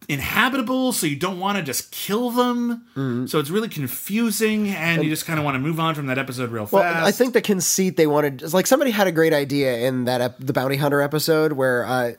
inhabitable 0.10 0.93
so 0.93 1.05
you 1.05 1.18
don't 1.18 1.39
want 1.39 1.58
to 1.58 1.64
just 1.64 1.91
kill 1.91 2.30
them 2.30 2.86
Hmm. 2.93 3.26
so 3.26 3.39
it's 3.39 3.49
really 3.49 3.68
confusing 3.68 4.70
and 4.70 5.03
you 5.03 5.10
just 5.10 5.26
kind 5.26 5.38
of 5.38 5.43
want 5.43 5.55
to 5.55 5.60
move 5.60 5.80
on 5.82 5.95
from 5.95 6.05
that 6.08 6.18
episode 6.18 6.49
real 6.49 6.68
Well, 6.72 6.82
fast 6.84 7.05
I 7.05 7.12
think 7.12 7.34
the 7.34 7.41
conceit 7.41 7.97
they 7.97 8.08
wanted, 8.08 8.41
is 8.41 8.53
like 8.53 8.68
somebody 8.68 8.91
had 8.91 9.08
a 9.08 9.12
great 9.12 9.34
idea 9.34 9.80
in 9.80 10.05
that 10.05 10.22
ep- 10.22 10.39
the 10.39 10.53
bounty 10.53 10.78
hunter 10.78 11.01
episode 11.01 11.53
where 11.53 11.86
uh, 11.86 12.14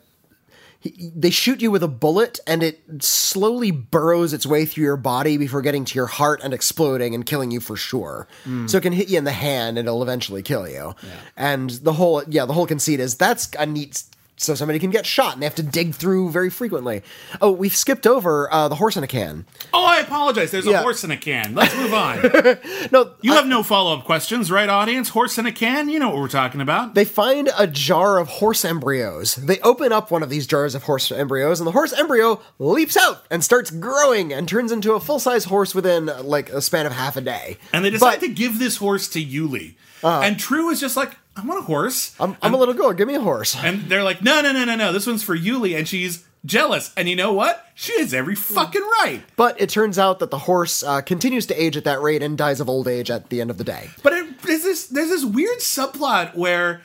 he, 0.81 1.11
they 1.17 1.31
shoot 1.31 1.63
you 1.63 1.71
with 1.71 1.83
a 1.83 1.89
bullet 1.89 2.39
and 2.47 2.63
it 2.63 2.81
slowly 3.01 3.71
burrows 3.71 4.35
its 4.35 4.45
way 4.45 4.67
through 4.67 4.85
your 4.85 4.97
body 4.99 5.39
before 5.39 5.63
getting 5.63 5.87
to 5.87 5.95
your 5.95 6.07
heart 6.09 6.41
and 6.45 6.53
exploding 6.53 7.15
and 7.15 7.25
killing 7.25 7.51
you 7.51 7.59
for 7.61 7.75
sure. 7.75 8.29
So 8.67 8.77
it 8.79 8.83
can 8.83 8.93
hit 8.93 9.09
you 9.09 9.17
in 9.19 9.25
the 9.25 9.33
hand 9.33 9.79
and 9.79 9.89
it'll 9.89 10.03
eventually 10.03 10.43
kill 10.43 10.69
you. 10.69 10.95
And 11.39 11.71
the 11.71 11.95
whole, 11.95 12.23
yeah, 12.29 12.45
the 12.45 12.53
whole 12.53 12.67
conceit 12.67 13.01
is 13.01 13.15
that's 13.17 13.49
a 13.59 13.65
neat. 13.67 14.03
So 14.41 14.55
somebody 14.55 14.79
can 14.79 14.91
get 14.91 15.05
shot 15.05 15.33
and 15.35 15.43
they 15.43 15.47
have 15.47 15.57
to 15.57 15.63
dig 15.65 15.95
through 15.95 16.31
very 16.31 16.49
frequently. 16.49 17.03
Oh, 17.41 17.51
we've 17.51 17.75
skipped 17.75 18.07
over 18.07 18.49
uh, 18.53 18.69
the 18.69 18.77
horse 18.77 18.97
in 18.97 19.03
a 19.03 19.09
can. 19.09 19.47
oh 19.75 19.85
i 19.85 19.99
apologize 19.99 20.51
there's 20.53 20.67
a 20.67 20.81
horse 20.81 21.03
in 21.03 21.11
a 21.11 21.17
can 21.17 21.55
let's 21.57 21.75
move 21.77 21.93
on 21.93 22.21
No, 22.93 23.15
you 23.21 23.33
have 23.33 23.47
no 23.49 23.63
follow-up 23.65 24.05
questions 24.05 24.51
right 24.51 24.69
audience 24.69 25.09
horse 25.09 25.39
in 25.39 25.47
a 25.47 25.53
can 25.53 25.89
you 25.89 25.99
know 25.99 26.09
what 26.11 26.19
we're 26.19 26.29
talking 26.29 26.61
about 26.61 26.95
They 26.95 27.05
find 27.05 27.51
a 27.59 27.67
jar 27.67 28.19
of 28.19 28.29
horse 28.29 28.65
embryos. 28.65 29.35
They 29.37 29.59
open 29.61 29.93
up 29.93 30.11
one 30.11 30.23
of 30.23 30.31
these 30.31 30.47
jars 30.47 30.75
of 30.77 30.85
horse 30.85 31.11
embryos, 31.11 31.59
and 31.61 31.67
the 31.67 31.73
horse 31.73 31.93
embryo 31.93 32.41
leaps 32.61 32.97
out 32.97 33.25
and 33.31 33.43
starts 33.43 33.71
growing 33.73 34.33
and 34.33 34.49
turns 34.49 34.71
into 34.73 34.93
a 34.93 35.01
full 35.01 35.19
size 35.19 35.45
horse 35.47 35.75
within 35.75 36.09
uh, 36.09 36.23
like 36.23 36.49
a 36.51 36.61
span 36.63 36.87
of 36.87 36.93
half 36.93 37.17
a 37.17 37.21
day. 37.21 37.57
And 37.73 37.85
they 37.85 37.91
decide 37.91 38.21
But- 38.21 38.27
to 38.27 38.29
give 38.29 38.59
this 38.61 38.77
horse 38.77 39.09
to 39.09 39.25
Uly. 39.25 39.75
and 40.05 40.39
True 40.39 40.71
is 40.71 40.79
just 40.81 40.97
like, 40.97 41.17
I 41.39 41.47
want 41.47 41.61
a 41.61 41.63
horse. 41.63 42.17
I'm, 42.19 42.37
I'm 42.43 42.53
a 42.53 42.57
little 42.57 42.75
girl. 42.75 42.93
Give 42.93 43.07
me 43.07 43.15
a 43.15 43.21
horse. 43.21 43.57
and 43.57 43.83
they're 43.83 44.03
like, 44.03 44.23
no, 44.23 44.41
no, 44.41 44.53
no, 44.53 44.65
no, 44.65 44.75
no. 44.75 44.93
This 44.93 45.07
one's 45.07 45.23
for 45.23 45.37
Uly. 45.37 45.77
And 45.79 45.87
she's 45.87 46.25
jealous. 46.45 46.93
And 46.97 47.09
you 47.09 47.15
know 47.15 47.33
what? 47.33 47.65
She 47.75 47.97
has 48.01 48.13
every 48.13 48.35
fucking 48.35 48.83
right. 49.03 49.23
But 49.37 49.61
it 49.61 49.71
turns 49.71 49.99
out 49.99 50.19
that 50.19 50.31
the 50.33 50.39
horse 50.39 50.83
uh, 50.83 51.01
continues 51.01 51.47
to 51.47 51.55
age 51.63 51.77
at 51.77 51.85
that 51.85 52.01
rate 52.03 52.23
and 52.23 52.37
dies 52.37 52.61
of 52.61 52.69
old 52.69 52.89
age 52.89 53.09
at 53.11 53.31
the 53.31 53.41
end 53.41 53.51
of 53.51 53.59
the 53.59 53.65
day. 53.65 53.89
But 54.03 54.15
it, 54.15 54.43
there's 54.43 54.65
this 54.65 54.87
there's 54.89 55.11
this 55.11 55.25
weird 55.25 55.59
subplot 55.59 56.35
where 56.35 56.83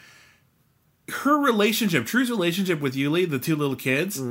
her 1.10 1.38
relationship, 1.38 2.06
True's 2.06 2.30
relationship 2.30 2.80
with 2.80 2.96
Uly, 2.96 3.30
the 3.30 3.40
two 3.40 3.56
little 3.56 3.76
kids, 3.76 4.22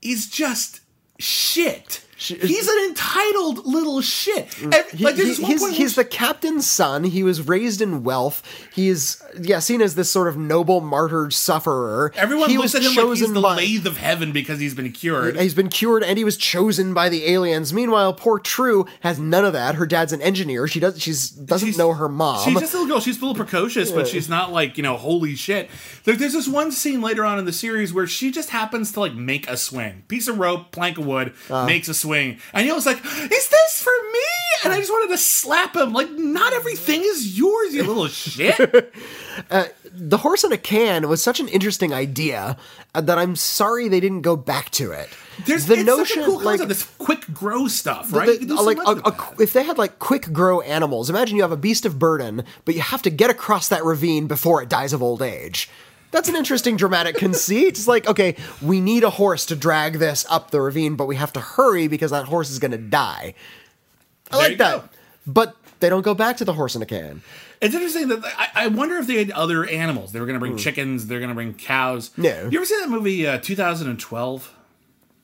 is 0.00 0.28
just 0.30 0.80
shit. 1.18 2.04
He's 2.22 2.68
an 2.68 2.78
entitled 2.88 3.66
little 3.66 4.00
shit. 4.00 4.56
And, 4.62 4.74
He- 4.94 5.04
like, 5.04 5.16
he- 5.16 5.34
he's, 5.72 5.94
the 5.96 6.04
captain's 6.04 6.66
son. 6.70 7.04
He 7.04 7.22
was 7.22 7.46
raised 7.46 7.80
in 7.82 8.02
wealth. 8.04 8.42
He's 8.74 9.22
yeah 9.40 9.58
seen 9.58 9.80
as 9.82 9.94
this 9.94 10.10
sort 10.10 10.28
of 10.28 10.36
noble 10.36 10.80
martyr 10.80 11.30
sufferer. 11.30 12.12
everyone 12.16 12.48
he 12.50 12.56
looks 12.56 12.74
was 12.74 12.86
at 12.86 12.90
him 12.90 13.08
like 13.08 13.18
he's 13.18 13.32
the 13.32 13.40
by- 13.40 13.56
lathe 13.56 13.86
of 13.86 13.96
heaven 13.96 14.32
because 14.32 14.58
he's 14.60 14.74
been 14.74 14.92
cured. 14.92 15.38
He's 15.38 15.54
been 15.54 15.68
cured 15.68 16.02
and 16.02 16.16
he 16.18 16.24
was 16.24 16.36
chosen 16.36 16.94
by 16.94 17.08
the 17.08 17.26
aliens. 17.30 17.72
Meanwhile, 17.72 18.14
poor 18.14 18.38
True 18.38 18.86
has 19.00 19.18
none 19.18 19.44
of 19.44 19.52
that. 19.52 19.74
Her 19.76 19.86
dad's 19.86 20.12
an 20.12 20.22
engineer. 20.22 20.66
She 20.68 20.80
does 20.80 21.00
she's 21.00 21.30
doesn't 21.30 21.66
She's- 21.68 21.78
know 21.78 21.92
her 21.94 22.08
mom. 22.08 22.44
She's 22.44 22.58
just 22.60 22.74
a 22.74 22.78
little 22.78 22.92
girl. 22.94 23.00
She's 23.00 23.18
a 23.18 23.20
little 23.20 23.34
precocious, 23.34 23.90
but 23.90 24.08
she's 24.08 24.28
not 24.28 24.52
like 24.52 24.76
you 24.76 24.82
know, 24.82 24.96
holy 24.96 25.34
shit. 25.34 25.68
There, 26.04 26.14
there's 26.16 26.32
this 26.32 26.48
one 26.48 26.72
scene 26.72 27.00
later 27.00 27.24
on 27.24 27.38
in 27.38 27.44
the 27.44 27.52
series 27.52 27.92
where 27.92 28.06
she 28.06 28.30
just 28.30 28.50
happens 28.50 28.92
to 28.92 29.00
like 29.00 29.14
make 29.14 29.48
a 29.48 29.56
swing, 29.56 30.04
piece 30.08 30.28
of 30.28 30.38
rope, 30.38 30.70
plank 30.72 30.98
of 30.98 31.06
wood, 31.06 31.32
Uh. 31.50 31.66
makes 31.66 31.88
a 31.88 31.94
swing, 31.94 32.11
and 32.14 32.66
he 32.66 32.72
was 32.72 32.86
like, 32.86 32.98
"Is 33.04 33.48
this 33.48 33.82
for 33.82 33.92
me?" 34.12 34.20
And 34.64 34.72
I 34.72 34.78
just 34.78 34.90
wanted 34.90 35.12
to 35.12 35.18
slap 35.18 35.74
him. 35.76 35.92
Like, 35.92 36.10
not 36.12 36.52
everything 36.52 37.00
is 37.02 37.36
yours, 37.38 37.74
you 37.74 37.82
little 37.84 38.06
shit. 38.08 38.56
the 39.94 40.16
horse 40.18 40.44
in 40.44 40.52
a 40.52 40.56
can 40.58 41.08
was 41.08 41.22
such 41.22 41.40
an 41.40 41.48
interesting 41.48 41.92
idea 41.92 42.56
uh, 42.94 43.00
that 43.00 43.18
I'm 43.18 43.36
sorry 43.36 43.88
they 43.88 44.00
didn't 44.00 44.22
go 44.22 44.36
back 44.36 44.70
to 44.72 44.92
it. 44.92 45.08
There's 45.46 45.66
the 45.66 45.82
notion 45.82 46.24
cool 46.24 46.40
like 46.40 46.60
this 46.68 46.84
quick 46.98 47.24
grow 47.32 47.66
stuff, 47.68 48.12
right? 48.12 48.28
the- 48.40 48.46
can 48.46 48.56
so 48.56 48.62
like 48.62 48.78
a, 48.78 49.00
a- 49.04 49.34
if 49.42 49.52
they 49.52 49.62
had 49.64 49.78
like 49.78 49.98
quick 49.98 50.32
grow 50.32 50.60
animals, 50.60 51.10
imagine 51.10 51.36
you 51.36 51.42
have 51.42 51.52
a 51.52 51.56
beast 51.56 51.84
of 51.86 51.98
burden, 51.98 52.44
but 52.64 52.74
you 52.74 52.80
have 52.82 53.02
to 53.02 53.10
get 53.10 53.30
across 53.30 53.68
that 53.68 53.84
ravine 53.84 54.26
before 54.26 54.62
it 54.62 54.68
dies 54.68 54.92
of 54.92 55.02
old 55.02 55.22
age. 55.22 55.68
That's 56.12 56.28
an 56.28 56.36
interesting 56.36 56.76
dramatic 56.76 57.16
conceit. 57.16 57.68
It's 57.70 57.88
like, 57.88 58.06
okay, 58.06 58.36
we 58.62 58.80
need 58.80 59.02
a 59.02 59.10
horse 59.10 59.44
to 59.46 59.56
drag 59.56 59.94
this 59.98 60.24
up 60.30 60.50
the 60.52 60.60
ravine, 60.60 60.94
but 60.94 61.06
we 61.06 61.16
have 61.16 61.32
to 61.32 61.40
hurry 61.40 61.88
because 61.88 62.12
that 62.12 62.26
horse 62.26 62.50
is 62.50 62.58
going 62.60 62.70
to 62.70 62.78
die. 62.78 63.34
I 64.30 64.38
There 64.38 64.48
like 64.50 64.58
that. 64.58 64.82
go. 64.82 64.88
But 65.26 65.56
they 65.80 65.88
don't 65.88 66.02
go 66.02 66.14
back 66.14 66.36
to 66.36 66.44
the 66.44 66.52
horse 66.52 66.76
in 66.76 66.82
a 66.82 66.86
can. 66.86 67.22
It's 67.60 67.74
interesting 67.74 68.08
that 68.08 68.24
I, 68.24 68.48
I 68.64 68.66
wonder 68.68 68.96
if 68.98 69.06
they 69.06 69.18
had 69.18 69.30
other 69.32 69.64
animals. 69.66 70.12
They 70.12 70.20
were 70.20 70.26
going 70.26 70.34
to 70.34 70.40
bring 70.40 70.56
chickens. 70.56 71.06
They're 71.06 71.18
going 71.20 71.28
to 71.30 71.34
bring 71.34 71.54
cows. 71.54 72.10
No. 72.16 72.48
You 72.50 72.58
ever 72.58 72.64
see 72.66 72.78
that 72.80 72.88
movie, 72.90 73.26
uh, 73.26 73.38
2012? 73.38 74.54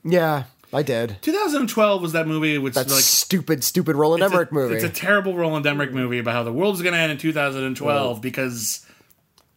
Yeah, 0.04 0.44
I 0.72 0.82
did. 0.82 1.16
2012 1.22 2.00
was 2.00 2.12
that 2.12 2.26
movie 2.28 2.56
which 2.58 2.74
That 2.74 2.88
like 2.88 3.00
stupid, 3.02 3.64
stupid 3.64 3.96
Roland 3.96 4.22
it's 4.22 4.30
a- 4.32 4.34
Emmerich 4.34 4.52
movie. 4.52 4.74
It's 4.76 4.84
a 4.84 4.88
terrible 4.88 5.34
Roland 5.36 5.66
Emmerich 5.66 5.92
movie 5.92 6.18
about 6.18 6.34
how 6.34 6.44
the 6.44 6.52
world 6.52 6.76
is 6.76 6.82
going 6.82 6.94
to 6.94 6.98
end 7.00 7.12
in 7.12 7.18
2012 7.18 8.22
because 8.22 8.86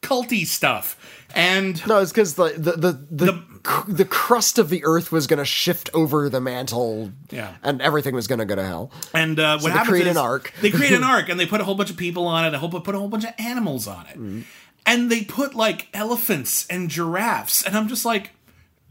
culty 0.01 0.45
stuff. 0.45 0.97
And 1.35 1.85
no, 1.87 1.99
it's 1.99 2.11
because 2.11 2.35
the 2.35 2.53
the 2.57 2.71
the, 2.71 2.91
the, 3.11 3.25
The- 3.31 3.43
c- 3.65 3.91
the 3.93 4.05
crust 4.05 4.57
of 4.59 4.69
the 4.69 4.83
earth 4.85 5.11
was 5.11 5.27
going 5.27 5.37
to 5.39 5.45
shift 5.45 5.89
over 5.93 6.29
the 6.29 6.41
mantle. 6.41 7.11
Yeah. 7.29 7.55
and 7.63 7.81
everything 7.81 8.15
was 8.15 8.27
going 8.27 8.39
to 8.39 8.45
go 8.45 8.55
to 8.55 8.63
hell. 8.65 8.91
And 9.13 9.39
uh, 9.39 9.59
what 9.59 9.67
they 9.69 9.71
happens 9.71 9.89
create 9.89 10.07
is 10.07 10.11
an 10.17 10.17
ark. 10.17 10.53
they 10.61 10.71
create 10.71 10.93
an 10.93 11.03
ark, 11.15 11.29
and 11.29 11.39
they 11.39 11.45
put 11.45 11.61
a 11.61 11.63
whole 11.63 11.75
bunch 11.75 11.89
of 11.91 11.97
people 11.97 12.25
on 12.27 12.45
it. 12.45 12.53
A 12.53 12.57
whole 12.59 12.69
put 12.69 12.95
a 12.95 12.99
whole 12.99 13.07
bunch 13.07 13.23
of 13.25 13.33
animals 13.37 13.87
on 13.87 14.05
it, 14.07 14.17
Mm-hmm. 14.17 14.41
and 14.85 15.11
they 15.11 15.23
put 15.23 15.53
like 15.55 15.87
elephants 15.93 16.65
and 16.69 16.89
giraffes. 16.89 17.63
And 17.65 17.77
I'm 17.77 17.87
just 17.87 18.03
like, 18.05 18.31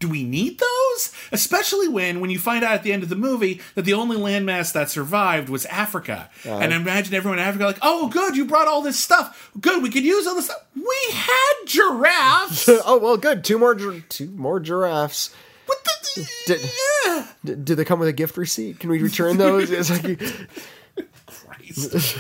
do 0.01 0.09
we 0.09 0.25
need 0.25 0.59
those? 0.59 1.13
Especially 1.31 1.87
when 1.87 2.21
when 2.21 2.31
you 2.31 2.39
find 2.39 2.65
out 2.65 2.73
at 2.73 2.83
the 2.83 2.93
end 2.93 3.03
of 3.05 3.09
the 3.11 3.17
movie 3.17 3.61
that 3.75 3.83
the 3.85 3.93
only 3.93 4.17
landmass 4.17 4.73
that 4.73 4.91
survived 4.91 5.49
was 5.49 5.67
Africa. 5.67 6.29
Uh-huh. 6.45 6.59
and 6.59 6.73
imagine 6.73 7.15
everyone 7.15 7.39
in 7.39 7.45
Africa 7.45 7.67
like, 7.67 7.79
oh, 7.83 8.09
good, 8.09 8.35
you 8.37 8.47
brought 8.47 8.67
all 8.67 8.83
this 8.83 8.99
stuff. 8.99 9.51
Good, 9.61 9.83
we 9.83 9.91
could 9.91 10.03
use 10.03 10.27
all 10.27 10.35
this 10.35 10.47
stuff. 10.47 10.65
We 10.75 10.97
had 11.13 11.53
giraffes. 11.67 12.69
oh 12.85 12.99
well, 12.99 13.17
good. 13.17 13.45
Two 13.45 13.59
more, 13.59 13.75
two 13.75 14.31
more 14.31 14.59
giraffes. 14.59 15.33
what 15.67 15.79
the? 15.85 16.29
Did- 16.47 16.71
yeah. 17.05 17.27
D- 17.45 17.55
do 17.55 17.75
they 17.75 17.85
come 17.85 18.01
with 18.01 18.09
a 18.09 18.13
gift 18.13 18.37
receipt? 18.37 18.81
Can 18.81 18.91
we 18.91 19.01
return 19.03 19.37
those? 19.37 19.71
It's 19.71 19.91
like 19.91 20.19
Christ. 21.27 22.17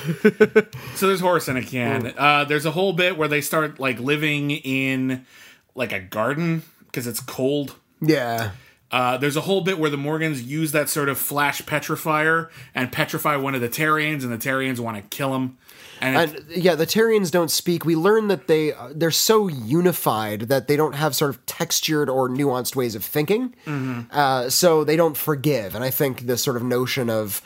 so 0.96 1.06
there's 1.06 1.20
horse 1.20 1.48
in 1.48 1.56
a 1.56 1.62
can. 1.62 2.12
Uh, 2.20 2.44
there's 2.44 2.66
a 2.66 2.70
whole 2.70 2.92
bit 2.92 3.16
where 3.16 3.28
they 3.28 3.40
start 3.40 3.80
like 3.80 3.98
living 3.98 4.50
in 4.50 5.24
like 5.74 5.92
a 5.92 6.00
garden 6.00 6.62
because 6.90 7.06
it's 7.06 7.20
cold. 7.20 7.76
yeah. 8.00 8.50
Uh, 8.92 9.16
there's 9.16 9.36
a 9.36 9.42
whole 9.42 9.60
bit 9.60 9.78
where 9.78 9.88
the 9.88 9.96
Morgans 9.96 10.42
use 10.42 10.72
that 10.72 10.88
sort 10.88 11.08
of 11.08 11.16
flash 11.16 11.62
petrifier 11.62 12.50
and 12.74 12.90
petrify 12.90 13.36
one 13.36 13.54
of 13.54 13.60
the 13.60 13.68
Terrians, 13.68 14.24
and 14.24 14.32
the 14.32 14.36
Terrians 14.36 14.80
want 14.80 14.96
to 14.96 15.02
kill 15.16 15.32
him. 15.36 15.56
And, 16.00 16.16
And 16.16 16.44
yeah, 16.50 16.74
the 16.74 16.88
Terrians 16.88 17.30
don't 17.30 17.52
speak. 17.52 17.84
We 17.84 17.94
learn 17.94 18.26
that 18.26 18.48
they 18.48 18.72
they're 18.92 19.12
so 19.12 19.46
unified 19.46 20.40
that 20.48 20.66
they 20.66 20.74
don't 20.74 20.94
have 20.96 21.14
sort 21.14 21.30
of 21.30 21.46
textured 21.46 22.08
or 22.10 22.28
nuanced 22.28 22.74
ways 22.74 22.96
of 22.96 23.04
thinking. 23.04 23.54
Uh, 24.10 24.50
so 24.50 24.82
they 24.82 24.96
don't 24.96 25.16
forgive. 25.16 25.76
And 25.76 25.84
I 25.84 25.90
think 25.90 26.22
this 26.22 26.42
sort 26.42 26.56
of 26.56 26.64
notion 26.64 27.08
of 27.08 27.42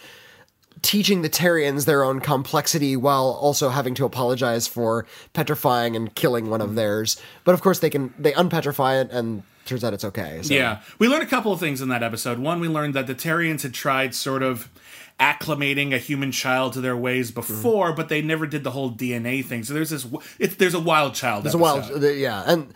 teaching 0.82 1.22
the 1.22 1.30
Terrians 1.30 1.86
their 1.86 2.04
own 2.04 2.20
complexity 2.20 2.96
while 2.96 3.38
also 3.40 3.70
having 3.70 3.94
to 3.94 4.04
apologize 4.04 4.66
for 4.66 5.06
petrifying 5.32 5.96
and 5.96 6.14
killing 6.14 6.50
one 6.50 6.60
of 6.60 6.74
theirs. 6.74 7.20
But 7.44 7.54
of 7.54 7.62
course, 7.62 7.78
they 7.78 7.90
can 7.90 8.12
they 8.18 8.32
unpetrify 8.32 9.02
it, 9.02 9.10
and 9.10 9.42
turns 9.64 9.84
out 9.84 9.94
it's 9.94 10.04
okay. 10.04 10.40
So. 10.42 10.54
Yeah. 10.54 10.80
We 10.98 11.08
learned 11.08 11.22
a 11.22 11.26
couple 11.26 11.52
of 11.52 11.60
things 11.60 11.80
in 11.80 11.88
that 11.88 12.02
episode. 12.02 12.38
One, 12.38 12.60
we 12.60 12.68
learned 12.68 12.94
that 12.94 13.06
the 13.06 13.14
Terrians 13.14 13.62
had 13.62 13.74
tried 13.74 14.14
sort 14.14 14.42
of 14.42 14.70
acclimating 15.20 15.94
a 15.94 15.98
human 15.98 16.32
child 16.32 16.72
to 16.72 16.80
their 16.80 16.96
ways 16.96 17.30
before, 17.30 17.92
but 17.92 18.08
they 18.08 18.20
never 18.20 18.46
did 18.46 18.64
the 18.64 18.72
whole 18.72 18.90
DNA 18.90 19.44
thing. 19.44 19.62
So 19.62 19.72
there's 19.72 19.90
this, 19.90 20.06
it's, 20.38 20.56
there's 20.56 20.74
a 20.74 20.80
wild 20.80 21.14
child. 21.14 21.46
It's 21.46 21.54
a 21.54 21.58
wild, 21.58 22.02
yeah, 22.02 22.42
and 22.46 22.74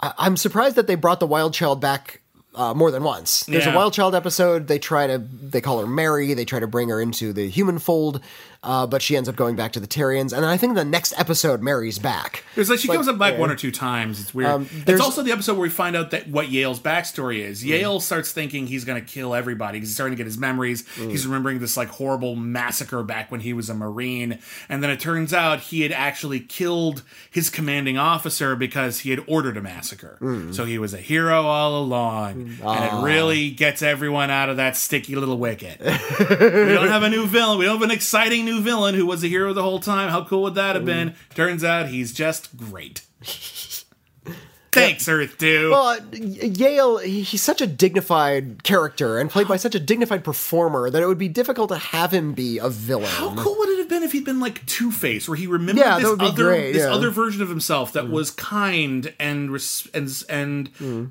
I'm 0.00 0.36
surprised 0.36 0.76
that 0.76 0.86
they 0.86 0.94
brought 0.94 1.20
the 1.20 1.26
wild 1.26 1.54
child 1.54 1.80
back 1.80 2.20
uh, 2.54 2.74
more 2.74 2.90
than 2.90 3.02
once. 3.02 3.44
There's 3.44 3.66
Yeah. 3.66 3.72
a 3.72 3.76
wild 3.76 3.92
child 3.92 4.14
episode. 4.14 4.66
They 4.68 4.78
try 4.78 5.06
to, 5.06 5.18
they 5.18 5.60
call 5.60 5.80
her 5.80 5.86
Mary. 5.86 6.34
They 6.34 6.44
try 6.44 6.60
to 6.60 6.66
bring 6.66 6.88
her 6.88 7.00
into 7.00 7.32
the 7.32 7.48
human 7.48 7.78
fold, 7.78 8.20
uh, 8.64 8.86
but 8.86 9.02
she 9.02 9.16
ends 9.16 9.28
up 9.28 9.36
going 9.36 9.56
back 9.56 9.72
to 9.72 9.80
the 9.80 9.86
Terrians. 9.86 10.32
And 10.36 10.44
I 10.44 10.56
think 10.56 10.74
the 10.74 10.84
next 10.84 11.12
episode, 11.18 11.62
Mary's 11.62 11.98
back. 11.98 12.42
There's 12.54 12.70
like 12.70 12.78
she 12.78 12.88
Like, 12.88 12.96
comes 12.96 13.08
up 13.08 13.18
like 13.18 13.34
yeah. 13.34 13.40
one 13.40 13.50
or 13.50 13.56
two 13.56 13.70
times. 13.70 14.20
It's 14.20 14.34
weird. 14.34 14.50
Um, 14.50 14.68
it's 14.86 15.00
also 15.00 15.22
the 15.22 15.32
episode 15.32 15.52
where 15.52 15.62
we 15.62 15.68
find 15.68 15.94
out 15.94 16.10
that 16.12 16.28
what 16.28 16.48
Yale's 16.48 16.80
backstory 16.80 17.40
is. 17.40 17.62
Mm. 17.62 17.66
Yale 17.66 18.00
starts 18.00 18.32
thinking 18.32 18.66
he's 18.66 18.84
going 18.84 19.00
to 19.00 19.06
kill 19.06 19.34
everybody. 19.34 19.78
He's 19.78 19.94
starting 19.94 20.16
to 20.16 20.16
get 20.16 20.26
his 20.26 20.38
memories. 20.38 20.82
Mm. 20.96 21.10
He's 21.10 21.26
remembering 21.26 21.58
this 21.58 21.76
like 21.76 21.88
horrible 21.88 22.36
massacre 22.36 23.02
back 23.02 23.30
when 23.30 23.40
he 23.40 23.52
was 23.52 23.68
a 23.68 23.74
marine, 23.74 24.38
and 24.68 24.82
then 24.82 24.90
it 24.90 24.98
turns 24.98 25.34
out 25.34 25.60
he 25.60 25.82
had 25.82 25.92
actually 25.92 26.40
killed 26.40 27.02
his 27.30 27.50
commanding 27.50 27.98
officer 27.98 28.56
because 28.56 29.00
he 29.00 29.10
had 29.10 29.20
ordered 29.26 29.56
a 29.58 29.62
massacre. 29.62 30.16
Mm. 30.20 30.54
So 30.54 30.64
he 30.64 30.78
was 30.78 30.94
a 30.94 30.98
hero 30.98 31.42
all 31.42 31.78
along, 31.82 32.32
and 32.32 32.50
it 32.50 32.62
ah. 32.64 33.02
really 33.04 33.50
gets 33.50 33.82
everyone 33.82 34.30
out 34.30 34.48
of 34.48 34.56
that 34.56 34.76
sticky 34.76 35.16
little 35.16 35.36
wicket. 35.36 35.80
we 35.80 35.86
don't 36.74 36.88
have 36.88 37.02
a 37.02 37.10
new 37.10 37.26
villain. 37.26 37.58
We 37.58 37.66
don't 37.66 37.80
have 37.80 37.90
an 37.90 37.94
exciting 37.94 38.44
new 38.44 38.53
villain 38.60 38.94
who 38.94 39.06
was 39.06 39.22
a 39.24 39.28
hero 39.28 39.52
the 39.52 39.62
whole 39.62 39.80
time. 39.80 40.08
How 40.10 40.24
cool 40.24 40.42
would 40.42 40.54
that 40.56 40.74
have 40.76 40.84
been? 40.84 41.14
Turns 41.34 41.62
out 41.64 41.88
he's 41.88 42.12
just 42.12 42.56
great. 42.56 43.02
Thanks, 44.72 45.08
Earth 45.08 45.38
Two. 45.38 45.70
Well, 45.70 45.86
uh, 45.86 46.00
Yale, 46.12 46.98
he- 46.98 47.22
he's 47.22 47.42
such 47.42 47.60
a 47.60 47.66
dignified 47.66 48.64
character 48.64 49.20
and 49.20 49.30
played 49.30 49.46
by 49.46 49.56
such 49.66 49.76
a 49.76 49.80
dignified 49.80 50.24
performer 50.24 50.90
that 50.90 51.00
it 51.00 51.06
would 51.06 51.16
be 51.18 51.28
difficult 51.28 51.68
to 51.68 51.76
have 51.78 52.10
him 52.12 52.32
be 52.32 52.58
a 52.58 52.68
villain. 52.68 53.06
How 53.06 53.32
cool 53.36 53.54
would 53.56 53.68
it 53.68 53.78
have 53.78 53.88
been 53.88 54.02
if 54.02 54.10
he'd 54.10 54.24
been 54.24 54.40
like 54.40 54.66
Two 54.66 54.90
Face, 54.90 55.28
where 55.28 55.36
he 55.36 55.46
remembered 55.46 55.80
Yeah, 55.84 56.00
this 56.00 56.06
other 56.18 56.32
great, 56.42 56.72
this 56.72 56.82
yeah. 56.82 56.92
other 56.92 57.10
version 57.10 57.40
of 57.40 57.48
himself 57.48 57.92
that 57.92 58.08
was 58.08 58.32
kind 58.32 59.14
and 59.20 59.52
res- 59.52 59.86
and 59.94 60.24
and 60.28 60.72
Mm. 60.74 61.10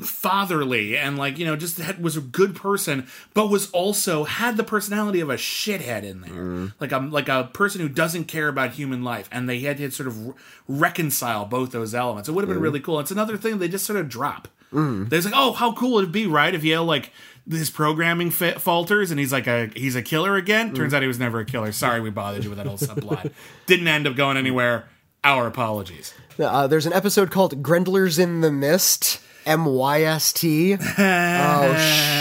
Fatherly 0.00 0.96
and 0.96 1.18
like 1.18 1.38
you 1.38 1.44
know 1.46 1.56
just 1.56 1.78
had, 1.78 2.02
was 2.02 2.16
a 2.16 2.20
good 2.20 2.54
person, 2.54 3.06
but 3.34 3.48
was 3.48 3.70
also 3.70 4.24
had 4.24 4.56
the 4.56 4.64
personality 4.64 5.20
of 5.20 5.30
a 5.30 5.36
shithead 5.36 6.02
in 6.04 6.20
there, 6.20 6.30
Mm. 6.32 6.72
like 6.80 6.92
a 6.92 6.98
like 6.98 7.28
a 7.28 7.50
person 7.52 7.80
who 7.80 7.88
doesn't 7.88 8.24
care 8.24 8.48
about 8.48 8.72
human 8.72 9.02
life, 9.02 9.28
and 9.32 9.48
they 9.48 9.60
had 9.60 9.78
to 9.78 9.90
sort 9.90 10.06
of 10.06 10.26
re- 10.28 10.34
reconcile 10.68 11.44
both 11.44 11.72
those 11.72 11.94
elements. 11.94 12.28
It 12.28 12.32
would 12.32 12.42
have 12.42 12.50
Mm. 12.50 12.54
been 12.54 12.62
really 12.62 12.80
cool. 12.80 13.00
It's 13.00 13.10
another 13.10 13.36
thing 13.36 13.58
they 13.58 13.68
just 13.68 13.86
sort 13.86 13.98
of 13.98 14.08
drop. 14.08 14.48
There's 14.70 15.24
like, 15.24 15.32
oh, 15.34 15.52
how 15.54 15.72
cool 15.72 15.92
it 15.92 16.02
would 16.02 16.04
it 16.10 16.12
be, 16.12 16.26
right? 16.26 16.54
If 16.54 16.62
Yale 16.62 16.84
like 16.84 17.10
his 17.50 17.70
programming 17.70 18.30
fa- 18.30 18.58
falters 18.58 19.10
and 19.10 19.18
he's 19.18 19.32
like 19.32 19.46
a 19.46 19.70
he's 19.74 19.96
a 19.96 20.02
killer 20.02 20.36
again. 20.36 20.74
Turns 20.74 20.92
out 20.92 21.00
he 21.00 21.08
was 21.08 21.18
never 21.18 21.40
a 21.40 21.44
killer. 21.46 21.72
Sorry, 21.72 22.00
we 22.02 22.10
bothered 22.10 22.44
you 22.44 22.50
with 22.50 22.58
that 22.58 22.66
old 22.66 22.78
subplot. 22.80 23.32
Didn't 23.66 23.88
end 23.88 24.06
up 24.06 24.14
going 24.16 24.36
anywhere. 24.36 24.84
Our 25.24 25.46
apologies. 25.46 26.12
Uh, 26.38 26.66
there's 26.68 26.86
an 26.86 26.92
episode 26.92 27.30
called 27.30 27.62
Grendlers 27.62 28.18
in 28.18 28.40
the 28.42 28.52
Mist. 28.52 29.20
M 29.48 29.64
Y 29.64 30.02
S 30.02 30.32
T. 30.32 30.76
Oh, 30.98 31.74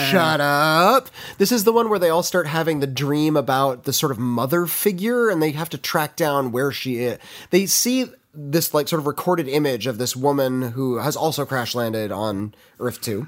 shut 0.09 0.39
up. 0.39 1.09
This 1.37 1.51
is 1.51 1.63
the 1.63 1.73
one 1.73 1.89
where 1.89 1.99
they 1.99 2.09
all 2.09 2.23
start 2.23 2.47
having 2.47 2.79
the 2.79 2.87
dream 2.87 3.35
about 3.35 3.83
the 3.83 3.93
sort 3.93 4.11
of 4.11 4.17
mother 4.17 4.65
figure 4.65 5.29
and 5.29 5.41
they 5.41 5.51
have 5.51 5.69
to 5.69 5.77
track 5.77 6.15
down 6.15 6.51
where 6.51 6.71
she 6.71 6.97
is. 6.97 7.19
They 7.49 7.65
see 7.65 8.05
this 8.33 8.73
like 8.73 8.87
sort 8.87 8.99
of 8.99 9.07
recorded 9.07 9.47
image 9.47 9.87
of 9.87 9.97
this 9.97 10.15
woman 10.15 10.61
who 10.61 10.97
has 10.97 11.15
also 11.15 11.45
crash 11.45 11.75
landed 11.75 12.11
on 12.11 12.55
Earth 12.79 13.01
2. 13.01 13.27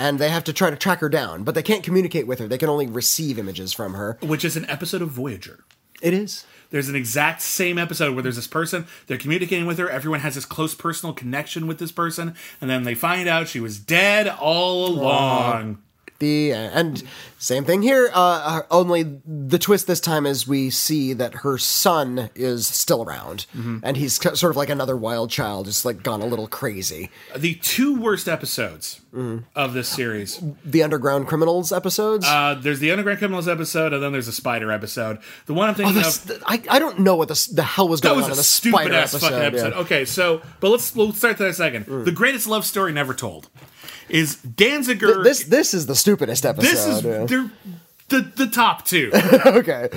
And 0.00 0.18
they 0.18 0.30
have 0.30 0.44
to 0.44 0.52
try 0.52 0.70
to 0.70 0.76
track 0.76 1.00
her 1.00 1.08
down, 1.08 1.42
but 1.42 1.54
they 1.54 1.62
can't 1.62 1.82
communicate 1.82 2.26
with 2.26 2.38
her. 2.38 2.46
They 2.48 2.58
can 2.58 2.68
only 2.68 2.86
receive 2.86 3.38
images 3.38 3.72
from 3.72 3.94
her. 3.94 4.16
Which 4.22 4.44
is 4.44 4.56
an 4.56 4.68
episode 4.70 5.02
of 5.02 5.10
Voyager. 5.10 5.64
It 6.00 6.14
is. 6.14 6.44
There's 6.70 6.88
an 6.88 6.96
exact 6.96 7.40
same 7.42 7.78
episode 7.78 8.14
where 8.14 8.22
there's 8.22 8.36
this 8.36 8.46
person, 8.46 8.86
they're 9.06 9.16
communicating 9.16 9.66
with 9.66 9.78
her, 9.78 9.88
everyone 9.88 10.20
has 10.20 10.34
this 10.34 10.44
close 10.44 10.74
personal 10.74 11.14
connection 11.14 11.66
with 11.66 11.78
this 11.78 11.92
person, 11.92 12.34
and 12.60 12.68
then 12.68 12.82
they 12.82 12.94
find 12.94 13.28
out 13.28 13.48
she 13.48 13.60
was 13.60 13.78
dead 13.78 14.28
all 14.28 14.86
along. 14.86 15.82
The 16.20 16.52
and 16.52 17.02
same 17.38 17.64
thing 17.64 17.82
here. 17.82 18.10
Uh, 18.12 18.62
only 18.72 19.20
the 19.24 19.58
twist 19.58 19.86
this 19.86 20.00
time 20.00 20.26
is 20.26 20.48
we 20.48 20.68
see 20.68 21.12
that 21.12 21.32
her 21.36 21.58
son 21.58 22.30
is 22.34 22.66
still 22.66 23.04
around, 23.04 23.46
and 23.54 23.96
he's 23.96 24.14
sort 24.14 24.42
of 24.50 24.56
like 24.56 24.68
another 24.68 24.96
wild 24.96 25.30
child, 25.30 25.66
just 25.66 25.84
like 25.84 26.02
gone 26.02 26.20
a 26.20 26.26
little 26.26 26.48
crazy. 26.48 27.10
The 27.36 27.54
two 27.56 28.00
worst 28.00 28.28
episodes 28.28 29.00
of 29.54 29.74
this 29.74 29.88
series. 29.88 30.42
The 30.64 30.82
underground 30.82 31.28
criminals 31.28 31.72
episodes. 31.72 32.26
Uh, 32.26 32.54
there's 32.54 32.80
the 32.80 32.90
Underground 32.90 33.18
Criminals 33.20 33.46
episode, 33.48 33.92
and 33.92 34.02
then 34.02 34.10
there's 34.12 34.26
the 34.26 34.32
Spider 34.32 34.70
episode. 34.72 35.18
The 35.46 35.54
one 35.54 35.68
I'm 35.68 35.74
thinking 35.76 35.96
Oh, 35.96 36.08
of. 36.08 36.42
I, 36.46 36.60
I 36.68 36.78
don't 36.80 36.98
know 37.00 37.14
what 37.16 37.28
the, 37.28 37.48
the 37.54 37.62
hell 37.62 37.88
was 37.88 38.00
going 38.00 38.16
was 38.16 38.24
on 38.24 38.30
a 38.30 38.34
in 38.34 38.36
the 38.38 38.42
stupid 38.42 38.76
spider 38.76 38.94
ass 38.94 39.14
episode. 39.14 39.28
fucking 39.30 39.44
episode. 39.46 39.72
yeah. 39.74 39.78
Okay, 39.80 40.04
so 40.04 40.42
but 40.60 40.70
let's 40.70 40.94
we'll 40.94 41.12
start 41.12 41.38
that 41.38 41.44
in 41.44 41.50
a 41.50 41.54
second. 41.54 41.86
The 42.04 42.10
greatest 42.12 42.46
love 42.48 42.64
story 42.64 42.92
never 42.92 43.14
told 43.14 43.48
is 44.08 44.36
Danziger. 44.36 45.22
This 45.22 45.44
this 45.44 45.74
is 45.74 45.86
the 45.86 45.96
stupidest 45.96 46.44
episode. 46.44 46.70
this 46.70 46.86
is 46.86 47.02
yeah. 47.04 47.48
the 48.08 48.20
the 48.20 48.46
top 48.46 48.84
two. 48.84 49.10
okay. 49.46 49.88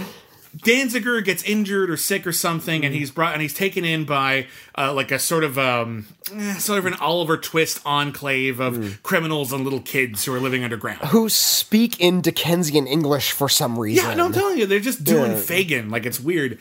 Danziger 0.58 1.24
gets 1.24 1.44
injured 1.44 1.90
or 1.90 1.96
sick 1.96 2.28
or 2.28 2.34
something, 2.34 2.84
and 2.84 2.94
he's 2.94 3.10
brought 3.10 3.32
and 3.34 3.42
he's 3.42 3.54
taken 3.54 3.86
in 3.86 4.04
by 4.04 4.48
uh, 4.78 4.94
like 4.94 5.10
a 5.10 5.18
sort 5.18 5.46
of 5.46 5.58
um 5.58 6.08
eh, 6.36 6.56
sort 6.56 6.78
of 6.80 6.86
an 6.86 6.96
Oliver 6.96 7.38
Twist 7.38 7.80
enclave 7.86 8.60
of 8.60 9.02
criminals 9.02 9.54
and 9.54 9.64
little 9.64 9.80
kids 9.80 10.26
who 10.26 10.34
are 10.34 10.42
living 10.42 10.64
underground. 10.66 11.00
Who 11.08 11.30
speak 11.30 12.02
in 12.02 12.20
Dickensian 12.20 12.86
English 12.86 13.32
for 13.32 13.48
some 13.48 13.80
reason? 13.80 14.06
Yeah, 14.06 14.16
no, 14.16 14.26
I'm 14.26 14.34
telling 14.34 14.58
you, 14.58 14.66
they're 14.66 14.82
just 14.82 15.06
doing 15.06 15.32
Yeah. 15.32 15.38
Fagin 15.38 15.90
like 15.90 16.06
it's 16.06 16.20
weird. 16.20 16.60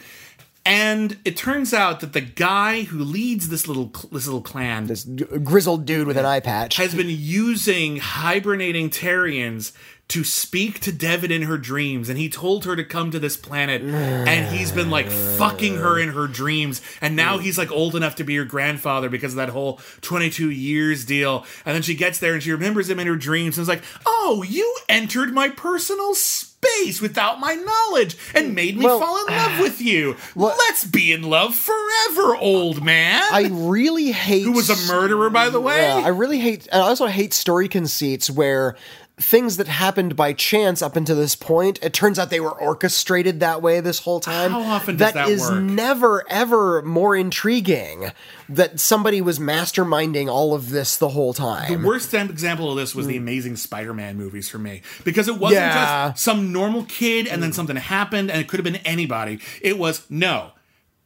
And 0.66 1.18
it 1.24 1.36
turns 1.36 1.72
out 1.72 2.00
that 2.00 2.12
the 2.12 2.20
guy 2.20 2.82
who 2.82 2.98
leads 2.98 3.48
this 3.48 3.66
little 3.66 3.86
this 4.12 4.26
little 4.26 4.42
clan 4.42 4.86
This 4.86 5.04
grizzled 5.04 5.86
dude 5.86 6.06
with 6.06 6.18
an 6.18 6.26
eye 6.26 6.40
patch. 6.40 6.76
has 6.76 6.94
been 6.94 7.08
using 7.08 7.96
hibernating 7.96 8.90
Terrians 8.90 9.72
to 10.08 10.24
speak 10.24 10.80
to 10.80 10.90
Devon 10.90 11.30
in 11.30 11.42
her 11.42 11.56
dreams, 11.56 12.08
and 12.08 12.18
he 12.18 12.28
told 12.28 12.64
her 12.64 12.74
to 12.74 12.82
come 12.84 13.12
to 13.12 13.20
this 13.20 13.36
planet, 13.36 13.80
and 13.80 14.52
he's 14.54 14.72
been 14.72 14.90
like 14.90 15.08
fucking 15.08 15.76
her 15.76 16.00
in 16.00 16.08
her 16.08 16.26
dreams, 16.26 16.82
and 17.00 17.14
now 17.14 17.38
he's 17.38 17.56
like 17.56 17.70
old 17.70 17.94
enough 17.94 18.16
to 18.16 18.24
be 18.24 18.34
her 18.36 18.44
grandfather 18.44 19.08
because 19.08 19.34
of 19.34 19.36
that 19.36 19.50
whole 19.50 19.80
22 20.00 20.50
years 20.50 21.04
deal. 21.04 21.46
And 21.64 21.76
then 21.76 21.82
she 21.82 21.94
gets 21.94 22.18
there 22.18 22.34
and 22.34 22.42
she 22.42 22.50
remembers 22.50 22.90
him 22.90 22.98
in 22.98 23.06
her 23.06 23.14
dreams 23.14 23.56
and 23.56 23.62
is 23.62 23.68
like, 23.68 23.84
Oh, 24.04 24.44
you 24.46 24.76
entered 24.88 25.32
my 25.32 25.48
personal 25.48 26.14
space. 26.14 26.49
Space 26.62 27.00
without 27.00 27.40
my 27.40 27.54
knowledge 27.54 28.16
and 28.34 28.54
made 28.54 28.76
me 28.76 28.84
Well- 28.84 29.00
fall 29.00 29.26
in 29.26 29.34
love 29.34 29.60
with 29.60 29.80
you. 29.80 30.16
Well- 30.34 30.56
Let's 30.68 30.84
be 30.84 31.12
in 31.12 31.22
love 31.22 31.54
forever, 31.56 32.36
old 32.36 32.82
man. 32.84 33.22
I 33.32 33.48
really 33.50 34.12
hate 34.12 34.44
Who 34.44 34.52
was 34.52 34.68
a 34.70 34.92
murderer, 34.92 35.30
by 35.30 35.48
the 35.50 35.60
way? 35.60 35.78
Yeah, 35.82 36.02
I 36.04 36.08
really 36.08 36.38
hate. 36.38 36.66
and 36.70 36.82
I 36.82 36.86
also 36.88 37.06
hate 37.06 37.32
story 37.34 37.68
conceits 37.68 38.28
where 38.30 38.76
things 39.20 39.58
that 39.58 39.68
happened 39.68 40.16
by 40.16 40.32
chance 40.32 40.80
up 40.82 40.96
until 40.96 41.16
this 41.16 41.36
point, 41.36 41.78
it 41.82 41.92
turns 41.92 42.18
out 42.18 42.30
they 42.30 42.40
were 42.40 42.50
orchestrated 42.58 43.40
that 43.40 43.60
way 43.62 43.80
this 43.80 44.00
whole 44.00 44.18
time. 44.20 44.50
How 44.50 44.62
often 44.62 44.96
does 44.96 45.12
that 45.12 45.28
is 45.28 45.42
work? 45.42 45.62
never 45.62 46.24
ever 46.30 46.82
more 46.82 47.14
intriguing 47.14 48.10
that 48.48 48.80
somebody 48.80 49.20
was 49.20 49.38
masterminding 49.38 50.28
all 50.28 50.54
of 50.54 50.70
this 50.70 50.96
the 50.96 51.10
whole 51.10 51.34
time. 51.34 51.80
The 51.82 51.86
worst 51.86 52.12
example 52.14 52.70
of 52.70 52.76
this 52.76 52.94
was 52.94 53.06
the 53.06 53.16
Amazing 53.16 53.56
Spider-Man 53.56 54.16
movies 54.16 54.48
for 54.48 54.58
me 54.58 54.82
because 55.04 55.28
it 55.28 55.38
wasn't 55.38 55.60
Yeah. 55.62 56.08
just 56.10 56.24
some 56.24 56.52
normal 56.52 56.84
kid 56.84 57.26
and 57.26 57.42
then 57.42 57.52
something 57.52 57.76
happened 57.76 58.30
and 58.30 58.40
it 58.40 58.48
could 58.48 58.58
have 58.58 58.64
been 58.64 58.82
anybody. 58.86 59.38
It 59.60 59.78
was 59.78 60.02
no. 60.10 60.52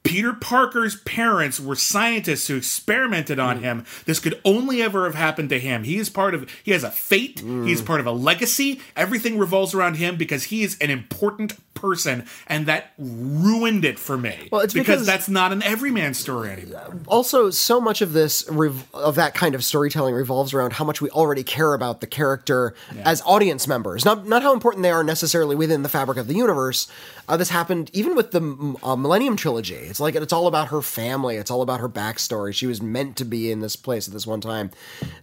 Peter 0.05 0.33
Parker's 0.35 0.97
parents 1.01 1.59
were 1.59 1.75
scientists 1.75 2.47
who 2.47 2.57
experimented 2.57 3.39
on 3.39 3.63
him. 3.63 3.85
This 4.05 4.21
could 4.21 4.41
only 4.45 4.81
ever 4.83 5.07
have 5.07 5.15
happened 5.17 5.49
to 5.49 5.59
him. 5.59 5.83
He 5.83 5.97
is 5.97 6.09
part 6.11 6.35
of 6.35 6.49
he 6.63 6.71
has 6.73 6.85
a 6.85 6.91
fate, 6.91 7.41
he's 7.41 7.83
part 7.83 8.01
of 8.01 8.07
a 8.07 8.13
legacy. 8.13 8.81
Everything 8.97 9.39
revolves 9.39 9.75
around 9.75 9.95
him 9.97 10.17
because 10.17 10.45
he 10.45 10.63
is 10.63 10.77
an 10.81 10.91
important 10.91 11.55
person 11.75 12.25
and 12.47 12.67
that 12.67 12.93
ruined 12.99 13.85
it 13.85 13.99
for 13.99 14.17
me. 14.17 14.49
Well, 14.53 14.61
it's 14.61 14.73
because 14.73 14.87
because- 15.01 15.07
that's 15.07 15.29
not 15.29 15.53
an 15.53 15.63
everyman 15.63 16.15
story 16.15 16.51
anymore. 16.51 17.01
also 17.09 17.51
so 17.51 17.81
much 17.81 18.01
of 18.01 18.13
this 18.13 18.45
rev- 18.51 18.87
of 18.95 19.17
that 19.17 19.35
kind 19.35 19.55
of 19.55 19.65
storytelling 19.65 20.15
revolves 20.15 20.55
around 20.55 20.75
how 20.75 20.85
much 20.85 21.01
we 21.01 21.11
already 21.11 21.43
care 21.43 21.75
about 21.75 22.01
the 22.01 22.07
character 22.07 22.75
as 23.05 23.21
audience 23.27 23.67
members 23.67 24.05
not 24.05 24.27
not 24.27 24.43
how 24.43 24.53
important 24.53 24.83
they 24.83 24.91
are 24.91 25.03
necessarily 25.05 25.57
within 25.57 25.83
the 25.83 25.89
fabric 25.89 26.17
of 26.17 26.27
the 26.27 26.35
universe 26.35 26.87
uh, 27.29 27.37
this 27.37 27.51
happened 27.51 27.91
even 27.93 28.15
with 28.15 28.31
the 28.31 28.41
mm, 28.41 28.77
uh, 28.83 28.95
millennium 28.97 29.37
trilogy 29.37 29.75
it's 29.95 30.01
like 30.01 30.17
it's 30.17 30.33
all 30.33 30.49
about 30.49 30.69
her 30.69 30.83
family 30.83 31.37
it's 31.37 31.53
all 31.53 31.63
about 31.63 31.79
her 31.79 31.89
backstory 31.89 32.53
she 32.53 32.67
was 32.67 32.83
meant 32.83 33.17
to 33.17 33.25
be 33.25 33.49
in 33.53 33.61
this 33.61 33.77
place 33.77 34.09
at 34.09 34.13
this 34.13 34.27
one 34.27 34.41
time 34.41 34.69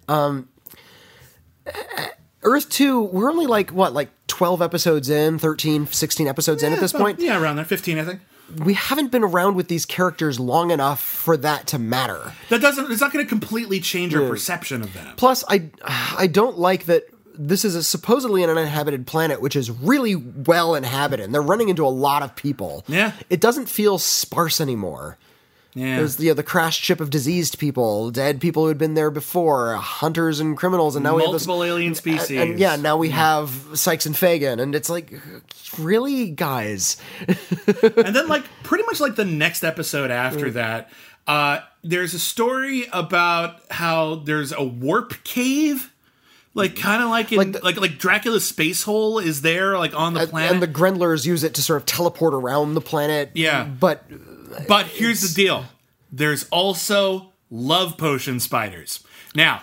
um 0.08 0.48
earth 2.44 2.70
2 2.70 3.02
we're 3.02 3.30
only 3.30 3.48
like 3.48 3.72
what 3.72 3.94
like 3.94 4.10
12 4.28 4.62
episodes 4.62 5.10
in 5.10 5.38
13 5.38 5.88
16 5.88 6.26
episodes 6.28 6.64
in 6.64 6.72
at 6.72 6.80
this 6.80 6.92
About- 6.92 7.02
point 7.02 7.20
Yeah, 7.20 7.38
around 7.40 7.58
there, 7.58 7.66
15 7.66 8.00
I 8.00 8.06
think. 8.06 8.22
we 8.64 8.74
haven't 8.74 9.12
been 9.12 9.24
around 9.26 9.56
with 9.56 9.68
these 9.68 9.86
characters 9.86 10.40
long 10.40 10.72
enough 10.72 11.02
for 11.02 11.36
that 11.38 11.68
to 11.68 11.78
matter 11.78 12.32
That 12.50 12.62
doesn't. 12.62 12.90
It's 12.92 13.02
not 13.02 13.12
going 13.12 13.26
to 13.26 13.30
completely 13.30 13.80
change 13.82 14.14
your 14.14 14.28
perception 14.30 14.82
of 14.82 14.94
them. 14.94 15.14
Plus, 15.18 15.44
I 15.50 15.70
I 15.84 16.28
don't 16.28 16.58
like 16.58 16.86
that 16.86 17.04
this 17.48 17.66
is 17.66 17.76
a 17.76 17.84
supposedly 17.84 18.44
an 18.44 18.50
uninhabited 18.50 19.08
planet, 19.08 19.42
which 19.42 19.56
is 19.56 19.70
really 19.72 20.16
well 20.16 20.76
inhabited. 20.76 21.26
And 21.26 21.34
they're 21.34 21.42
running 21.42 21.70
into 21.70 21.86
a 21.86 21.90
lot 21.90 22.24
of 22.24 22.36
people. 22.36 22.84
Yeah. 22.88 23.14
it 23.30 23.42
doesn't 23.42 23.68
feel 23.68 23.98
sparse 23.98 24.62
anymore. 24.62 25.18
Yeah. 25.74 25.98
There's 25.98 26.20
you 26.20 26.30
know, 26.30 26.34
the 26.34 26.44
crashed 26.44 26.84
ship 26.84 27.00
of 27.00 27.10
diseased 27.10 27.58
people, 27.58 28.12
dead 28.12 28.42
people 28.42 28.64
who 28.64 28.68
had 28.68 28.78
been 28.78 28.94
there 28.94 29.10
before, 29.10 29.76
hunters 29.76 30.40
and 30.40 30.58
criminals, 30.58 30.96
and 30.96 31.04
now 31.04 31.16
we 31.16 31.22
have. 31.22 31.32
Multiple 31.32 31.64
alien 31.64 31.96
species. 31.96 32.38
And 32.38 32.60
yeah, 32.60 32.76
now 32.76 32.98
we 32.98 33.10
have 33.10 33.50
Sykes 33.74 34.06
and 34.06 34.16
Fagin, 34.16 34.60
and 34.60 34.76
it's 34.76 34.90
like, 34.90 35.14
really, 35.80 36.30
guys? 36.32 36.98
and 37.28 38.16
then 38.16 38.28
like 38.28 38.44
pretty 38.64 38.84
much 38.84 39.00
like 39.00 39.16
the 39.16 39.26
next 39.26 39.64
episode 39.64 40.12
after 40.12 40.52
that, 40.52 40.92
uh, 41.28 41.60
there's 41.84 42.14
a 42.14 42.20
story 42.20 42.86
about 42.92 43.62
how 43.72 44.16
there's 44.16 44.52
a 44.52 44.64
warp 44.64 45.24
cave. 45.24 45.91
Like 46.54 46.72
mm-hmm. 46.72 46.82
kind 46.82 47.04
of 47.04 47.10
like 47.10 47.32
in 47.32 47.38
like, 47.38 47.64
Like 47.64 47.76
the- 47.76 47.82
like 47.82 47.98
Dracula's 47.98 48.46
space 48.46 48.84
hole 48.84 49.20
is 49.20 49.42
there 49.42 49.78
like 49.78 49.94
on 49.94 50.14
the 50.14 50.28
planet. 50.28 50.52
And 50.52 50.62
the 50.62 50.68
Grendlers 50.68 51.26
use 51.26 51.44
it 51.44 51.54
to 51.56 51.62
sort 51.62 51.78
of 51.78 51.86
teleport 51.86 52.34
around 52.34 52.74
the 52.74 52.82
planet. 52.82 53.32
Yeah. 53.34 53.64
but 53.64 54.04
But 54.68 54.86
uh, 54.86 54.90
here's 54.90 55.22
the 55.22 55.34
deal 55.34 55.66
there's 56.12 56.48
also 56.50 57.32
love 57.50 57.98
potion 57.98 58.40
spiders. 58.40 59.04
Now, 59.34 59.62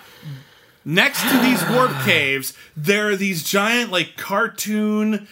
next 0.85 1.23
to 1.31 1.39
these 1.39 1.63
warp 1.71 1.93
caves, 2.05 2.55
there 2.77 3.09
are 3.09 3.17
these 3.17 3.43
giant, 3.43 3.91
like, 3.91 4.17
cartoon 4.17 5.29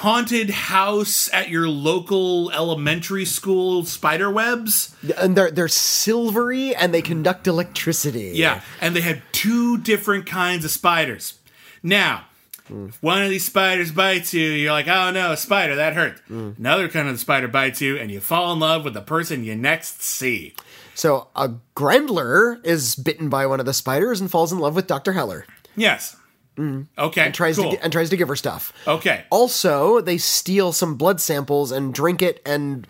haunted 0.00 0.50
house 0.50 1.28
at 1.32 1.48
your 1.50 1.68
local 1.68 2.50
elementary 2.52 3.24
school 3.24 3.84
spider 3.84 4.30
webs. 4.30 4.96
and 5.18 5.36
they're 5.36 5.50
they're 5.50 5.68
silvery 5.68 6.74
and 6.74 6.92
they 6.94 7.02
conduct 7.02 7.46
electricity. 7.46 8.32
Yeah, 8.34 8.62
and 8.80 8.96
they 8.96 9.02
have 9.02 9.20
two 9.32 9.78
different 9.78 10.26
kinds 10.26 10.64
of 10.64 10.70
spiders. 10.70 11.38
Now, 11.82 12.24
if 12.68 13.02
one 13.02 13.22
of 13.22 13.30
these 13.30 13.44
spiders 13.44 13.90
bites 13.92 14.32
you, 14.32 14.46
you're 14.46 14.72
like, 14.72 14.88
oh 14.88 15.10
no, 15.10 15.32
a 15.32 15.36
spider, 15.36 15.74
that 15.76 15.94
hurt. 15.94 16.20
Another 16.28 16.88
kind 16.88 17.08
of 17.08 17.18
spider 17.20 17.48
bites 17.48 17.80
you, 17.80 17.96
and 17.96 18.10
you 18.10 18.20
fall 18.20 18.52
in 18.52 18.58
love 18.60 18.84
with 18.84 18.94
the 18.94 19.00
person 19.02 19.44
you 19.44 19.56
next 19.56 20.02
see. 20.02 20.54
So 20.94 21.28
a 21.34 21.52
Grendler 21.74 22.60
is 22.62 22.94
bitten 22.94 23.28
by 23.28 23.46
one 23.46 23.60
of 23.60 23.66
the 23.66 23.72
spiders 23.74 24.20
and 24.20 24.30
falls 24.30 24.52
in 24.52 24.58
love 24.58 24.74
with 24.74 24.86
Dr. 24.86 25.12
Heller. 25.14 25.46
Yes. 25.76 26.16
Mm. 26.60 26.86
Okay. 26.98 27.22
And 27.26 27.34
Tries 27.34 27.56
cool. 27.56 27.72
to 27.72 27.82
and 27.82 27.90
tries 27.92 28.10
to 28.10 28.16
give 28.16 28.28
her 28.28 28.36
stuff. 28.36 28.72
okay. 28.86 29.24
Also, 29.30 30.00
they 30.02 30.18
steal 30.18 30.72
some 30.72 30.96
blood 30.96 31.20
samples 31.20 31.72
and 31.72 31.94
drink 31.94 32.20
it 32.20 32.42
and 32.44 32.86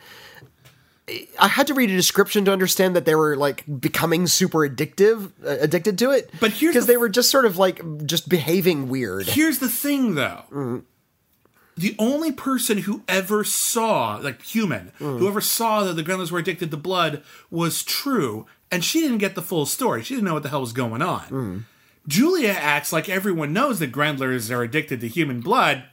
I 1.41 1.49
had 1.49 1.67
to 1.69 1.75
read 1.75 1.91
a 1.91 1.97
description 1.97 2.45
to 2.45 2.53
understand 2.53 2.95
that 2.95 3.05
they 3.05 3.15
were 3.15 3.37
like 3.37 3.65
becoming 3.81 4.27
super 4.27 4.59
addictive, 4.69 5.31
uh, 5.45 5.57
addicted 5.61 5.99
to 5.99 6.11
it. 6.11 6.31
But 6.41 6.53
here's 6.53 6.75
because 6.75 6.87
the- 6.87 6.93
they 6.93 6.97
were 6.97 7.09
just 7.09 7.31
sort 7.31 7.45
of 7.45 7.57
like 7.59 7.81
just 8.07 8.29
behaving 8.29 8.89
weird. 8.89 9.27
Here's 9.29 9.59
the 9.59 9.69
thing, 9.69 10.15
though. 10.15 10.45
Mm. 10.53 10.83
The 11.77 11.97
only 11.99 12.31
person 12.33 12.79
who 12.79 13.03
ever 13.09 13.43
saw, 13.43 14.17
like 14.23 14.43
human, 14.43 14.93
mm. 15.01 15.19
who 15.19 15.27
ever 15.27 15.41
saw 15.41 15.83
that 15.85 15.95
the 15.95 16.03
Gremlins 16.03 16.31
were 16.31 16.39
addicted 16.39 16.71
to 16.71 16.77
blood 16.77 17.23
was 17.51 17.83
True, 17.83 18.47
and 18.71 18.85
she 18.85 19.01
didn't 19.01 19.19
get 19.19 19.35
the 19.35 19.43
full 19.43 19.67
story. 19.67 20.03
She 20.03 20.15
didn't 20.15 20.27
know 20.27 20.35
what 20.35 20.43
the 20.43 20.51
hell 20.51 20.61
was 20.61 20.73
going 20.73 21.03
on. 21.03 21.65
Julia 22.09 22.51
acts 22.51 22.93
like 22.93 23.09
everyone 23.09 23.53
knows 23.53 23.79
that 23.79 23.93
Grendlers 23.93 24.51
are 24.51 24.63
addicted 24.63 25.01
to 25.01 25.09
human 25.09 25.41
blood. 25.41 25.85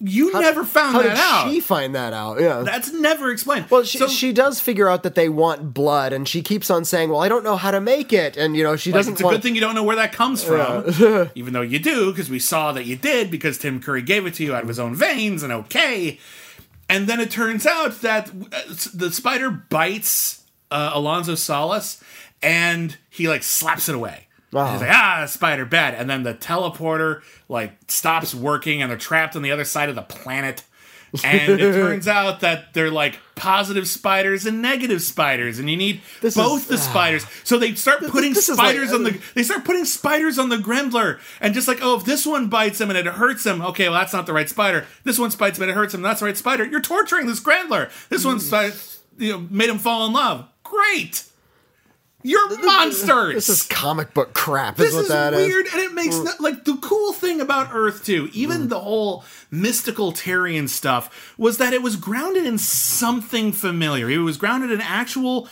You 0.00 0.32
never 0.32 0.64
found 0.64 0.96
How 0.96 1.02
that 1.02 1.08
did 1.10 1.18
out. 1.18 1.50
she 1.50 1.60
find 1.60 1.94
that 1.94 2.12
out? 2.12 2.40
Yeah. 2.40 2.62
That's 2.62 2.92
never 2.92 3.30
explained. 3.30 3.66
Well, 3.70 3.84
she, 3.84 3.96
So- 3.98 4.08
she 4.08 4.32
does 4.32 4.60
figure 4.60 4.88
out 4.88 5.02
that 5.04 5.14
they 5.14 5.28
want 5.28 5.72
blood, 5.72 6.12
and 6.12 6.28
she 6.28 6.42
keeps 6.42 6.68
on 6.68 6.84
saying, 6.84 7.08
"Well, 7.10 7.20
I 7.20 7.28
don't 7.28 7.44
know 7.44 7.56
how 7.56 7.70
to 7.70 7.80
make 7.80 8.12
it," 8.12 8.36
and 8.36 8.56
you 8.56 8.64
know 8.64 8.76
she 8.76 8.90
Like, 8.90 8.98
doesn't 8.98 9.12
it's 9.14 9.20
a 9.22 9.24
want. 9.24 9.36
good 9.36 9.42
thing 9.42 9.54
you 9.54 9.60
don't 9.60 9.74
know 9.74 9.84
where 9.84 9.96
that 9.96 10.12
comes 10.12 10.42
from, 10.44 10.84
even 11.34 11.52
though 11.54 11.62
you 11.62 11.78
do, 11.78 12.10
because 12.10 12.28
we 12.28 12.38
saw 12.40 12.72
that 12.72 12.84
you 12.84 12.96
did 12.96 13.30
because 13.30 13.56
Tim 13.56 13.80
Curry 13.80 14.02
gave 14.02 14.26
it 14.26 14.34
to 14.34 14.44
you 14.44 14.54
out 14.54 14.62
of 14.62 14.68
his 14.68 14.80
own 14.80 14.94
veins, 14.94 15.42
and 15.42 15.52
okay. 15.52 16.18
And 16.88 17.06
then 17.06 17.18
it 17.18 17.30
turns 17.30 17.64
out 17.64 18.02
that 18.02 18.28
uh, 18.28 18.60
the 18.92 19.10
spider 19.10 19.50
bites 19.50 20.42
uh, 20.70 20.90
Alonzo 20.92 21.34
Solace, 21.34 22.02
and 22.42 22.96
he 23.08 23.26
like 23.28 23.42
slaps 23.42 23.88
it 23.88 23.94
away. 23.94 24.23
And 24.62 24.72
He's 24.72 24.80
like, 24.88 24.90
ah, 24.96 25.26
spider 25.26 25.64
bad. 25.64 25.94
And 25.94 26.08
then 26.08 26.22
the 26.22 26.34
teleporter 26.34 27.22
like 27.48 27.72
stops 27.88 28.34
working, 28.34 28.82
and 28.82 28.90
they're 28.90 28.98
trapped 28.98 29.36
on 29.36 29.42
the 29.42 29.50
other 29.52 29.64
side 29.64 29.88
of 29.88 29.94
the 29.94 30.02
planet. 30.02 30.62
and 31.22 31.48
it 31.48 31.58
turns 31.74 32.08
out 32.08 32.40
that 32.40 32.74
they're 32.74 32.90
like 32.90 33.20
positive 33.36 33.86
spiders 33.86 34.46
and 34.46 34.60
negative 34.60 35.00
spiders, 35.00 35.60
and 35.60 35.70
you 35.70 35.76
need 35.76 36.00
This 36.20 36.34
both 36.34 36.62
is- 36.62 36.66
the 36.68 36.78
spiders. 36.78 37.24
So 37.44 37.56
they 37.56 37.74
start 37.76 38.00
putting 38.08 38.32
this 38.34 38.48
is 38.48 38.58
like- 38.58 38.70
spiders 38.74 38.92
on 38.92 39.04
the. 39.04 39.20
They 39.34 39.44
start 39.44 39.64
putting 39.64 39.84
spiders 39.84 40.40
on 40.40 40.48
the 40.48 40.58
Grendler, 40.58 41.20
and 41.40 41.54
just 41.54 41.68
like, 41.68 41.78
oh, 41.82 41.96
if 41.96 42.04
this 42.04 42.26
one 42.26 42.48
bites 42.48 42.80
him 42.80 42.90
and 42.90 42.98
it 42.98 43.06
hurts 43.06 43.46
him, 43.46 43.62
okay, 43.62 43.88
well 43.88 43.98
that's 44.00 44.12
not 44.12 44.26
the 44.26 44.32
right 44.32 44.48
spider. 44.48 44.86
This 45.04 45.18
one 45.18 45.30
bites 45.38 45.56
him 45.58 45.62
and 45.62 45.70
it 45.70 45.74
hurts 45.74 45.94
him, 45.94 46.02
that's 46.02 46.18
the 46.18 46.26
right 46.26 46.36
spider. 46.36 46.64
You're 46.64 46.80
torturing 46.80 47.26
this 47.28 47.38
Grendler. 47.38 47.90
This 48.08 48.24
one, 48.24 48.40
you 49.16 49.32
know, 49.32 49.46
made 49.50 49.70
him 49.70 49.78
fall 49.78 50.06
in 50.08 50.12
love. 50.12 50.48
Great. 50.64 51.22
You're 52.26 52.58
monsters. 52.64 53.34
This 53.34 53.48
is 53.50 53.62
comic 53.64 54.14
book 54.14 54.32
crap. 54.32 54.76
This 54.76 54.88
is 54.88 54.94
what 54.94 55.02
is 55.02 55.08
that 55.08 55.34
is. 55.34 55.46
weird, 55.46 55.66
and 55.66 55.78
it 55.82 55.92
makes 55.92 56.16
no, 56.16 56.30
like 56.40 56.64
the 56.64 56.76
cool 56.78 57.12
thing 57.12 57.38
about 57.42 57.68
Earth 57.72 58.02
Two. 58.04 58.30
Even 58.32 58.68
the 58.68 58.80
whole 58.80 59.24
mystical 59.50 60.10
Tarian 60.10 60.66
stuff 60.68 61.34
was 61.36 61.58
that 61.58 61.74
it 61.74 61.82
was 61.82 61.96
grounded 61.96 62.46
in 62.46 62.56
something 62.56 63.52
familiar. 63.52 64.08
It 64.08 64.18
was 64.18 64.38
grounded 64.38 64.70
in 64.70 64.80
actual 64.80 65.48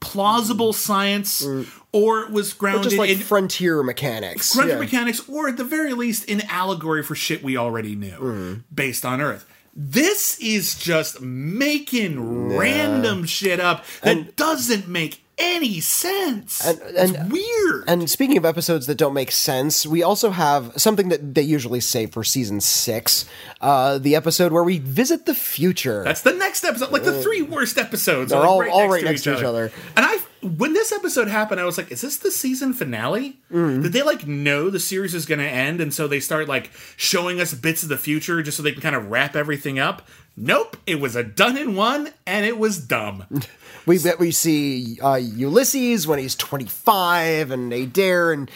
plausible 0.00 0.72
science, 0.72 1.46
or 1.92 2.20
it 2.22 2.30
was 2.30 2.52
grounded 2.52 2.82
Just 2.84 2.96
like 2.96 3.10
in 3.10 3.18
frontier 3.18 3.82
mechanics. 3.84 4.54
frontier 4.54 4.74
Yeah. 4.76 4.80
mechanics, 4.80 5.22
or 5.28 5.48
at 5.48 5.56
the 5.56 5.64
very 5.64 5.92
least, 5.94 6.24
in 6.24 6.40
allegory 6.48 7.02
for 7.04 7.14
shit 7.14 7.44
we 7.44 7.56
already 7.56 7.94
knew 7.94 8.18
Mm. 8.18 8.62
based 8.74 9.04
on 9.04 9.20
Earth. 9.20 9.46
This 9.74 10.38
is 10.40 10.74
just 10.74 11.20
making 11.20 12.56
random 12.56 13.24
shit 13.24 13.60
up 13.60 13.84
that 14.02 14.34
doesn't 14.34 14.88
make 14.88 15.22
any 15.38 15.80
sense. 15.80 16.64
And- 16.66 16.80
it's 16.86 17.12
and- 17.12 17.30
weird. 17.32 17.84
And 17.86 18.08
speaking 18.10 18.36
of 18.38 18.44
episodes 18.44 18.86
that 18.86 18.96
don't 18.96 19.14
make 19.14 19.30
sense, 19.30 19.86
we 19.86 20.02
also 20.02 20.30
have 20.30 20.72
something 20.76 21.08
that 21.10 21.34
they 21.34 21.42
usually 21.42 21.80
save 21.80 22.12
for 22.12 22.24
season 22.24 22.60
six 22.60 23.26
uh, 23.60 23.98
the 23.98 24.14
episode 24.16 24.52
where 24.52 24.64
we 24.64 24.78
visit 24.78 25.26
the 25.26 25.34
future. 25.34 26.02
That's 26.04 26.22
the 26.22 26.32
next 26.32 26.64
episode. 26.64 26.90
Like 26.90 27.04
the 27.04 27.20
three 27.22 27.42
worst 27.42 27.76
episodes 27.78 28.30
They're 28.30 28.40
are 28.40 28.46
all- 28.46 28.60
right 28.60 28.70
all 28.70 28.80
next 28.88 28.92
right 28.92 28.98
to 29.00 29.04
next 29.06 29.20
each 29.20 29.24
to 29.24 29.32
each 29.38 29.44
other. 29.44 29.64
other. 29.66 29.72
And 29.96 30.06
I 30.06 30.18
when 30.42 30.74
this 30.74 30.92
episode 30.92 31.26
happened, 31.28 31.60
I 31.60 31.64
was 31.64 31.76
like, 31.76 31.90
"Is 31.90 32.02
this 32.02 32.18
the 32.18 32.30
season 32.30 32.72
finale? 32.72 33.40
Did 33.50 33.92
they 33.92 34.02
like 34.02 34.26
know 34.28 34.70
the 34.70 34.78
series 34.78 35.12
is 35.14 35.26
going 35.26 35.40
to 35.40 35.48
end, 35.48 35.80
and 35.80 35.92
so 35.92 36.06
they 36.06 36.20
start 36.20 36.46
like 36.48 36.70
showing 36.96 37.40
us 37.40 37.52
bits 37.52 37.82
of 37.82 37.88
the 37.88 37.96
future 37.98 38.42
just 38.42 38.56
so 38.56 38.62
they 38.62 38.70
can 38.72 38.80
kind 38.82 38.94
of 38.94 39.10
wrap 39.10 39.34
everything 39.34 39.78
up?" 39.78 40.06
Nope, 40.36 40.76
it 40.86 41.00
was 41.00 41.16
a 41.16 41.22
done 41.24 41.56
in 41.56 41.74
one, 41.74 42.10
and 42.26 42.44
it 42.46 42.58
was 42.58 42.78
dumb. 42.78 43.24
We 43.86 43.98
bet 43.98 44.18
we 44.18 44.32
see 44.32 44.98
uh, 45.00 45.14
Ulysses 45.14 46.06
when 46.06 46.18
he's 46.18 46.34
25 46.34 47.52
and 47.52 47.72
Adair 47.72 48.32
and 48.32 48.50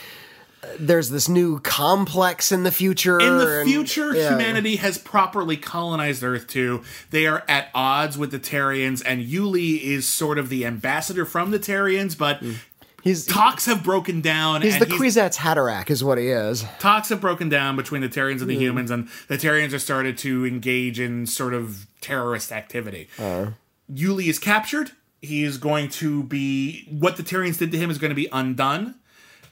uh, 0.62 0.66
there's 0.78 1.08
this 1.08 1.28
new 1.28 1.60
complex 1.60 2.52
in 2.52 2.64
the 2.64 2.70
future. 2.70 3.18
In 3.18 3.38
the 3.38 3.60
and- 3.60 3.68
future, 3.68 4.14
yeah. 4.14 4.30
humanity 4.30 4.76
has 4.76 4.98
properly 4.98 5.56
colonized 5.56 6.22
Earth 6.22 6.48
2. 6.48 6.82
They 7.10 7.26
are 7.26 7.44
at 7.48 7.68
odds 7.74 8.18
with 8.18 8.30
the 8.30 8.38
Terrians, 8.38 9.02
and 9.06 9.24
Uly 9.24 9.80
is 9.80 10.06
sort 10.06 10.36
of 10.38 10.48
the 10.50 10.66
ambassador 10.66 11.24
from 11.24 11.50
the 11.50 11.58
Terrians, 11.58 12.18
but 12.18 12.42
He's 13.02 13.24
talks 13.24 13.64
have 13.64 13.82
broken 13.82 14.20
down. 14.20 14.60
he's 14.60 14.74
and 14.74 14.82
the 14.82 14.86
Kwisatz 14.86 15.36
Haderach 15.36 15.88
is 15.90 16.04
what 16.04 16.18
he 16.18 16.28
is. 16.28 16.64
talks 16.80 17.08
have 17.08 17.20
broken 17.20 17.48
down 17.48 17.76
between 17.76 18.02
the 18.02 18.10
Terrians 18.10 18.40
and 18.40 18.50
the 18.50 18.56
humans, 18.56 18.90
and 18.90 19.08
the 19.28 19.38
Terrians 19.38 19.72
are 19.72 19.78
started 19.78 20.18
to 20.18 20.44
engage 20.44 21.00
in 21.00 21.26
sort 21.26 21.54
of 21.54 21.86
terrorist 22.00 22.52
activity. 22.52 23.08
Uly 23.18 24.26
is 24.26 24.38
captured. 24.38 24.92
He 25.22 25.44
is 25.44 25.58
going 25.58 25.88
to 25.90 26.22
be 26.24 26.86
what 26.90 27.16
the 27.16 27.22
Terrians 27.22 27.58
did 27.58 27.70
to 27.72 27.78
him 27.78 27.90
is 27.90 27.98
going 27.98 28.10
to 28.10 28.14
be 28.14 28.28
undone. 28.32 28.94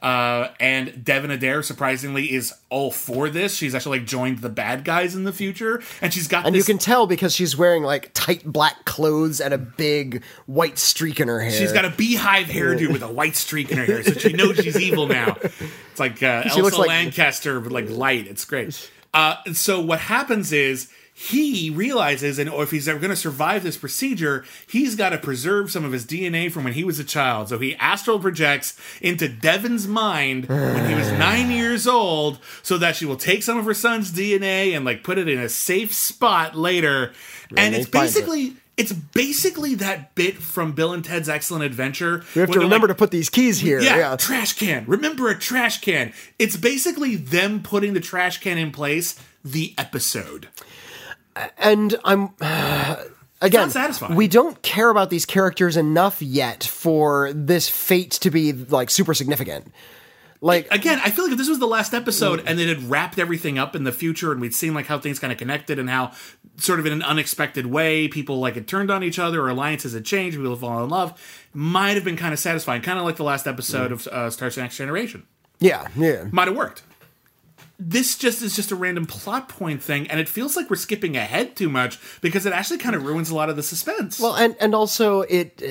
Uh, 0.00 0.50
and 0.60 1.04
Devon 1.04 1.32
Adair, 1.32 1.60
surprisingly, 1.64 2.32
is 2.32 2.54
all 2.70 2.92
for 2.92 3.28
this. 3.28 3.56
She's 3.56 3.74
actually 3.74 3.98
like 3.98 4.06
joined 4.06 4.38
the 4.38 4.48
bad 4.48 4.84
guys 4.84 5.16
in 5.16 5.24
the 5.24 5.32
future, 5.32 5.82
and 6.00 6.14
she's 6.14 6.28
got 6.28 6.46
And 6.46 6.54
this. 6.54 6.68
you 6.68 6.72
can 6.72 6.78
tell 6.78 7.08
because 7.08 7.34
she's 7.34 7.56
wearing 7.56 7.82
like 7.82 8.12
tight 8.14 8.44
black 8.44 8.84
clothes 8.84 9.40
and 9.40 9.52
a 9.52 9.58
big 9.58 10.22
white 10.46 10.78
streak 10.78 11.18
in 11.18 11.26
her 11.26 11.40
hair. 11.40 11.50
She's 11.50 11.72
got 11.72 11.84
a 11.84 11.90
beehive 11.90 12.46
hairdo 12.46 12.92
with 12.92 13.02
a 13.02 13.12
white 13.12 13.34
streak 13.34 13.72
in 13.72 13.78
her 13.78 13.84
hair, 13.86 14.04
so 14.04 14.12
she 14.12 14.34
knows 14.34 14.56
she's 14.58 14.78
evil 14.78 15.08
now. 15.08 15.36
It's 15.42 15.98
like 15.98 16.22
uh, 16.22 16.42
Elsa 16.46 16.62
looks 16.62 16.78
like- 16.78 16.88
Lanchester 16.88 17.58
with 17.58 17.72
like 17.72 17.90
light. 17.90 18.28
It's 18.28 18.44
great. 18.44 18.88
Uh, 19.12 19.34
and 19.46 19.56
so 19.56 19.80
what 19.80 19.98
happens 19.98 20.52
is 20.52 20.92
he 21.20 21.68
realizes, 21.68 22.38
and 22.38 22.48
or 22.48 22.62
if 22.62 22.70
he's 22.70 22.86
ever 22.86 23.00
going 23.00 23.10
to 23.10 23.16
survive 23.16 23.64
this 23.64 23.76
procedure, 23.76 24.44
he's 24.68 24.94
got 24.94 25.08
to 25.10 25.18
preserve 25.18 25.68
some 25.68 25.84
of 25.84 25.90
his 25.90 26.06
DNA 26.06 26.50
from 26.50 26.62
when 26.62 26.74
he 26.74 26.84
was 26.84 27.00
a 27.00 27.04
child. 27.04 27.48
So 27.48 27.58
he 27.58 27.74
astral 27.76 28.20
projects 28.20 28.78
into 29.00 29.28
Devon's 29.28 29.88
mind 29.88 30.46
when 30.48 30.88
he 30.88 30.94
was 30.94 31.10
nine 31.10 31.50
years 31.50 31.88
old, 31.88 32.38
so 32.62 32.78
that 32.78 32.94
she 32.94 33.04
will 33.04 33.16
take 33.16 33.42
some 33.42 33.58
of 33.58 33.64
her 33.64 33.74
son's 33.74 34.12
DNA 34.12 34.76
and 34.76 34.84
like 34.84 35.02
put 35.02 35.18
it 35.18 35.28
in 35.28 35.40
a 35.40 35.48
safe 35.48 35.92
spot 35.92 36.54
later. 36.56 37.12
and 37.56 37.74
it's 37.74 37.88
find 37.88 38.06
it. 38.06 38.14
basically 38.14 38.52
it's 38.76 38.92
basically 38.92 39.74
that 39.74 40.14
bit 40.14 40.36
from 40.36 40.70
Bill 40.70 40.92
and 40.92 41.04
Ted's 41.04 41.28
Excellent 41.28 41.64
Adventure. 41.64 42.22
we 42.36 42.42
have 42.42 42.50
to 42.52 42.60
remember 42.60 42.86
to 42.86 42.94
put 42.94 43.10
these 43.10 43.28
keys 43.28 43.58
here. 43.58 43.80
yeah, 43.80 43.96
Yeah. 43.96 44.16
trash 44.16 44.52
can. 44.52 44.84
Remember 44.86 45.28
a 45.30 45.36
trash 45.36 45.80
can. 45.80 46.12
It's 46.38 46.56
basically 46.56 47.16
them 47.16 47.60
putting 47.64 47.94
the 47.94 48.00
trash 48.00 48.38
can 48.38 48.56
in 48.56 48.70
place. 48.70 49.18
The 49.44 49.74
episode. 49.78 50.46
And 51.58 51.94
I'm 52.04 52.30
again 53.40 53.70
we 54.10 54.28
don't 54.28 54.60
care 54.62 54.90
about 54.90 55.10
these 55.10 55.24
characters 55.24 55.76
enough 55.76 56.20
yet 56.20 56.64
for 56.64 57.32
this 57.32 57.68
fate 57.68 58.12
to 58.12 58.30
be 58.30 58.52
like 58.52 58.90
super 58.90 59.14
significant. 59.14 59.72
Like 60.40 60.68
Again, 60.70 61.00
I 61.04 61.10
feel 61.10 61.24
like 61.24 61.32
if 61.32 61.38
this 61.38 61.48
was 61.48 61.58
the 61.58 61.66
last 61.66 61.92
episode 61.94 62.44
and 62.46 62.60
it 62.60 62.68
had 62.68 62.88
wrapped 62.88 63.18
everything 63.18 63.58
up 63.58 63.74
in 63.74 63.82
the 63.84 63.90
future 63.90 64.30
and 64.30 64.40
we'd 64.40 64.54
seen 64.54 64.72
like 64.72 64.86
how 64.86 64.98
things 64.98 65.18
kind 65.18 65.32
of 65.32 65.38
connected 65.38 65.78
and 65.80 65.90
how 65.90 66.12
sort 66.58 66.78
of 66.78 66.86
in 66.86 66.92
an 66.92 67.02
unexpected 67.02 67.66
way 67.66 68.06
people 68.06 68.38
like 68.38 68.54
had 68.54 68.68
turned 68.68 68.90
on 68.90 69.02
each 69.02 69.18
other 69.18 69.42
or 69.42 69.48
alliances 69.48 69.94
had 69.94 70.04
changed, 70.04 70.36
people 70.36 70.50
had 70.50 70.60
fallen 70.60 70.84
in 70.84 70.90
love, 70.90 71.48
might 71.52 71.94
have 71.94 72.04
been 72.04 72.16
kind 72.16 72.32
of 72.32 72.38
satisfying. 72.38 72.82
Kind 72.82 72.98
of 72.98 73.04
like 73.04 73.16
the 73.16 73.24
last 73.24 73.48
episode 73.48 73.90
of 73.90 74.06
uh, 74.08 74.30
Star 74.30 74.50
Trek 74.50 74.64
Next 74.64 74.76
Generation. 74.76 75.26
yeah, 75.58 75.88
yeah. 75.96 76.28
might 76.30 76.46
have 76.46 76.56
worked. 76.56 76.82
This 77.78 78.18
just 78.18 78.42
is 78.42 78.56
just 78.56 78.72
a 78.72 78.76
random 78.76 79.06
plot 79.06 79.48
point 79.48 79.82
thing, 79.82 80.10
and 80.10 80.18
it 80.18 80.28
feels 80.28 80.56
like 80.56 80.68
we're 80.68 80.76
skipping 80.76 81.16
ahead 81.16 81.54
too 81.54 81.68
much 81.68 82.00
because 82.20 82.44
it 82.44 82.52
actually 82.52 82.78
kind 82.78 82.96
of 82.96 83.04
ruins 83.04 83.30
a 83.30 83.36
lot 83.36 83.50
of 83.50 83.56
the 83.56 83.62
suspense. 83.62 84.18
Well, 84.18 84.34
and 84.34 84.56
and 84.58 84.74
also 84.74 85.20
it 85.22 85.62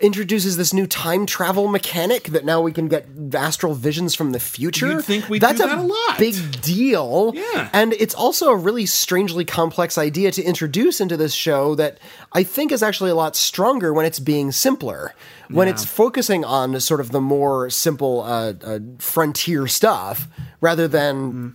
introduces 0.00 0.56
this 0.56 0.72
new 0.72 0.86
time 0.86 1.26
travel 1.26 1.68
mechanic 1.68 2.24
that 2.28 2.44
now 2.46 2.62
we 2.62 2.72
can 2.72 2.88
get 2.88 3.06
astral 3.34 3.74
visions 3.74 4.14
from 4.14 4.32
the 4.32 4.40
future. 4.40 4.88
You'd 4.92 5.04
think 5.04 5.28
we'd 5.28 5.42
That's 5.42 5.60
do 5.60 5.66
that 5.66 5.78
a 5.78 5.82
lot. 5.82 6.18
big 6.18 6.34
deal. 6.62 7.32
Yeah. 7.34 7.68
and 7.74 7.92
it's 7.94 8.14
also 8.14 8.48
a 8.48 8.56
really 8.56 8.86
strangely 8.86 9.44
complex 9.44 9.98
idea 9.98 10.30
to 10.32 10.42
introduce 10.42 11.00
into 11.00 11.16
this 11.16 11.34
show 11.34 11.74
that 11.74 11.98
I 12.32 12.42
think 12.42 12.72
is 12.72 12.82
actually 12.82 13.10
a 13.10 13.14
lot 13.14 13.36
stronger 13.36 13.92
when 13.92 14.06
it's 14.06 14.18
being 14.18 14.50
simpler. 14.52 15.14
When 15.48 15.68
it's 15.68 15.84
focusing 15.84 16.44
on 16.44 16.80
sort 16.80 17.00
of 17.00 17.12
the 17.12 17.20
more 17.20 17.70
simple 17.70 18.22
uh, 18.22 18.54
uh, 18.64 18.78
frontier 18.98 19.68
stuff 19.68 20.26
rather 20.60 20.88
than 20.88 21.54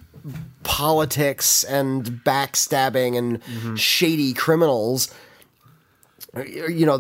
politics 0.64 1.64
and 1.66 2.06
backstabbing 2.24 3.18
and 3.18 3.42
Mm-hmm. 3.42 3.76
shady 3.76 4.34
criminals 4.34 5.14
you 6.46 6.86
know, 6.86 6.98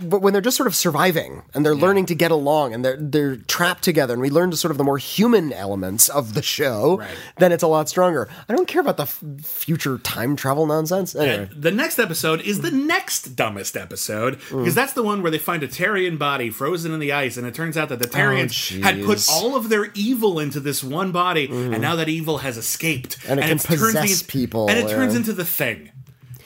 but 0.00 0.22
when 0.22 0.32
they're 0.32 0.42
just 0.42 0.56
sort 0.56 0.66
of 0.66 0.74
surviving 0.74 1.42
and 1.54 1.64
they're 1.64 1.74
learning 1.74 2.06
to 2.06 2.14
get 2.14 2.30
along 2.30 2.74
and 2.74 2.84
they're 2.84 2.96
they're 2.96 3.36
trapped 3.36 3.82
together 3.82 4.12
and 4.14 4.22
we 4.22 4.30
learn 4.30 4.50
to 4.50 4.56
sort 4.56 4.70
of 4.70 4.78
the 4.78 4.84
more 4.84 4.98
human 4.98 5.52
elements 5.52 6.08
of 6.08 6.34
the 6.34 6.42
show, 6.42 6.98
Right. 6.98 7.08
then 7.38 7.52
it's 7.52 7.62
a 7.62 7.66
lot 7.68 7.88
stronger. 7.88 8.28
I 8.48 8.54
don't 8.54 8.66
care 8.66 8.80
about 8.80 8.96
the 8.96 9.04
f- 9.04 9.22
future 9.42 9.98
time 9.98 10.36
travel 10.36 10.66
nonsense. 10.66 11.14
Anyway, 11.14 11.48
the 11.54 11.70
next 11.70 11.98
episode 11.98 12.40
is 12.40 12.60
the 12.60 12.70
next 12.70 13.36
dumbest 13.36 13.76
episode 13.76 14.38
mm. 14.40 14.58
because 14.58 14.74
that's 14.74 14.92
the 14.92 15.02
one 15.02 15.22
where 15.22 15.30
they 15.30 15.38
find 15.38 15.62
a 15.62 15.68
Terrian 15.68 16.18
body 16.18 16.50
frozen 16.50 16.92
in 16.92 17.00
the 17.00 17.12
ice, 17.12 17.36
and 17.36 17.46
it 17.46 17.54
turns 17.54 17.76
out 17.76 17.88
that 17.88 17.98
the 17.98 18.08
oh, 18.08 18.12
Terrians 18.12 18.82
had 18.82 19.04
put 19.04 19.26
all 19.30 19.56
of 19.56 19.68
their 19.68 19.90
evil 19.94 20.38
into 20.38 20.60
this 20.60 20.82
one 20.82 21.12
body, 21.12 21.46
and 21.46 21.74
mm. 21.74 21.80
now 21.80 21.96
that 21.96 22.08
evil 22.08 22.38
has 22.38 22.56
escaped, 22.56 23.18
And 23.28 23.40
it 23.40 23.42
can 23.44 23.52
it's 23.52 23.64
turned 23.64 23.80
possess 23.80 24.22
people, 24.22 24.68
and 24.68 24.78
it 24.78 24.88
turns 24.88 25.14
into 25.14 25.32
the 25.32 25.44
thing. 25.44 25.90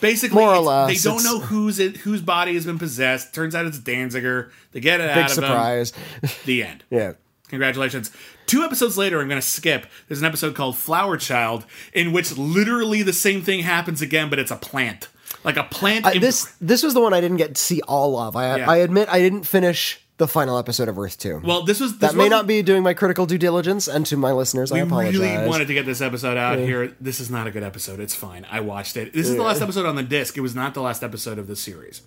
Basically, 0.00 0.36
More 0.40 0.54
or 0.54 0.60
less, 0.60 1.02
they 1.02 1.08
don't 1.10 1.22
know 1.24 1.38
whose 1.40 1.78
it, 1.78 1.98
whose 1.98 2.20
body 2.20 2.54
has 2.54 2.66
been 2.66 2.78
possessed. 2.78 3.34
Turns 3.34 3.54
out 3.54 3.66
it's 3.66 3.78
Danziger. 3.78 4.50
They 4.72 4.80
get 4.80 5.00
it 5.00 5.14
big 5.14 5.24
out 5.24 5.30
of 5.30 5.38
him. 5.38 5.42
Big 5.42 5.48
surprise. 5.48 5.92
The 6.44 6.62
end. 6.64 6.84
yeah. 6.90 7.12
Congratulations. 7.48 8.10
Two 8.46 8.62
episodes 8.62 8.98
later, 8.98 9.20
I'm 9.20 9.28
going 9.28 9.40
to 9.40 9.46
skip. 9.46 9.86
There's 10.08 10.18
an 10.20 10.24
episode 10.26 10.54
called 10.54 10.76
Flower 10.76 11.16
Child, 11.16 11.64
in 11.92 12.12
which 12.12 12.36
literally 12.36 13.02
the 13.02 13.12
same 13.12 13.42
thing 13.42 13.60
happens 13.60 14.02
again, 14.02 14.28
but 14.28 14.38
it's 14.38 14.50
a 14.50 14.56
plant. 14.56 15.08
Like 15.44 15.56
a 15.56 15.64
plant. 15.64 16.06
Uh, 16.06 16.10
imp- 16.10 16.20
this 16.22 16.52
this 16.60 16.82
was 16.82 16.94
the 16.94 17.00
one 17.00 17.12
I 17.14 17.20
didn't 17.20 17.36
get 17.36 17.54
to 17.54 17.60
see 17.60 17.80
all 17.82 18.18
of. 18.18 18.34
I 18.34 18.56
Yeah. 18.56 18.70
I 18.70 18.78
admit 18.78 19.08
I 19.10 19.18
didn't 19.20 19.44
finish 19.44 20.00
the 20.16 20.28
final 20.28 20.58
episode 20.58 20.88
of 20.88 20.98
Earth 20.98 21.18
Two. 21.18 21.40
well, 21.44 21.64
this 21.64 21.80
was. 21.80 21.98
This 21.98 22.10
that 22.12 22.16
may 22.16 22.28
wasn't- 22.28 22.46
be 22.48 22.62
doing 22.62 22.82
my 22.82 22.94
critical 22.94 23.26
due 23.26 23.38
diligence, 23.38 23.88
and 23.88 24.06
to 24.06 24.16
my 24.16 24.30
listeners, 24.32 24.70
I 24.70 24.76
We 24.76 24.80
apologize. 24.82 25.18
really 25.18 25.48
wanted 25.48 25.66
to 25.68 25.74
get 25.74 25.86
this 25.86 26.00
episode 26.00 26.36
out 26.36 26.58
here. 26.58 26.94
This 27.00 27.18
is 27.20 27.30
not 27.30 27.46
a 27.46 27.50
good 27.50 27.62
episode. 27.64 27.98
It's 28.00 28.14
fine. 28.14 28.46
I 28.50 28.60
watched 28.60 28.96
it. 28.96 29.12
This 29.12 29.28
is 29.28 29.34
the 29.36 29.42
last 29.42 29.60
episode 29.60 29.86
on 29.86 29.96
the 29.96 30.02
disc. 30.04 30.36
It 30.36 30.40
was 30.42 30.54
not 30.54 30.74
the 30.74 30.82
last 30.82 31.02
episode 31.02 31.38
of 31.38 31.46
the 31.48 31.56
series. 31.56 32.02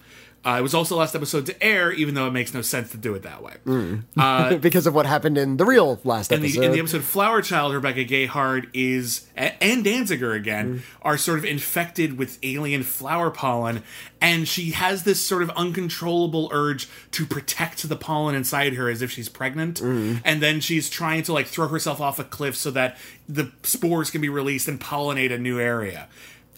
Uh, 0.45 0.57
it 0.59 0.61
was 0.61 0.73
also 0.73 0.95
the 0.95 0.99
last 0.99 1.13
episode 1.13 1.45
to 1.45 1.63
air, 1.63 1.91
even 1.91 2.15
though 2.15 2.25
it 2.25 2.31
makes 2.31 2.53
no 2.53 2.61
sense 2.61 2.91
to 2.91 2.97
do 2.97 3.13
it 3.15 3.23
that 3.23 3.43
way. 3.43 3.55
Mm. 3.65 4.03
Uh, 4.15 4.55
because 4.61 4.87
of 4.87 4.95
what 4.95 5.05
happened 5.05 5.37
in 5.37 5.57
the 5.57 5.65
real 5.65 5.99
last 6.05 6.31
in 6.31 6.41
the, 6.41 6.47
episode. 6.47 6.63
in 6.63 6.71
the 6.71 6.79
episode 6.79 7.03
Flower 7.03 7.41
Child, 7.41 7.73
Rebecca 7.73 8.05
Gayheart 8.05 8.69
is 8.73 9.27
and 9.35 9.83
Danziger 9.83 10.35
again 10.35 10.75
mm. 10.75 10.81
are 11.01 11.17
sort 11.17 11.37
of 11.39 11.43
infected 11.43 12.17
with 12.17 12.39
alien 12.43 12.83
flower 12.83 13.29
pollen, 13.29 13.83
and 14.21 14.47
she 14.47 14.71
has 14.71 15.03
this 15.03 15.21
sort 15.21 15.43
of 15.43 15.49
uncontrollable 15.51 16.49
urge 16.53 16.87
to 17.11 17.25
protect 17.25 17.87
the 17.89 17.97
pollen 17.97 18.33
inside 18.33 18.73
her 18.75 18.89
as 18.89 19.01
if 19.01 19.11
she's 19.11 19.27
pregnant, 19.27 19.81
mm. 19.81 20.21
and 20.23 20.41
then 20.41 20.61
she's 20.61 20.89
trying 20.89 21.23
to 21.23 21.33
like 21.33 21.47
throw 21.47 21.67
herself 21.67 21.99
off 21.99 22.19
a 22.19 22.23
cliff 22.23 22.55
so 22.55 22.71
that 22.71 22.95
the 23.27 23.51
spores 23.63 24.09
can 24.09 24.21
be 24.21 24.29
released 24.29 24.67
and 24.69 24.79
pollinate 24.79 25.33
a 25.33 25.37
new 25.37 25.59
area. 25.59 26.07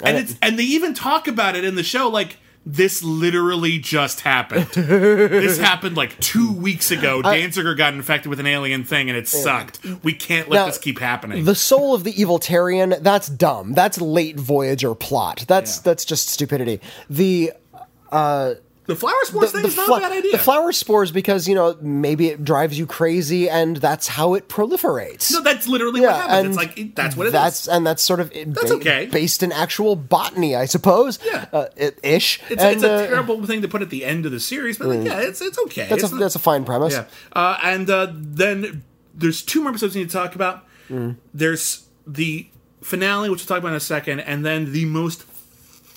And 0.04 0.18
it's 0.18 0.36
and 0.42 0.60
they 0.60 0.64
even 0.64 0.94
talk 0.94 1.28
about 1.28 1.56
it 1.56 1.64
in 1.64 1.74
the 1.76 1.84
show 1.84 2.08
like. 2.08 2.38
This 2.65 3.02
literally 3.02 3.80
just 3.80 4.22
happened. 4.22 4.68
this 4.73 5.57
happened 5.57 5.98
like 5.98 6.19
two 6.19 6.52
weeks 6.52 6.91
ago. 6.91 7.22
Danziger 7.22 7.76
got 7.76 7.94
infected 7.94 8.30
with 8.30 8.40
an 8.40 8.45
alien 8.48 8.84
thing 8.84 9.10
and 9.10 9.18
it 9.18 9.27
sucked. 9.27 9.84
We 10.03 10.14
can't 10.14 10.49
let 10.49 10.57
Now, 10.57 10.65
this 10.68 10.77
keep 10.77 10.99
happening. 10.99 11.45
The 11.45 11.56
soul 11.56 11.95
of 11.95 12.03
the 12.03 12.19
evil 12.19 12.40
Terrian, 12.40 13.02
that's 13.02 13.27
dumb. 13.27 13.73
That's 13.73 13.99
late 13.99 14.38
Voyager 14.40 14.94
plot. 14.94 15.45
That's 15.48 15.77
Yeah. 15.77 15.81
that's 15.86 16.06
just 16.06 16.27
stupidity. 16.30 16.80
The 17.10 17.53
uh, 18.11 18.56
the 18.90 18.95
flower 18.95 19.14
spores 19.24 19.52
thing 19.53 19.64
is 19.66 19.78
not 19.78 19.88
a 19.88 20.02
bad 20.02 20.11
idea. 20.11 20.32
the 20.34 20.38
flower 20.38 20.72
spores 20.74 21.11
because 21.11 21.48
you 21.48 21.56
know 21.56 21.78
maybe 21.82 22.28
it 22.28 22.44
drives 22.44 22.78
you 22.78 22.86
crazy 22.86 23.49
and 23.49 23.78
that's 23.78 24.07
how 24.07 24.34
it 24.34 24.49
proliferates. 24.49 25.32
no, 25.32 25.41
that's 25.41 25.68
literally 25.68 26.02
what 26.02 26.14
happens. 26.16 26.48
It's 26.49 26.57
like 26.57 26.78
it- 26.78 26.95
that's 26.95 27.16
what 27.16 27.26
it 27.26 27.28
is. 27.28 27.34
that's 27.34 27.68
and 27.68 27.86
that's 27.88 28.03
sort 28.03 28.20
of 28.20 28.32
That's 28.34 28.72
okay. 28.72 29.06
based 29.06 29.44
in 29.44 29.52
actual 29.52 29.95
botany, 29.95 30.56
I 30.56 30.66
suppose. 30.66 31.20
Yeah. 31.26 31.45
uh, 31.53 31.68
ish. 32.03 32.41
It's, 32.49 32.61
and, 32.61 32.76
it's 32.76 32.84
a 32.84 32.91
uh, 32.94 33.07
terrible 33.07 33.45
thing 33.45 33.61
to 33.61 33.68
put 33.68 33.82
at 33.82 33.90
the 33.90 34.03
end 34.03 34.26
of 34.26 34.32
the 34.32 34.40
series, 34.40 34.78
but 34.78 34.88
like, 34.88 35.06
yeah, 35.06 35.20
it's 35.22 35.41
it's 35.41 35.57
okay. 35.60 35.88
That's 35.88 36.03
It's 36.03 36.11
a 36.11 36.16
not- 36.16 36.20
that's 36.22 36.36
a 36.36 36.40
fine 36.40 36.66
premise. 36.66 36.94
yeah. 36.94 37.06
Uh, 37.34 37.57
and 37.64 37.90
uh, 37.90 38.07
then 38.14 38.84
there's 39.14 39.41
two 39.41 39.61
more 39.61 39.70
episodes 39.70 39.95
we 39.95 40.02
need 40.02 40.10
to 40.10 40.16
talk 40.18 40.36
about. 40.36 40.66
Mm. 40.90 41.18
There's 41.34 41.86
the 42.07 42.48
finale, 42.82 43.30
which 43.30 43.41
we'll 43.41 43.45
talk 43.48 43.60
about 43.60 43.70
in 43.70 43.74
a 43.76 43.80
second, 43.80 44.22
and 44.22 44.45
then 44.45 44.72
the 44.72 44.86
most 44.86 45.22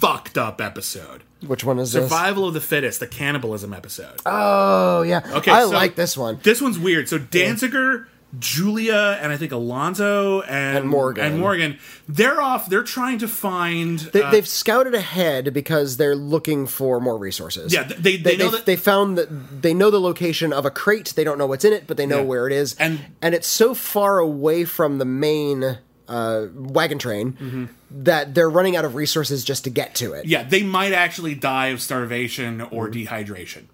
fucked 0.02 0.36
up 0.36 0.60
episode. 0.60 1.22
Which 1.46 1.64
one 1.64 1.78
is 1.78 1.92
this? 1.92 2.02
Survival 2.04 2.46
of 2.48 2.54
the 2.54 2.60
fittest, 2.60 3.00
the 3.00 3.06
cannibalism 3.06 3.72
episode. 3.72 4.20
Oh 4.26 5.02
yeah. 5.02 5.20
Okay, 5.36 5.50
I 5.50 5.62
so 5.62 5.70
like 5.70 5.94
this 5.94 6.16
one. 6.16 6.40
This 6.42 6.60
one's 6.60 6.78
weird. 6.78 7.08
So 7.08 7.18
Danziger, 7.18 8.06
Julia, 8.38 9.18
and 9.20 9.32
I 9.32 9.36
think 9.36 9.52
Alonzo 9.52 10.40
and, 10.42 10.78
And 10.78 10.88
Morgan. 10.88 11.24
and 11.24 11.38
Morgan, 11.40 11.78
they're 12.08 12.40
off. 12.40 12.68
They're 12.68 12.82
trying 12.82 13.18
to 13.18 13.28
find. 13.28 13.98
They, 13.98 14.22
uh, 14.22 14.30
they've 14.30 14.46
scouted 14.48 14.94
ahead 14.94 15.52
because 15.52 15.96
they're 15.98 16.16
looking 16.16 16.66
for 16.66 17.00
more 17.00 17.18
resources. 17.18 17.72
Yeah, 17.72 17.84
they- 17.84 18.16
they 18.16 18.36
know 18.36 18.50
they, 18.50 18.56
that- 18.58 18.66
they 18.66 18.76
found 18.76 19.18
that 19.18 19.62
they 19.62 19.74
know 19.74 19.90
the 19.90 20.00
location 20.00 20.52
of 20.52 20.64
a 20.64 20.70
crate. 20.70 21.12
They 21.16 21.24
don't 21.24 21.38
know 21.38 21.46
what's 21.46 21.64
in 21.64 21.72
it, 21.72 21.86
but 21.86 21.96
they 21.96 22.06
know 22.06 22.18
Yeah. 22.18 22.24
where 22.24 22.46
it 22.46 22.52
is. 22.52 22.74
And- 22.78 23.00
and 23.20 23.34
it's 23.34 23.48
so 23.48 23.74
far 23.74 24.18
away 24.18 24.64
from 24.64 24.98
the 24.98 25.04
main 25.04 25.78
uh, 26.08 26.46
wagon 26.54 26.98
train 26.98 27.68
that 27.90 28.34
they're 28.34 28.50
running 28.50 28.76
out 28.76 28.84
of 28.84 28.94
resources 28.94 29.44
just 29.44 29.64
to 29.64 29.70
get 29.70 29.94
to 29.96 30.12
it. 30.14 30.20
Mm-hmm. 30.22 30.28
yeah, 30.28 30.42
they 30.42 30.62
might 30.62 30.92
actually 30.92 31.34
die 31.34 31.68
of 31.68 31.80
starvation 31.80 32.60
or 32.60 32.88
dehydration. 32.88 33.64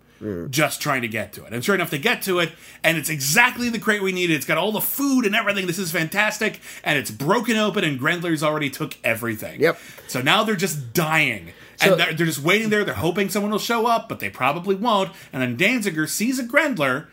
Just 0.50 0.80
trying 0.82 1.02
to 1.02 1.08
get 1.08 1.32
to 1.34 1.44
it. 1.44 1.52
And 1.52 1.64
sure 1.64 1.76
enough, 1.76 1.90
they 1.90 1.98
get 1.98 2.22
to 2.22 2.40
it, 2.40 2.50
and 2.82 2.98
it's 2.98 3.08
exactly 3.08 3.68
the 3.68 3.78
crate 3.78 4.02
we 4.02 4.10
needed. 4.10 4.34
It's 4.34 4.46
got 4.46 4.58
all 4.58 4.72
the 4.72 4.80
food 4.80 5.24
and 5.24 5.32
everything. 5.36 5.68
This 5.68 5.78
is 5.78 5.92
fantastic. 5.92 6.58
And 6.82 6.98
it's 6.98 7.12
broken 7.12 7.56
open, 7.56 7.84
and 7.84 8.00
Grendler's 8.00 8.42
already 8.42 8.68
took 8.68 8.96
everything. 9.04 9.60
Yep. 9.60 9.78
So 10.08 10.20
now 10.20 10.42
they're 10.42 10.56
just 10.56 10.92
dying. 10.92 11.52
So- 11.76 11.92
and 11.92 12.00
they're, 12.00 12.12
they're 12.14 12.26
just 12.26 12.40
waiting 12.42 12.68
there. 12.70 12.82
They're 12.82 12.94
hoping 12.94 13.28
someone 13.28 13.52
will 13.52 13.60
show 13.60 13.86
up, 13.86 14.08
but 14.08 14.18
they 14.18 14.28
probably 14.28 14.74
won't. 14.74 15.12
And 15.32 15.40
then 15.40 15.56
Danziger 15.56 16.08
sees 16.08 16.40
a 16.40 16.42
Grendler 16.42 17.06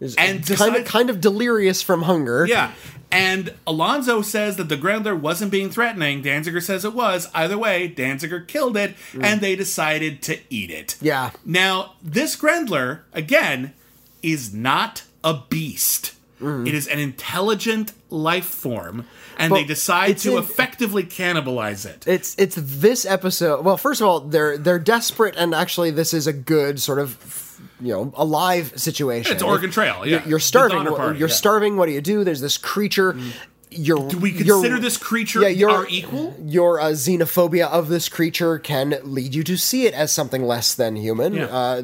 and 0.00 0.16
kind 0.16 0.44
decides, 0.44 0.78
of 0.78 0.84
kind 0.84 1.10
of 1.10 1.20
delirious 1.20 1.82
from 1.82 2.02
hunger. 2.02 2.46
yeah. 2.46 2.72
And 3.10 3.54
Alonzo 3.66 4.20
says 4.20 4.56
that 4.56 4.68
the 4.68 4.76
Grendler 4.76 5.14
wasn't 5.14 5.52
being 5.52 5.70
threatening. 5.70 6.24
Danziger 6.24 6.60
says 6.60 6.84
it 6.84 6.92
was. 6.92 7.28
Either 7.32 7.56
way, 7.56 7.88
Danziger 7.88 8.46
killed 8.46 8.76
it, 8.76 8.96
mm. 9.12 9.22
and 9.22 9.40
they 9.40 9.54
decided 9.54 10.22
to 10.22 10.38
eat 10.50 10.70
it. 10.70 10.96
Yeah. 11.00 11.30
Now, 11.44 11.94
this 12.02 12.34
Grendler, 12.34 13.04
again, 13.12 13.74
is 14.22 14.52
not 14.52 15.04
a 15.22 15.40
beast. 15.48 16.14
Mm. 16.40 16.66
It 16.66 16.74
is 16.74 16.88
an 16.88 16.98
intelligent 16.98 17.92
life 18.10 18.44
form, 18.44 19.06
and 19.38 19.54
they 19.54 19.64
decide 19.64 20.18
to 20.18 20.32
in- 20.32 20.42
effectively 20.42 21.04
cannibalize 21.04 21.86
it. 21.86 22.06
It's 22.06 22.34
it's 22.38 22.56
this 22.58 23.06
episode. 23.06 23.64
Well, 23.64 23.78
first 23.78 24.00
of 24.00 24.06
all, 24.06 24.20
they're 24.20 24.58
they're 24.58 24.78
desperate, 24.78 25.34
and 25.38 25.54
actually, 25.54 25.92
this 25.92 26.12
is 26.12 26.26
a 26.26 26.34
good 26.34 26.80
sort 26.80 26.98
of 26.98 27.10
you 27.80 27.92
know 27.92 28.12
alive 28.16 28.72
situation. 28.76 29.32
It's 29.32 29.42
Oregon 29.42 29.70
Trail, 29.70 30.06
yeah. 30.06 30.26
You're, 30.26 30.38
starving. 30.38 30.84
Party, 30.84 31.18
you're 31.18 31.28
yeah. 31.28 31.34
starving. 31.34 31.76
What 31.76 31.86
do 31.86 31.92
you 31.92 32.00
do? 32.00 32.24
There's 32.24 32.40
this 32.40 32.58
creature. 32.58 33.16
Do 33.70 34.18
we 34.18 34.32
consider 34.32 34.78
this 34.78 34.96
creature 34.96 35.42
yeah, 35.42 35.48
your- 35.48 35.70
our 35.70 35.86
equal? 35.88 36.34
Your 36.40 36.80
uh, 36.80 36.86
xenophobia 36.90 37.68
of 37.68 37.88
this 37.88 38.08
creature 38.08 38.58
can 38.58 38.98
lead 39.02 39.34
you 39.34 39.42
to 39.44 39.56
see 39.56 39.86
it 39.86 39.92
as 39.94 40.12
something 40.12 40.42
less 40.44 40.74
than 40.74 40.96
human. 40.96 41.34
Yeah. 41.34 41.46
Uh, 41.46 41.82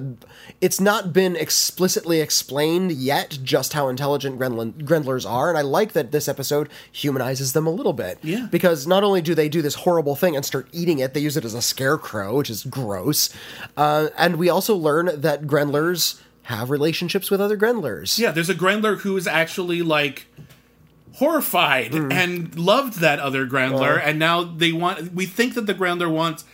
it's 0.60 0.80
not 0.80 1.12
been 1.12 1.34
explicitly 1.34 2.20
explained 2.20 2.92
yet 2.92 3.38
just 3.42 3.72
how 3.72 3.88
intelligent 3.88 4.38
Grendlers 4.38 5.26
are, 5.28 5.48
and 5.48 5.58
I 5.58 5.62
like 5.62 5.92
that 5.92 6.12
this 6.12 6.28
episode 6.28 6.68
humanizes 6.92 7.52
them 7.52 7.66
a 7.66 7.70
little 7.70 7.92
bit. 7.92 8.18
Yeah. 8.22 8.46
Because 8.50 8.86
not 8.86 9.02
only 9.02 9.20
do 9.20 9.34
they 9.34 9.48
do 9.48 9.60
this 9.60 9.74
horrible 9.74 10.14
thing 10.14 10.36
and 10.36 10.44
start 10.44 10.68
eating 10.72 11.00
it, 11.00 11.14
they 11.14 11.20
use 11.20 11.36
it 11.36 11.44
as 11.44 11.54
a 11.54 11.62
scarecrow, 11.62 12.36
which 12.36 12.48
is 12.48 12.62
gross. 12.64 13.28
Uh, 13.76 14.08
and 14.16 14.36
we 14.36 14.48
also 14.48 14.76
learn 14.76 15.10
that 15.20 15.46
Grendlers 15.48 16.20
have 16.44 16.70
relationships 16.70 17.30
with 17.30 17.40
other 17.40 17.56
Grendlers. 17.56 18.18
Yeah, 18.18 18.30
there's 18.30 18.48
a 18.48 18.54
Grendler 18.54 18.96
who 18.96 19.16
is 19.16 19.26
actually 19.26 19.82
like 19.82 20.26
horrified 21.14 21.92
Hmm. 21.92 22.12
and 22.12 22.58
loved 22.58 23.00
that 23.00 23.18
other 23.18 23.46
Grendler, 23.46 23.98
Uh. 23.98 24.02
and 24.04 24.18
now 24.18 24.42
they 24.44 24.72
want. 24.72 25.14
We 25.14 25.26
think 25.26 25.54
that 25.54 25.66
the 25.66 25.74
Grendler 25.74 26.08
wants 26.08 26.44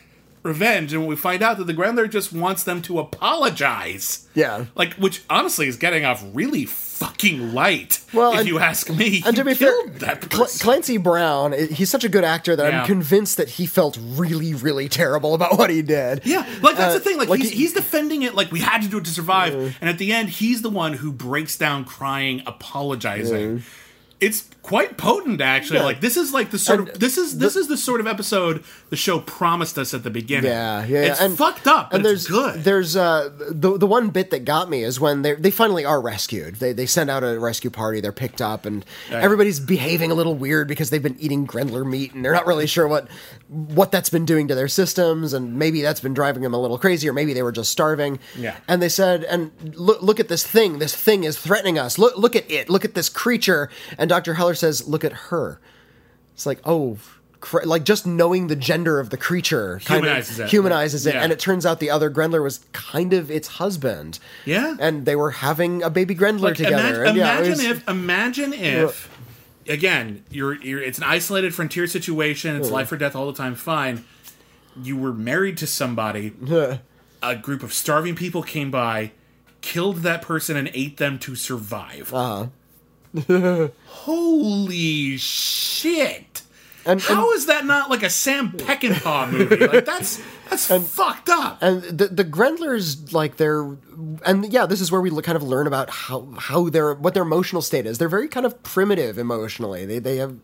revenge, 0.44 0.92
and 0.92 1.06
we 1.06 1.16
find 1.16 1.42
out 1.42 1.58
that 1.58 1.66
the 1.66 1.72
Grendler 1.72 2.06
just 2.06 2.32
wants 2.32 2.62
them 2.62 2.80
to 2.82 2.98
apologize. 3.00 4.24
Yeah. 4.34 4.66
like 4.76 4.94
which 4.94 5.22
honestly 5.28 5.66
is 5.66 5.76
getting 5.76 6.04
off 6.04 6.22
really 6.32 6.64
fucking 6.64 7.52
light. 7.54 7.98
Well, 8.12 8.32
if 8.34 8.38
and- 8.40 8.48
you 8.48 8.60
ask 8.60 8.88
me, 8.88 9.20
And 9.26 9.34
to 9.36 9.44
be 9.44 9.54
fair, 9.54 9.72
that 9.98 10.32
Cl- 10.32 10.46
Clancy 10.60 10.96
Brown, 10.96 11.52
he's 11.52 11.90
such 11.90 12.04
a 12.04 12.08
good 12.08 12.22
actor 12.22 12.54
that 12.54 12.72
Yeah. 12.72 12.80
I'm 12.82 12.86
convinced 12.86 13.36
that 13.36 13.48
he 13.50 13.66
felt 13.66 13.98
really, 14.00 14.54
really 14.54 14.88
terrible 14.88 15.34
about 15.34 15.58
what 15.58 15.70
he 15.70 15.82
did. 15.82 16.20
Yeah, 16.24 16.46
like 16.62 16.76
that's 16.76 16.94
Uh, 16.94 16.98
the 16.98 17.00
thing. 17.00 17.18
Like, 17.18 17.28
like 17.28 17.40
he's, 17.40 17.50
he- 17.50 17.56
he's 17.56 17.72
defending 17.72 18.22
it 18.22 18.36
like 18.36 18.52
we 18.52 18.60
had 18.60 18.82
to 18.82 18.88
do 18.88 18.98
it 18.98 19.04
to 19.06 19.10
survive, 19.10 19.54
and 19.80 19.90
at 19.90 19.98
the 19.98 20.12
end, 20.12 20.28
he's 20.30 20.62
the 20.62 20.70
one 20.70 20.92
who 20.94 21.10
breaks 21.10 21.56
down 21.56 21.84
crying, 21.84 22.42
apologizing. 22.46 23.64
It's 24.20 24.48
quite 24.68 24.96
potent, 24.98 25.40
actually. 25.40 25.78
Yeah. 25.78 25.84
Like 25.84 26.00
this 26.00 26.16
is 26.16 26.32
like 26.32 26.50
the 26.50 26.58
sort 26.58 26.80
And 26.80 26.88
of 26.90 27.00
this 27.00 27.16
is 27.16 27.38
this 27.38 27.56
is 27.56 27.68
the 27.68 27.76
sort 27.76 28.00
of 28.00 28.06
episode 28.06 28.62
the 28.90 28.96
show 28.96 29.20
promised 29.20 29.78
us 29.78 29.94
at 29.94 30.02
the 30.02 30.10
beginning. 30.10 30.50
Yeah, 30.50 30.84
yeah, 30.84 30.98
It's. 31.04 31.20
And- 31.20 31.36
fucked 31.38 31.66
up, 31.66 31.90
but 31.90 31.96
and 31.96 32.04
there's 32.04 32.22
it's 32.24 32.30
good. 32.30 32.64
There's 32.64 32.96
uh 32.96 33.30
the 33.50 33.78
the 33.78 33.86
one 33.86 34.10
bit 34.10 34.30
that 34.30 34.44
got 34.44 34.68
me 34.68 34.84
is 34.84 35.00
when 35.00 35.22
they 35.22 35.34
they 35.34 35.50
finally 35.50 35.84
are 35.84 36.00
rescued. 36.00 36.56
They 36.56 36.72
they 36.72 36.86
send 36.86 37.08
out 37.10 37.24
a 37.24 37.38
rescue 37.38 37.70
party. 37.70 38.00
They're 38.00 38.12
picked 38.12 38.42
up, 38.42 38.66
and 38.66 38.84
everybody's 39.10 39.60
behaving 39.60 40.10
a 40.10 40.14
little 40.14 40.34
weird 40.34 40.68
because 40.68 40.90
they've 40.90 41.02
been 41.02 41.16
eating 41.18 41.46
Grendler 41.46 41.84
meat, 41.84 42.12
and 42.14 42.24
they're 42.24 42.32
not 42.32 42.46
really 42.46 42.66
sure 42.66 42.86
what 42.86 43.08
what 43.48 43.90
that's 43.90 44.10
been 44.10 44.26
doing 44.26 44.48
to 44.48 44.54
their 44.54 44.68
systems, 44.68 45.32
and 45.32 45.58
maybe 45.58 45.80
that's 45.80 46.00
been 46.00 46.14
driving 46.14 46.42
them 46.42 46.52
a 46.54 46.60
little 46.60 46.78
crazy, 46.78 47.08
or 47.08 47.12
maybe 47.12 47.32
they 47.32 47.42
were 47.42 47.52
just 47.52 47.70
starving. 47.72 48.18
Yeah. 48.36 48.56
And 48.68 48.82
they 48.82 48.88
said, 48.90 49.24
and 49.24 49.50
look 49.76 50.02
look 50.02 50.20
at 50.20 50.28
this 50.28 50.46
thing. 50.46 50.78
This 50.78 50.94
thing 50.94 51.24
is 51.24 51.38
threatening 51.38 51.78
us. 51.78 51.98
Look 51.98 52.16
look 52.18 52.36
at 52.36 52.50
it. 52.50 52.68
Look 52.68 52.84
at 52.84 52.94
this 52.94 53.08
creature. 53.08 53.70
And 53.96 54.08
Doctor 54.10 54.34
Heller 54.34 54.54
says, 54.58 54.86
look 54.88 55.04
at 55.04 55.12
her. 55.12 55.60
It's 56.34 56.46
like 56.46 56.60
oh. 56.64 56.98
Like 57.64 57.84
just 57.84 58.04
knowing 58.04 58.48
the 58.48 58.56
gender 58.56 58.98
of 58.98 59.10
the 59.10 59.16
creature 59.16 59.80
kind 59.84 60.00
Humanizes 60.04 60.40
of 60.40 60.46
it. 60.46 60.50
humanizes 60.50 61.06
it, 61.06 61.14
Yeah. 61.14 61.22
and 61.22 61.30
it 61.32 61.38
turns 61.38 61.64
out 61.64 61.78
the 61.78 61.88
other 61.88 62.10
Grendler 62.10 62.42
was 62.42 62.58
kind 62.72 63.12
of 63.12 63.30
its 63.30 63.46
husband. 63.46 64.18
Yeah. 64.44 64.74
and 64.80 65.06
they 65.06 65.14
were 65.14 65.30
having 65.30 65.84
a 65.84 65.88
baby 65.88 66.14
Grendler 66.14 66.48
Like, 66.48 66.56
together. 66.56 67.04
imag- 67.04 67.08
and 67.10 67.16
yeah, 67.16 67.34
imagine 67.38 67.50
was- 67.52 67.64
if 67.64 67.88
imagine 67.88 68.52
if 68.52 69.08
again 69.68 70.24
you're, 70.30 70.60
you're 70.60 70.82
it's 70.82 70.98
an 70.98 71.04
isolated 71.04 71.54
frontier 71.54 71.86
situation 71.86 72.56
it's 72.56 72.70
life 72.70 72.90
or 72.90 72.96
death 72.96 73.14
all 73.14 73.26
the 73.30 73.36
time 73.38 73.54
fine 73.54 74.04
you 74.82 74.96
were 74.96 75.12
married 75.12 75.56
to 75.58 75.66
somebody 75.68 76.32
a 77.22 77.36
group 77.36 77.62
of 77.62 77.72
starving 77.72 78.16
people 78.16 78.42
came 78.42 78.70
by 78.72 79.12
killed 79.60 79.98
that 79.98 80.22
person 80.22 80.56
and 80.56 80.68
ate 80.74 80.96
them 80.96 81.20
to 81.20 81.36
survive 81.36 82.12
Uh-huh. 82.12 82.46
Holy 83.86 85.16
shit 85.16 86.42
And- 86.86 87.00
How 87.00 87.32
is 87.32 87.46
that 87.46 87.66
not 87.66 87.90
like 87.90 88.02
a 88.02 88.10
Sam 88.10 88.50
Peckinpah 88.52 89.30
movie? 89.30 89.66
Like 89.66 89.84
that's 89.84 90.22
that's 90.48 90.66
fucked 90.94 91.28
up. 91.28 91.58
and 91.60 91.82
the 91.82 92.06
the 92.08 92.24
Grendlers 92.24 93.12
like 93.12 93.36
they're 93.36 93.76
and 94.24 94.50
yeah, 94.52 94.64
this 94.64 94.80
is 94.80 94.90
where 94.90 95.00
we 95.00 95.10
kind 95.22 95.36
of 95.36 95.42
learn 95.42 95.66
about 95.66 95.90
how 95.90 96.28
how 96.38 96.68
their 96.70 96.94
what 96.94 97.12
their 97.14 97.24
emotional 97.24 97.60
state 97.62 97.84
is. 97.84 97.98
They're 97.98 98.08
very 98.08 98.28
kind 98.28 98.46
of 98.46 98.62
primitive 98.62 99.18
emotionally. 99.18 99.84
They 99.84 99.98
they 99.98 100.16
have 100.16 100.36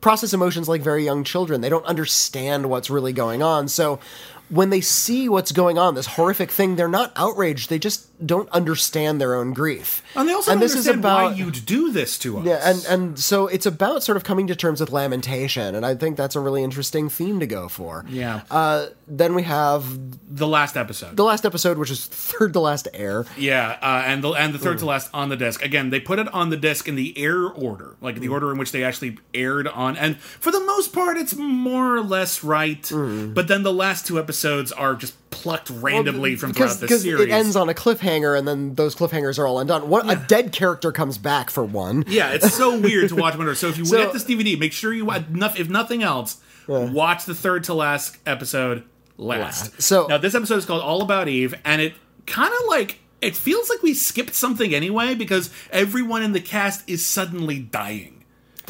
process 0.00 0.32
emotions 0.32 0.68
like 0.68 0.80
very 0.80 1.04
young 1.04 1.22
children. 1.24 1.60
They 1.60 1.68
don't 1.68 1.84
understand 1.84 2.70
what's 2.70 2.88
really 2.88 3.12
going 3.12 3.42
on. 3.42 3.68
So 3.68 4.00
when 4.48 4.70
they 4.70 4.80
see 4.80 5.28
what's 5.28 5.52
going 5.52 5.76
on, 5.78 5.94
this 5.94 6.06
horrific 6.06 6.50
thing, 6.50 6.76
they're 6.76 6.88
not 6.88 7.12
outraged. 7.14 7.68
They 7.68 7.78
just 7.78 8.06
don't 8.24 8.48
understand 8.50 9.20
their 9.20 9.34
own 9.34 9.52
grief. 9.52 10.02
and 10.14 10.28
they 10.28 10.32
also 10.32 10.50
and 10.52 10.60
don't 10.60 10.66
this 10.68 10.76
is 10.76 10.86
understand 10.88 11.04
why 11.04 11.32
you'd 11.34 11.64
do 11.64 11.90
this 11.90 12.18
to 12.18 12.38
us. 12.38 12.46
Yeah, 12.46 12.60
and 12.62 12.84
and 12.88 13.18
so 13.18 13.46
it's 13.46 13.66
about 13.66 14.02
sort 14.02 14.16
of 14.16 14.24
coming 14.24 14.46
to 14.48 14.56
terms 14.56 14.80
with 14.80 14.90
lamentation, 14.90 15.74
and 15.74 15.84
I 15.86 15.94
think 15.94 16.16
that's 16.16 16.36
a 16.36 16.40
really 16.40 16.62
interesting 16.62 17.08
theme 17.08 17.40
to 17.40 17.46
go 17.46 17.68
for. 17.68 18.04
Yeah. 18.08 18.42
Uh, 18.50 18.86
then 19.06 19.34
we 19.34 19.42
have 19.44 19.84
the 20.28 20.46
last 20.46 20.76
episode. 20.76 21.16
the 21.16 21.24
last 21.24 21.44
episode, 21.44 21.78
which 21.78 21.90
is 21.90 22.06
third 22.06 22.52
to 22.52 22.60
last 22.60 22.88
air. 22.94 23.24
Yeah, 23.36 23.78
uh, 23.82 24.02
and 24.06 24.22
the 24.22 24.30
and 24.30 24.52
the 24.54 24.58
third 24.58 24.78
to 24.78 24.86
last 24.86 25.10
on 25.14 25.28
the 25.28 25.36
disc. 25.36 25.62
Again, 25.62 25.90
they 25.90 26.00
put 26.00 26.18
it 26.18 26.32
on 26.32 26.50
the 26.50 26.56
disc 26.56 26.86
in 26.88 26.94
the 26.94 27.16
air 27.18 27.46
order, 27.48 27.96
like 28.00 28.20
the 28.20 28.28
order 28.28 28.52
in 28.52 28.58
which 28.58 28.72
they 28.72 28.84
actually 28.84 29.18
aired 29.34 29.66
on. 29.68 29.96
And 29.96 30.18
for 30.18 30.50
the 30.50 30.60
most 30.60 30.92
part, 30.92 31.16
it's 31.16 31.34
more 31.36 31.96
or 31.96 32.00
less 32.02 32.44
right. 32.44 32.88
But 32.90 33.48
then 33.48 33.62
the 33.62 33.72
last 33.72 34.06
two 34.06 34.18
episodes 34.18 34.72
are 34.72 34.94
just 34.94 35.14
plucked 35.30 35.70
randomly 35.70 36.34
from 36.36 36.52
throughout 36.52 36.74
the 36.80 36.86
because 36.86 37.02
series. 37.02 37.28
it 37.28 37.30
ends 37.30 37.54
on 37.56 37.68
a 37.68 37.74
cliffhanger, 37.74 38.00
and 38.10 38.46
then 38.48 38.74
those 38.74 38.94
cliffhangers 38.94 39.38
are 39.38 39.46
all 39.46 39.58
undone. 39.58 39.88
One, 39.88 40.08
A 40.10 40.16
dead 40.16 40.52
character 40.52 40.92
comes 40.92 41.18
back 41.18 41.50
for 41.50 41.64
one. 41.64 42.04
yeah, 42.08 42.32
it's 42.32 42.52
so 42.54 42.78
weird 42.80 43.08
to 43.10 43.16
watch 43.16 43.36
Wonder. 43.36 43.54
So 43.54 43.68
if 43.68 43.78
you 43.78 43.84
So- 43.84 43.96
get 43.98 44.12
this 44.12 44.24
DVD, 44.24 44.58
make 44.58 44.72
sure 44.72 44.92
you 44.92 45.04
watch. 45.04 45.24
If 45.58 45.68
nothing 45.70 46.02
else, 46.02 46.38
watch 46.68 47.24
the 47.24 47.34
third 47.34 47.64
to 47.64 47.74
last 47.74 48.16
episode 48.26 48.84
last. 49.16 49.80
So- 49.82 50.06
now 50.08 50.18
this 50.18 50.34
episode 50.34 50.56
is 50.56 50.64
called 50.66 50.82
All 50.82 51.02
About 51.02 51.28
Eve, 51.28 51.54
and 51.64 51.80
it 51.80 51.94
kind 52.26 52.52
of 52.52 52.60
like 52.68 52.98
it 53.20 53.36
feels 53.36 53.68
like 53.68 53.82
we 53.82 53.92
skipped 53.94 54.34
something 54.34 54.74
anyway 54.74 55.14
because 55.14 55.50
everyone 55.70 56.22
in 56.22 56.32
the 56.32 56.40
cast 56.40 56.88
is 56.88 57.04
suddenly 57.04 57.58
dying. 57.58 58.19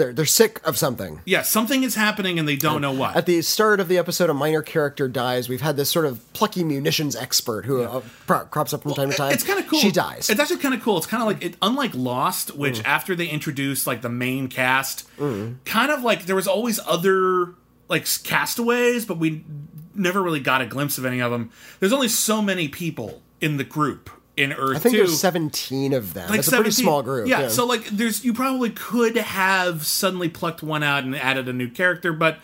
They're 0.01 0.15
they're 0.15 0.25
sick 0.25 0.67
of 0.67 0.79
something. 0.79 1.21
Yeah, 1.27 1.43
something 1.43 1.83
is 1.83 1.95
happening 1.95 2.39
and 2.39 2.49
they 2.49 2.57
don't 2.57 2.81
know 2.81 2.91
what. 2.93 3.17
At 3.17 3.27
the 3.27 3.43
start 3.43 3.81
of 3.81 3.89
the 3.89 3.99
episode, 3.99 4.31
a 4.31 4.35
minor 4.35 4.63
character 4.63 5.09
dies. 5.09 5.47
We've 5.47 5.61
had 5.61 5.77
this 5.77 5.91
sort 5.91 6.07
of 6.07 6.33
plucky 6.33 6.65
munitions 6.65 7.15
expert 7.15 7.67
who 7.67 7.83
uh, 7.83 8.01
pro- 8.27 8.47
crops 8.47 8.73
up 8.73 8.83
from 8.83 8.95
time 8.95 9.11
to 9.11 9.17
time. 9.17 9.33
it's 9.33 9.45
kind 9.45 9.59
of 9.59 9.67
cool. 9.69 9.79
She 9.79 9.91
dies. 9.91 10.29
Mm. 10.29 10.31
It's 10.31 10.41
actually 10.41 10.57
kind 10.57 10.75
of 10.75 10.81
cool. 10.81 10.97
It's 10.97 11.07
kind 11.07 11.23
of 11.23 11.27
like 11.27 11.45
it, 11.45 11.57
unlike 11.61 11.95
Lost, 11.95 12.57
which 12.57 12.83
after 12.85 13.15
they 13.15 13.29
introduced 13.29 13.87
like 13.87 14.01
the 14.01 14.09
main 14.09 14.49
cast, 14.49 15.07
kind 15.19 15.91
of 15.91 16.03
like 16.03 16.25
there 16.25 16.37
was 16.37 16.49
always 16.49 16.81
other 16.87 17.55
like 17.89 18.07
castaways, 18.25 19.05
but 19.05 19.19
we 19.19 19.45
never 19.95 20.23
really 20.23 20.41
got 20.41 20.63
a 20.63 20.67
glimpse 20.67 20.97
of 20.97 21.05
any 21.05 21.21
of 21.21 21.31
them. 21.31 21.51
There's 21.79 21.93
only 21.93 22.09
so 22.09 22.41
many 22.41 22.69
people 22.69 23.21
in 23.41 23.59
the 23.59 23.65
group 23.65 24.09
in 24.41 24.53
Earth 24.53 24.77
I 24.77 24.79
think 24.81 24.95
2. 24.95 24.99
there's 24.99 25.21
17 25.21 25.93
of 25.93 26.15
them. 26.15 26.33
it's 26.35 26.49
a 26.49 26.57
pretty 26.57 26.71
small 26.71 27.03
group. 27.03 27.29
Yeah, 27.29 27.49
so 27.49 27.67
like 27.67 27.85
there's 27.87 28.25
you 28.25 28.33
probably 28.33 28.71
could 28.71 29.17
have 29.17 29.85
suddenly 29.85 30.29
plucked 30.29 30.63
one 30.63 30.83
out 30.83 31.05
and 31.05 31.15
added 31.15 31.49
a 31.49 31.53
new 31.53 31.69
character, 31.69 32.13
but 32.13 32.39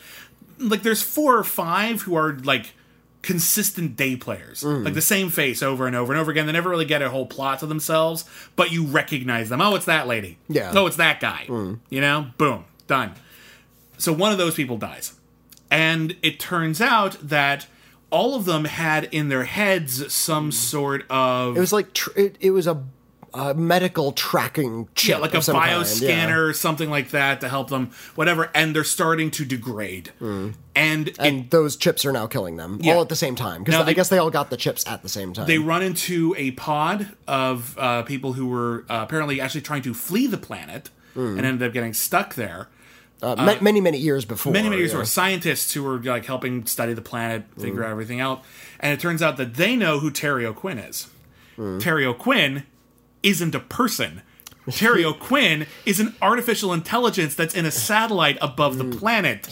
like 0.58 0.82
there's 0.82 1.02
four 1.02 1.36
or 1.36 1.44
five 1.44 2.02
who 2.02 2.14
are 2.16 2.34
like 2.34 2.74
consistent 3.22 3.96
day 3.96 4.14
players. 4.14 4.62
Mm. 4.62 4.84
Like 4.84 4.94
the 4.94 5.00
same 5.00 5.30
face 5.30 5.62
over 5.62 5.86
and 5.86 5.96
over 5.96 6.12
and 6.12 6.20
over 6.20 6.30
again. 6.30 6.46
They 6.46 6.52
never 6.52 6.70
really 6.70 6.84
get 6.84 7.02
a 7.02 7.10
whole 7.10 7.26
plot 7.26 7.58
to 7.60 7.66
themselves, 7.66 8.24
but 8.54 8.70
you 8.70 8.84
recognize 8.84 9.48
them. 9.48 9.60
Oh, 9.60 9.74
it's 9.74 9.86
that 9.86 10.06
lady. 10.06 10.38
Yeah. 10.48 10.70
Mm. 10.70 10.76
Oh, 10.76 10.86
it's 10.86 10.96
that 10.96 11.18
guy. 11.18 11.44
You 11.48 12.00
know? 12.00 12.28
Boom. 12.38 12.64
Done. 12.86 13.14
So 13.98 14.12
one 14.12 14.30
of 14.30 14.38
those 14.38 14.54
people 14.54 14.76
dies. 14.76 15.14
And 15.70 16.16
it 16.22 16.38
turns 16.38 16.80
out 16.80 17.16
that 17.20 17.66
all 18.10 18.34
of 18.34 18.44
them 18.44 18.64
had 18.64 19.04
in 19.12 19.28
their 19.28 19.44
heads 19.44 20.12
some 20.12 20.52
sort 20.52 21.04
of 21.10 21.56
it 21.56 21.60
was 21.60 21.72
like 21.72 21.92
tr- 21.92 22.10
it, 22.16 22.36
it 22.40 22.50
was 22.50 22.66
a, 22.66 22.82
medical 23.54 24.12
tracking 24.12 24.88
chip. 24.94 25.16
yeah, 25.16 25.18
like 25.18 25.34
a 25.34 25.42
some 25.42 25.54
kind, 25.56 25.84
bioscanner 25.84 26.08
yeah. 26.28 26.36
or 26.36 26.52
something 26.54 26.88
like 26.88 27.10
that 27.10 27.42
to 27.42 27.48
help 27.50 27.68
them, 27.68 27.90
whatever. 28.14 28.50
And 28.54 28.74
they're 28.74 28.82
starting 28.82 29.30
to 29.32 29.44
degrade, 29.44 30.10
and, 30.20 31.08
it- 31.08 31.18
And 31.18 31.50
those 31.50 31.76
chips 31.76 32.06
are 32.06 32.12
now 32.12 32.26
killing 32.28 32.56
them 32.56 32.78
Yeah. 32.80 32.94
all 32.94 33.02
at 33.02 33.10
the 33.10 33.16
same 33.16 33.34
time. 33.34 33.62
Because 33.62 33.86
I 33.86 33.92
guess 33.92 34.08
they 34.08 34.16
all 34.16 34.30
got 34.30 34.48
the 34.48 34.56
chips 34.56 34.86
at 34.86 35.02
the 35.02 35.10
same 35.10 35.34
time. 35.34 35.46
they 35.46 35.58
run 35.58 35.82
into 35.82 36.34
a 36.38 36.52
pod 36.52 37.08
of 37.28 37.76
uh, 37.78 38.04
people 38.04 38.32
who 38.32 38.46
were 38.46 38.86
uh, 38.88 39.00
apparently 39.06 39.38
actually 39.38 39.60
trying 39.60 39.82
to 39.82 39.92
flee 39.92 40.26
the 40.26 40.38
planet 40.38 40.88
and 41.14 41.44
ended 41.44 41.66
up 41.68 41.74
getting 41.74 41.92
stuck 41.92 42.36
there. 42.36 42.68
Uh, 43.22 43.34
ma- 43.36 43.56
many, 43.60 43.80
many 43.80 43.98
years 43.98 44.24
before. 44.24 44.52
Many, 44.52 44.68
many 44.68 44.80
years 44.80 44.92
yeah. 44.92 44.98
ago, 44.98 45.04
scientists 45.04 45.72
who 45.72 45.82
were 45.82 45.98
like 45.98 46.26
helping 46.26 46.66
study 46.66 46.92
the 46.92 47.02
planet, 47.02 47.44
figure 47.58 47.80
Mm. 47.82 47.84
out 47.86 47.90
everything 47.90 48.20
out, 48.20 48.44
and 48.80 48.92
it 48.92 49.00
turns 49.00 49.22
out 49.22 49.36
that 49.38 49.54
they 49.54 49.74
know 49.76 49.98
who 50.00 50.10
Terry 50.10 50.44
O'Quinn 50.46 50.78
is. 50.78 51.08
Mm. 51.58 51.80
Terry 51.80 52.04
O'Quinn 52.04 52.64
isn't 53.22 53.54
a 53.54 53.60
person. 53.60 54.22
Terry 54.70 55.04
O'Quinn 55.04 55.66
is 55.84 56.00
an 56.00 56.14
artificial 56.20 56.72
intelligence 56.72 57.34
that's 57.34 57.54
in 57.54 57.64
a 57.64 57.70
satellite 57.70 58.36
above 58.40 58.76
Mm. 58.76 58.90
the 58.90 58.96
planet. 58.96 59.48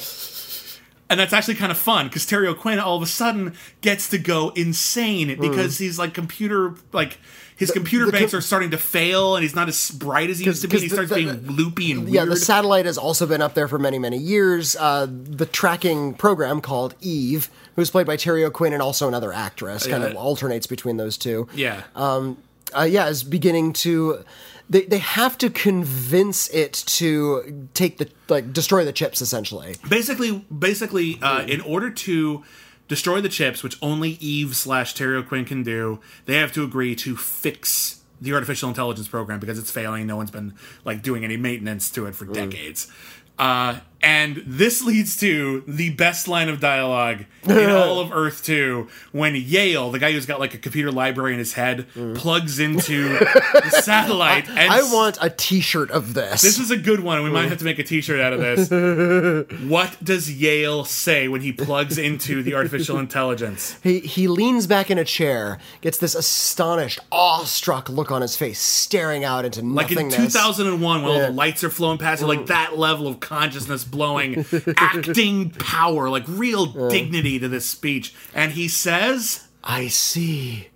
And 1.10 1.20
that's 1.20 1.32
actually 1.32 1.54
kind 1.56 1.70
of 1.70 1.78
fun 1.78 2.08
because 2.08 2.24
Terry 2.26 2.48
O'Quinn 2.48 2.78
all 2.78 2.96
of 2.96 3.02
a 3.02 3.06
sudden 3.06 3.54
gets 3.82 4.08
to 4.08 4.18
go 4.18 4.50
insane 4.56 5.38
because 5.38 5.78
he's 5.78 5.98
like 5.98 6.14
computer 6.14 6.74
like 6.92 7.18
his 7.56 7.70
computer 7.70 8.04
Mm. 8.04 8.08
the 8.08 8.12
banks 8.12 8.30
com- 8.32 8.38
are 8.38 8.42
starting 8.42 8.70
to 8.72 8.78
fail 8.78 9.36
and 9.36 9.42
he's 9.42 9.54
not 9.54 9.68
as 9.68 9.90
bright 9.90 10.28
as 10.30 10.38
he 10.40 10.44
used 10.46 10.62
to 10.62 10.68
be. 10.68 10.78
He 10.80 10.88
starts 10.88 11.08
the- 11.10 11.14
being 11.14 11.46
loopy 11.46 11.92
and 11.92 12.02
weird. 12.04 12.14
Yeah, 12.14 12.24
the 12.24 12.36
satellite 12.36 12.84
has 12.86 12.98
also 12.98 13.26
been 13.26 13.40
up 13.42 13.54
there 13.54 13.68
for 13.68 13.78
many, 13.78 13.98
many 13.98 14.18
years. 14.18 14.76
Uh, 14.78 15.06
the 15.08 15.46
tracking 15.46 16.14
program 16.14 16.60
called 16.60 16.94
Eve, 17.00 17.48
who's 17.76 17.90
played 17.90 18.06
by 18.06 18.16
Terry 18.16 18.44
O'Quinn 18.44 18.72
and 18.72 18.82
also 18.82 19.06
another 19.08 19.32
actress, 19.32 19.86
kind 19.86 20.02
Yeah. 20.02 20.10
of 20.10 20.16
alternates 20.16 20.66
between 20.66 20.96
those 20.96 21.16
two. 21.16 21.46
yeah. 21.54 21.82
uh, 21.96 22.82
yeah, 22.82 23.08
is 23.08 23.22
beginning 23.22 23.72
to. 23.72 24.24
They, 24.68 24.82
they 24.82 24.98
have 24.98 25.36
to 25.38 25.50
convince 25.50 26.48
it 26.48 26.72
to 26.86 27.68
take 27.74 27.98
the 27.98 28.08
like 28.28 28.52
destroy 28.52 28.84
the 28.84 28.92
chips 28.92 29.20
essentially. 29.20 29.76
basically 29.88 30.44
basically 30.58 31.18
uh, 31.20 31.42
in 31.44 31.60
order 31.60 31.90
to 31.90 32.42
destroy 32.88 33.20
the 33.20 33.28
chips 33.28 33.62
which 33.62 33.78
only 33.80 34.10
eve 34.20 34.54
slash 34.56 34.94
terry 34.94 35.22
Quinn 35.22 35.44
can 35.44 35.62
do 35.62 36.00
they 36.26 36.36
have 36.36 36.52
to 36.52 36.62
agree 36.62 36.94
to 36.94 37.16
fix 37.16 38.02
the 38.20 38.32
artificial 38.32 38.68
intelligence 38.68 39.08
program 39.08 39.38
because 39.38 39.58
it's 39.58 39.70
failing. 39.70 40.06
No 40.06 40.16
one's 40.16 40.30
been 40.30 40.54
like 40.84 41.02
doing 41.02 41.24
any 41.24 41.36
maintenance 41.36 41.90
to 41.90 42.06
it 42.06 42.14
for 42.14 42.24
decades. 42.24 42.90
Uh, 43.38 43.80
and 44.04 44.42
this 44.46 44.84
leads 44.84 45.16
to 45.16 45.64
the 45.66 45.88
best 45.90 46.28
line 46.28 46.50
of 46.50 46.60
dialogue 46.60 47.24
in 47.44 47.70
all 47.70 48.00
of 48.00 48.12
Earth 48.12 48.44
2 48.44 48.86
when 49.12 49.34
Yale, 49.34 49.90
the 49.90 49.98
guy 49.98 50.12
who's 50.12 50.26
got 50.26 50.40
like 50.40 50.52
a 50.52 50.58
computer 50.58 50.92
library 50.92 51.32
in 51.32 51.38
his 51.38 51.54
head, 51.54 51.86
mm. 51.94 52.14
plugs 52.14 52.58
into 52.58 53.08
the 53.18 53.80
satellite. 53.82 54.46
And 54.48 54.70
I 54.70 54.82
want 54.82 55.16
a 55.22 55.30
T-shirt 55.30 55.90
of 55.90 56.12
this. 56.12 56.42
this 56.42 56.58
is 56.58 56.70
a 56.70 56.76
good 56.76 57.00
one. 57.00 57.16
and 57.16 57.24
We 57.24 57.30
might 57.30 57.46
mm. 57.46 57.48
have 57.48 57.58
to 57.58 57.64
make 57.64 57.78
a 57.78 57.82
T-shirt 57.82 58.20
out 58.20 58.34
of 58.34 58.40
this. 58.40 59.60
what 59.68 59.96
does 60.04 60.30
Yale 60.30 60.84
say 60.84 61.26
when 61.26 61.40
he 61.40 61.52
plugs 61.52 61.96
into 61.96 62.42
the 62.42 62.54
artificial 62.54 62.98
intelligence? 62.98 63.78
He 63.82 64.00
he 64.00 64.28
leans 64.28 64.66
back 64.66 64.90
in 64.90 64.98
a 64.98 65.04
chair, 65.04 65.58
gets 65.80 65.96
this 65.96 66.14
astonished, 66.14 67.00
awestruck 67.10 67.88
look 67.88 68.10
on 68.10 68.20
his 68.20 68.36
face, 68.36 68.60
staring 68.60 69.24
out 69.24 69.46
into 69.46 69.62
nothingness. 69.62 70.12
Like 70.12 70.20
in 70.20 70.26
2001, 70.26 71.02
when 71.02 71.10
all 71.10 71.18
the 71.18 71.30
lights 71.30 71.64
are 71.64 71.70
flowing 71.70 71.96
past 71.96 72.22
like 72.22 72.40
mm. 72.40 72.46
that 72.48 72.78
level 72.78 73.08
of 73.08 73.20
consciousness 73.20 73.84
blowing, 73.94 74.44
acting 74.76 75.50
power, 75.50 76.10
like 76.10 76.24
real 76.28 76.66
dignity 76.88 77.38
to 77.38 77.48
this 77.48 77.68
speech. 77.68 78.14
And 78.34 78.52
he 78.52 78.68
says, 78.68 79.46
I 79.62 79.88
see 79.88 80.68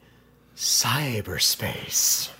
cyberspace. 0.56 2.30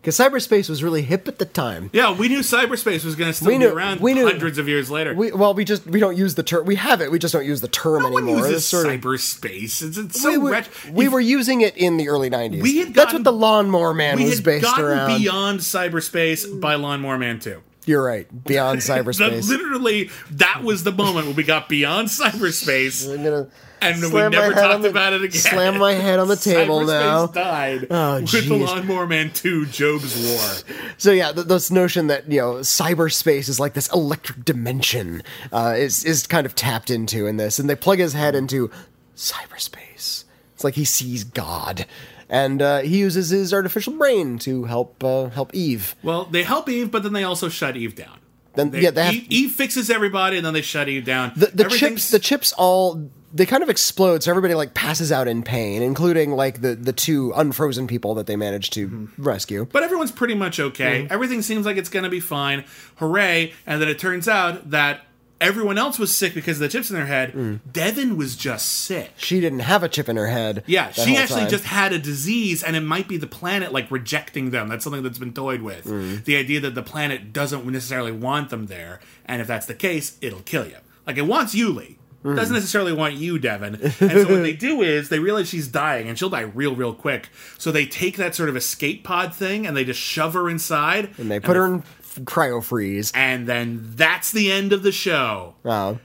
Because 0.00 0.16
cyberspace 0.16 0.70
was 0.70 0.82
really 0.82 1.02
hip 1.02 1.26
at 1.28 1.38
the 1.38 1.44
time. 1.44 1.90
"Yeah, 1.92 2.12
we 2.16 2.28
knew 2.28 2.38
cyberspace 2.38 3.04
was 3.04 3.16
going 3.16 3.30
to 3.30 3.34
still 3.34 3.48
We 3.48 3.58
knew- 3.58 3.66
be 3.68 3.72
around 3.74 4.00
we 4.00 4.14
knew- 4.14 4.26
hundreds 4.26 4.56
of 4.56 4.68
years 4.68 4.90
later." 4.90 5.12
We, 5.12 5.32
well, 5.32 5.52
we 5.54 5.64
just 5.64 5.86
we 5.86 5.98
don't 5.98 6.16
use 6.16 6.34
the 6.36 6.44
term. 6.44 6.64
We 6.66 6.76
have 6.76 7.02
it. 7.02 7.10
We 7.10 7.18
just 7.18 7.34
don't 7.34 7.44
use 7.44 7.60
the 7.60 7.68
term 7.68 8.04
no 8.04 8.10
one 8.10 8.22
anymore. 8.22 8.38
uses 8.46 8.58
It's 8.58 8.66
sort 8.66 8.86
of- 8.86 8.92
cyberspace. 9.00 9.82
It's, 9.82 9.98
it's 9.98 10.20
so 10.22 10.30
we 10.30 10.38
were, 10.38 10.50
ret- 10.52 10.70
we 10.92 11.08
were 11.08 11.20
using 11.20 11.62
it 11.62 11.76
in 11.76 11.96
the 11.96 12.08
early 12.08 12.30
'90s. 12.30 12.62
We 12.62 12.78
had 12.78 12.88
That's 12.94 13.06
gotten- 13.06 13.18
what 13.18 13.24
the 13.24 13.32
Lawnmower 13.32 13.92
Man 13.92 14.16
we 14.18 14.26
was 14.26 14.36
had 14.36 14.44
based 14.44 14.64
gotten 14.64 14.84
around. 14.84 15.18
beyond 15.18 15.60
cyberspace 15.60 16.58
by 16.60 16.76
Lawnmower 16.76 17.18
Man 17.18 17.40
2. 17.40 17.60
You're 17.88 18.04
right. 18.04 18.44
Beyond 18.44 18.80
That 18.82 19.04
cyberspace. 19.04 19.48
literally, 19.48 20.10
that 20.32 20.62
was 20.62 20.84
the 20.84 20.92
moment 20.92 21.26
when 21.26 21.36
we 21.36 21.42
got 21.42 21.68
beyond 21.68 22.08
cyberspace, 22.08 23.08
I'm 23.12 23.24
gonna 23.24 23.48
and 23.80 24.02
we 24.02 24.08
never 24.28 24.52
talked 24.54 24.82
the- 24.82 24.90
about 24.90 25.12
it 25.12 25.22
again. 25.22 25.40
Slam 25.40 25.78
my 25.78 25.92
head 25.94 26.18
on 26.18 26.26
the 26.28 26.36
table 26.50 26.80
cyberspace 26.80 26.86
now. 26.86 27.26
died 27.28 27.86
Oh, 27.90 28.20
with 28.20 28.30
the. 28.48 28.56
Lawnmower 28.56 29.06
Man 29.06 29.30
2, 29.32 29.66
Jobe's 29.66 30.16
War. 30.16 30.76
So 30.98 31.12
yeah, 31.12 31.30
th- 31.32 31.46
this 31.46 31.70
notion 31.70 32.08
that 32.08 32.30
you 32.30 32.40
know 32.40 32.54
cyberspace 32.56 33.48
is 33.48 33.58
like 33.60 33.74
this 33.74 33.88
electric 33.92 34.44
dimension 34.44 35.22
uh, 35.52 35.74
is 35.78 36.04
is 36.04 36.26
kind 36.26 36.44
of 36.44 36.54
tapped 36.54 36.90
into 36.90 37.26
in 37.26 37.36
this, 37.36 37.58
and 37.58 37.70
they 37.70 37.76
plug 37.76 37.98
his 38.00 38.12
head 38.14 38.34
into 38.34 38.70
cyberspace. 39.16 40.24
It's 40.54 40.64
like 40.64 40.74
he 40.74 40.84
sees 40.84 41.22
God, 41.24 41.86
and 42.28 42.60
uh, 42.62 42.78
he 42.80 42.98
uses 42.98 43.30
his 43.30 43.52
artificial 43.54 43.92
brain 43.94 44.38
to 44.40 44.64
help 44.64 45.02
uh, 45.02 45.28
help 45.30 45.54
Eve. 45.54 45.94
Well, 46.02 46.24
they 46.24 46.42
help 46.42 46.68
Eve, 46.68 46.90
but 46.90 47.02
then 47.02 47.12
they 47.12 47.24
also 47.24 47.48
shut 47.48 47.76
Eve 47.76 47.94
down. 47.94 48.18
Then 48.54 48.70
They, 48.70 48.80
yeah, 48.80 48.90
they 48.90 49.04
have, 49.04 49.14
Eve, 49.14 49.26
Eve 49.30 49.52
fixes 49.52 49.88
everybody, 49.90 50.36
and 50.36 50.44
then 50.44 50.52
they 50.54 50.62
shut 50.62 50.88
Eve 50.88 51.04
down. 51.04 51.32
the, 51.36 51.46
the 51.46 51.64
chips 51.68 52.10
the 52.10 52.18
chips 52.18 52.52
all 52.58 53.08
they 53.32 53.44
kind 53.44 53.62
of 53.62 53.68
explode 53.68 54.22
so 54.22 54.30
everybody 54.30 54.54
like 54.54 54.72
passes 54.72 55.12
out 55.12 55.28
in 55.28 55.42
pain 55.42 55.82
including 55.82 56.30
like 56.32 56.62
the 56.62 56.74
the 56.74 56.94
two 56.94 57.30
unfrozen 57.36 57.86
people 57.86 58.14
that 58.14 58.26
they 58.26 58.36
managed 58.36 58.72
to 58.72 58.88
Mm-hmm. 58.88 59.22
rescue 59.22 59.66
But 59.70 59.82
everyone's 59.82 60.12
pretty 60.12 60.34
much 60.34 60.58
okay. 60.58 61.02
Mm-hmm. 61.02 61.12
Everything 61.12 61.42
seems 61.42 61.66
like 61.66 61.76
it's 61.76 61.90
going 61.90 62.04
to 62.04 62.08
be 62.10 62.20
fine. 62.20 62.64
Hooray. 62.96 63.52
And 63.66 63.82
then 63.82 63.88
it 63.88 63.98
turns 63.98 64.28
out 64.28 64.70
that 64.70 65.02
everyone 65.40 65.78
else 65.78 65.98
was 65.98 66.14
sick 66.14 66.34
because 66.34 66.56
of 66.56 66.60
the 66.60 66.68
chips 66.68 66.90
in 66.90 66.96
their 66.96 67.06
head. 67.06 67.32
Mm. 67.32 67.60
Devon 67.70 68.16
was 68.16 68.36
just 68.36 68.66
sick. 68.68 69.12
she 69.16 69.40
didn't 69.40 69.60
have 69.60 69.82
a 69.82 69.88
chip 69.88 70.08
in 70.08 70.16
her 70.16 70.26
head 70.26 70.64
Yeah, 70.66 70.90
she 70.90 71.16
actually 71.16 71.42
time. 71.42 71.50
just 71.50 71.64
had 71.64 71.92
a 71.92 71.98
disease, 71.98 72.62
and 72.62 72.76
it 72.76 72.80
might 72.80 73.08
be 73.08 73.16
the 73.16 73.26
planet 73.26 73.72
like 73.72 73.90
rejecting 73.90 74.50
them. 74.50 74.68
That's 74.68 74.84
something 74.84 75.02
that's 75.02 75.18
been 75.18 75.32
toyed 75.32 75.62
with. 75.62 75.84
Mm. 75.84 76.24
The 76.24 76.36
idea 76.36 76.60
that 76.60 76.74
the 76.74 76.82
planet 76.82 77.32
doesn't 77.32 77.64
necessarily 77.66 78.12
want 78.12 78.50
them 78.50 78.66
there, 78.66 79.00
and 79.26 79.40
if 79.40 79.46
that's 79.46 79.66
the 79.66 79.74
case, 79.74 80.18
it'll 80.20 80.40
kill 80.40 80.66
you. 80.66 80.76
Like 81.06 81.16
it 81.16 81.22
wants 81.26 81.54
Uly. 81.54 81.96
Mm. 82.24 82.34
Doesn't 82.34 82.54
necessarily 82.54 82.92
want 82.92 83.14
you, 83.14 83.38
Devon. 83.38 83.74
And 83.80 83.92
so 83.92 84.24
what 84.28 84.42
they 84.42 84.52
do 84.52 84.82
is 84.82 85.08
they 85.08 85.20
realize 85.20 85.48
she's 85.48 85.68
dying, 85.68 86.08
and 86.08 86.18
she'll 86.18 86.28
die 86.30 86.40
real, 86.40 86.74
real 86.74 86.92
quick. 86.92 87.28
So 87.58 87.70
they 87.70 87.86
take 87.86 88.16
that 88.16 88.34
sort 88.34 88.48
of 88.48 88.56
escape 88.56 89.04
pod 89.04 89.32
thing 89.34 89.66
and 89.66 89.76
they 89.76 89.84
just 89.84 90.00
shove 90.00 90.34
her 90.34 90.50
inside, 90.50 91.10
and 91.16 91.30
they 91.30 91.38
put 91.38 91.54
her 91.56 91.64
in 91.66 91.84
cryo 92.24 92.62
freeze 92.62 93.12
and 93.14 93.46
then 93.46 93.80
that's 93.96 94.32
the 94.32 94.50
end 94.50 94.72
of 94.72 94.82
the 94.82 94.92
show. 94.92 95.54
wow 95.62 95.98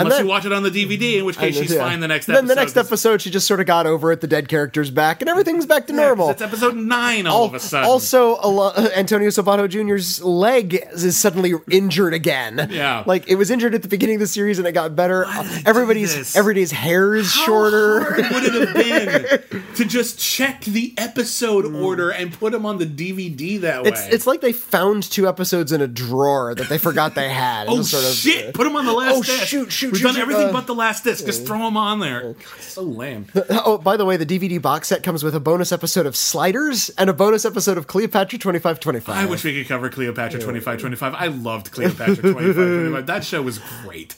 Unless 0.00 0.14
then- 0.18 0.24
you 0.24 0.28
watch 0.28 0.44
it 0.44 0.52
on 0.52 0.62
the 0.62 0.70
DVD, 0.70 1.18
in 1.18 1.24
which 1.24 1.38
case 1.38 1.56
she's 1.56 1.72
Yeah. 1.72 1.78
fine 1.80 2.00
the 2.00 2.08
next 2.08 2.26
Then 2.26 2.36
episode. 2.36 2.48
Then 2.48 2.56
the 2.56 2.60
next 2.62 2.76
episode, 2.76 3.22
she 3.22 3.30
just 3.30 3.46
sort 3.46 3.60
of 3.60 3.66
got 3.66 3.86
over 3.86 4.12
it. 4.12 4.20
The 4.20 4.26
dead 4.26 4.48
character's 4.48 4.90
back, 4.90 5.20
and 5.20 5.28
everything's 5.30 5.66
back 5.66 5.86
to 5.88 5.92
normal. 5.92 6.30
It's 6.30 6.42
episode 6.42 6.76
nine 6.76 7.26
all, 7.26 7.44
of 7.44 7.54
a 7.54 7.60
sudden. 7.60 7.88
Also, 7.88 8.36
a 8.42 8.48
lo- 8.48 8.72
Antonio 8.96 9.28
Sabato 9.28 9.68
Jr.'s 9.68 10.22
leg 10.22 10.84
is 10.92 11.16
suddenly 11.16 11.54
injured 11.70 12.14
again. 12.14 12.68
Yeah. 12.70 13.02
like 13.06 13.28
it 13.28 13.36
was 13.36 13.50
injured 13.50 13.74
at 13.74 13.82
the 13.82 13.88
beginning 13.88 14.16
of 14.16 14.20
the 14.20 14.26
series, 14.26 14.58
and 14.58 14.66
it 14.66 14.72
got 14.72 14.94
better. 14.96 15.24
did 15.24 15.46
they 15.46 15.56
do 15.62 15.62
Everybody's 15.66 16.36
everybody's 16.36 16.70
hair 16.72 17.14
is 17.14 17.32
How 17.34 17.44
shorter. 17.46 18.00
hard 18.00 18.16
would 18.32 18.44
it 18.44 18.68
have 18.68 18.74
been 19.50 19.62
to 19.76 19.84
just 19.84 20.18
check 20.18 20.64
the 20.64 20.94
episode 20.98 21.64
mm. 21.64 21.82
order 21.82 22.10
and 22.10 22.32
put 22.32 22.52
them 22.52 22.64
on 22.66 22.78
the 22.78 22.86
DVD 22.86 23.60
that 23.60 23.82
way? 23.84 23.90
It's 23.90 24.06
it's 24.08 24.26
like 24.26 24.40
they 24.40 24.52
found 24.52 25.02
two 25.04 25.28
episodes 25.28 25.72
in 25.72 25.80
a 25.80 25.86
drawer 25.88 26.54
that 26.54 26.68
they 26.68 26.78
forgot 26.78 27.14
they 27.14 27.28
had. 27.28 27.66
oh 27.68 27.82
sort 27.82 28.04
of, 28.04 28.10
shit! 28.12 28.54
Put 28.54 28.64
them 28.64 28.76
on 28.76 28.86
the 28.86 28.92
last 28.92 29.14
Oh 29.16 29.22
disc. 29.22 29.46
shoot! 29.46 29.70
Shoot! 29.72 29.83
Shoot, 29.84 29.92
We've 29.92 30.00
shoot, 30.00 30.04
done 30.06 30.14
shoot, 30.16 30.22
everything 30.22 30.48
uh, 30.48 30.52
but 30.52 30.66
the 30.66 30.74
last 30.74 31.04
disc. 31.04 31.24
Just 31.26 31.46
throw 31.46 31.58
them 31.58 31.76
on 31.76 32.00
there. 32.00 32.34
So 32.60 32.82
lame. 32.82 33.26
Oh, 33.66 33.78
by 33.78 33.96
the 33.96 34.04
way, 34.04 34.16
the 34.16 34.26
DVD 34.26 34.60
box 34.60 34.88
set 34.88 35.02
comes 35.02 35.22
with 35.22 35.34
a 35.34 35.40
bonus 35.40 35.72
episode 35.72 36.06
of 36.06 36.16
Sliders 36.16 36.90
and 36.90 37.08
a 37.08 37.12
bonus 37.12 37.44
episode 37.44 37.78
of 37.78 37.86
Cleopatra 37.86 38.38
2525. 38.38 39.16
I 39.16 39.30
wish 39.30 39.44
we 39.44 39.54
could 39.54 39.68
cover 39.68 39.88
Cleopatra 39.88 40.40
2525. 40.40 41.14
I 41.14 41.26
loved 41.28 41.70
Cleopatra 41.72 42.16
2525. 42.22 43.06
That 43.06 43.24
show 43.24 43.42
was 43.42 43.60
great. 43.82 44.14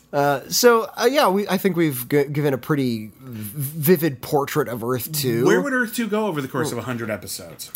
So, 0.49 0.83
uh, 0.97 1.09
yeah, 1.11 1.29
we, 1.29 1.47
I 1.49 1.59
think 1.59 1.77
we've 1.77 2.09
g- 2.09 2.25
given 2.25 2.55
a 2.55 2.59
pretty 2.59 3.11
vivid 3.21 4.23
portrait 4.23 4.69
of 4.69 4.83
Earth 4.83 5.13
2. 5.13 5.45
Where 5.45 5.61
would 5.61 5.73
Earth 5.73 5.95
2 5.95 6.09
go 6.09 6.27
over 6.27 6.41
the 6.41 6.49
course 6.49 6.71
of 6.73 6.77
100 6.79 7.11
episodes? 7.11 7.71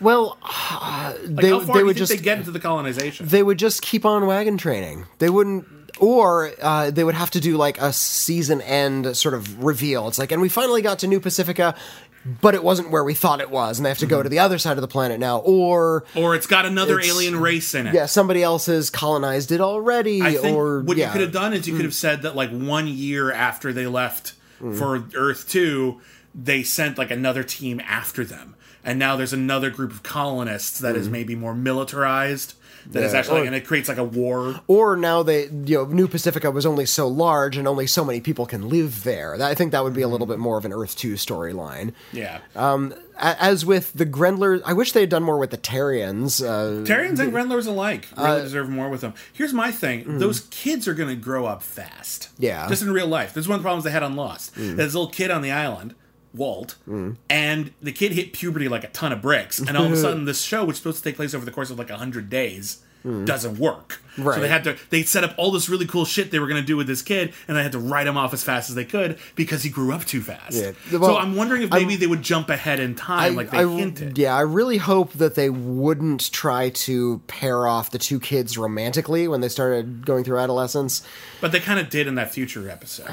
well, 0.00 0.38
uh, 0.42 1.14
Like, 1.24 1.36
they, 1.36 1.48
how 1.50 1.60
far 1.60 1.66
they 1.66 1.72
do 1.72 1.78
you 1.80 1.84
would 1.86 1.96
think 1.96 2.08
just 2.08 2.12
they 2.12 2.18
get 2.22 2.38
into 2.38 2.50
the 2.50 2.60
colonization? 2.60 3.26
they 3.26 3.42
would 3.42 3.58
just 3.58 3.82
keep 3.82 4.04
on 4.04 4.26
wagon 4.26 4.58
training. 4.58 5.06
They 5.18 5.30
wouldn't, 5.30 5.66
or 5.98 6.52
uh, 6.60 6.90
they 6.90 7.04
would 7.04 7.14
have 7.14 7.30
to 7.32 7.40
do 7.40 7.56
like 7.56 7.80
a 7.80 7.92
season 7.92 8.60
end 8.60 9.16
sort 9.16 9.34
of 9.34 9.62
reveal. 9.64 10.08
It's 10.08 10.18
like, 10.18 10.32
and 10.32 10.42
we 10.42 10.48
finally 10.48 10.82
got 10.82 11.00
to 11.00 11.06
New 11.06 11.20
Pacifica, 11.20 11.74
but 12.40 12.54
it 12.54 12.64
wasn't 12.64 12.90
where 12.90 13.04
we 13.04 13.14
thought 13.14 13.40
it 13.40 13.50
was, 13.50 13.78
and 13.78 13.86
they 13.86 13.90
have 13.90 13.98
to 13.98 14.06
go 14.06 14.22
to 14.22 14.28
the 14.28 14.38
other 14.38 14.58
side 14.58 14.76
of 14.76 14.80
the 14.80 14.88
planet 14.88 15.20
now. 15.20 15.38
Or 15.38 16.04
or 16.14 16.34
it's 16.34 16.46
got 16.46 16.66
another 16.66 16.98
It's- 16.98 17.14
alien 17.14 17.38
race 17.40 17.74
in 17.74 17.86
it. 17.86 17.94
yeah, 17.94 18.06
somebody 18.06 18.42
else 18.42 18.66
has 18.66 18.90
colonized 18.90 19.52
it 19.52 19.60
already. 19.60 20.22
I 20.22 20.34
think 20.34 20.56
or 20.56 20.82
what 20.82 20.96
yeah. 20.96 21.06
you 21.06 21.12
could 21.12 21.20
have 21.20 21.32
done 21.32 21.52
is 21.52 21.66
you 21.66 21.74
hmm. 21.74 21.78
could 21.78 21.84
have 21.84 21.94
said 21.94 22.22
that 22.22 22.34
like 22.34 22.50
one 22.50 22.88
year 22.88 23.30
after 23.32 23.72
they 23.72 23.86
left 23.86 24.34
hmm. 24.58 24.74
for 24.74 25.04
Earth 25.14 25.48
Two, 25.48 26.00
they 26.34 26.62
sent 26.62 26.98
like 26.98 27.10
another 27.10 27.44
team 27.44 27.80
after 27.86 28.24
them, 28.24 28.56
and 28.84 28.98
now 28.98 29.16
there's 29.16 29.32
another 29.32 29.70
group 29.70 29.92
of 29.92 30.02
colonists 30.02 30.78
that 30.80 30.96
is 30.96 31.06
hmm. 31.06 31.12
maybe 31.12 31.36
more 31.36 31.54
militarized. 31.54 32.54
That 32.92 33.02
is 33.02 33.12
Yeah, 33.12 33.18
actually, 33.18 33.42
or- 33.42 33.44
and 33.44 33.54
it 33.54 33.66
creates 33.66 33.88
like 33.88 33.98
a 33.98 34.04
war. 34.04 34.60
Or 34.66 34.96
now 34.96 35.22
they, 35.22 35.44
you 35.44 35.76
know, 35.78 35.84
New 35.84 36.08
Pacifica 36.08 36.50
was 36.50 36.66
only 36.66 36.86
so 36.86 37.08
large 37.08 37.56
and 37.56 37.66
only 37.66 37.86
so 37.86 38.04
many 38.04 38.20
people 38.20 38.46
can 38.46 38.68
live 38.68 39.04
there. 39.04 39.36
That- 39.38 39.50
I 39.50 39.54
think 39.54 39.72
that 39.72 39.84
would 39.84 39.94
be 39.94 40.02
a 40.02 40.08
little 40.08 40.26
mm-hmm. 40.26 40.34
bit 40.34 40.40
more 40.40 40.58
of 40.58 40.64
an 40.64 40.72
Earth 40.72 40.96
2 40.96 41.14
storyline. 41.14 41.92
Yeah, 42.12 42.38
um, 42.54 42.94
A- 43.18 43.42
As 43.42 43.64
with 43.64 43.92
the 43.94 44.04
Grendlers, 44.04 44.60
I 44.64 44.72
wish 44.72 44.92
they 44.92 45.00
had 45.00 45.10
done 45.10 45.22
more 45.22 45.38
with 45.38 45.50
the 45.50 45.58
Terrians. 45.58 46.42
Uh, 46.44 46.84
Terrians 46.84 47.18
and 47.18 47.32
Grendlers 47.32 47.66
alike 47.66 48.08
uh, 48.16 48.22
really 48.22 48.42
deserve 48.42 48.68
more 48.68 48.88
with 48.88 49.00
them. 49.00 49.14
Here's 49.32 49.52
my 49.52 49.70
thing: 49.70 50.04
mm. 50.04 50.18
those 50.18 50.40
kids 50.50 50.86
are 50.86 50.94
going 50.94 51.08
to 51.08 51.16
grow 51.16 51.46
up 51.46 51.62
fast. 51.62 52.28
Yeah. 52.38 52.68
just 52.68 52.82
in 52.82 52.92
real 52.92 53.06
life. 53.06 53.32
This 53.32 53.44
is 53.44 53.48
one 53.48 53.56
of 53.56 53.62
the 53.62 53.66
problems 53.66 53.84
they 53.84 53.90
had 53.90 54.02
on 54.02 54.16
Lost. 54.16 54.54
Mm. 54.54 54.76
There's 54.76 54.94
a 54.94 54.98
little 54.98 55.12
kid 55.12 55.30
on 55.30 55.42
the 55.42 55.50
island. 55.50 55.94
Walt, 56.36 56.76
and 57.30 57.72
the 57.82 57.92
kid 57.92 58.12
hit 58.12 58.32
puberty 58.32 58.68
like 58.68 58.84
a 58.84 58.88
ton 58.88 59.12
of 59.12 59.22
bricks, 59.22 59.58
and 59.58 59.76
all 59.76 59.86
of 59.86 59.92
a 59.92 59.96
sudden, 60.00 60.24
this 60.24 60.42
show, 60.42 60.62
which 60.62 60.74
was 60.74 60.76
supposed 60.78 60.98
to 60.98 61.04
take 61.04 61.16
place 61.16 61.34
over 61.34 61.44
the 61.44 61.50
course 61.50 61.70
of 61.70 61.78
like 61.78 61.90
hundred 61.90 62.28
days, 62.30 62.82
doesn't 63.24 63.58
work. 63.58 64.00
Right. 64.18 64.36
So 64.36 64.40
they 64.40 64.48
had 64.48 64.64
to 64.64 64.76
they 64.88 65.02
set 65.02 65.24
up 65.24 65.34
all 65.36 65.50
this 65.52 65.68
really 65.68 65.86
cool 65.86 66.06
shit 66.06 66.30
they 66.30 66.38
were 66.38 66.46
going 66.46 66.58
to 66.60 66.66
do 66.66 66.74
with 66.74 66.86
this 66.86 67.02
kid, 67.02 67.34
and 67.46 67.54
they 67.54 67.62
had 67.62 67.72
to 67.72 67.78
write 67.78 68.06
him 68.06 68.16
off 68.16 68.32
as 68.32 68.42
fast 68.42 68.70
as 68.70 68.74
they 68.74 68.86
could 68.86 69.18
because 69.34 69.62
he 69.62 69.68
grew 69.68 69.92
up 69.92 70.06
too 70.06 70.22
fast. 70.22 70.54
Yeah. 70.54 70.72
so 70.90 71.18
I'm 71.18 71.36
wondering 71.36 71.60
if 71.64 71.70
maybe 71.70 71.96
they 71.96 72.06
would 72.06 72.22
jump 72.22 72.48
ahead 72.48 72.80
in 72.80 72.94
time, 72.94 73.36
like 73.36 73.50
they 73.50 73.58
I- 73.58 73.68
hinted. 73.68 74.16
Yeah, 74.16 74.34
I 74.34 74.40
really 74.40 74.78
hope 74.78 75.12
that 75.14 75.34
they 75.34 75.50
wouldn't 75.50 76.32
try 76.32 76.70
to 76.70 77.18
pair 77.26 77.68
off 77.68 77.90
the 77.90 77.98
two 77.98 78.18
kids 78.18 78.56
romantically 78.56 79.28
when 79.28 79.42
they 79.42 79.50
started 79.50 80.06
going 80.06 80.24
through 80.24 80.38
adolescence. 80.38 81.02
But 81.42 81.52
they 81.52 81.60
kind 81.60 81.78
of 81.78 81.90
did 81.90 82.06
in 82.06 82.14
that 82.14 82.32
future 82.32 82.70
episode. 82.70 83.08
They 83.08 83.12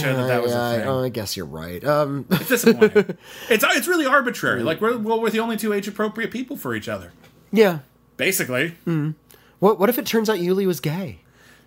showed 0.00 0.14
that 0.18 0.28
that 0.28 0.42
was 0.42 0.52
Yeah, 0.52 0.68
a 0.70 0.72
I, 0.72 0.78
thing. 0.78 0.86
oh, 0.88 1.02
I 1.02 1.08
guess 1.08 1.36
you're 1.36 1.46
right. 1.46 1.82
Um, 1.84 2.26
It's 2.30 2.48
disappointing. 2.48 3.18
it's 3.50 3.64
it's 3.68 3.88
really 3.88 4.06
arbitrary. 4.06 4.62
Like 4.62 4.80
we're 4.80 4.96
well, 4.98 5.20
we're 5.20 5.30
the 5.30 5.40
only 5.40 5.56
two 5.56 5.72
age 5.72 5.88
appropriate 5.88 6.30
people 6.30 6.56
for 6.56 6.76
each 6.76 6.88
other. 6.88 7.10
yeah. 7.50 7.80
Basically, 8.18 8.68
hmm. 8.84 9.12
What 9.58 9.78
What 9.78 9.88
if 9.88 9.96
it 9.98 10.04
turns 10.04 10.28
out 10.28 10.38
Uly 10.38 10.66
was 10.66 10.80
gay? 10.80 11.20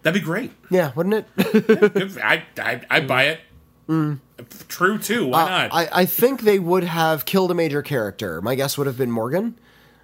that'd 0.03 0.21
be 0.21 0.23
great. 0.23 0.51
Yeah, 0.69 0.91
wouldn't 0.95 1.25
it? 1.37 2.17
I 2.23 2.43
I 2.59 2.81
I 2.89 3.01
buy 3.01 3.23
it. 3.23 3.39
Hmm. 3.87 4.15
True 4.67 4.99
too. 4.99 5.27
Why 5.27 5.41
uh, 5.41 5.49
not? 5.49 5.71
Uh, 5.71 5.75
I, 5.75 6.01
I 6.01 6.05
think 6.05 6.41
they 6.41 6.59
would 6.59 6.83
have 6.83 7.25
killed 7.25 7.51
a 7.51 7.53
major 7.55 7.81
character. 7.81 8.41
My 8.41 8.55
guess 8.55 8.77
would 8.77 8.87
have 8.87 8.97
been 8.97 9.11
Morgan. 9.11 9.57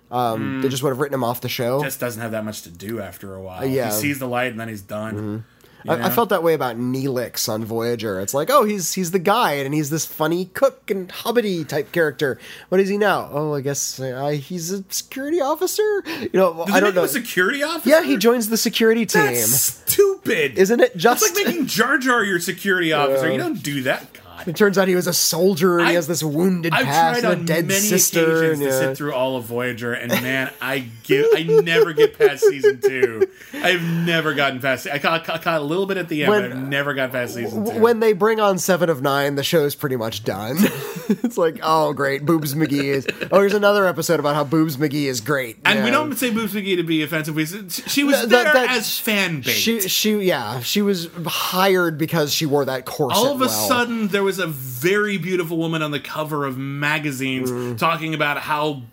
Um, 0.10 0.62
They 0.62 0.68
hmm. 0.68 0.72
just 0.72 0.84
would 0.84 0.90
have 0.90 1.00
written 1.00 1.16
him 1.16 1.24
off 1.24 1.42
the 1.42 1.50
show. 1.50 1.84
just 1.84 2.00
doesn't 2.00 2.22
have 2.22 2.32
that 2.32 2.46
much 2.46 2.62
to 2.64 2.70
do 2.70 3.02
after 3.02 3.36
a 3.36 3.42
while. 3.42 3.62
Uh, 3.62 3.66
yeah. 3.66 3.88
He 3.88 3.92
sees 3.92 4.20
the 4.20 4.28
light 4.28 4.52
and 4.52 4.60
then 4.60 4.70
he's 4.70 4.82
done. 4.82 5.16
You 5.16 5.44
I, 5.88 6.08
I 6.08 6.10
felt 6.10 6.30
that 6.30 6.44
way 6.44 6.54
about 6.54 6.78
Neelix 6.78 7.48
on 7.48 7.64
Voyager. 7.66 8.20
It's 8.20 8.34
like, 8.34 8.50
oh, 8.50 8.64
he's 8.66 8.94
he's 8.94 9.12
the 9.12 9.20
guide, 9.20 9.66
and 9.66 9.74
he's 9.74 9.90
this 9.90 10.06
funny 10.06 10.46
cook 10.46 10.90
and 10.92 11.08
hobbity 11.10 11.68
type 11.68 11.92
character. 11.92 12.40
What 12.70 12.82
is 12.82 12.90
he 12.90 12.98
now? 12.98 13.30
Oh, 13.32 13.54
I 13.54 13.62
guess 13.62 14.00
uh, 14.00 14.30
he's 14.30 14.72
a 14.72 14.84
security 14.90 15.40
officer. 15.42 16.04
You 16.22 16.30
know, 16.34 16.66
Does 16.66 16.76
I 16.76 16.80
don't 16.80 16.96
know. 16.96 17.04
a 17.04 17.08
security 17.08 17.64
officer. 17.64 17.90
yeah, 17.90 18.04
he 18.04 18.18
joins 18.18 18.50
the 18.50 18.58
security 18.58 19.06
team. 19.06 19.24
That's 19.26 19.50
stupid. 19.50 20.58
Isn't 20.58 20.80
it 20.80 20.92
It's 20.96 21.04
just? 21.04 21.24
like 21.36 21.46
making 21.48 21.68
Jar 21.68 21.98
Jar 21.98 22.24
your 22.24 22.40
security 22.40 22.92
officer. 22.94 23.32
You 23.32 23.38
don't 23.38 23.62
do 23.64 23.84
that. 23.84 24.06
It 24.48 24.56
turns 24.56 24.78
out 24.78 24.88
he 24.88 24.96
was 24.96 25.08
a 25.08 25.14
soldier, 25.14 25.78
and 25.80 25.90
he 25.90 25.96
has 25.96 26.08
this 26.08 26.24
wounded 26.24 26.74
I've 26.74 26.86
past 26.86 27.20
tried 27.22 27.30
and 27.32 27.40
a 27.40 27.40
on 27.42 27.46
dead 27.46 27.68
many 27.68 27.80
sister. 27.82 28.38
occasions 28.38 28.60
and, 28.62 28.62
to 28.62 28.66
yeah. 28.74 28.80
sit 28.80 28.98
through 28.98 29.14
all 29.14 29.36
of 29.36 29.44
Voyager, 29.46 29.94
and 29.94 30.10
man, 30.12 30.52
I 30.62 30.86
give 31.04 31.26
I 31.36 31.44
never 31.44 31.94
get 31.94 32.18
past 32.18 32.44
season 32.44 32.80
two. 32.82 33.28
I've 33.54 33.82
never 33.84 34.34
gotten 34.34 34.60
past. 34.60 34.88
I 34.88 35.00
caught, 35.00 35.30
I 35.30 35.38
caught 35.38 35.62
a 35.62 35.64
little 35.64 35.86
bit 35.86 35.98
at 35.98 36.08
the 36.10 36.24
end, 36.24 36.30
When- 36.32 36.42
but 36.50 36.52
I've 36.58 36.68
never 36.68 36.94
got 36.94 37.12
past 37.12 37.36
season 37.36 37.66
two. 37.66 37.80
when 37.80 38.00
they 38.00 38.14
bring 38.14 38.40
on 38.40 38.58
Seven 38.58 38.90
of 38.90 39.02
Nine, 39.02 39.36
the 39.36 39.44
show's 39.44 39.76
pretty 39.76 39.96
much 39.98 40.24
done. 40.24 40.58
it's 41.10 41.38
like, 41.38 41.60
oh, 41.62 41.94
great, 41.94 42.26
Boobs 42.26 42.56
McGee 42.56 42.84
is. 42.86 43.08
Oh, 43.32 43.40
here's 43.40 43.54
another 43.54 43.86
episode 43.86 44.20
about 44.20 44.36
how 44.36 44.44
Boobs 44.44 44.78
McGee 44.78 45.06
is 45.06 45.22
great. 45.22 45.58
and 45.66 45.84
we 45.84 45.92
don't 45.92 46.16
say 46.16 46.30
Boobs 46.32 46.54
McGee 46.54 46.78
to 46.78 46.84
be 46.84 47.04
offensive. 47.04 47.36
We 47.36 47.46
she 47.46 48.04
was 48.04 48.18
Th- 48.18 48.30
there 48.30 48.44
that- 48.46 48.54
that- 48.54 48.72
as 48.78 48.98
fan 49.00 49.42
bait. 49.42 49.52
She, 49.52 49.82
she, 49.82 50.18
yeah, 50.20 50.60
she 50.62 50.82
was 50.82 51.10
hired 51.26 51.98
because 51.98 52.34
she 52.34 52.46
wore 52.46 52.66
that 52.66 52.86
corset. 52.86 53.18
all 53.18 53.34
of 53.34 53.42
a 53.42 53.46
well. 53.46 53.50
sudden, 53.50 54.08
there 54.10 54.24
was 54.24 54.37
a 54.40 54.48
very 54.48 55.18
beautiful 55.18 55.58
woman 55.58 55.82
on 55.82 55.92
the 55.92 56.00
cover 56.00 56.46
of 56.46 56.58
magazines 56.58 57.52
Mm. 57.52 57.78
talking 57.78 58.14
about 58.14 58.38
how 58.40 58.84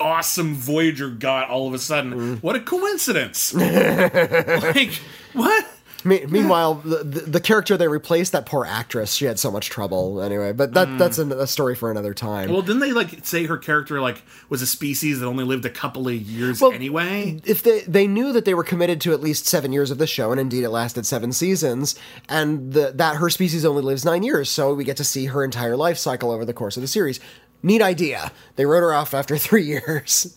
awesome 0.00 0.54
Voyager 0.54 1.08
got. 1.10 1.48
All 1.50 1.66
of 1.68 1.74
a 1.74 1.78
sudden, 1.78 2.12
Mm. 2.14 2.42
what 2.42 2.56
a 2.56 2.60
coincidence! 2.60 3.52
like 3.54 5.00
what? 5.34 5.66
Me- 6.04 6.24
meanwhile, 6.28 6.74
the, 6.74 6.98
the, 6.98 7.20
the 7.20 7.40
character 7.40 7.76
they 7.76 7.88
replaced, 7.88 8.32
that 8.32 8.44
poor 8.44 8.66
actress, 8.66 9.14
she 9.14 9.24
had 9.24 9.38
so 9.38 9.50
much 9.50 9.70
trouble. 9.70 10.20
Anyway, 10.20 10.52
but 10.52 10.74
that 10.74 10.98
that's 10.98 11.18
a, 11.18 11.26
a 11.28 11.46
story 11.46 11.74
for 11.74 11.90
another 11.90 12.12
time. 12.12 12.48
Mm. 12.48 12.52
Well, 12.52 12.62
didn't 12.62 12.80
they 12.80 12.92
like 12.92 13.24
say 13.24 13.46
her 13.46 13.56
character 13.56 14.00
like 14.00 14.22
was 14.50 14.60
a 14.60 14.66
species 14.66 15.20
that 15.20 15.26
only 15.26 15.44
lived 15.44 15.64
a 15.64 15.70
couple 15.70 16.06
of 16.06 16.14
years 16.14 16.60
Well, 16.60 16.72
anyway? 16.72 17.40
if 17.44 17.62
they 17.62 17.80
they 17.82 18.06
knew 18.06 18.32
that 18.32 18.44
they 18.44 18.52
were 18.54 18.64
committed 18.64 19.00
to 19.02 19.12
at 19.12 19.20
least 19.20 19.46
seven 19.46 19.72
years 19.72 19.90
of 19.90 19.98
the 19.98 20.06
show, 20.06 20.30
and 20.30 20.38
indeed 20.40 20.62
it 20.64 20.70
lasted 20.70 21.06
seven 21.06 21.32
seasons, 21.32 21.94
and 22.28 22.72
the, 22.74 22.92
that 22.94 23.16
her 23.16 23.30
species 23.30 23.64
only 23.64 23.82
lives 23.82 24.04
nine 24.04 24.22
years, 24.22 24.50
so 24.50 24.74
we 24.74 24.84
get 24.84 24.96
to 24.98 25.04
see 25.04 25.26
her 25.26 25.42
entire 25.42 25.76
life 25.76 25.96
cycle 25.96 26.30
over 26.30 26.44
the 26.44 26.52
course 26.54 26.76
of 26.76 26.80
the 26.82 26.86
series. 26.88 27.18
Neat 27.62 27.80
idea. 27.80 28.30
They 28.56 28.66
wrote 28.66 28.80
her 28.82 28.92
off 28.92 29.14
after 29.14 29.38
three 29.38 29.64
years. 29.64 30.36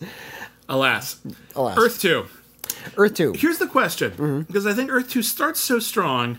Alas, 0.68 1.20
Alas. 1.54 1.78
Earth 1.78 2.00
Two. 2.00 2.26
Earth 2.96 3.14
two. 3.14 3.32
Here's 3.36 3.58
the 3.58 3.66
question, 3.66 4.12
Mm-hmm. 4.12 4.40
because 4.42 4.66
I 4.66 4.72
think 4.74 4.90
Earth 4.90 5.08
Two 5.10 5.22
starts 5.22 5.60
so 5.60 5.78
strong. 5.78 6.38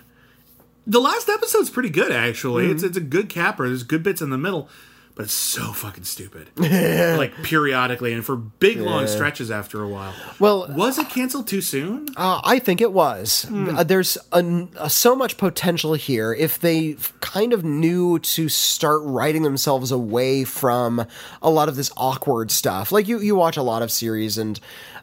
The 0.88 1.00
last 1.00 1.30
episode's 1.30 1.70
pretty 1.70 1.90
good, 1.90 2.12
actually. 2.12 2.64
Mm-hmm. 2.66 2.74
It's 2.76 2.84
it's 2.84 2.98
a 2.98 3.02
good 3.02 3.30
capper. 3.30 3.68
There's 3.68 3.84
good 3.84 4.02
bits 4.02 4.22
in 4.22 4.32
the 4.32 4.38
middle, 4.40 4.70
but 5.14 5.24
it's 5.26 5.34
so 5.34 5.72
fucking 5.72 6.06
stupid. 6.06 6.50
like 6.58 7.34
periodically 7.44 8.12
and 8.14 8.26
for 8.26 8.36
big 8.36 8.80
long 8.80 9.06
stretches 9.06 9.52
after 9.52 9.84
a 9.84 9.88
while. 9.88 10.14
Well, 10.40 10.66
Was 10.76 10.98
it 10.98 11.10
canceled 11.10 11.48
too 11.48 11.62
soon? 11.62 12.08
Uh, 12.18 12.42
I 12.44 12.58
think 12.58 12.82
it 12.82 12.92
was. 12.92 13.46
Uh, 13.54 13.84
there's 13.84 14.18
an, 14.32 14.70
uh, 14.78 14.88
so 14.88 15.16
much 15.16 15.38
potential 15.38 15.94
here. 15.94 16.34
If 16.34 16.60
they 16.60 16.96
kind 17.20 17.54
of 17.54 17.64
knew 17.64 18.18
to 18.20 18.50
start 18.50 19.02
writing 19.04 19.44
themselves 19.44 19.92
away 19.92 20.44
from 20.44 21.06
a 21.44 21.50
lot 21.52 21.70
of 21.70 21.76
this 21.76 21.92
awkward 21.98 22.50
stuff, 22.50 22.92
like 22.92 23.08
you, 23.08 23.20
you 23.20 23.36
watch 23.36 23.58
a 23.58 23.64
lot 23.64 23.82
of 23.84 23.92
series, 23.92 24.38
and 24.40 24.60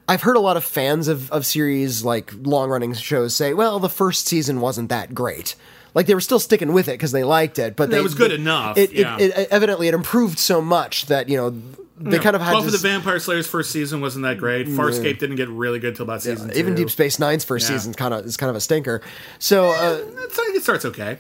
I've 0.09 0.23
heard 0.23 0.37
a 0.37 0.41
lot 0.41 0.57
of 0.57 0.65
fans 0.65 1.09
of, 1.09 1.31
of 1.33 1.45
series 1.45 2.05
like 2.05 2.33
long 2.43 2.71
running 2.71 2.95
shows 2.95 3.35
say, 3.35 3.55
"Well, 3.55 3.79
the 3.81 3.89
first 3.89 4.27
season 4.27 4.61
wasn't 4.61 4.89
that 4.91 5.15
great." 5.15 5.55
Like 5.95 6.07
they 6.07 6.15
were 6.15 6.21
still 6.21 6.39
sticking 6.39 6.73
with 6.75 6.89
it 6.89 6.93
because 6.93 7.13
they 7.13 7.25
liked 7.25 7.59
it, 7.59 7.75
but 7.75 7.93
it 7.93 8.03
was 8.03 8.15
good 8.15 8.31
it- 8.31 8.41
enough, 8.41 8.77
It, 8.77 8.93
yeah. 8.93 9.17
it, 9.19 9.37
it 9.37 9.49
evidently 9.51 9.89
it 9.89 9.95
improved 9.95 10.39
so 10.39 10.61
much 10.61 11.07
that 11.07 11.29
you 11.31 11.37
know 11.39 11.51
they 11.99 12.19
kind 12.19 12.37
of 12.37 12.43
had 12.43 12.53
Buffy 12.53 12.67
to 12.67 12.73
the 12.73 12.77
Vampire 12.79 13.19
Slayer's 13.19 13.47
first 13.47 13.71
season 13.71 14.03
wasn't 14.03 14.25
that 14.25 14.37
great. 14.37 14.67
Farscape 14.67 15.19
didn't 15.19 15.37
get 15.37 15.49
really 15.49 15.79
good 15.79 15.97
till 15.97 16.03
about 16.03 16.21
season 16.23 16.51
two. 16.51 16.59
even 16.59 16.75
Deep 16.75 16.91
Space 16.91 17.19
Nine's 17.19 17.43
first 17.45 17.69
Yeah. 17.71 17.77
season 17.79 17.95
kind 17.95 18.13
of 18.13 18.27
is 18.27 18.37
kind 18.37 18.51
of 18.51 18.57
a 18.57 18.61
stinker. 18.61 19.01
So. 19.39 19.71
Uh, 19.71 20.01
It's- 20.25 20.39
it 20.39 20.63
starts 20.63 20.85
okay. 20.85 21.19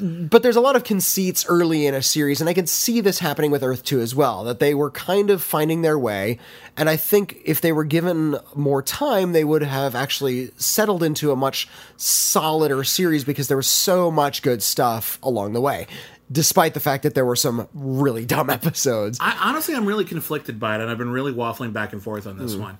But 0.00 0.42
there's 0.42 0.56
a 0.56 0.60
lot 0.60 0.76
of 0.76 0.84
conceits 0.84 1.46
early 1.46 1.86
in 1.86 1.94
a 1.94 2.02
series, 2.02 2.40
and 2.40 2.48
I 2.48 2.54
can 2.54 2.66
see 2.66 3.00
this 3.00 3.18
happening 3.18 3.50
with 3.50 3.62
Earth 3.62 3.84
2 3.84 4.00
as 4.00 4.14
well, 4.14 4.44
that 4.44 4.58
they 4.58 4.74
were 4.74 4.90
kind 4.90 5.30
of 5.30 5.42
finding 5.42 5.82
their 5.82 5.98
way. 5.98 6.38
And 6.76 6.88
I 6.88 6.96
think 6.96 7.40
if 7.44 7.60
they 7.60 7.72
were 7.72 7.84
given 7.84 8.36
more 8.54 8.82
time, 8.82 9.32
they 9.32 9.44
would 9.44 9.62
have 9.62 9.94
actually 9.94 10.50
settled 10.56 11.02
into 11.02 11.32
a 11.32 11.36
much 11.36 11.68
solider 11.96 12.84
series 12.84 13.24
because 13.24 13.48
there 13.48 13.56
was 13.56 13.66
so 13.66 14.10
much 14.10 14.42
good 14.42 14.62
stuff 14.62 15.18
along 15.22 15.52
the 15.52 15.60
way, 15.60 15.86
despite 16.30 16.74
the 16.74 16.80
fact 16.80 17.02
that 17.02 17.14
there 17.14 17.26
were 17.26 17.36
some 17.36 17.68
really 17.74 18.24
dumb 18.26 18.50
episodes. 18.50 19.18
I 19.20 19.36
honestly, 19.40 19.74
I'm 19.74 19.86
really 19.86 20.04
conflicted 20.04 20.58
by 20.60 20.76
it, 20.76 20.80
and 20.80 20.90
I've 20.90 20.98
been 20.98 21.10
really 21.10 21.32
waffling 21.32 21.72
back 21.72 21.92
and 21.92 22.02
forth 22.02 22.26
on 22.26 22.38
this 22.38 22.54
hmm. 22.54 22.62
one. 22.62 22.78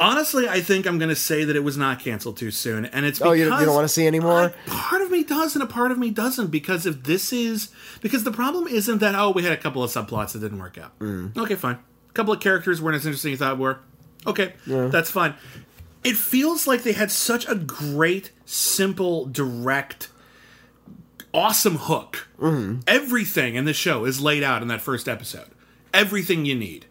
Honestly, 0.00 0.48
I 0.48 0.60
think 0.62 0.86
I'm 0.86 0.98
going 0.98 1.10
to 1.10 1.14
say 1.14 1.44
that 1.44 1.54
it 1.54 1.62
was 1.62 1.76
not 1.76 2.00
canceled 2.00 2.38
too 2.38 2.50
soon, 2.50 2.86
and 2.86 3.04
it's 3.04 3.20
Oh, 3.20 3.32
because 3.32 3.38
you, 3.38 3.44
you 3.44 3.64
don't 3.66 3.74
want 3.74 3.84
to 3.84 3.92
see 3.92 4.06
anymore? 4.06 4.54
I- 4.66 4.70
part 4.70 5.02
of 5.02 5.10
me 5.10 5.22
does, 5.22 5.54
and 5.54 5.62
a 5.62 5.66
part 5.66 5.90
of 5.92 5.98
me 5.98 6.10
doesn't. 6.10 6.46
Because 6.48 6.86
if 6.86 7.02
this 7.02 7.32
is 7.32 7.68
because 8.00 8.24
the 8.24 8.32
problem 8.32 8.66
isn't 8.66 8.98
that 8.98 9.14
oh 9.14 9.30
we 9.30 9.42
had 9.42 9.52
a 9.52 9.56
couple 9.58 9.84
of 9.84 9.90
subplots 9.90 10.32
that 10.32 10.40
didn't 10.40 10.58
work 10.58 10.78
out. 10.78 10.98
Mm. 11.00 11.36
Okay, 11.36 11.54
fine. 11.54 11.76
A 12.08 12.12
couple 12.14 12.32
of 12.32 12.40
characters 12.40 12.80
weren't 12.80 12.96
as 12.96 13.04
interesting 13.04 13.32
as 13.32 13.40
you 13.40 13.44
thought 13.46 13.58
were. 13.58 13.78
Okay, 14.26 14.54
that's 14.66 15.10
fine. 15.10 15.34
It 16.02 16.16
feels 16.16 16.66
like 16.66 16.82
they 16.82 16.92
had 16.92 17.10
such 17.10 17.46
a 17.46 17.54
great, 17.54 18.32
simple, 18.46 19.26
direct, 19.26 20.08
awesome 21.34 21.76
hook. 21.76 22.26
Mm-hmm. 22.40 22.80
Everything 22.86 23.54
in 23.54 23.64
the 23.66 23.74
show 23.74 24.04
is 24.06 24.20
laid 24.20 24.42
out 24.42 24.62
in 24.62 24.68
that 24.68 24.80
first 24.80 25.08
episode. 25.08 25.48
Everything 25.92 26.44
you 26.46 26.54
need, 26.54 26.86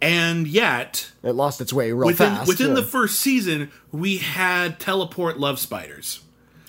and 0.00 0.46
yet 0.46 1.10
It 1.22 1.32
lost 1.32 1.60
its 1.60 1.72
way 1.72 1.92
real 1.92 2.06
within 2.06 2.34
fast. 2.34 2.48
within 2.48 2.68
yeah. 2.68 2.74
the 2.74 2.82
first 2.82 3.18
season, 3.20 3.70
we 3.92 4.18
had 4.18 4.78
teleport 4.78 5.38
love 5.38 5.58
spiders. 5.58 6.20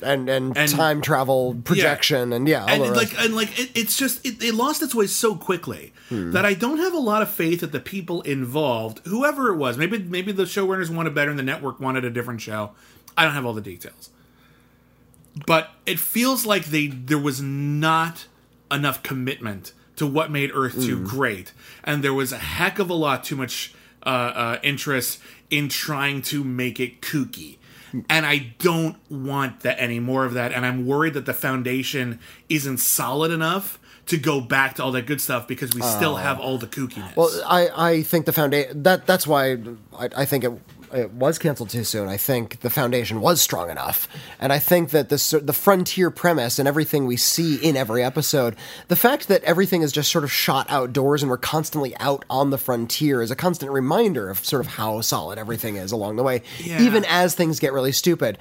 and, 0.02 0.30
and 0.30 0.58
and- 0.58 0.72
time 0.72 1.02
travel 1.02 1.56
projection 1.64 2.32
and 2.34 2.48
yeah, 2.48 2.66
and 2.66 2.82
the 2.84 2.92
rest. 2.92 3.14
like 3.14 3.24
and 3.24 3.36
like 3.36 3.60
it, 3.60 3.70
it's 3.76 3.98
just 3.98 4.26
it, 4.26 4.42
it 4.42 4.56
lost 4.56 4.82
its 4.82 4.96
way 4.96 5.08
so 5.08 5.36
quickly 5.36 5.94
Hmm. 6.10 6.32
that 6.32 6.44
I 6.44 6.56
don't 6.56 6.80
have 6.80 6.94
a 6.94 6.98
lot 7.00 7.22
of 7.22 7.30
faith 7.30 7.60
that 7.60 7.72
the 7.72 7.80
people 7.80 8.22
involved, 8.24 9.06
whoever 9.06 9.54
it 9.54 9.58
was, 9.58 9.78
maybe 9.78 10.00
maybe 10.00 10.32
the 10.32 10.44
showrunners 10.46 10.90
wanted 10.90 11.14
better 11.14 11.30
and 11.30 11.38
the 11.38 11.44
network 11.44 11.80
wanted 11.80 12.04
a 12.04 12.10
different 12.10 12.42
show. 12.42 12.72
I 13.16 13.26
don't 13.26 13.34
have 13.36 13.46
all 13.46 13.54
the 13.54 13.62
details, 13.62 14.10
but 15.46 15.70
it 15.86 16.00
feels 16.00 16.46
like 16.46 16.66
they 16.66 16.88
there 16.88 17.20
was 17.20 17.42
not 17.42 18.26
enough 18.72 19.04
commitment 19.04 19.74
to 20.00 20.08
what 20.08 20.32
made 20.32 20.52
Earth 20.54 20.74
Hmm. 20.74 20.82
Two 20.82 21.06
great, 21.06 21.54
and 21.84 22.04
there 22.04 22.14
was 22.14 22.32
a 22.32 22.38
heck 22.38 22.80
of 22.80 22.90
a 22.90 22.94
lot 22.94 23.24
too 23.24 23.36
much 23.36 23.74
uh, 24.06 24.10
uh, 24.10 24.60
interest 24.64 25.20
in 25.50 25.70
trying 25.70 26.22
to 26.24 26.44
make 26.44 26.80
it 26.80 27.02
kooky. 27.02 27.58
And 28.08 28.26
I 28.26 28.54
don't 28.60 28.98
want 29.10 29.62
that 29.62 29.80
any 29.80 30.00
more 30.00 30.24
of 30.24 30.34
that. 30.36 30.54
And 30.54 30.64
I'm 30.66 30.86
worried 30.86 31.16
that 31.16 31.26
the 31.26 31.34
foundation 31.34 32.20
isn't 32.48 32.78
solid 32.78 33.32
enough 33.32 33.80
to 34.06 34.18
go 34.18 34.42
back 34.42 34.76
to 34.76 34.84
all 34.84 34.92
that 34.92 35.06
good 35.08 35.20
stuff 35.20 35.48
because 35.48 35.74
we 35.74 35.82
still 35.82 36.16
have 36.18 36.40
all 36.40 36.58
the 36.58 36.68
kookiness. 36.68 37.16
Well, 37.16 37.30
I, 37.48 37.70
I 37.76 38.04
think 38.04 38.26
the 38.26 38.34
foundation 38.34 38.84
that 38.84 39.06
that's 39.06 39.26
why 39.28 39.54
I, 39.98 40.10
I 40.18 40.26
think 40.26 40.44
it 40.44 40.52
it 40.94 41.12
was 41.12 41.38
canceled 41.40 41.70
too 41.70 41.84
soon. 41.84 42.08
I 42.08 42.18
think 42.18 42.62
the 42.62 42.70
foundation 42.70 43.22
was 43.22 43.42
strong 43.42 43.70
enough, 43.70 44.08
and 44.40 44.52
I 44.54 44.60
think 44.60 44.90
that 44.92 45.10
the 45.10 45.42
the 45.44 45.54
frontier 45.54 46.10
premise 46.12 46.60
and 46.60 46.68
everything 46.68 47.06
we 47.06 47.18
see 47.18 47.56
in 47.56 47.76
every 47.78 48.04
episode, 48.04 48.56
the 48.88 48.96
fact 48.96 49.28
that 49.28 49.44
everything 49.44 49.82
is 49.82 49.92
just 49.92 50.12
sort 50.12 50.24
of 50.24 50.32
shot 50.32 50.66
outdoors 50.70 51.22
and 51.24 51.30
we're 51.30 51.38
constantly 51.38 51.96
out 51.98 52.26
on 52.30 52.50
the 52.50 52.58
frontier 52.58 53.22
is 53.22 53.32
a 53.32 53.36
constant 53.36 53.72
reminder 53.72 54.30
of 54.30 54.44
sort 54.46 54.60
of 54.66 54.68
how 54.74 55.02
solid 55.02 55.38
everything 55.38 55.76
is 55.76 55.92
along 55.92 56.16
the 56.16 56.24
way, 56.24 56.42
Yeah. 56.60 56.82
even 56.82 57.06
as 57.06 57.36
things 57.36 57.60
get 57.60 57.74
really 57.74 57.92
stupid. 57.92 58.38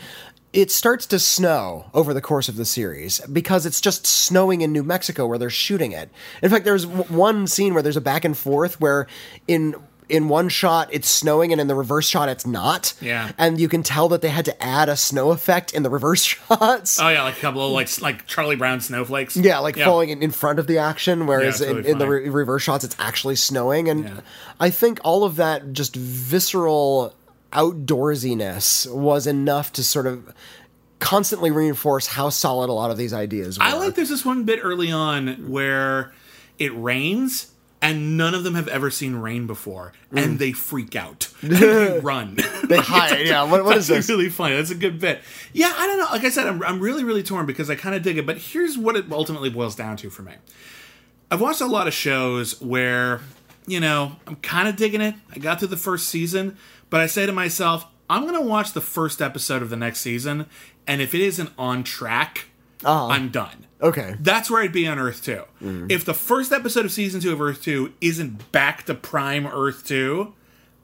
It 0.54 0.70
starts 0.70 1.04
to 1.08 1.18
snow 1.18 1.90
over 1.92 2.14
the 2.14 2.22
course 2.22 2.48
of 2.48 2.56
the 2.56 2.64
series 2.64 3.20
because 3.30 3.66
it's 3.66 3.82
just 3.82 4.06
snowing 4.06 4.62
in 4.62 4.72
New 4.72 4.82
Mexico 4.82 5.26
where 5.26 5.36
they're 5.36 5.50
shooting 5.50 5.92
it. 5.92 6.08
In 6.42 6.48
fact, 6.48 6.64
there's 6.64 6.86
w- 6.86 7.04
one 7.14 7.46
scene 7.46 7.74
where 7.74 7.82
there's 7.82 7.98
a 7.98 8.00
back 8.00 8.24
and 8.24 8.34
forth 8.36 8.80
where 8.80 9.06
in 9.46 9.74
in 10.08 10.28
one 10.28 10.48
shot 10.48 10.88
it's 10.90 11.08
snowing 11.08 11.52
and 11.52 11.60
in 11.60 11.66
the 11.66 11.74
reverse 11.74 12.08
shot 12.08 12.28
it's 12.28 12.46
not. 12.46 12.94
Yeah. 13.00 13.30
And 13.36 13.60
you 13.60 13.68
can 13.68 13.82
tell 13.82 14.08
that 14.08 14.22
they 14.22 14.30
had 14.30 14.44
to 14.46 14.62
add 14.62 14.88
a 14.88 14.96
snow 14.96 15.30
effect 15.32 15.72
in 15.74 15.82
the 15.82 15.90
reverse 15.90 16.22
shots. 16.24 16.98
oh 17.00 17.08
yeah, 17.08 17.22
like 17.22 17.36
a 17.36 17.40
couple 17.40 17.64
of 17.66 17.72
like 17.72 18.00
like 18.00 18.26
Charlie 18.26 18.56
Brown 18.56 18.80
snowflakes. 18.80 19.36
yeah, 19.36 19.58
like 19.58 19.76
falling 19.76 20.08
in, 20.08 20.22
in 20.22 20.30
front 20.30 20.58
of 20.58 20.66
the 20.66 20.78
action, 20.78 21.26
whereas 21.26 21.60
Yeah, 21.60 21.68
it's 21.72 21.78
in, 21.86 21.92
in 21.92 21.98
the 21.98 22.08
re- 22.08 22.28
reverse 22.28 22.62
shots 22.62 22.84
it's 22.84 22.96
actually 22.98 23.36
snowing. 23.36 23.88
And 23.88 24.04
Yeah. 24.04 24.20
I 24.58 24.70
think 24.70 25.00
all 25.04 25.24
of 25.24 25.36
that 25.36 25.72
just 25.72 25.94
visceral 25.94 27.14
outdoorsiness 27.52 28.90
was 28.92 29.26
enough 29.26 29.72
to 29.74 29.84
sort 29.84 30.06
of 30.06 30.32
constantly 31.00 31.50
reinforce 31.50 32.06
how 32.08 32.28
solid 32.28 32.68
a 32.68 32.72
lot 32.72 32.90
of 32.90 32.96
these 32.96 33.12
ideas 33.12 33.58
were. 33.58 33.64
I 33.64 33.74
like 33.74 33.94
there's 33.94 34.08
this 34.08 34.24
one 34.24 34.44
bit 34.44 34.60
early 34.62 34.90
on 34.90 35.48
where 35.50 36.12
it 36.58 36.76
rains 36.76 37.52
and 37.80 38.16
none 38.16 38.34
of 38.34 38.42
them 38.44 38.54
have 38.54 38.68
ever 38.68 38.90
seen 38.90 39.14
rain 39.14 39.46
before 39.46 39.92
and 40.12 40.38
they 40.38 40.52
freak 40.52 40.96
out. 40.96 41.28
And 41.42 41.52
they 41.52 41.98
run. 42.02 42.36
Mm. 42.36 42.68
They 42.68 42.76
hide. 42.80 43.26
Yeah, 43.26 43.44
what, 43.44 43.64
what 43.64 43.76
is 43.76 43.86
this? 43.86 44.08
really 44.08 44.28
funny. 44.30 44.56
That's 44.56 44.70
a 44.70 44.74
good 44.74 44.98
bit. 44.98 45.20
Yeah 45.52 45.72
i 45.76 45.86
don't 45.86 45.98
know. 45.98 46.08
Like 46.10 46.24
i 46.24 46.28
said 46.30 46.46
i'm, 46.46 46.62
I'm 46.62 46.80
really 46.80 47.04
really 47.04 47.22
torn 47.22 47.46
because 47.46 47.70
i 47.70 47.74
kind 47.74 47.94
of 47.94 48.02
dig 48.02 48.18
it 48.18 48.26
but 48.26 48.38
here's 48.38 48.76
what 48.76 48.96
it 48.96 49.10
ultimately 49.12 49.50
boils 49.50 49.76
down 49.76 49.96
to 49.98 50.10
for 50.10 50.22
me. 50.22 50.32
I've 51.30 51.40
watched 51.40 51.60
a 51.60 51.66
lot 51.66 51.86
of 51.86 51.94
shows 51.94 52.60
where 52.60 53.20
you 53.66 53.80
know 53.80 54.16
i'm 54.26 54.36
kind 54.36 54.68
of 54.68 54.76
digging 54.76 55.00
it. 55.00 55.14
I 55.34 55.38
got 55.38 55.58
through 55.60 55.68
the 55.68 55.76
first 55.76 56.08
season 56.08 56.56
but 56.90 57.00
i 57.00 57.06
say 57.06 57.26
to 57.26 57.32
myself 57.32 57.86
i'm 58.10 58.24
gonna 58.24 58.40
watch 58.42 58.72
the 58.72 58.80
first 58.80 59.20
episode 59.22 59.62
of 59.62 59.70
the 59.70 59.76
next 59.76 60.00
season 60.00 60.46
and 60.86 61.00
if 61.02 61.14
it 61.14 61.20
isn't 61.20 61.50
on 61.58 61.84
track 61.84 62.46
Uh-huh. 62.84 63.08
i'm 63.08 63.28
done 63.30 63.66
Okay. 63.80 64.16
that's 64.18 64.50
where 64.50 64.60
I'd 64.60 64.72
be 64.72 64.88
on 64.88 64.98
Earth 64.98 65.22
2. 65.22 65.40
Mm. 65.62 65.92
If 65.92 66.04
the 66.04 66.12
first 66.12 66.50
episode 66.50 66.84
of 66.84 66.90
season 66.90 67.20
2 67.20 67.32
of 67.32 67.40
Earth 67.40 67.62
2 67.62 67.92
isn't 68.00 68.50
back 68.50 68.82
to 68.86 68.94
prime 68.96 69.46
Earth 69.46 69.86
2, 69.86 70.34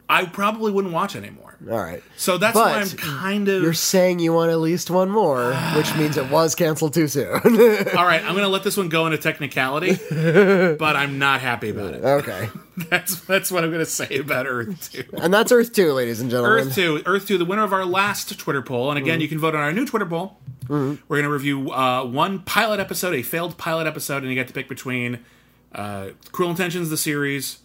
I 0.08 0.26
probably 0.26 0.70
wouldn't 0.70 0.92
watch 0.92 1.16
anymore. 1.16 1.56
All 1.70 1.78
right. 1.78 2.02
So 2.16 2.36
that's 2.36 2.54
why 2.54 2.78
I'm 2.78 2.88
kind 2.90 3.48
of. 3.48 3.62
You're 3.62 3.72
saying 3.72 4.18
you 4.18 4.34
want 4.34 4.50
at 4.50 4.58
least 4.58 4.90
one 4.90 5.10
more, 5.10 5.54
which 5.76 5.94
means 5.96 6.16
it 6.18 6.30
was 6.30 6.54
canceled 6.54 6.92
too 6.92 7.08
soon. 7.08 7.26
All 7.34 8.04
right, 8.04 8.22
I'm 8.22 8.32
going 8.32 8.42
to 8.42 8.48
let 8.48 8.64
this 8.64 8.76
one 8.76 8.90
go 8.90 9.06
into 9.06 9.16
technicality, 9.16 9.96
but 10.78 10.96
I'm 10.96 11.18
not 11.18 11.40
happy 11.40 11.70
about 11.70 11.94
it. 11.94 12.04
okay. 12.04 12.48
That's 12.90 13.20
that's 13.20 13.52
what 13.52 13.62
I'm 13.62 13.70
going 13.70 13.84
to 13.84 13.90
say 13.90 14.18
about 14.18 14.46
Earth 14.48 14.90
2. 14.90 15.04
And 15.18 15.32
that's 15.32 15.52
Earth 15.52 15.72
2, 15.72 15.92
ladies 15.92 16.20
and 16.20 16.28
gentlemen. 16.28 16.66
Earth 16.66 16.74
2, 16.74 17.02
Earth 17.06 17.24
2, 17.28 17.38
the 17.38 17.44
winner 17.44 17.62
of 17.62 17.72
our 17.72 17.84
last 17.84 18.36
Twitter 18.36 18.62
poll. 18.62 18.90
And 18.90 18.98
again, 18.98 19.20
you 19.20 19.28
can 19.28 19.38
vote 19.38 19.54
on 19.54 19.60
our 19.60 19.72
new 19.72 19.86
Twitter 19.86 20.06
poll. 20.06 20.38
We're 20.68 20.96
going 21.08 21.22
to 21.22 21.30
review 21.30 21.70
uh, 21.70 22.04
one 22.04 22.40
pilot 22.40 22.80
episode, 22.80 23.14
a 23.14 23.22
failed 23.22 23.56
pilot 23.58 23.86
episode, 23.86 24.24
and 24.24 24.26
you 24.28 24.34
get 24.34 24.48
to 24.48 24.52
pick 24.52 24.68
between 24.68 25.20
uh, 25.72 26.08
Cruel 26.32 26.50
Intentions, 26.50 26.90
the 26.90 26.96
series, 26.96 27.60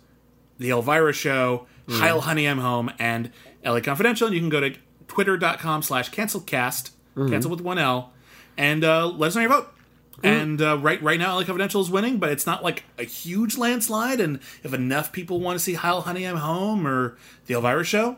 The 0.59 0.69
Elvira 0.69 1.11
Show, 1.11 1.65
Heil 1.89 2.21
Honey 2.21 2.45
I'm 2.47 2.59
Home, 2.59 2.91
and 2.99 3.31
LA 3.65 3.79
Confidential. 3.79 4.27
And 4.27 4.35
you 4.35 4.41
can 4.41 4.49
go 4.49 4.59
to 4.59 4.75
twitter.com 5.07 5.81
slash 5.81 6.11
cancelcast, 6.11 6.91
cancel 7.29 7.51
with 7.51 7.61
one 7.61 7.77
L, 7.77 8.13
and 8.57 8.83
uh, 8.83 9.07
let 9.07 9.27
us 9.29 9.35
know 9.35 9.41
your 9.41 9.49
vote. 9.49 9.73
And 10.21 10.61
uh, 10.61 10.77
right 10.77 11.01
right 11.01 11.17
now, 11.17 11.35
LA 11.35 11.43
Confidential 11.43 11.81
is 11.81 11.89
winning, 11.89 12.17
but 12.17 12.29
it's 12.31 12.45
not 12.45 12.63
like 12.63 12.83
a 12.97 13.03
huge 13.03 13.57
landslide. 13.57 14.19
And 14.19 14.39
if 14.63 14.73
enough 14.73 15.11
people 15.11 15.39
want 15.39 15.57
to 15.57 15.63
see 15.63 15.73
Heil 15.75 16.01
Honey 16.01 16.25
I'm 16.25 16.37
Home 16.37 16.85
or 16.85 17.17
The 17.45 17.53
Elvira 17.55 17.83
Show, 17.85 18.17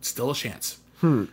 still 0.00 0.30
a 0.30 0.34
chance. 0.34 0.78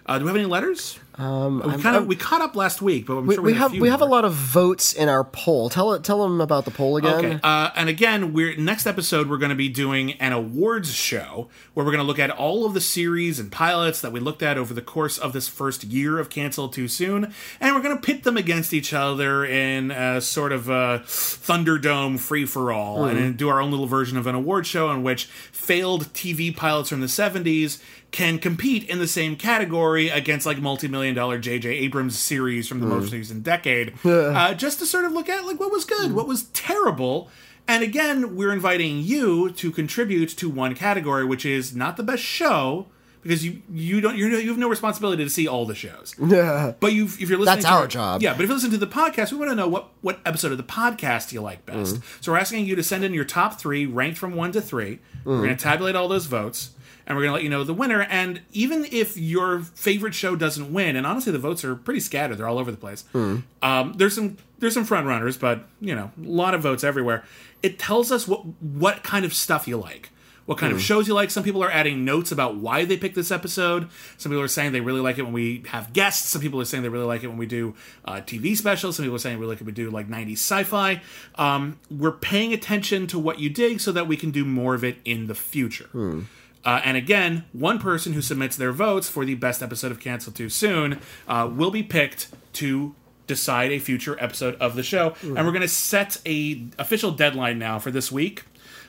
Uh, 0.05 0.19
do 0.19 0.25
we 0.25 0.27
have 0.27 0.35
any 0.35 0.45
letters? 0.45 0.99
Um, 1.15 1.61
we 1.65 1.81
kind 1.81 1.95
of 1.95 2.07
we 2.07 2.15
caught 2.15 2.41
up 2.41 2.55
last 2.55 2.81
week, 2.81 3.05
but 3.05 3.17
I'm 3.17 3.27
We, 3.27 3.35
sure 3.35 3.43
we 3.43 3.51
we, 3.51 3.57
have 3.57 3.71
we 3.73 3.89
have 3.89 4.01
a 4.01 4.05
lot 4.05 4.25
of 4.25 4.33
votes 4.33 4.93
in 4.93 5.07
our 5.07 5.23
poll. 5.23 5.69
Tell 5.69 5.99
tell 5.99 6.23
them 6.23 6.41
about 6.41 6.65
the 6.65 6.71
poll 6.71 6.97
again. 6.97 7.13
Okay. 7.13 7.39
Uh, 7.43 7.69
and 7.75 7.89
again, 7.89 8.33
we're 8.33 8.55
next 8.55 8.87
episode 8.87 9.29
we're 9.29 9.37
going 9.37 9.49
to 9.49 9.55
be 9.55 9.69
doing 9.69 10.13
an 10.13 10.31
awards 10.31 10.93
show 10.93 11.49
where 11.73 11.85
we're 11.85 11.91
going 11.91 12.03
to 12.03 12.07
look 12.07 12.17
at 12.17 12.31
all 12.31 12.65
of 12.65 12.73
the 12.73 12.81
series 12.81 13.39
and 13.39 13.51
pilots 13.51 14.01
that 14.01 14.11
we 14.11 14.19
looked 14.19 14.41
at 14.41 14.57
over 14.57 14.73
the 14.73 14.81
course 14.81 15.17
of 15.17 15.33
this 15.33 15.47
first 15.47 15.83
year 15.83 16.17
of 16.17 16.29
Cancel 16.29 16.69
Too 16.69 16.87
Soon, 16.87 17.33
and 17.59 17.75
we're 17.75 17.83
going 17.83 17.95
to 17.95 18.01
pit 18.01 18.23
them 18.23 18.37
against 18.37 18.73
each 18.73 18.93
other 18.93 19.45
in 19.45 19.91
a 19.91 20.21
sort 20.21 20.51
of 20.53 20.69
a 20.69 21.03
Thunderdome 21.05 22.19
free 22.19 22.45
for 22.45 22.71
all, 22.71 23.05
and 23.05 23.37
do 23.37 23.49
our 23.49 23.61
own 23.61 23.69
little 23.69 23.85
version 23.85 24.17
of 24.17 24.27
an 24.27 24.35
award 24.35 24.65
show 24.65 24.89
in 24.91 25.03
which 25.03 25.25
failed 25.25 26.05
TV 26.13 26.55
pilots 26.55 26.89
from 26.89 27.01
the 27.01 27.07
'70s 27.07 27.81
can 28.11 28.39
compete 28.39 28.83
in 28.89 28.99
the 28.99 29.07
same 29.07 29.35
category 29.37 30.09
against 30.09 30.45
like 30.45 30.59
multi-million 30.59 31.15
dollar 31.15 31.39
J.J. 31.39 31.69
Abrams 31.69 32.19
series 32.19 32.67
from 32.67 32.79
the 32.81 32.85
most 32.85 33.13
recent 33.13 33.43
decade, 33.43 33.93
uh, 34.05 34.53
just 34.53 34.79
to 34.79 34.85
sort 34.85 35.05
of 35.05 35.13
look 35.13 35.29
at 35.29 35.45
like 35.45 35.59
what 35.59 35.71
was 35.71 35.85
good, 35.85 36.13
what 36.13 36.27
was 36.27 36.43
terrible. 36.53 37.29
And 37.67 37.83
again, 37.83 38.35
we're 38.35 38.51
inviting 38.51 38.99
you 38.99 39.51
to 39.51 39.71
contribute 39.71 40.29
to 40.29 40.49
one 40.49 40.75
category, 40.75 41.23
which 41.25 41.45
is 41.45 41.73
not 41.75 41.95
the 41.95 42.03
best 42.03 42.23
show, 42.23 42.87
because 43.21 43.45
you 43.45 43.61
you 43.71 44.01
don't 44.01 44.17
you're, 44.17 44.29
you 44.31 44.49
have 44.49 44.57
no 44.57 44.67
responsibility 44.67 45.23
to 45.23 45.29
see 45.29 45.47
all 45.47 45.65
the 45.65 45.75
shows. 45.75 46.13
Yeah. 46.19 46.73
But 46.79 46.91
you 46.93 47.05
if 47.05 47.19
you're 47.29 47.37
listening, 47.39 47.45
That's 47.45 47.65
to 47.65 47.71
our 47.71 47.87
job. 47.87 48.21
Yeah, 48.21 48.33
but 48.33 48.41
if 48.43 48.49
you 48.49 48.55
listen 48.55 48.71
to 48.71 48.77
the 48.77 48.87
podcast, 48.87 49.31
we 49.31 49.37
want 49.37 49.51
to 49.51 49.55
know 49.55 49.67
what 49.69 49.89
what 50.01 50.19
episode 50.25 50.51
of 50.51 50.57
the 50.57 50.63
podcast 50.65 51.31
you 51.31 51.39
like 51.39 51.65
best. 51.65 51.95
Mm-hmm. 51.95 52.17
So 52.21 52.31
we're 52.33 52.39
asking 52.39 52.65
you 52.65 52.75
to 52.75 52.83
send 52.83 53.05
in 53.05 53.13
your 53.13 53.23
top 53.25 53.57
three, 53.59 53.85
ranked 53.85 54.17
from 54.17 54.35
one 54.35 54.51
to 54.51 54.59
3 54.59 54.99
We're 55.23 55.33
Mm-hmm. 55.33 55.43
going 55.45 55.55
to 55.55 55.63
tabulate 55.63 55.95
all 55.95 56.07
those 56.07 56.25
votes, 56.25 56.71
and 57.07 57.15
we're 57.17 57.23
going 57.23 57.29
to 57.31 57.33
let 57.35 57.43
you 57.43 57.49
know 57.49 57.63
the 57.63 57.73
winner. 57.73 58.01
And 58.03 58.41
even 58.53 58.85
if 58.91 59.17
your 59.17 59.59
favorite 59.59 60.13
show 60.13 60.35
doesn't 60.35 60.71
win, 60.71 60.95
and 60.95 61.05
honestly, 61.07 61.31
the 61.31 61.39
votes 61.39 61.63
are 61.65 61.75
pretty 61.75 61.99
scattered; 61.99 62.37
they're 62.37 62.47
all 62.47 62.59
over 62.59 62.71
the 62.71 62.77
place. 62.77 63.05
Mm. 63.13 63.43
Um, 63.61 63.93
there's 63.93 64.15
some 64.15 64.37
there's 64.59 64.73
some 64.73 64.85
front 64.85 65.07
runners, 65.07 65.37
but 65.37 65.65
you 65.79 65.95
know, 65.95 66.11
a 66.21 66.27
lot 66.27 66.53
of 66.53 66.61
votes 66.61 66.83
everywhere. 66.83 67.23
It 67.63 67.77
tells 67.79 68.11
us 68.11 68.27
what 68.27 68.41
what 68.61 69.03
kind 69.03 69.25
of 69.25 69.33
stuff 69.33 69.67
you 69.67 69.77
like 69.77 70.09
what 70.47 70.57
kind 70.57 70.71
Hmm. 70.71 70.77
of 70.77 70.81
shows 70.81 71.07
you 71.07 71.13
like. 71.13 71.29
Some 71.29 71.43
people 71.43 71.63
are 71.63 71.69
adding 71.71 72.03
notes 72.03 72.31
about 72.31 72.55
why 72.55 72.83
they 72.83 72.97
picked 72.97 73.13
this 73.13 73.29
episode. 73.31 73.87
Some 74.17 74.31
people 74.31 74.41
are 74.41 74.47
saying 74.47 74.71
they 74.71 74.81
really 74.81 74.99
like 74.99 75.19
it 75.19 75.21
when 75.21 75.33
we 75.33 75.63
have 75.67 75.93
guests. 75.93 76.29
Some 76.29 76.41
people 76.41 76.59
are 76.59 76.65
saying 76.65 76.81
they 76.81 76.89
really 76.89 77.05
like 77.05 77.23
it 77.23 77.27
when 77.27 77.37
we 77.37 77.45
do 77.45 77.75
uh, 78.05 78.15
TV 78.21 78.57
specials. 78.57 78.95
Some 78.95 79.05
people 79.05 79.15
are 79.15 79.19
saying 79.19 79.37
we 79.37 79.45
like 79.45 79.57
it 79.61 79.65
when 79.65 79.67
we 79.67 79.71
do 79.83 79.91
like 79.91 80.09
90s 80.09 80.33
sci-fi. 80.39 80.99
Um, 81.35 81.79
we're 81.91 82.11
paying 82.11 82.53
attention 82.53 83.05
to 83.07 83.19
what 83.19 83.39
you 83.39 83.51
dig 83.51 83.79
so 83.79 83.91
that 83.91 84.07
we 84.07 84.17
can 84.17 84.31
do 84.31 84.43
more 84.43 84.73
of 84.73 84.83
it 84.83 84.97
in 85.05 85.27
the 85.27 85.35
future. 85.35 85.85
Hmm. 85.91 86.21
Uh, 86.63 86.81
and 86.85 86.95
again, 86.97 87.45
one 87.53 87.79
person 87.79 88.13
who 88.13 88.21
submits 88.21 88.55
their 88.55 88.71
votes 88.71 89.09
for 89.09 89.25
the 89.25 89.35
best 89.35 89.63
episode 89.63 89.91
of 89.91 89.99
Cancel 89.99 90.31
Too 90.31 90.49
Soon 90.49 90.99
uh, 91.27 91.49
will 91.51 91.71
be 91.71 91.81
picked 91.83 92.27
to 92.53 92.93
decide 93.27 93.71
a 93.71 93.79
future 93.79 94.15
episode 94.19 94.55
of 94.55 94.75
the 94.75 94.83
show. 94.83 95.15
And 95.23 95.35
we're 95.37 95.51
going 95.51 95.61
to 95.61 95.67
set 95.67 96.17
a 96.25 96.63
official 96.77 97.11
deadline 97.11 97.57
now 97.57 97.79
for 97.79 97.89
this 97.89 98.11
week. 98.11 98.43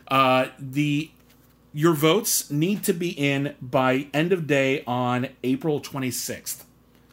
Uh, 0.09 0.47
the 0.59 1.11
your 1.75 1.95
votes 1.95 2.51
need 2.51 2.83
to 2.85 2.93
be 2.93 3.09
in 3.11 3.55
by 3.63 4.09
end 4.13 4.33
of 4.33 4.47
day 4.47 4.85
on 4.87 5.29
April 5.43 5.81
26th, 5.81 6.65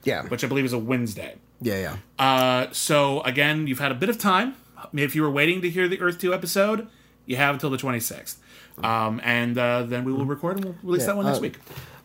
Yeah. 0.03 0.23
which 0.23 0.43
I 0.43 0.47
believe 0.47 0.65
is 0.65 0.73
a 0.73 0.77
Wednesday. 0.79 1.35
yeah, 1.61 1.95
yeah. 2.19 2.25
Uh, 2.25 2.67
so 2.73 3.21
again, 3.21 3.67
you've 3.67 3.79
had 3.79 3.91
a 3.93 3.95
bit 3.95 4.09
of 4.09 4.17
time. 4.17 4.55
If 4.93 5.15
you 5.15 5.21
were 5.21 5.29
waiting 5.31 5.61
to 5.61 5.69
hear 5.69 5.87
the 5.87 6.01
Earth 6.01 6.19
Two 6.19 6.33
episode, 6.33 6.87
you 7.25 7.37
have 7.37 7.55
until 7.55 7.69
the 7.69 7.77
26th. 7.77 8.35
Um, 8.83 9.19
and 9.23 9.57
uh, 9.57 9.83
then 9.83 10.03
we 10.05 10.13
will 10.13 10.25
record 10.25 10.57
and 10.57 10.65
we'll 10.65 10.75
release 10.83 11.05
that 11.05 11.15
one 11.17 11.25
next 11.25 11.41
week. 11.41 11.57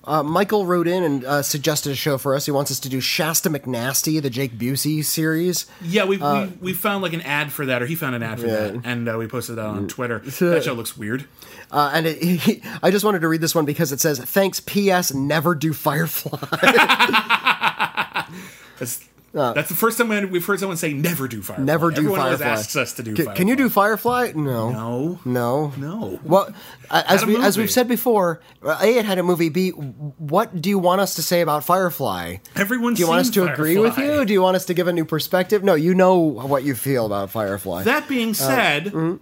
Uh, 0.06 0.22
Michael 0.22 0.66
wrote 0.66 0.86
in 0.86 1.02
and 1.02 1.24
uh, 1.24 1.40
suggested 1.40 1.90
a 1.90 1.94
show 1.94 2.18
for 2.18 2.34
us. 2.34 2.44
He 2.44 2.51
wants 2.52 2.70
us 2.70 2.78
to 2.80 2.90
do 2.90 3.01
Shasta 3.01 3.48
McNasty, 3.48 4.20
the 4.20 4.28
Jake 4.28 4.52
Busey 4.59 5.02
series. 5.02 5.64
Yeah, 5.80 6.05
we, 6.05 6.18
we 6.18 6.46
we 6.60 6.72
found 6.74 7.02
like 7.02 7.14
an 7.14 7.22
ad 7.22 7.51
for 7.51 7.64
that, 7.64 7.80
or 7.80 7.86
he 7.86 7.94
found 7.94 8.14
an 8.14 8.22
ad 8.22 8.38
for 8.38 8.46
Yeah. 8.46 8.52
that, 8.68 8.80
and 8.84 9.09
uh, 9.09 9.16
we 9.18 9.26
posted 9.28 9.56
that 9.56 9.64
on 9.64 9.88
Twitter. 9.88 10.18
that 10.40 10.62
show 10.64 10.74
looks 10.74 10.94
weird. 10.94 11.24
Uh, 11.70 11.90
and 11.94 12.06
it, 12.06 12.22
he, 12.22 12.62
I 12.82 12.90
just 12.90 13.02
wanted 13.02 13.20
to 13.20 13.28
read 13.28 13.40
this 13.40 13.55
one 13.55 13.64
because 13.64 13.92
it 13.92 14.01
says, 14.01 14.18
"Thanks, 14.18 14.60
P.S. 14.60 15.14
Never 15.14 15.55
do 15.55 15.72
Firefly." 15.72 16.38
That's, 18.78 19.09
that's 19.35 19.69
the 19.69 19.74
first 19.74 19.98
time 19.98 20.09
we- 20.09 20.24
we've 20.24 20.44
heard 20.47 20.61
someone 20.61 20.77
say 20.77 20.93
never 20.93 21.27
do 21.28 21.43
Firefly. 21.43 21.62
Uh, 21.62 21.66
Never 21.66 21.90
do 21.90 21.97
Everyone 21.98 22.20
Firefly. 22.20 22.47
always 22.47 22.61
asks 22.61 22.77
us 22.77 22.93
to 22.94 23.02
do 23.02 23.15
Can, 23.15 23.24
Firefly. 23.27 23.36
can 23.39 23.48
you 23.48 23.56
do 23.56 23.69
Firefly? 23.69 24.32
No. 24.35 24.70
No. 24.70 25.19
No. 25.24 25.73
No. 25.77 26.20
Well, 26.24 26.48
as 26.90 27.27
we 27.27 27.36
as 27.36 27.59
we've 27.59 27.70
said 27.70 27.89
before, 27.89 28.40
uh, 28.65 28.78
a 28.81 28.98
it 28.98 29.05
had 29.05 29.19
a 29.19 29.23
movie. 29.23 29.48
B, 29.48 29.70
what 29.70 30.61
do 30.62 30.70
you 30.70 30.78
want 30.78 31.01
us 31.01 31.15
to 31.16 31.23
say 31.23 31.40
about 31.40 31.65
Firefly? 31.65 32.36
Everyone's 32.56 32.97
Do 32.98 33.02
you 33.02 33.09
want 33.09 33.20
us 33.20 33.31
to 33.31 33.44
agree 33.52 33.77
with 33.78 33.98
you? 33.98 34.24
Do 34.24 34.32
you 34.32 34.40
want 34.43 34.56
us 34.56 34.65
to 34.66 34.74
give 34.74 34.86
a 34.89 34.93
new 34.93 35.05
perspective? 35.05 35.65
No, 35.65 35.74
you 35.74 35.94
know 35.94 36.15
what 36.16 36.62
you 36.65 36.74
feel 36.74 37.06
about 37.06 37.31
Firefly. 37.31 37.82
That 37.82 38.09
being 38.09 38.31
Uh, 38.31 38.35
said, 38.35 38.85
mm-hmm. 38.86 39.15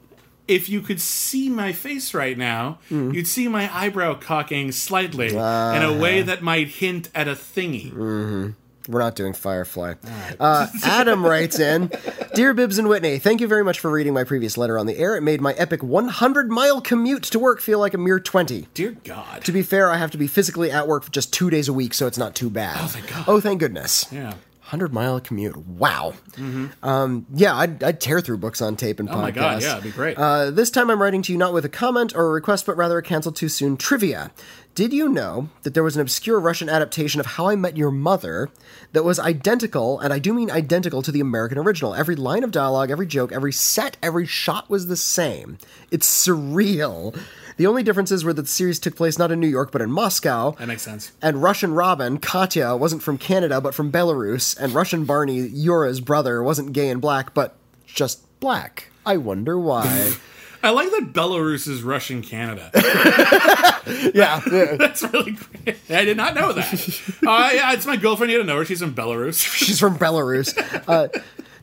if 0.48 0.68
you 0.68 0.80
could 0.82 1.00
see 1.00 1.48
my 1.48 1.72
face 1.72 2.12
right 2.12 2.36
now, 2.36 2.78
Mm. 2.90 3.14
you'd 3.14 3.28
see 3.28 3.48
my 3.48 3.70
eyebrow 3.74 4.14
cocking 4.14 4.72
slightly 4.72 5.28
in 5.30 5.36
Uh-huh. 5.38 5.86
a 5.88 5.98
way 5.98 6.20
that 6.22 6.42
might 6.42 6.68
hint 6.68 7.08
at 7.14 7.28
a 7.28 7.32
thingy. 7.34 7.92
Mm. 7.92 8.54
We're 8.88 9.00
not 9.00 9.14
doing 9.16 9.32
Firefly. 9.32 9.94
Uh, 10.40 10.66
Adam 10.84 11.24
writes 11.24 11.58
in 11.58 11.90
Dear 12.34 12.54
Bibbs 12.54 12.78
and 12.78 12.88
Witney, 12.88 13.18
thank 13.18 13.40
you 13.40 13.46
very 13.48 13.64
much 13.64 13.78
for 13.80 13.90
reading 13.90 14.12
my 14.14 14.24
previous 14.24 14.56
letter 14.56 14.78
on 14.78 14.86
the 14.86 14.98
air. 14.98 15.16
It 15.16 15.22
made 15.22 15.40
my 15.40 15.52
epic 15.54 15.82
100 15.82 16.50
mile 16.50 16.80
commute 16.80 17.22
to 17.24 17.38
work 17.38 17.60
feel 17.60 17.78
like 17.78 17.94
a 17.94 17.98
mere 17.98 18.18
20. 18.20 18.68
Dear 18.74 18.96
God. 19.04 19.44
To 19.44 19.52
be 19.52 19.62
fair, 19.62 19.90
I 19.90 19.96
have 19.98 20.10
to 20.12 20.18
be 20.18 20.26
physically 20.26 20.70
at 20.70 20.88
work 20.88 21.04
for 21.04 21.10
just 21.12 21.32
two 21.32 21.50
days 21.50 21.68
a 21.68 21.72
week, 21.72 21.94
so 21.94 22.06
it's 22.06 22.18
not 22.18 22.34
too 22.34 22.50
bad. 22.50 22.78
Oh, 22.80 22.86
thank 22.86 23.08
God. 23.08 23.24
Oh, 23.28 23.40
thank 23.40 23.60
goodness. 23.60 24.06
Yeah. 24.10 24.34
100 24.72 24.92
mile 24.94 25.20
commute. 25.20 25.54
Wow. 25.54 26.14
Um, 26.82 27.26
yeah, 27.34 27.54
I'd, 27.54 27.82
I'd 27.82 28.00
tear 28.00 28.22
through 28.22 28.38
books 28.38 28.62
on 28.62 28.74
tape 28.76 29.00
and 29.00 29.08
podcasts. 29.08 29.14
Oh 29.18 29.20
my 29.20 29.30
God. 29.30 29.62
Yeah, 29.62 29.72
it'd 29.72 29.84
be 29.84 29.90
great. 29.90 30.16
Uh, 30.16 30.50
this 30.50 30.70
time 30.70 30.88
I'm 30.90 31.02
writing 31.02 31.20
to 31.22 31.32
you 31.32 31.36
not 31.36 31.52
with 31.52 31.66
a 31.66 31.68
comment 31.68 32.14
or 32.14 32.26
a 32.26 32.30
request, 32.30 32.64
but 32.64 32.76
rather 32.78 32.96
a 32.96 33.02
cancel 33.02 33.32
too 33.32 33.50
soon 33.50 33.76
trivia. 33.76 34.30
Did 34.74 34.94
you 34.94 35.10
know 35.10 35.50
that 35.64 35.74
there 35.74 35.82
was 35.82 35.96
an 35.96 36.00
obscure 36.00 36.40
Russian 36.40 36.70
adaptation 36.70 37.20
of 37.20 37.26
How 37.26 37.46
I 37.48 37.56
Met 37.56 37.76
Your 37.76 37.90
Mother 37.90 38.48
that 38.92 39.04
was 39.04 39.18
identical, 39.18 40.00
and 40.00 40.14
I 40.14 40.18
do 40.18 40.32
mean 40.32 40.50
identical 40.50 41.02
to 41.02 41.12
the 41.12 41.20
American 41.20 41.58
original? 41.58 41.94
Every 41.94 42.16
line 42.16 42.42
of 42.42 42.52
dialogue, 42.52 42.90
every 42.90 43.06
joke, 43.06 43.32
every 43.32 43.52
set, 43.52 43.98
every 44.02 44.24
shot 44.24 44.70
was 44.70 44.86
the 44.86 44.96
same. 44.96 45.58
It's 45.90 46.08
surreal. 46.08 47.14
The 47.58 47.66
only 47.66 47.82
differences 47.82 48.24
were 48.24 48.32
that 48.32 48.42
the 48.42 48.48
series 48.48 48.78
took 48.78 48.96
place 48.96 49.18
not 49.18 49.30
in 49.30 49.40
New 49.40 49.46
York, 49.46 49.72
but 49.72 49.82
in 49.82 49.92
Moscow. 49.92 50.52
that 50.52 50.68
makes 50.68 50.80
sense. 50.80 51.12
And 51.20 51.42
Russian 51.42 51.74
Robin, 51.74 52.16
Katya, 52.16 52.74
wasn't 52.74 53.02
from 53.02 53.18
Canada, 53.18 53.60
but 53.60 53.74
from 53.74 53.92
Belarus. 53.92 54.56
And 54.58 54.72
Russian 54.72 55.04
Barney, 55.04 55.38
Yura's 55.40 56.00
brother, 56.00 56.42
wasn't 56.42 56.72
gay 56.72 56.88
and 56.88 56.98
black, 57.02 57.34
but 57.34 57.56
just 57.84 58.22
black. 58.40 58.90
I 59.04 59.18
wonder 59.18 59.58
why. 59.58 60.14
I 60.62 60.70
like 60.70 60.90
that 60.90 61.12
Belarus 61.12 61.66
is 61.66 61.82
Russian 61.82 62.22
Canada. 62.22 62.70
yeah. 64.14 64.40
That's 64.78 65.02
really 65.12 65.32
great. 65.32 65.76
I 65.90 66.04
did 66.04 66.16
not 66.16 66.34
know 66.34 66.52
that. 66.52 66.72
uh, 67.26 67.50
yeah, 67.52 67.72
it's 67.72 67.86
my 67.86 67.96
girlfriend. 67.96 68.30
You 68.30 68.38
don't 68.38 68.46
know 68.46 68.58
her. 68.58 68.64
She's 68.64 68.80
from 68.80 68.94
Belarus. 68.94 69.44
She's 69.44 69.80
from 69.80 69.98
Belarus. 69.98 70.56
Uh, 70.86 71.08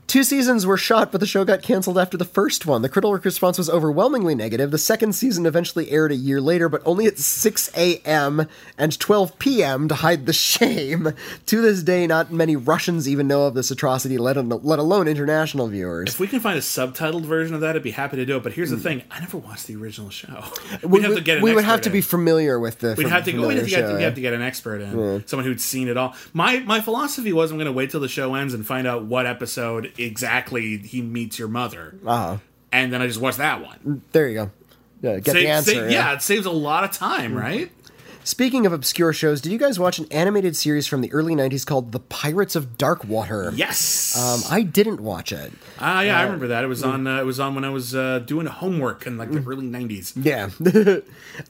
two 0.10 0.24
seasons 0.24 0.66
were 0.66 0.76
shot, 0.76 1.12
but 1.12 1.22
the 1.22 1.28
show 1.28 1.46
got 1.46 1.62
canceled 1.62 1.98
after 1.98 2.18
the 2.18 2.26
first 2.26 2.66
one. 2.66 2.82
The 2.82 2.90
critical 2.90 3.14
response 3.14 3.58
was 3.58 3.70
overwhelmingly 3.70 4.36
negative. 4.36 4.72
The 4.72 4.78
second 4.78 5.14
season 5.14 5.46
eventually 5.46 5.92
aired 5.92 6.12
a 6.12 6.16
year 6.16 6.42
later, 6.42 6.68
but 6.68 6.82
only 6.84 7.06
at 7.06 7.20
6 7.20 7.72
a.m. 7.78 8.48
and 8.78 9.00
12 9.00 9.40
p.m. 9.40 9.88
to 9.88 9.96
hide 9.96 10.26
the 10.26 10.34
shame. 10.50 11.14
To 11.46 11.62
this 11.62 11.84
day, 11.84 12.08
not 12.08 12.32
many 12.32 12.56
Russians 12.56 13.08
even 13.08 13.28
know 13.28 13.46
of 13.46 13.54
this 13.54 13.72
atrocity, 13.72 14.18
let, 14.18 14.36
let 14.66 14.80
alone 14.80 15.08
international 15.08 15.68
viewers. 15.68 16.10
If 16.10 16.20
we 16.20 16.28
can 16.28 16.40
find 16.40 16.58
a 16.58 16.62
subtitled 16.62 17.26
version 17.26 17.54
of 17.54 17.62
that, 17.62 17.76
I'd 17.76 17.84
be 17.84 17.92
happy 17.92 18.18
to 18.18 18.26
do 18.26 18.38
it. 18.38 18.44
But 18.44 18.54
here's 18.54 18.72
the 18.72 18.78
hmm. 18.78 18.82
thing: 18.82 19.04
I 19.12 19.20
never 19.20 19.38
watched 19.38 19.68
the 19.68 19.76
original 19.76 20.10
show. 20.10 20.44
We'd 20.84 20.90
we, 20.90 21.02
have 21.04 21.16
to 21.16 21.22
get 21.22 21.38
an 21.38 21.44
we 21.44 21.54
would 21.54 21.64
have 21.64 21.82
to 21.82 21.90
in. 21.90 21.94
be 21.94 22.02
familiar 22.02 22.60
with 22.60 22.80
the. 22.80 22.96
We'd 22.98 23.08
have 23.08 23.26
to 23.26 23.32
go. 23.32 23.48
We'd 23.48 23.58
have 23.58 23.66
to, 23.66 23.70
get, 23.70 23.94
we'd 23.94 24.02
have 24.02 24.14
eh? 24.14 24.16
to 24.16 24.22
get 24.22 24.34
an 24.34 24.42
expert 24.42 24.82
in, 24.82 24.92
hmm. 24.92 25.18
someone 25.28 25.46
who'd 25.46 25.62
seen 25.62 25.88
it 25.88 25.98
all. 25.98 26.16
My 26.34 26.60
my 26.60 26.82
philosophy 26.82 27.32
was 27.32 27.52
I'm 27.52 27.58
going 27.58 27.68
to 27.68 27.72
wait 27.72 27.92
till 27.92 28.00
the 28.00 28.08
show 28.08 28.34
ends 28.34 28.54
and 28.56 28.66
find 28.66 28.88
out 28.88 29.04
what 29.04 29.28
episode 29.28 29.94
exactly 30.00 30.78
he 30.78 31.02
meets 31.02 31.38
your 31.40 31.48
mother, 31.48 31.96
Uh-huh. 32.06 32.38
and 32.72 32.92
then 32.94 33.02
I 33.02 33.08
just 33.08 33.20
watch 33.20 33.38
that 33.38 33.62
one. 33.64 34.02
There 34.12 34.28
you 34.28 34.34
go. 34.36 34.52
Yeah, 35.02 35.20
get 35.20 35.34
Save- 35.34 35.44
the 35.44 35.48
answer. 35.50 35.74
yeah. 35.74 35.90
yeah, 35.90 36.14
it 36.14 36.22
saves 36.22 36.46
a 36.46 36.52
lot 36.52 36.84
of 36.84 36.92
time, 36.92 37.34
right? 37.34 37.72
Speaking 38.30 38.68
of 38.68 38.74
obscure 38.74 39.12
shows, 39.12 39.42
did 39.42 39.52
you 39.52 39.58
guys 39.58 39.80
watch 39.80 39.98
an 39.98 40.06
animated 40.12 40.56
series 40.56 40.86
from 40.86 41.02
the 41.02 41.12
early 41.12 41.34
'90s 41.34 41.66
called 41.66 41.94
The 41.94 42.00
Pirates 42.00 42.56
of 42.56 42.78
Darkwater? 42.78 43.52
Yes. 43.58 44.16
Um, 44.16 44.42
I 44.54 44.62
didn't 44.62 45.02
watch 45.02 45.32
it. 45.32 45.52
Ah, 45.80 46.02
yeah, 46.02 46.20
I 46.20 46.24
remember 46.26 46.50
that. 46.50 46.64
It 46.64 46.68
was 46.68 46.84
on. 46.84 47.08
Uh, 47.08 47.22
it 47.22 47.26
was 47.26 47.40
on 47.40 47.56
when 47.56 47.66
I 47.66 47.72
was 47.72 47.96
uh, 47.96 48.20
doing 48.20 48.46
homework 48.46 49.08
in 49.08 49.18
like 49.18 49.32
the 49.32 49.40
early 49.40 49.66
'90s. 49.66 50.14
Yeah. 50.16 50.50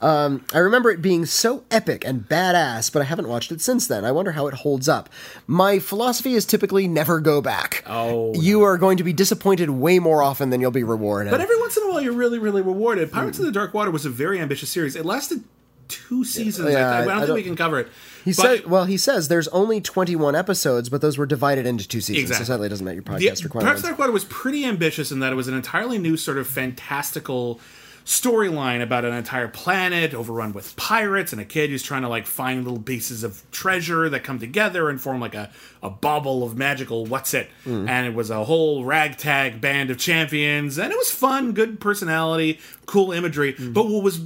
um, 0.00 0.42
I 0.54 0.58
remember 0.58 0.90
it 0.90 1.02
being 1.02 1.26
so 1.26 1.64
epic 1.70 2.02
and 2.06 2.22
badass, 2.26 2.90
but 2.90 3.02
I 3.02 3.04
haven't 3.04 3.28
watched 3.28 3.52
it 3.52 3.60
since 3.60 3.86
then. 3.86 4.06
I 4.06 4.12
wonder 4.12 4.32
how 4.32 4.46
it 4.46 4.54
holds 4.54 4.88
up. 4.88 5.10
My 5.46 5.80
philosophy 5.80 6.32
is 6.32 6.46
typically 6.46 6.88
never 6.88 7.20
go 7.20 7.42
back. 7.42 7.84
Oh, 7.86 8.32
You 8.32 8.62
are 8.62 8.78
going 8.78 8.96
to 8.96 9.04
be 9.04 9.12
disappointed 9.12 9.68
way 9.68 9.98
more 9.98 10.22
often 10.22 10.48
than 10.48 10.62
you'll 10.62 10.70
be 10.70 10.84
rewarded. 10.84 11.30
But 11.30 11.42
every 11.42 11.58
once 11.60 11.76
in 11.76 11.82
a 11.82 11.90
while, 11.90 12.00
you're 12.00 12.14
really, 12.14 12.38
really 12.38 12.62
rewarded. 12.62 13.12
Pirates 13.12 13.38
of 13.38 13.44
the 13.44 13.52
Dark 13.52 13.74
Water 13.74 13.90
was 13.90 14.06
a 14.06 14.10
very 14.10 14.40
ambitious 14.40 14.70
series. 14.70 14.96
It 14.96 15.04
lasted 15.04 15.44
two 15.90 16.24
seasons. 16.24 16.72
Yeah, 16.72 16.88
I, 16.90 16.98
I 16.98 17.00
I 17.02 17.04
don't 17.04 17.16
think 17.18 17.26
don't- 17.26 17.34
we 17.36 17.42
can 17.42 17.56
cover 17.56 17.80
it. 17.80 17.88
he 18.24 18.32
said, 18.32 18.64
well, 18.66 18.84
he 18.86 18.96
says 18.96 19.28
there's 19.28 19.48
only 19.48 19.80
21 19.80 20.34
episodes, 20.34 20.88
but 20.88 21.00
those 21.02 21.18
were 21.18 21.26
divided 21.26 21.66
into 21.66 21.86
two 21.86 22.00
seasons. 22.00 22.22
Exactly. 22.30 22.44
So 22.46 22.52
sadly, 22.52 22.66
it 22.66 22.70
doesn't 22.70 22.86
meet 22.86 22.94
your 22.94 23.02
the, 23.02 23.10
podcast 23.10 23.38
of 23.40 23.44
requirements. 23.44 23.82
the 23.82 23.88
Dark 23.88 23.98
Water 23.98 24.12
was 24.12 24.24
pretty 24.24 24.64
ambitious 24.64 25.10
in 25.12 25.20
that 25.20 25.32
it 25.32 25.36
was 25.36 25.48
an 25.48 25.54
entirely 25.54 25.98
new 25.98 26.16
sort 26.16 26.38
of 26.38 26.46
fantastical 26.46 27.60
storyline 28.06 28.82
about 28.82 29.04
an 29.04 29.12
entire 29.12 29.46
planet 29.46 30.14
overrun 30.14 30.52
with 30.52 30.74
pirates 30.74 31.32
and 31.32 31.40
a 31.40 31.44
kid 31.44 31.70
who's 31.70 31.82
trying 31.82 32.02
to 32.02 32.08
like 32.08 32.26
find 32.26 32.64
little 32.64 32.80
pieces 32.82 33.22
of 33.22 33.42
treasure 33.52 34.08
that 34.08 34.24
come 34.24 34.38
together 34.38 34.88
and 34.88 35.00
form 35.00 35.20
like 35.20 35.34
a, 35.34 35.50
a 35.82 35.90
bauble 35.90 36.42
of 36.42 36.56
magical 36.56 37.04
what's 37.06 37.34
it 37.34 37.48
Mm. 37.66 37.88
and 37.88 38.06
it 38.06 38.14
was 38.14 38.30
a 38.30 38.42
whole 38.44 38.84
ragtag 38.84 39.60
band 39.60 39.90
of 39.90 39.98
champions 39.98 40.78
and 40.78 40.90
it 40.90 40.96
was 40.96 41.10
fun 41.10 41.52
good 41.52 41.78
personality 41.78 42.58
cool 42.86 43.12
imagery 43.12 43.52
Mm. 43.52 43.74
but 43.74 43.86
what 43.86 44.02
was 44.02 44.20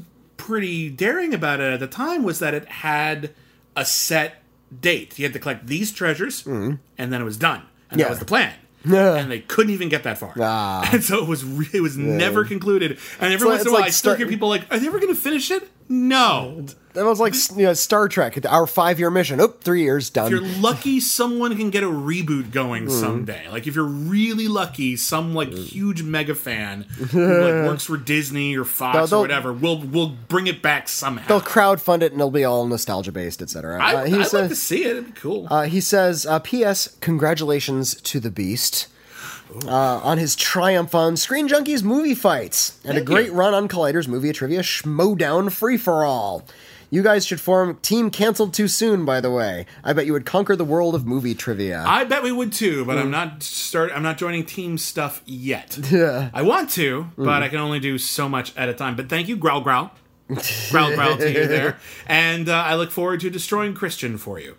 pretty 0.47 0.91
daring 0.91 1.33
about 1.33 1.59
it 1.61 1.73
at 1.73 1.81
the 1.81 1.87
time 1.87 2.23
was 2.23 2.39
that 2.41 2.53
it 2.55 2.67
had 2.69 3.31
a 3.77 3.85
set 3.85 4.43
date 4.81 5.19
you 5.19 5.25
had 5.25 5.33
to 5.33 5.39
collect 5.39 5.67
these 5.67 5.91
treasures 5.93 6.45
and 6.47 6.79
then 6.99 7.15
it 7.21 7.25
was 7.25 7.37
done 7.37 7.63
and. 7.91 7.99
Yeah. 7.99 8.07
that 8.07 8.11
was 8.11 8.19
the 8.19 8.25
plan 8.27 8.53
Yeah. 8.85 9.15
and 9.17 9.31
they 9.31 9.41
couldn't 9.41 9.73
even 9.73 9.89
get 9.89 10.03
that 10.03 10.19
far. 10.19 10.35
Ah. 10.39 10.89
And 10.93 11.03
so 11.03 11.23
it 11.23 11.29
was 11.29 11.45
re- 11.45 11.71
it 11.73 11.81
was 11.81 11.97
never 11.97 12.45
concluded. 12.45 12.99
And 13.21 13.33
every 13.33 13.47
like- 13.49 13.55
once 13.59 13.63
in 13.63 13.69
a 13.69 13.73
while, 13.73 13.81
like 13.81 13.89
I 13.89 13.93
still 13.93 14.15
hear 14.17 14.27
people 14.27 14.49
like, 14.49 14.67
"Are 14.71 14.79
they 14.79 14.87
ever 14.87 14.99
going 15.01 15.15
to 15.15 15.21
finish 15.21 15.51
it?" 15.51 15.67
No. 15.89 16.65
That 16.95 17.05
was 17.05 17.19
like 17.19 17.35
you 17.57 17.65
know, 17.65 17.73
Star 17.73 18.07
Trek, 18.09 18.39
our 18.49 18.69
five 18.69 19.01
year 19.01 19.11
mission. 19.11 19.41
Oh, 19.41 19.49
three 19.49 19.83
years 19.83 20.11
done. 20.11 20.27
If 20.27 20.31
you're 20.41 20.49
lucky, 20.61 21.01
someone 21.01 21.57
can 21.57 21.71
get 21.71 21.83
a 21.83 21.89
reboot 21.89 22.53
going 22.53 22.85
Hmm. 22.85 22.91
someday. 22.91 23.49
Like 23.51 23.67
if 23.67 23.75
you're 23.75 23.85
really 23.85 24.47
lucky, 24.47 24.97
some 24.97 25.35
like 25.35 25.51
huge 25.53 26.05
mega 26.05 26.37
fan 26.37 26.83
who 27.11 27.21
like 27.27 27.53
works 27.69 27.85
for 27.85 27.97
Disney 27.97 28.57
or 28.57 28.65
Fox 28.65 29.11
They'll- 29.11 29.19
or 29.19 29.23
whatever 29.23 29.53
will 29.53 29.81
will 29.81 30.11
bring 30.29 30.47
it 30.47 30.63
back 30.63 30.89
somehow. 30.89 31.27
They'll 31.27 31.41
crowdfund 31.41 32.03
it 32.03 32.13
and 32.13 32.21
it'll 32.21 32.31
be 32.31 32.45
all 32.45 32.65
nostalgia 32.67 33.11
based, 33.11 33.43
etc. 33.43 33.83
I, 33.83 33.95
Uh, 33.95 34.01
I'd 34.03 34.09
he 34.09 34.17
like 34.19 34.27
says- 34.29 34.49
to 34.51 34.57
see 34.57 34.85
it. 34.85 34.91
It'd 34.93 35.07
be 35.15 35.21
cool. 35.21 35.49
Uh, 35.51 35.63
he 35.63 35.81
says, 35.81 36.27
uh, 36.27 36.39
P.S. 36.39 36.97
Congratulations 37.01 37.97
to 38.03 38.21
the 38.21 38.31
Beast 38.31 38.87
uh, 39.67 39.69
on 40.03 40.19
his 40.19 40.35
triumph 40.37 40.95
on 40.95 41.17
Screen 41.17 41.49
Junkies 41.49 41.83
movie 41.83 42.15
fights 42.15 42.79
and 42.85 42.95
Thank 42.95 43.03
a 43.03 43.05
great 43.05 43.27
you. 43.27 43.35
run 43.35 43.55
on 43.55 43.69
Collider's 43.69 44.09
movie 44.09 44.33
trivia 44.33 44.61
Schmodown 44.63 45.51
Free 45.53 45.77
for 45.77 46.05
All. 46.05 46.45
You 46.91 47.03
guys 47.03 47.27
should 47.27 47.41
form 47.41 47.77
Team 47.83 48.11
Cancelled 48.11 48.55
Too 48.55 48.69
Soon, 48.69 49.05
by 49.05 49.21
the 49.21 49.31
way. 49.31 49.67
I 49.83 49.93
bet 49.95 50.07
you 50.07 50.13
would 50.13 50.27
conquer 50.27 50.55
the 50.55 50.65
world 50.65 50.95
of 50.95 51.05
movie 51.07 51.35
trivia. 51.35 51.83
I 51.85 52.05
bet 52.05 52.23
we 52.23 52.31
would 52.31 52.53
too, 52.53 52.83
Hmm. 52.83 52.87
but 52.87 52.99
I'm 52.99 53.11
not 53.11 53.43
start. 53.43 53.91
I'm 53.95 54.03
not 54.05 54.17
joining 54.17 54.45
team 54.45 54.79
stuff 54.79 55.21
yet. 55.27 55.77
I 55.93 56.43
want 56.43 56.71
to, 56.71 57.03
Hmm. 57.17 57.25
but 57.25 57.43
I 57.43 57.49
can 57.49 57.59
only 57.59 57.81
do 57.81 57.99
so 57.99 58.29
much 58.29 58.57
at 58.57 58.69
a 58.69 58.75
time. 58.75 58.95
But 58.97 59.09
thank 59.09 59.27
you, 59.29 59.37
Growl 59.37 59.61
Growl. 59.61 59.91
growl 60.71 60.95
growl 60.95 61.17
to 61.17 61.29
you 61.33 61.47
there. 61.49 61.79
And 62.07 62.49
uh, 62.49 62.55
I 62.55 62.77
look 62.77 62.91
forward 62.93 63.21
to 63.21 63.31
destroying 63.31 63.75
Christian 63.75 64.17
for 64.17 64.39
you. 64.39 64.57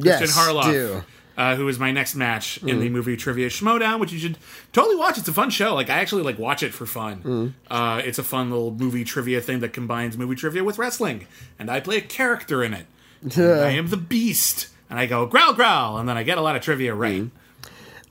Christian 0.00 0.26
Yes, 0.26 0.36
Harloff. 0.36 0.64
do. 0.64 1.04
Uh, 1.36 1.54
who 1.54 1.68
is 1.68 1.78
my 1.78 1.90
next 1.92 2.14
match 2.14 2.56
in 2.64 2.80
the 2.80 2.88
movie 2.88 3.14
Trivia 3.14 3.48
Schmodown, 3.48 4.00
which 4.00 4.10
you 4.10 4.18
should 4.18 4.38
totally 4.72 4.96
watch. 4.96 5.18
It's 5.18 5.28
a 5.28 5.34
fun 5.34 5.50
show. 5.50 5.74
Like 5.74 5.90
I 5.90 5.98
actually 6.00 6.22
like 6.22 6.38
watch 6.38 6.62
it 6.62 6.72
for 6.72 6.86
fun. 6.86 7.54
Uh, 7.70 8.00
it's 8.02 8.18
a 8.18 8.22
fun 8.22 8.50
little 8.50 8.70
movie 8.70 9.04
trivia 9.04 9.42
thing 9.42 9.60
that 9.60 9.74
combines 9.74 10.16
movie 10.16 10.34
trivia 10.34 10.64
with 10.64 10.78
wrestling, 10.78 11.26
and 11.58 11.70
I 11.70 11.80
play 11.80 11.98
a 11.98 12.00
character 12.00 12.64
in 12.64 12.72
it. 12.72 12.86
I 13.36 13.70
am 13.70 13.88
the 13.88 13.98
Beast, 13.98 14.68
and 14.88 14.98
I 14.98 15.04
go 15.04 15.26
growl 15.26 15.52
growl, 15.52 15.98
and 15.98 16.08
then 16.08 16.16
I 16.16 16.22
get 16.22 16.38
a 16.38 16.40
lot 16.40 16.56
of 16.56 16.62
trivia 16.62 16.94
right. 16.94 17.30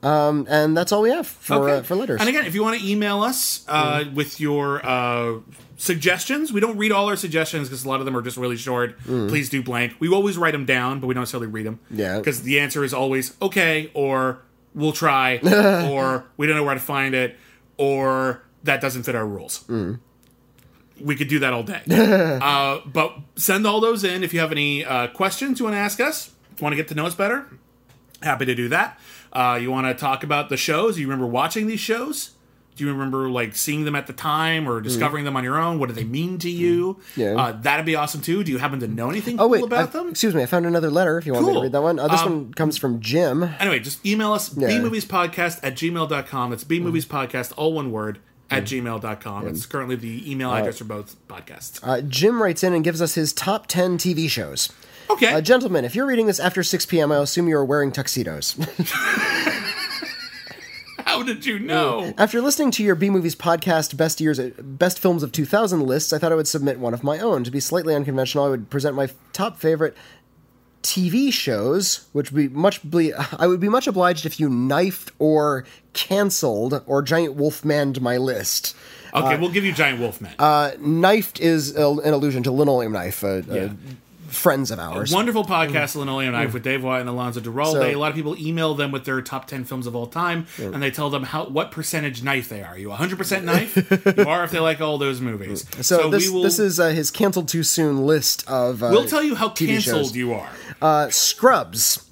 And 0.02 0.76
that's 0.76 0.92
all 0.92 1.02
we 1.02 1.10
have 1.10 1.26
for 1.26 1.54
Okay. 1.68 1.78
uh, 1.78 1.82
for 1.82 1.96
letters. 1.96 2.20
And 2.20 2.28
again, 2.28 2.46
if 2.46 2.54
you 2.54 2.62
want 2.62 2.78
to 2.80 2.86
email 2.88 3.22
us 3.22 3.64
uh, 3.66 4.04
with 4.14 4.40
your 4.40 4.84
uh, 4.86 5.38
suggestions, 5.76 6.52
we 6.52 6.60
don't 6.60 6.76
read 6.76 6.92
all 6.92 7.06
our 7.06 7.16
suggestions 7.16 7.68
because 7.68 7.84
a 7.84 7.88
lot 7.88 8.00
of 8.00 8.06
them 8.06 8.16
are 8.16 8.22
just 8.22 8.36
really 8.36 8.56
short. 8.56 8.98
Please 9.00 9.48
do 9.48 9.62
blank. 9.62 9.94
We 9.98 10.08
always 10.08 10.38
write 10.38 10.52
them 10.52 10.64
down, 10.64 11.00
but 11.00 11.06
we 11.06 11.14
don't 11.14 11.22
necessarily 11.22 11.48
read 11.48 11.66
them. 11.66 11.80
Yeah. 11.90 12.18
Because 12.18 12.42
the 12.42 12.60
answer 12.60 12.84
is 12.84 12.94
always 12.94 13.36
okay, 13.40 13.90
or 13.94 14.40
we'll 14.74 14.92
try, 14.92 15.38
or 15.90 16.26
we 16.36 16.46
don't 16.46 16.56
know 16.56 16.64
where 16.64 16.74
to 16.74 16.80
find 16.80 17.14
it, 17.14 17.36
or 17.76 18.42
that 18.64 18.80
doesn't 18.80 19.04
fit 19.04 19.14
our 19.14 19.26
rules. 19.26 19.64
We 21.00 21.14
could 21.14 21.28
do 21.28 21.38
that 21.40 21.52
all 21.52 21.62
day. 21.62 21.82
uh, 22.42 22.80
but 22.86 23.18
send 23.36 23.66
all 23.66 23.80
those 23.80 24.02
in 24.02 24.24
if 24.24 24.32
you 24.32 24.40
have 24.40 24.52
any 24.52 24.84
uh, 24.84 25.08
questions 25.08 25.58
you 25.58 25.66
want 25.66 25.74
to 25.74 25.80
ask 25.80 26.00
us, 26.00 26.32
want 26.60 26.72
to 26.72 26.76
get 26.76 26.88
to 26.88 26.94
know 26.94 27.06
us 27.06 27.14
better. 27.14 27.46
Happy 28.22 28.46
to 28.46 28.54
do 28.54 28.68
that. 28.70 28.98
Uh, 29.32 29.58
you 29.60 29.70
want 29.70 29.86
to 29.86 29.94
talk 29.94 30.24
about 30.24 30.48
the 30.48 30.56
shows? 30.56 30.98
You 30.98 31.06
remember 31.06 31.26
watching 31.26 31.66
these 31.66 31.80
shows? 31.80 32.30
Do 32.76 32.84
you 32.84 32.92
remember 32.92 33.28
like 33.30 33.56
seeing 33.56 33.84
them 33.84 33.96
at 33.96 34.06
the 34.06 34.12
time 34.12 34.68
or 34.68 34.80
discovering 34.80 35.24
them 35.24 35.34
on 35.36 35.42
your 35.44 35.58
own? 35.58 35.78
What 35.78 35.88
do 35.88 35.94
they 35.94 36.04
mean 36.04 36.38
to 36.40 36.50
you? 36.50 36.98
Mm. 37.14 37.16
Yeah. 37.16 37.42
uh, 37.42 37.52
that'd 37.52 37.86
be 37.86 37.94
awesome 37.96 38.20
too. 38.20 38.44
Do 38.44 38.52
you 38.52 38.58
happen 38.58 38.80
to 38.80 38.86
know 38.86 39.08
anything 39.10 39.40
oh 39.40 39.48
cool 39.48 39.64
about 39.64 39.88
I- 39.88 39.92
them? 39.98 40.10
excuse 40.10 40.34
me. 40.34 40.42
I 40.42 40.46
found 40.46 40.66
another 40.66 40.90
letter. 40.90 41.16
If 41.18 41.24
you 41.26 41.32
want 41.32 41.46
me 41.46 41.54
to 41.54 41.60
read 41.62 41.72
that 41.72 41.82
one, 41.82 41.98
uh, 41.98 42.06
this 42.08 42.20
Um, 42.20 42.32
one 42.44 42.54
comes 42.54 42.76
from 42.76 43.00
Jim. 43.00 43.42
Anyway, 43.58 43.80
just 43.80 44.04
email 44.06 44.32
us 44.34 44.54
Yeah. 44.56 44.68
bmoviespodcast 44.68 45.60
at 45.62 45.74
gmail.com. 45.74 46.52
It's 46.52 46.64
bmoviespodcast, 46.64 47.52
all 47.56 47.72
one 47.72 47.90
word, 47.90 48.18
at 48.50 48.64
gmail.com. 48.64 49.48
It's 49.48 49.64
currently 49.66 49.96
the 49.96 50.30
email 50.30 50.52
address 50.52 50.78
for 50.78 50.84
both 50.84 51.16
podcasts. 51.28 51.80
Uh, 51.82 52.00
Jim 52.02 52.42
writes 52.42 52.62
in 52.62 52.72
and 52.74 52.84
gives 52.84 53.00
us 53.02 53.14
his 53.14 53.32
top 53.32 53.66
ten 53.68 53.98
TV 53.98 54.28
shows. 54.28 54.70
Okay. 55.08 55.32
Uh, 55.32 55.40
gentlemen, 55.40 55.84
if 55.84 55.94
you're 55.94 56.04
reading 56.06 56.26
this 56.26 56.38
after 56.40 56.62
6 56.62 56.84
p.m., 56.86 57.10
I 57.12 57.16
assume 57.18 57.48
you 57.48 57.56
are 57.56 57.64
wearing 57.64 57.90
tuxedos. 57.92 58.56
Did 61.26 61.44
you 61.44 61.58
know? 61.58 62.14
After 62.16 62.40
listening 62.40 62.70
to 62.72 62.82
your 62.84 62.94
B 62.94 63.10
Movies 63.10 63.34
podcast, 63.34 63.96
Best 63.96 64.20
Years, 64.20 64.38
Best 64.58 64.98
Films 64.98 65.22
of 65.22 65.32
2000 65.32 65.80
lists, 65.82 66.12
I 66.12 66.18
thought 66.18 66.32
I 66.32 66.36
would 66.36 66.48
submit 66.48 66.78
one 66.78 66.94
of 66.94 67.02
my 67.04 67.18
own. 67.18 67.44
To 67.44 67.50
be 67.50 67.60
slightly 67.60 67.94
unconventional, 67.94 68.44
I 68.44 68.48
would 68.48 68.70
present 68.70 68.94
my 68.96 69.08
top 69.32 69.58
favorite 69.58 69.96
TV 70.82 71.32
shows, 71.32 72.06
which 72.12 72.30
would 72.30 72.38
be 72.38 72.48
much. 72.48 72.82
Ble- 72.82 73.12
I 73.38 73.46
would 73.46 73.60
be 73.60 73.68
much 73.68 73.86
obliged 73.86 74.24
if 74.24 74.38
you 74.38 74.48
knifed 74.48 75.10
or 75.18 75.64
canceled 75.92 76.82
or 76.86 77.02
giant 77.02 77.36
wolfmaned 77.36 78.00
my 78.00 78.16
list. 78.16 78.76
Okay, 79.14 79.36
we'll 79.38 79.50
give 79.50 79.64
you 79.64 79.72
Giant 79.72 79.98
Wolfman. 79.98 80.32
Uh, 80.38 80.72
knifed 80.78 81.40
is 81.40 81.74
a, 81.76 81.88
an 81.88 82.12
allusion 82.12 82.42
to 82.42 82.52
linoleum 82.52 82.92
knife, 82.92 83.24
uh, 83.24 83.40
Yeah. 83.48 83.62
uh, 83.64 83.68
friends 84.28 84.70
of 84.70 84.78
ours. 84.78 85.12
Wonderful 85.12 85.44
podcast, 85.44 85.96
Linoleum 85.96 86.32
Knife, 86.32 86.52
with 86.54 86.62
Dave 86.62 86.82
White 86.84 87.00
and 87.00 87.08
Alonso 87.08 87.40
Duralde. 87.40 87.72
So- 87.72 87.82
a 87.82 87.94
lot 87.96 88.10
of 88.10 88.14
people 88.14 88.36
email 88.38 88.74
them 88.74 88.90
with 88.92 89.04
their 89.04 89.20
top 89.22 89.46
10 89.46 89.64
films 89.64 89.86
of 89.86 89.94
all 89.96 90.06
time, 90.06 90.46
and 90.58 90.82
they 90.82 90.90
tell 90.90 91.10
them 91.10 91.22
how 91.24 91.46
what 91.46 91.70
percentage 91.70 92.22
knife 92.22 92.48
they 92.48 92.62
are. 92.62 92.70
Are 92.74 92.78
you 92.78 92.88
100% 92.90 93.44
knife? 93.44 93.76
you 94.18 94.24
are 94.28 94.44
if 94.44 94.50
they 94.50 94.58
like 94.60 94.80
all 94.80 94.98
those 94.98 95.20
movies. 95.20 95.64
so, 95.86 96.10
this 96.10 96.28
we 96.28 96.34
will, 96.34 96.42
this 96.42 96.58
is 96.58 96.78
uh, 96.80 96.88
his 96.88 97.10
canceled 97.10 97.48
too 97.48 97.62
soon 97.62 98.06
list 98.06 98.46
of. 98.48 98.82
Uh, 98.82 98.88
We'll 98.90 99.06
tell 99.06 99.22
you 99.22 99.34
how 99.34 99.48
TV 99.48 99.68
canceled 99.68 100.06
shows. 100.06 100.16
you 100.16 100.32
are. 100.34 100.50
Uh, 100.82 101.08
Scrubs. 101.10 102.02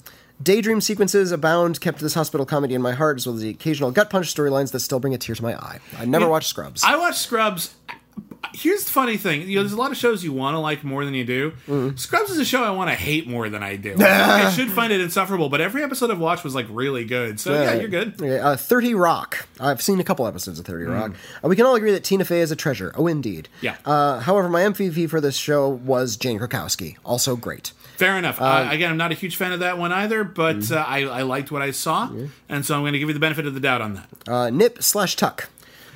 Daydream 0.43 0.81
sequences 0.81 1.31
abound, 1.33 1.81
kept 1.81 2.01
this 2.01 2.15
hospital 2.15 2.45
comedy 2.45 2.75
in 2.75 2.83
my 2.83 2.93
heart, 2.93 3.17
as 3.19 3.27
well 3.27 3.37
as 3.37 3.41
the 3.43 3.49
occasional 3.51 3.91
gut 3.93 4.11
punch 4.11 4.35
storylines 4.35 4.73
that 4.73 4.81
still 4.81 4.99
bring 5.01 5.15
a 5.15 5.19
tear 5.19 5.35
to 5.35 5.43
my 5.43 5.55
eye. 5.55 5.79
I 5.97 6.05
never 6.05 6.29
watched 6.29 6.49
Scrubs. 6.49 6.83
I 6.85 6.97
watched 6.97 7.19
Scrubs. 7.19 7.75
Here's 8.53 8.85
the 8.85 8.91
funny 8.91 9.17
thing. 9.17 9.43
You 9.49 9.57
know, 9.57 9.63
there's 9.63 9.73
a 9.73 9.77
lot 9.77 9.91
of 9.91 9.97
shows 9.97 10.23
you 10.25 10.33
want 10.33 10.55
to 10.55 10.59
like 10.59 10.85
more 10.85 11.05
than 11.05 11.15
you 11.15 11.25
do. 11.25 11.53
Mm. 11.69 11.99
Scrubs 11.99 12.31
is 12.31 12.39
a 12.39 12.45
show 12.45 12.63
I 12.63 12.71
want 12.71 12.91
to 12.91 12.97
hate 12.97 13.27
more 13.27 13.49
than 13.49 13.63
I 13.63 13.77
do. 13.77 13.95
I 14.01 14.51
should 14.51 14.71
find 14.71 14.93
it 14.93 15.01
insufferable, 15.01 15.49
but 15.49 15.61
every 15.61 15.83
episode 15.83 16.11
I've 16.11 16.19
watched 16.19 16.45
was 16.45 16.55
like 16.55 16.67
really 16.71 17.05
good. 17.05 17.41
So 17.41 17.53
yeah, 17.55 17.75
you're 17.75 17.89
good. 17.89 18.15
Okay, 18.21 18.39
uh, 18.39 18.57
30 18.57 18.95
Rock. 18.95 19.47
I've 19.61 19.81
seen 19.83 20.01
a 20.01 20.05
couple 20.05 20.27
episodes 20.27 20.59
of 20.59 20.67
30 20.67 20.85
Rock. 20.85 21.11
Mm. 21.13 21.15
Uh, 21.45 21.49
we 21.49 21.57
can 21.57 21.67
all 21.67 21.75
agree 21.75 21.93
that 21.93 22.05
Tina 22.05 22.25
Fey 22.25 22.41
is 22.41 22.51
a 22.51 22.57
treasure. 22.57 22.93
Oh, 22.97 23.07
indeed. 23.07 23.49
Yeah. 23.61 23.77
Uh, 23.85 24.21
however, 24.21 24.49
my 24.49 24.63
MVP 24.63 25.09
for 25.09 25.21
this 25.21 25.37
show 25.37 25.69
was 25.69 26.17
Jane 26.17 26.39
Krakowski. 26.39 26.97
Also 27.05 27.37
great. 27.37 27.73
Fair 27.97 28.19
enough. 28.19 28.41
uh, 28.41 28.67
again, 28.73 28.91
I'm 28.91 28.97
not 28.97 29.13
a 29.13 29.15
huge 29.15 29.37
fan 29.37 29.53
of 29.53 29.61
that 29.61 29.79
one 29.79 29.93
either, 29.93 30.25
but 30.25 30.57
Mm. 30.57 30.77
uh, 30.77 30.85
I, 30.87 31.03
I 31.05 31.23
liked 31.23 31.53
what 31.53 31.63
I 31.63 31.71
saw, 31.71 32.11
and 32.49 32.67
so 32.67 32.75
I'm 32.75 32.83
going 32.83 32.93
to 32.95 32.99
give 32.99 33.07
you 33.09 33.15
the 33.15 33.21
benefit 33.21 33.47
of 33.47 33.55
the 33.55 33.61
doubt 33.61 33.81
on 33.83 33.95
that. 33.95 34.09
Uh, 34.29 34.51
Nip 34.51 34.83
slash 34.83 35.15
Tuck. 35.15 35.49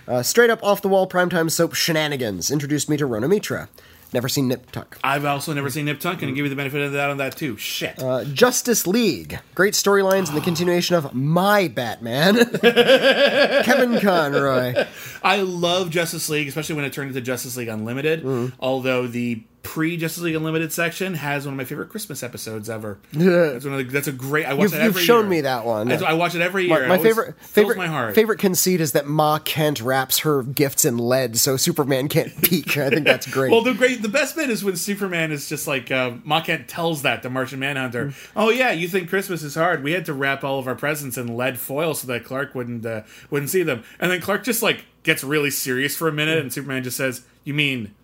Uh, 0.08 0.22
straight 0.22 0.48
up 0.48 0.62
off 0.62 0.80
the 0.80 0.88
wall 0.88 1.06
primetime 1.08 1.50
soap 1.50 1.74
shenanigans 1.74 2.50
introduced 2.50 2.88
me 2.88 2.96
to 2.96 3.04
Rona 3.04 3.28
Mitra. 3.28 3.68
Never 4.12 4.26
seen 4.26 4.48
Nip 4.48 4.70
Tuck. 4.70 4.98
I've 5.04 5.26
also 5.26 5.52
never 5.52 5.68
seen 5.68 5.84
Nip 5.84 6.00
Tuck, 6.00 6.22
and 6.22 6.34
give 6.34 6.46
you 6.46 6.48
the 6.48 6.56
benefit 6.56 6.80
of 6.80 6.92
the 6.92 6.96
doubt 6.96 7.10
on 7.10 7.18
that 7.18 7.36
too. 7.36 7.58
Shit. 7.58 8.02
Uh, 8.02 8.24
Justice 8.24 8.86
League. 8.86 9.38
Great 9.54 9.74
storylines 9.74 10.28
and 10.28 10.36
the 10.36 10.40
continuation 10.44 10.96
of 10.96 11.12
my 11.12 11.68
Batman. 11.68 12.36
Kevin 12.60 14.00
Conroy. 14.00 14.86
I 15.22 15.42
love 15.42 15.90
Justice 15.90 16.30
League, 16.30 16.48
especially 16.48 16.76
when 16.76 16.86
it 16.86 16.92
turned 16.94 17.08
into 17.08 17.20
Justice 17.20 17.58
League 17.58 17.68
Unlimited. 17.68 18.22
Mm. 18.22 18.52
Although 18.58 19.06
the 19.08 19.42
pre 19.68 19.98
Justice 19.98 20.22
League 20.22 20.34
Unlimited 20.34 20.72
section 20.72 21.12
has 21.12 21.44
one 21.44 21.52
of 21.52 21.58
my 21.58 21.64
favorite 21.64 21.90
Christmas 21.90 22.22
episodes 22.22 22.70
ever. 22.70 22.98
That's 23.12 23.66
one 23.66 23.74
of 23.74 23.86
the, 23.86 23.92
That's 23.92 24.08
a 24.08 24.12
great. 24.12 24.46
I 24.46 24.54
watch 24.54 24.62
You've, 24.62 24.72
you've 24.72 24.80
every 24.80 25.02
shown 25.02 25.24
year. 25.24 25.30
me 25.30 25.40
that 25.42 25.66
one. 25.66 25.92
I, 25.92 25.96
I 25.96 26.12
watch 26.14 26.34
it 26.34 26.40
every 26.40 26.66
year. 26.66 26.88
My, 26.88 26.96
my 26.96 27.02
favorite 27.02 27.38
favorite 27.42 27.76
my 27.76 27.86
heart. 27.86 28.14
favorite 28.14 28.38
conceit 28.38 28.80
is 28.80 28.92
that 28.92 29.06
Ma 29.06 29.38
Kent 29.38 29.82
wraps 29.82 30.20
her 30.20 30.42
gifts 30.42 30.86
in 30.86 30.96
lead 30.96 31.36
so 31.36 31.58
Superman 31.58 32.08
can't 32.08 32.34
peek. 32.42 32.78
I 32.78 32.88
think 32.88 33.04
that's 33.04 33.26
great. 33.26 33.52
Well, 33.52 33.60
the 33.60 33.74
great, 33.74 34.00
the 34.00 34.08
best 34.08 34.36
bit 34.36 34.48
is 34.48 34.64
when 34.64 34.74
Superman 34.76 35.32
is 35.32 35.50
just 35.50 35.66
like 35.66 35.90
uh, 35.90 36.12
Ma 36.24 36.40
Kent 36.40 36.66
tells 36.66 37.02
that 37.02 37.22
to 37.22 37.28
Martian 37.28 37.58
Manhunter. 37.58 38.06
Mm. 38.06 38.30
Oh 38.36 38.48
yeah, 38.48 38.70
you 38.70 38.88
think 38.88 39.10
Christmas 39.10 39.42
is 39.42 39.54
hard? 39.54 39.82
We 39.84 39.92
had 39.92 40.06
to 40.06 40.14
wrap 40.14 40.44
all 40.44 40.58
of 40.58 40.66
our 40.66 40.76
presents 40.76 41.18
in 41.18 41.36
lead 41.36 41.58
foil 41.58 41.92
so 41.92 42.06
that 42.06 42.24
Clark 42.24 42.54
wouldn't 42.54 42.86
uh, 42.86 43.02
wouldn't 43.28 43.50
see 43.50 43.62
them. 43.62 43.84
And 44.00 44.10
then 44.10 44.22
Clark 44.22 44.44
just 44.44 44.62
like 44.62 44.86
gets 45.02 45.22
really 45.22 45.50
serious 45.50 45.94
for 45.94 46.08
a 46.08 46.12
minute, 46.12 46.38
and 46.38 46.50
Superman 46.50 46.82
just 46.82 46.96
says, 46.96 47.26
"You 47.44 47.52
mean 47.52 47.94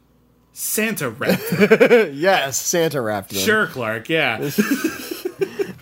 Santa 0.54 1.10
wrapped?" 1.18 1.50
them?" 1.50 2.10
yes, 2.14 2.56
Santa 2.58 3.02
wrapped 3.02 3.30
them. 3.30 3.40
sure, 3.40 3.66
Clark. 3.66 4.08
Yeah. 4.08 4.50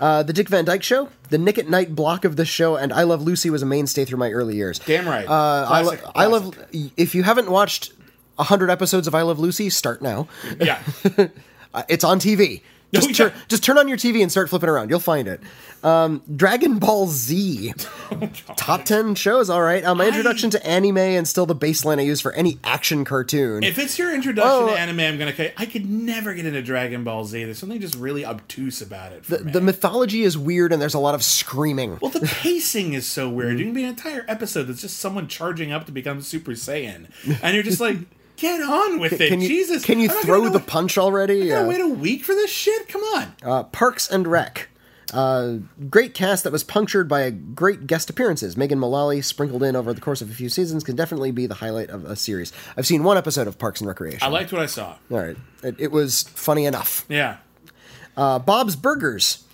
Uh, 0.00 0.20
the 0.24 0.32
Dick 0.32 0.48
Van 0.48 0.64
Dyke 0.64 0.82
Show, 0.82 1.10
the 1.28 1.38
Nick 1.38 1.58
at 1.58 1.68
Night 1.68 1.94
block 1.94 2.24
of 2.24 2.34
the 2.34 2.44
show, 2.44 2.74
and 2.74 2.92
I 2.92 3.04
Love 3.04 3.22
Lucy 3.22 3.50
was 3.50 3.62
a 3.62 3.66
mainstay 3.66 4.04
through 4.04 4.18
my 4.18 4.32
early 4.32 4.56
years. 4.56 4.80
Damn 4.80 5.06
right. 5.06 5.28
Uh, 5.28 5.32
I, 5.70 5.82
lo- 5.82 5.90
Classic, 5.96 6.06
I 6.16 6.26
love. 6.26 6.58
If 6.96 7.14
you 7.14 7.22
haven't 7.22 7.48
watched 7.48 7.92
hundred 8.36 8.68
episodes 8.70 9.06
of 9.06 9.14
I 9.14 9.22
Love 9.22 9.38
Lucy, 9.38 9.70
start 9.70 10.02
now. 10.02 10.26
Yeah. 10.60 10.82
Uh, 11.74 11.82
it's 11.88 12.04
on 12.04 12.18
TV. 12.20 12.60
Just, 12.94 13.06
Oh, 13.06 13.10
yeah. 13.10 13.30
turn, 13.30 13.32
just 13.48 13.64
turn 13.64 13.78
on 13.78 13.88
your 13.88 13.96
TV 13.96 14.20
and 14.20 14.30
start 14.30 14.50
flipping 14.50 14.68
around. 14.68 14.90
You'll 14.90 15.00
find 15.00 15.26
it. 15.26 15.40
Um, 15.82 16.22
Dragon 16.36 16.78
Ball 16.78 17.06
Z. 17.06 17.72
Top 18.56 18.84
10 18.84 19.14
shows, 19.14 19.48
all 19.48 19.62
right. 19.62 19.82
Uh, 19.82 19.94
my 19.94 20.06
introduction 20.08 20.50
to 20.50 20.66
anime 20.66 20.98
and 20.98 21.26
still 21.26 21.46
the 21.46 21.56
baseline 21.56 21.98
I 21.98 22.02
use 22.02 22.20
for 22.20 22.32
any 22.32 22.58
action 22.62 23.06
cartoon. 23.06 23.62
If 23.62 23.78
it's 23.78 23.98
your 23.98 24.14
introduction 24.14 24.66
to 24.68 24.78
anime, 24.78 25.00
I'm 25.00 25.18
gonna. 25.18 25.32
I 25.56 25.64
could 25.64 25.88
never 25.88 26.34
get 26.34 26.44
into 26.44 26.60
Dragon 26.60 27.02
Ball 27.02 27.24
Z. 27.24 27.42
There's 27.44 27.58
something 27.58 27.80
just 27.80 27.94
really 27.94 28.26
obtuse 28.26 28.82
about 28.82 29.12
it. 29.12 29.24
For 29.24 29.38
the, 29.38 29.44
me. 29.44 29.52
the 29.52 29.60
mythology 29.62 30.22
is 30.22 30.36
weird 30.36 30.70
and 30.70 30.80
there's 30.82 30.92
a 30.94 30.98
lot 30.98 31.14
of 31.14 31.24
screaming. 31.24 31.98
Well, 32.02 32.10
the 32.10 32.20
pacing 32.26 32.92
is 32.92 33.06
so 33.06 33.30
weird. 33.30 33.58
You 33.58 33.64
can 33.64 33.74
be 33.74 33.84
an 33.84 33.88
entire 33.88 34.26
episode 34.28 34.64
that's 34.64 34.82
just 34.82 34.98
someone 34.98 35.28
charging 35.28 35.72
up 35.72 35.86
to 35.86 35.92
become 35.92 36.20
Super 36.20 36.52
Saiyan, 36.52 37.06
and 37.42 37.54
you're 37.54 37.64
just 37.64 37.80
like, 37.80 37.96
get 38.42 38.60
on 38.60 38.98
with 39.00 39.20
it, 39.20 39.28
can 39.28 39.40
you, 39.40 39.48
Jesus! 39.48 39.84
Can 39.84 39.98
you 40.00 40.10
I'm 40.10 40.16
throw 40.22 40.48
the 40.48 40.58
wait- 40.58 40.66
punch 40.66 40.98
already? 40.98 41.50
Uh, 41.52 41.66
wait 41.66 41.80
a 41.80 41.88
week 41.88 42.24
for 42.24 42.34
this 42.34 42.50
shit. 42.50 42.88
Come 42.88 43.00
on. 43.02 43.32
Uh, 43.42 43.62
Parks 43.64 44.10
and 44.10 44.26
Rec. 44.26 44.68
Uh, 45.14 45.58
great 45.90 46.14
cast 46.14 46.42
that 46.44 46.52
was 46.52 46.64
punctured 46.64 47.06
by 47.06 47.20
a 47.20 47.30
great 47.30 47.86
guest 47.86 48.08
appearances. 48.08 48.56
Megan 48.56 48.78
Mullally, 48.78 49.20
sprinkled 49.20 49.62
in 49.62 49.76
over 49.76 49.92
the 49.92 50.00
course 50.00 50.22
of 50.22 50.30
a 50.30 50.34
few 50.34 50.48
seasons, 50.48 50.84
can 50.84 50.96
definitely 50.96 51.30
be 51.30 51.46
the 51.46 51.54
highlight 51.56 51.90
of 51.90 52.04
a 52.06 52.16
series. 52.16 52.50
I've 52.78 52.86
seen 52.86 53.04
one 53.04 53.18
episode 53.18 53.46
of 53.46 53.58
Parks 53.58 53.80
and 53.82 53.88
Recreation. 53.88 54.20
I 54.22 54.28
liked 54.28 54.52
what 54.52 54.62
I 54.62 54.66
saw. 54.66 54.96
All 55.10 55.18
right, 55.18 55.36
it, 55.62 55.76
it 55.78 55.92
was 55.92 56.22
funny 56.34 56.64
enough. 56.64 57.04
Yeah. 57.10 57.36
Uh, 58.16 58.38
Bob's 58.38 58.74
Burgers. 58.76 59.44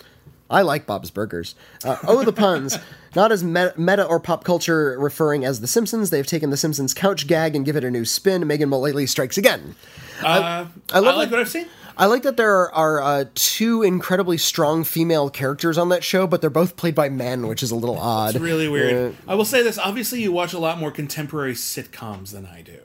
I 0.51 0.63
like 0.63 0.87
Bob's 0.87 1.11
Burgers. 1.11 1.55
Uh, 1.85 1.97
oh, 2.07 2.25
the 2.25 2.33
puns. 2.33 2.79
Not 3.15 3.33
as 3.33 3.43
meta 3.45 4.05
or 4.05 4.19
pop 4.21 4.45
culture 4.45 4.99
referring 4.99 5.45
as 5.45 5.61
The 5.61 5.67
Simpsons. 5.67 6.11
They've 6.11 6.27
taken 6.27 6.51
The 6.51 6.57
Simpsons 6.57 6.95
couch 6.95 7.27
gag 7.27 7.55
and 7.55 7.65
give 7.65 7.77
it 7.77 7.85
a 7.85 7.91
new 7.91 8.05
spin. 8.05 8.47
Megan 8.47 8.69
Mullally 8.69 9.07
strikes 9.07 9.37
again. 9.37 9.75
Uh, 10.23 10.67
I 10.93 10.99
love 11.01 11.15
I 11.15 11.19
like 11.19 11.29
that- 11.29 11.31
what 11.37 11.41
I've 11.41 11.49
seen. 11.49 11.67
I 12.01 12.07
like 12.07 12.23
that 12.23 12.37
there 12.37 12.55
are, 12.55 12.73
are 12.73 13.03
uh, 13.03 13.25
two 13.35 13.83
incredibly 13.83 14.39
strong 14.39 14.85
female 14.85 15.29
characters 15.31 15.77
on 15.77 15.89
that 15.89 16.05
show, 16.05 16.29
but 16.29 16.41
they're 16.41 16.49
both 16.49 16.77
played 16.77 16.95
by 16.95 17.09
men, 17.09 17.49
which 17.49 17.61
is 17.61 17.73
a 17.73 17.75
little 17.75 17.99
odd. 17.99 18.37
It's 18.37 18.41
really 18.41 18.69
weird. 18.69 19.17
I 19.27 19.35
will 19.35 19.45
say 19.45 19.65
this. 19.65 19.79
Obviously, 19.79 20.23
you 20.23 20.31
watch 20.31 20.53
a 20.53 20.61
lot 20.61 20.79
more 20.79 20.93
contemporary 20.93 21.55
sitcoms 21.55 22.31
than 22.31 22.47
I 22.47 22.63
do. 22.63 22.79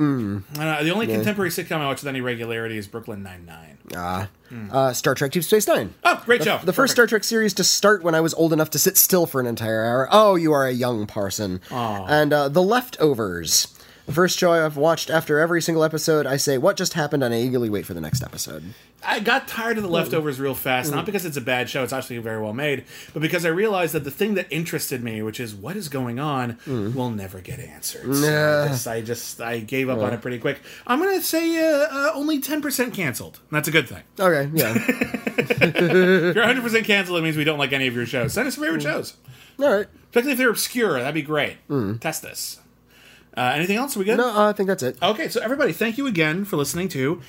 Uh, 0.00 0.82
the 0.82 0.90
only 0.90 1.06
contemporary 1.06 1.50
sitcom 1.50 1.76
I 1.78 1.86
watch 1.86 2.00
with 2.02 2.08
any 2.08 2.20
regularity 2.22 2.78
is 2.78 2.86
Brooklyn 2.88 3.22
Nine 3.22 3.44
Nine. 3.44 4.28
Uh, 4.72 4.92
Star 4.92 5.14
Trek 5.14 5.30
Deep 5.32 5.44
Space 5.44 5.66
Nine. 5.66 5.92
Oh, 6.04 6.22
great 6.24 6.42
show! 6.42 6.58
The 6.64 6.72
first 6.72 6.92
Star 6.92 7.06
Trek 7.06 7.22
series 7.22 7.52
to 7.54 7.64
start 7.64 8.02
when 8.02 8.14
I 8.14 8.20
was 8.20 8.32
old 8.34 8.52
enough 8.52 8.70
to 8.70 8.78
sit 8.78 8.96
still 8.96 9.26
for 9.26 9.40
an 9.40 9.46
entire 9.46 9.84
hour. 9.84 10.08
Oh, 10.10 10.36
you 10.36 10.52
are 10.52 10.66
a 10.66 10.72
young 10.72 11.06
parson. 11.06 11.60
And 11.70 12.32
uh, 12.32 12.48
The 12.48 12.62
Leftovers. 12.62 13.68
The 14.06 14.12
first 14.12 14.38
show 14.38 14.52
I've 14.52 14.76
watched 14.76 15.08
after 15.08 15.38
every 15.38 15.62
single 15.62 15.84
episode, 15.84 16.26
I 16.26 16.36
say, 16.36 16.58
What 16.58 16.76
just 16.76 16.94
happened? 16.94 17.22
And 17.22 17.32
I 17.32 17.38
eagerly 17.40 17.70
wait 17.70 17.86
for 17.86 17.94
the 17.94 18.00
next 18.00 18.22
episode. 18.22 18.64
I 19.06 19.20
got 19.20 19.46
tired 19.48 19.76
of 19.78 19.82
the 19.82 19.88
leftovers 19.88 20.38
real 20.40 20.54
fast, 20.54 20.90
Mm. 20.90 20.96
not 20.96 21.06
because 21.06 21.24
it's 21.24 21.36
a 21.36 21.40
bad 21.40 21.70
show, 21.70 21.82
it's 21.84 21.92
actually 21.92 22.18
very 22.18 22.40
well 22.42 22.52
made, 22.52 22.84
but 23.14 23.22
because 23.22 23.46
I 23.46 23.48
realized 23.48 23.94
that 23.94 24.04
the 24.04 24.10
thing 24.10 24.34
that 24.34 24.46
interested 24.50 25.02
me, 25.02 25.22
which 25.22 25.38
is 25.40 25.54
what 25.54 25.76
is 25.76 25.88
going 25.88 26.18
on, 26.18 26.58
Mm. 26.66 26.94
will 26.94 27.10
never 27.10 27.40
get 27.40 27.60
answered. 27.60 28.14
So 28.14 28.64
I, 28.64 28.68
just, 28.68 28.88
I 28.88 29.00
just 29.00 29.40
I 29.40 29.58
gave 29.60 29.88
up 29.88 30.00
on 30.00 30.12
it 30.12 30.20
pretty 30.20 30.38
quick. 30.38 30.60
I'm 30.86 30.98
gonna 30.98 31.22
say 31.22 31.58
uh, 31.72 31.86
uh, 31.90 32.10
only 32.14 32.40
10% 32.40 32.92
canceled. 32.92 33.38
That's 33.52 33.68
a 33.68 33.70
good 33.70 33.88
thing. 33.88 34.02
Okay, 34.18 34.50
yeah. 34.54 34.74
If 35.40 36.36
you're 36.36 36.44
100% 36.44 36.84
canceled, 36.84 37.18
it 37.18 37.22
means 37.22 37.36
we 37.36 37.44
don't 37.44 37.58
like 37.58 37.72
any 37.72 37.86
of 37.86 37.94
your 37.94 38.04
shows. 38.06 38.34
Send 38.34 38.46
us 38.48 38.56
your 38.56 38.66
Mm. 38.66 38.68
favorite 38.68 38.82
shows, 38.82 39.14
All 39.58 39.72
right. 39.72 39.86
especially 40.10 40.32
if 40.32 40.38
they're 40.38 40.50
obscure. 40.50 40.98
That'd 40.98 41.14
be 41.14 41.22
great. 41.22 41.56
Test 42.00 42.22
this. 42.22 42.58
Uh, 43.36 43.52
anything 43.54 43.76
else? 43.76 43.96
Are 43.96 44.00
we 44.00 44.04
good? 44.04 44.18
No, 44.18 44.28
uh, 44.28 44.50
I 44.50 44.52
think 44.52 44.66
that's 44.66 44.82
it. 44.82 44.96
Okay, 45.02 45.28
so 45.28 45.40
everybody, 45.40 45.72
thank 45.72 45.96
you 45.98 46.06
again 46.06 46.44
for 46.44 46.56
listening 46.56 46.88
to 46.90 47.20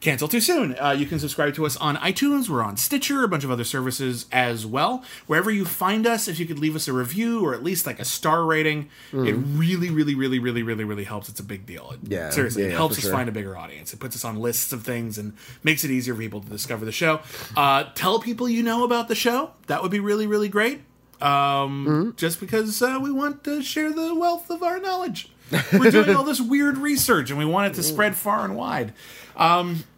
Cancel 0.00 0.28
Too 0.28 0.40
Soon. 0.40 0.76
Uh, 0.78 0.90
you 0.90 1.06
can 1.06 1.18
subscribe 1.18 1.54
to 1.54 1.64
us 1.66 1.76
on 1.78 1.96
iTunes. 1.96 2.48
We're 2.48 2.62
on 2.62 2.76
Stitcher, 2.76 3.24
a 3.24 3.28
bunch 3.28 3.42
of 3.42 3.50
other 3.50 3.64
services 3.64 4.26
as 4.30 4.64
well. 4.66 5.02
Wherever 5.26 5.50
you 5.50 5.64
find 5.64 6.06
us, 6.06 6.28
if 6.28 6.38
you 6.38 6.44
could 6.46 6.58
leave 6.58 6.76
us 6.76 6.86
a 6.88 6.92
review 6.92 7.44
or 7.44 7.54
at 7.54 7.64
least 7.64 7.86
like 7.86 7.98
a 7.98 8.04
star 8.04 8.44
rating, 8.44 8.90
it 9.12 9.32
really, 9.32 9.88
really, 9.90 10.14
really, 10.14 10.38
really, 10.38 10.62
really, 10.62 10.84
really 10.84 11.04
helps. 11.04 11.28
It's 11.30 11.40
a 11.40 11.44
big 11.44 11.64
deal. 11.66 11.90
It- 11.92 12.00
Yeah, 12.12 12.30
seriously, 12.30 12.62
yeah, 12.64 12.68
it 12.68 12.72
helps 12.74 12.98
us 12.98 13.02
sure. 13.04 13.12
find 13.12 13.28
a 13.28 13.32
bigger 13.32 13.56
audience. 13.56 13.92
It 13.94 13.98
puts 13.98 14.14
us 14.14 14.24
on 14.24 14.36
lists 14.36 14.72
of 14.74 14.82
things 14.82 15.16
and 15.18 15.32
makes 15.62 15.84
it 15.84 15.90
easier 15.90 16.14
for 16.14 16.20
people 16.20 16.42
to 16.42 16.48
discover 16.50 16.84
the 16.84 16.92
show. 16.92 17.20
Uh, 17.56 17.84
tell 17.94 18.20
people 18.20 18.46
you 18.48 18.62
know 18.62 18.84
about 18.84 19.08
the 19.08 19.14
show. 19.14 19.52
That 19.68 19.82
would 19.82 19.90
be 19.90 20.00
really, 20.00 20.26
really 20.26 20.48
great. 20.50 20.82
Um, 21.24 21.86
Mm-hmm. 21.86 22.10
just 22.16 22.38
because 22.40 22.80
uh, 22.82 22.98
we 23.02 23.10
want 23.10 23.42
to 23.44 23.62
share 23.62 23.92
the 23.92 24.14
wealth 24.14 24.50
of 24.50 24.62
our 24.62 24.78
knowledge. 24.78 25.30
We're 25.72 25.90
doing 25.90 26.14
all 26.16 26.24
this 26.24 26.40
weird 26.40 26.78
research 26.78 27.30
and 27.30 27.38
we 27.38 27.44
want 27.44 27.72
it 27.72 27.74
to 27.76 27.82
spread 27.82 28.14
far 28.16 28.44
and 28.44 28.56
wide. 28.56 28.92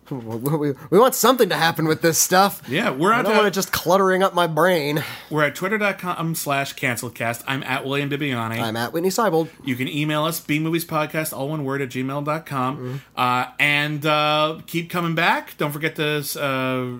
We, 0.08 0.16
we, 0.16 0.72
we 0.90 0.98
want 0.98 1.14
something 1.16 1.48
to 1.48 1.56
happen 1.56 1.86
with 1.88 2.00
this 2.02 2.18
stuff. 2.18 2.62
Yeah, 2.68 2.90
we're 2.90 3.12
I 3.12 3.22
don't 3.22 3.34
want 3.34 3.48
it 3.48 3.54
just 3.54 3.72
cluttering 3.72 4.22
up 4.22 4.34
my 4.34 4.46
brain. 4.46 5.02
we're 5.30 5.42
at 5.44 5.54
twitter.com 5.56 6.34
slash 6.36 6.74
canceledcast. 6.76 7.42
I'm 7.46 7.62
at 7.64 7.84
William 7.84 8.08
Bibbiani. 8.10 8.60
I'm 8.60 8.76
at 8.76 8.92
Witney 8.92 9.08
Seibold. 9.08 9.48
you 9.64 9.74
can 9.74 9.88
email 9.88 10.24
us, 10.24 10.40
bmoviespodcast, 10.40 11.32
all 11.36 11.48
one 11.48 11.64
word, 11.64 11.82
at 11.82 11.88
gmail.com. 11.88 13.02
Uh, 13.16 13.46
and 13.58 14.06
uh, 14.06 14.60
keep 14.66 14.90
coming 14.90 15.14
back. 15.16 15.56
Don't 15.58 15.72
forget 15.72 15.96
to 15.96 16.18
uh, 16.40 16.98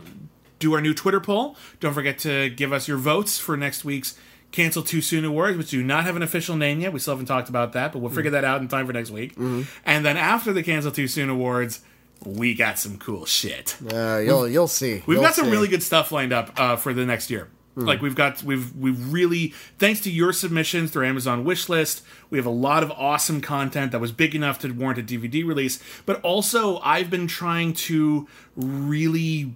do 0.58 0.72
our 0.74 0.80
new 0.80 0.94
Twitter 0.94 1.20
poll. 1.20 1.56
Don't 1.80 1.94
forget 1.94 2.18
to 2.20 2.50
give 2.50 2.72
us 2.72 2.88
your 2.88 2.96
votes 2.98 3.38
for 3.38 3.56
next 3.56 3.84
week's 3.84 4.16
Cancel 4.52 4.82
Too 4.82 5.00
Soon 5.02 5.24
Awards, 5.24 5.58
which 5.58 5.70
do 5.70 5.82
not 5.82 6.04
have 6.04 6.16
an 6.16 6.22
official 6.22 6.56
name 6.56 6.80
yet. 6.80 6.92
We 6.92 6.98
still 7.00 7.14
haven't 7.14 7.26
talked 7.26 7.48
about 7.48 7.72
that, 7.74 7.92
but 7.92 7.98
we'll 7.98 8.10
figure 8.10 8.30
that 8.30 8.44
out 8.44 8.60
in 8.62 8.68
time 8.68 8.86
for 8.86 8.92
next 8.92 9.10
week. 9.10 9.34
And 9.36 10.04
then 10.04 10.16
after 10.16 10.52
the 10.52 10.62
Cancel 10.62 10.92
Too 10.92 11.08
Soon 11.08 11.28
Awards, 11.28 11.80
we 12.24 12.54
got 12.54 12.78
some 12.78 12.96
cool 12.98 13.26
shit. 13.26 13.76
Uh, 13.92 14.18
you'll 14.18 14.48
you'll 14.48 14.68
see. 14.68 15.02
We've 15.06 15.16
You'll 15.16 15.22
got 15.24 15.34
some 15.34 15.46
see. 15.46 15.50
really 15.50 15.68
good 15.68 15.82
stuff 15.82 16.10
lined 16.12 16.32
up 16.32 16.58
uh, 16.58 16.76
for 16.76 16.94
the 16.94 17.04
next 17.04 17.30
year. 17.30 17.48
Like 17.78 18.00
we've 18.00 18.14
got 18.14 18.42
we've 18.42 18.74
we've 18.74 19.12
really 19.12 19.52
thanks 19.78 20.00
to 20.00 20.10
your 20.10 20.32
submissions 20.32 20.92
through 20.92 21.04
Amazon 21.04 21.44
wish 21.44 21.68
list, 21.68 22.02
we 22.30 22.38
have 22.38 22.46
a 22.46 22.50
lot 22.50 22.82
of 22.82 22.90
awesome 22.92 23.42
content 23.42 23.92
that 23.92 24.00
was 24.00 24.12
big 24.12 24.34
enough 24.34 24.58
to 24.60 24.72
warrant 24.72 24.98
a 24.98 25.02
DVD 25.02 25.46
release. 25.46 25.78
But 26.06 26.18
also 26.22 26.78
I've 26.78 27.10
been 27.10 27.26
trying 27.26 27.74
to 27.74 28.26
really 28.56 29.54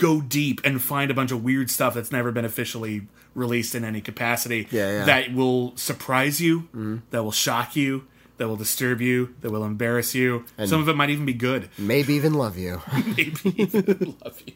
go 0.00 0.20
deep 0.20 0.60
and 0.64 0.80
find 0.80 1.10
a 1.10 1.14
bunch 1.14 1.30
of 1.30 1.44
weird 1.44 1.70
stuff 1.70 1.94
that's 1.94 2.10
never 2.10 2.32
been 2.32 2.44
officially 2.44 3.06
released 3.34 3.74
in 3.74 3.84
any 3.84 4.00
capacity 4.00 4.66
Yeah, 4.70 4.90
yeah. 4.90 5.04
that 5.04 5.34
will 5.34 5.76
surprise 5.76 6.40
you, 6.40 6.68
that 7.10 7.22
will 7.22 7.30
shock 7.32 7.76
you, 7.76 8.06
that 8.38 8.48
will 8.48 8.56
disturb 8.56 9.00
you, 9.02 9.34
that 9.42 9.50
will 9.50 9.64
embarrass 9.64 10.14
you. 10.14 10.44
Some 10.64 10.80
of 10.80 10.88
it 10.88 10.96
might 10.96 11.10
even 11.10 11.26
be 11.26 11.34
good 11.34 11.68
Maybe 11.78 12.14
even 12.14 12.34
love 12.34 12.56
you. 12.56 12.80
maybe 13.06 13.36
even 13.56 14.16
love 14.24 14.40
you. 14.46 14.54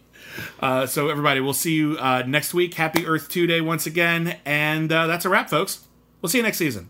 Uh, 0.58 0.86
so 0.86 1.08
everybody, 1.10 1.38
we'll 1.40 1.52
see 1.52 1.74
you 1.74 1.96
uh, 2.00 2.22
next 2.26 2.54
week. 2.54 2.74
Happy 2.74 3.06
Earth 3.06 3.28
Two 3.28 3.46
Day 3.46 3.60
once 3.60 3.86
again, 3.86 4.38
and 4.44 4.90
uh, 4.90 5.06
that's 5.06 5.24
a 5.24 5.28
wrap, 5.28 5.50
folks. 5.50 5.86
We'll 6.22 6.30
see 6.30 6.38
you 6.38 6.42
next 6.44 6.56
season. 6.58 6.88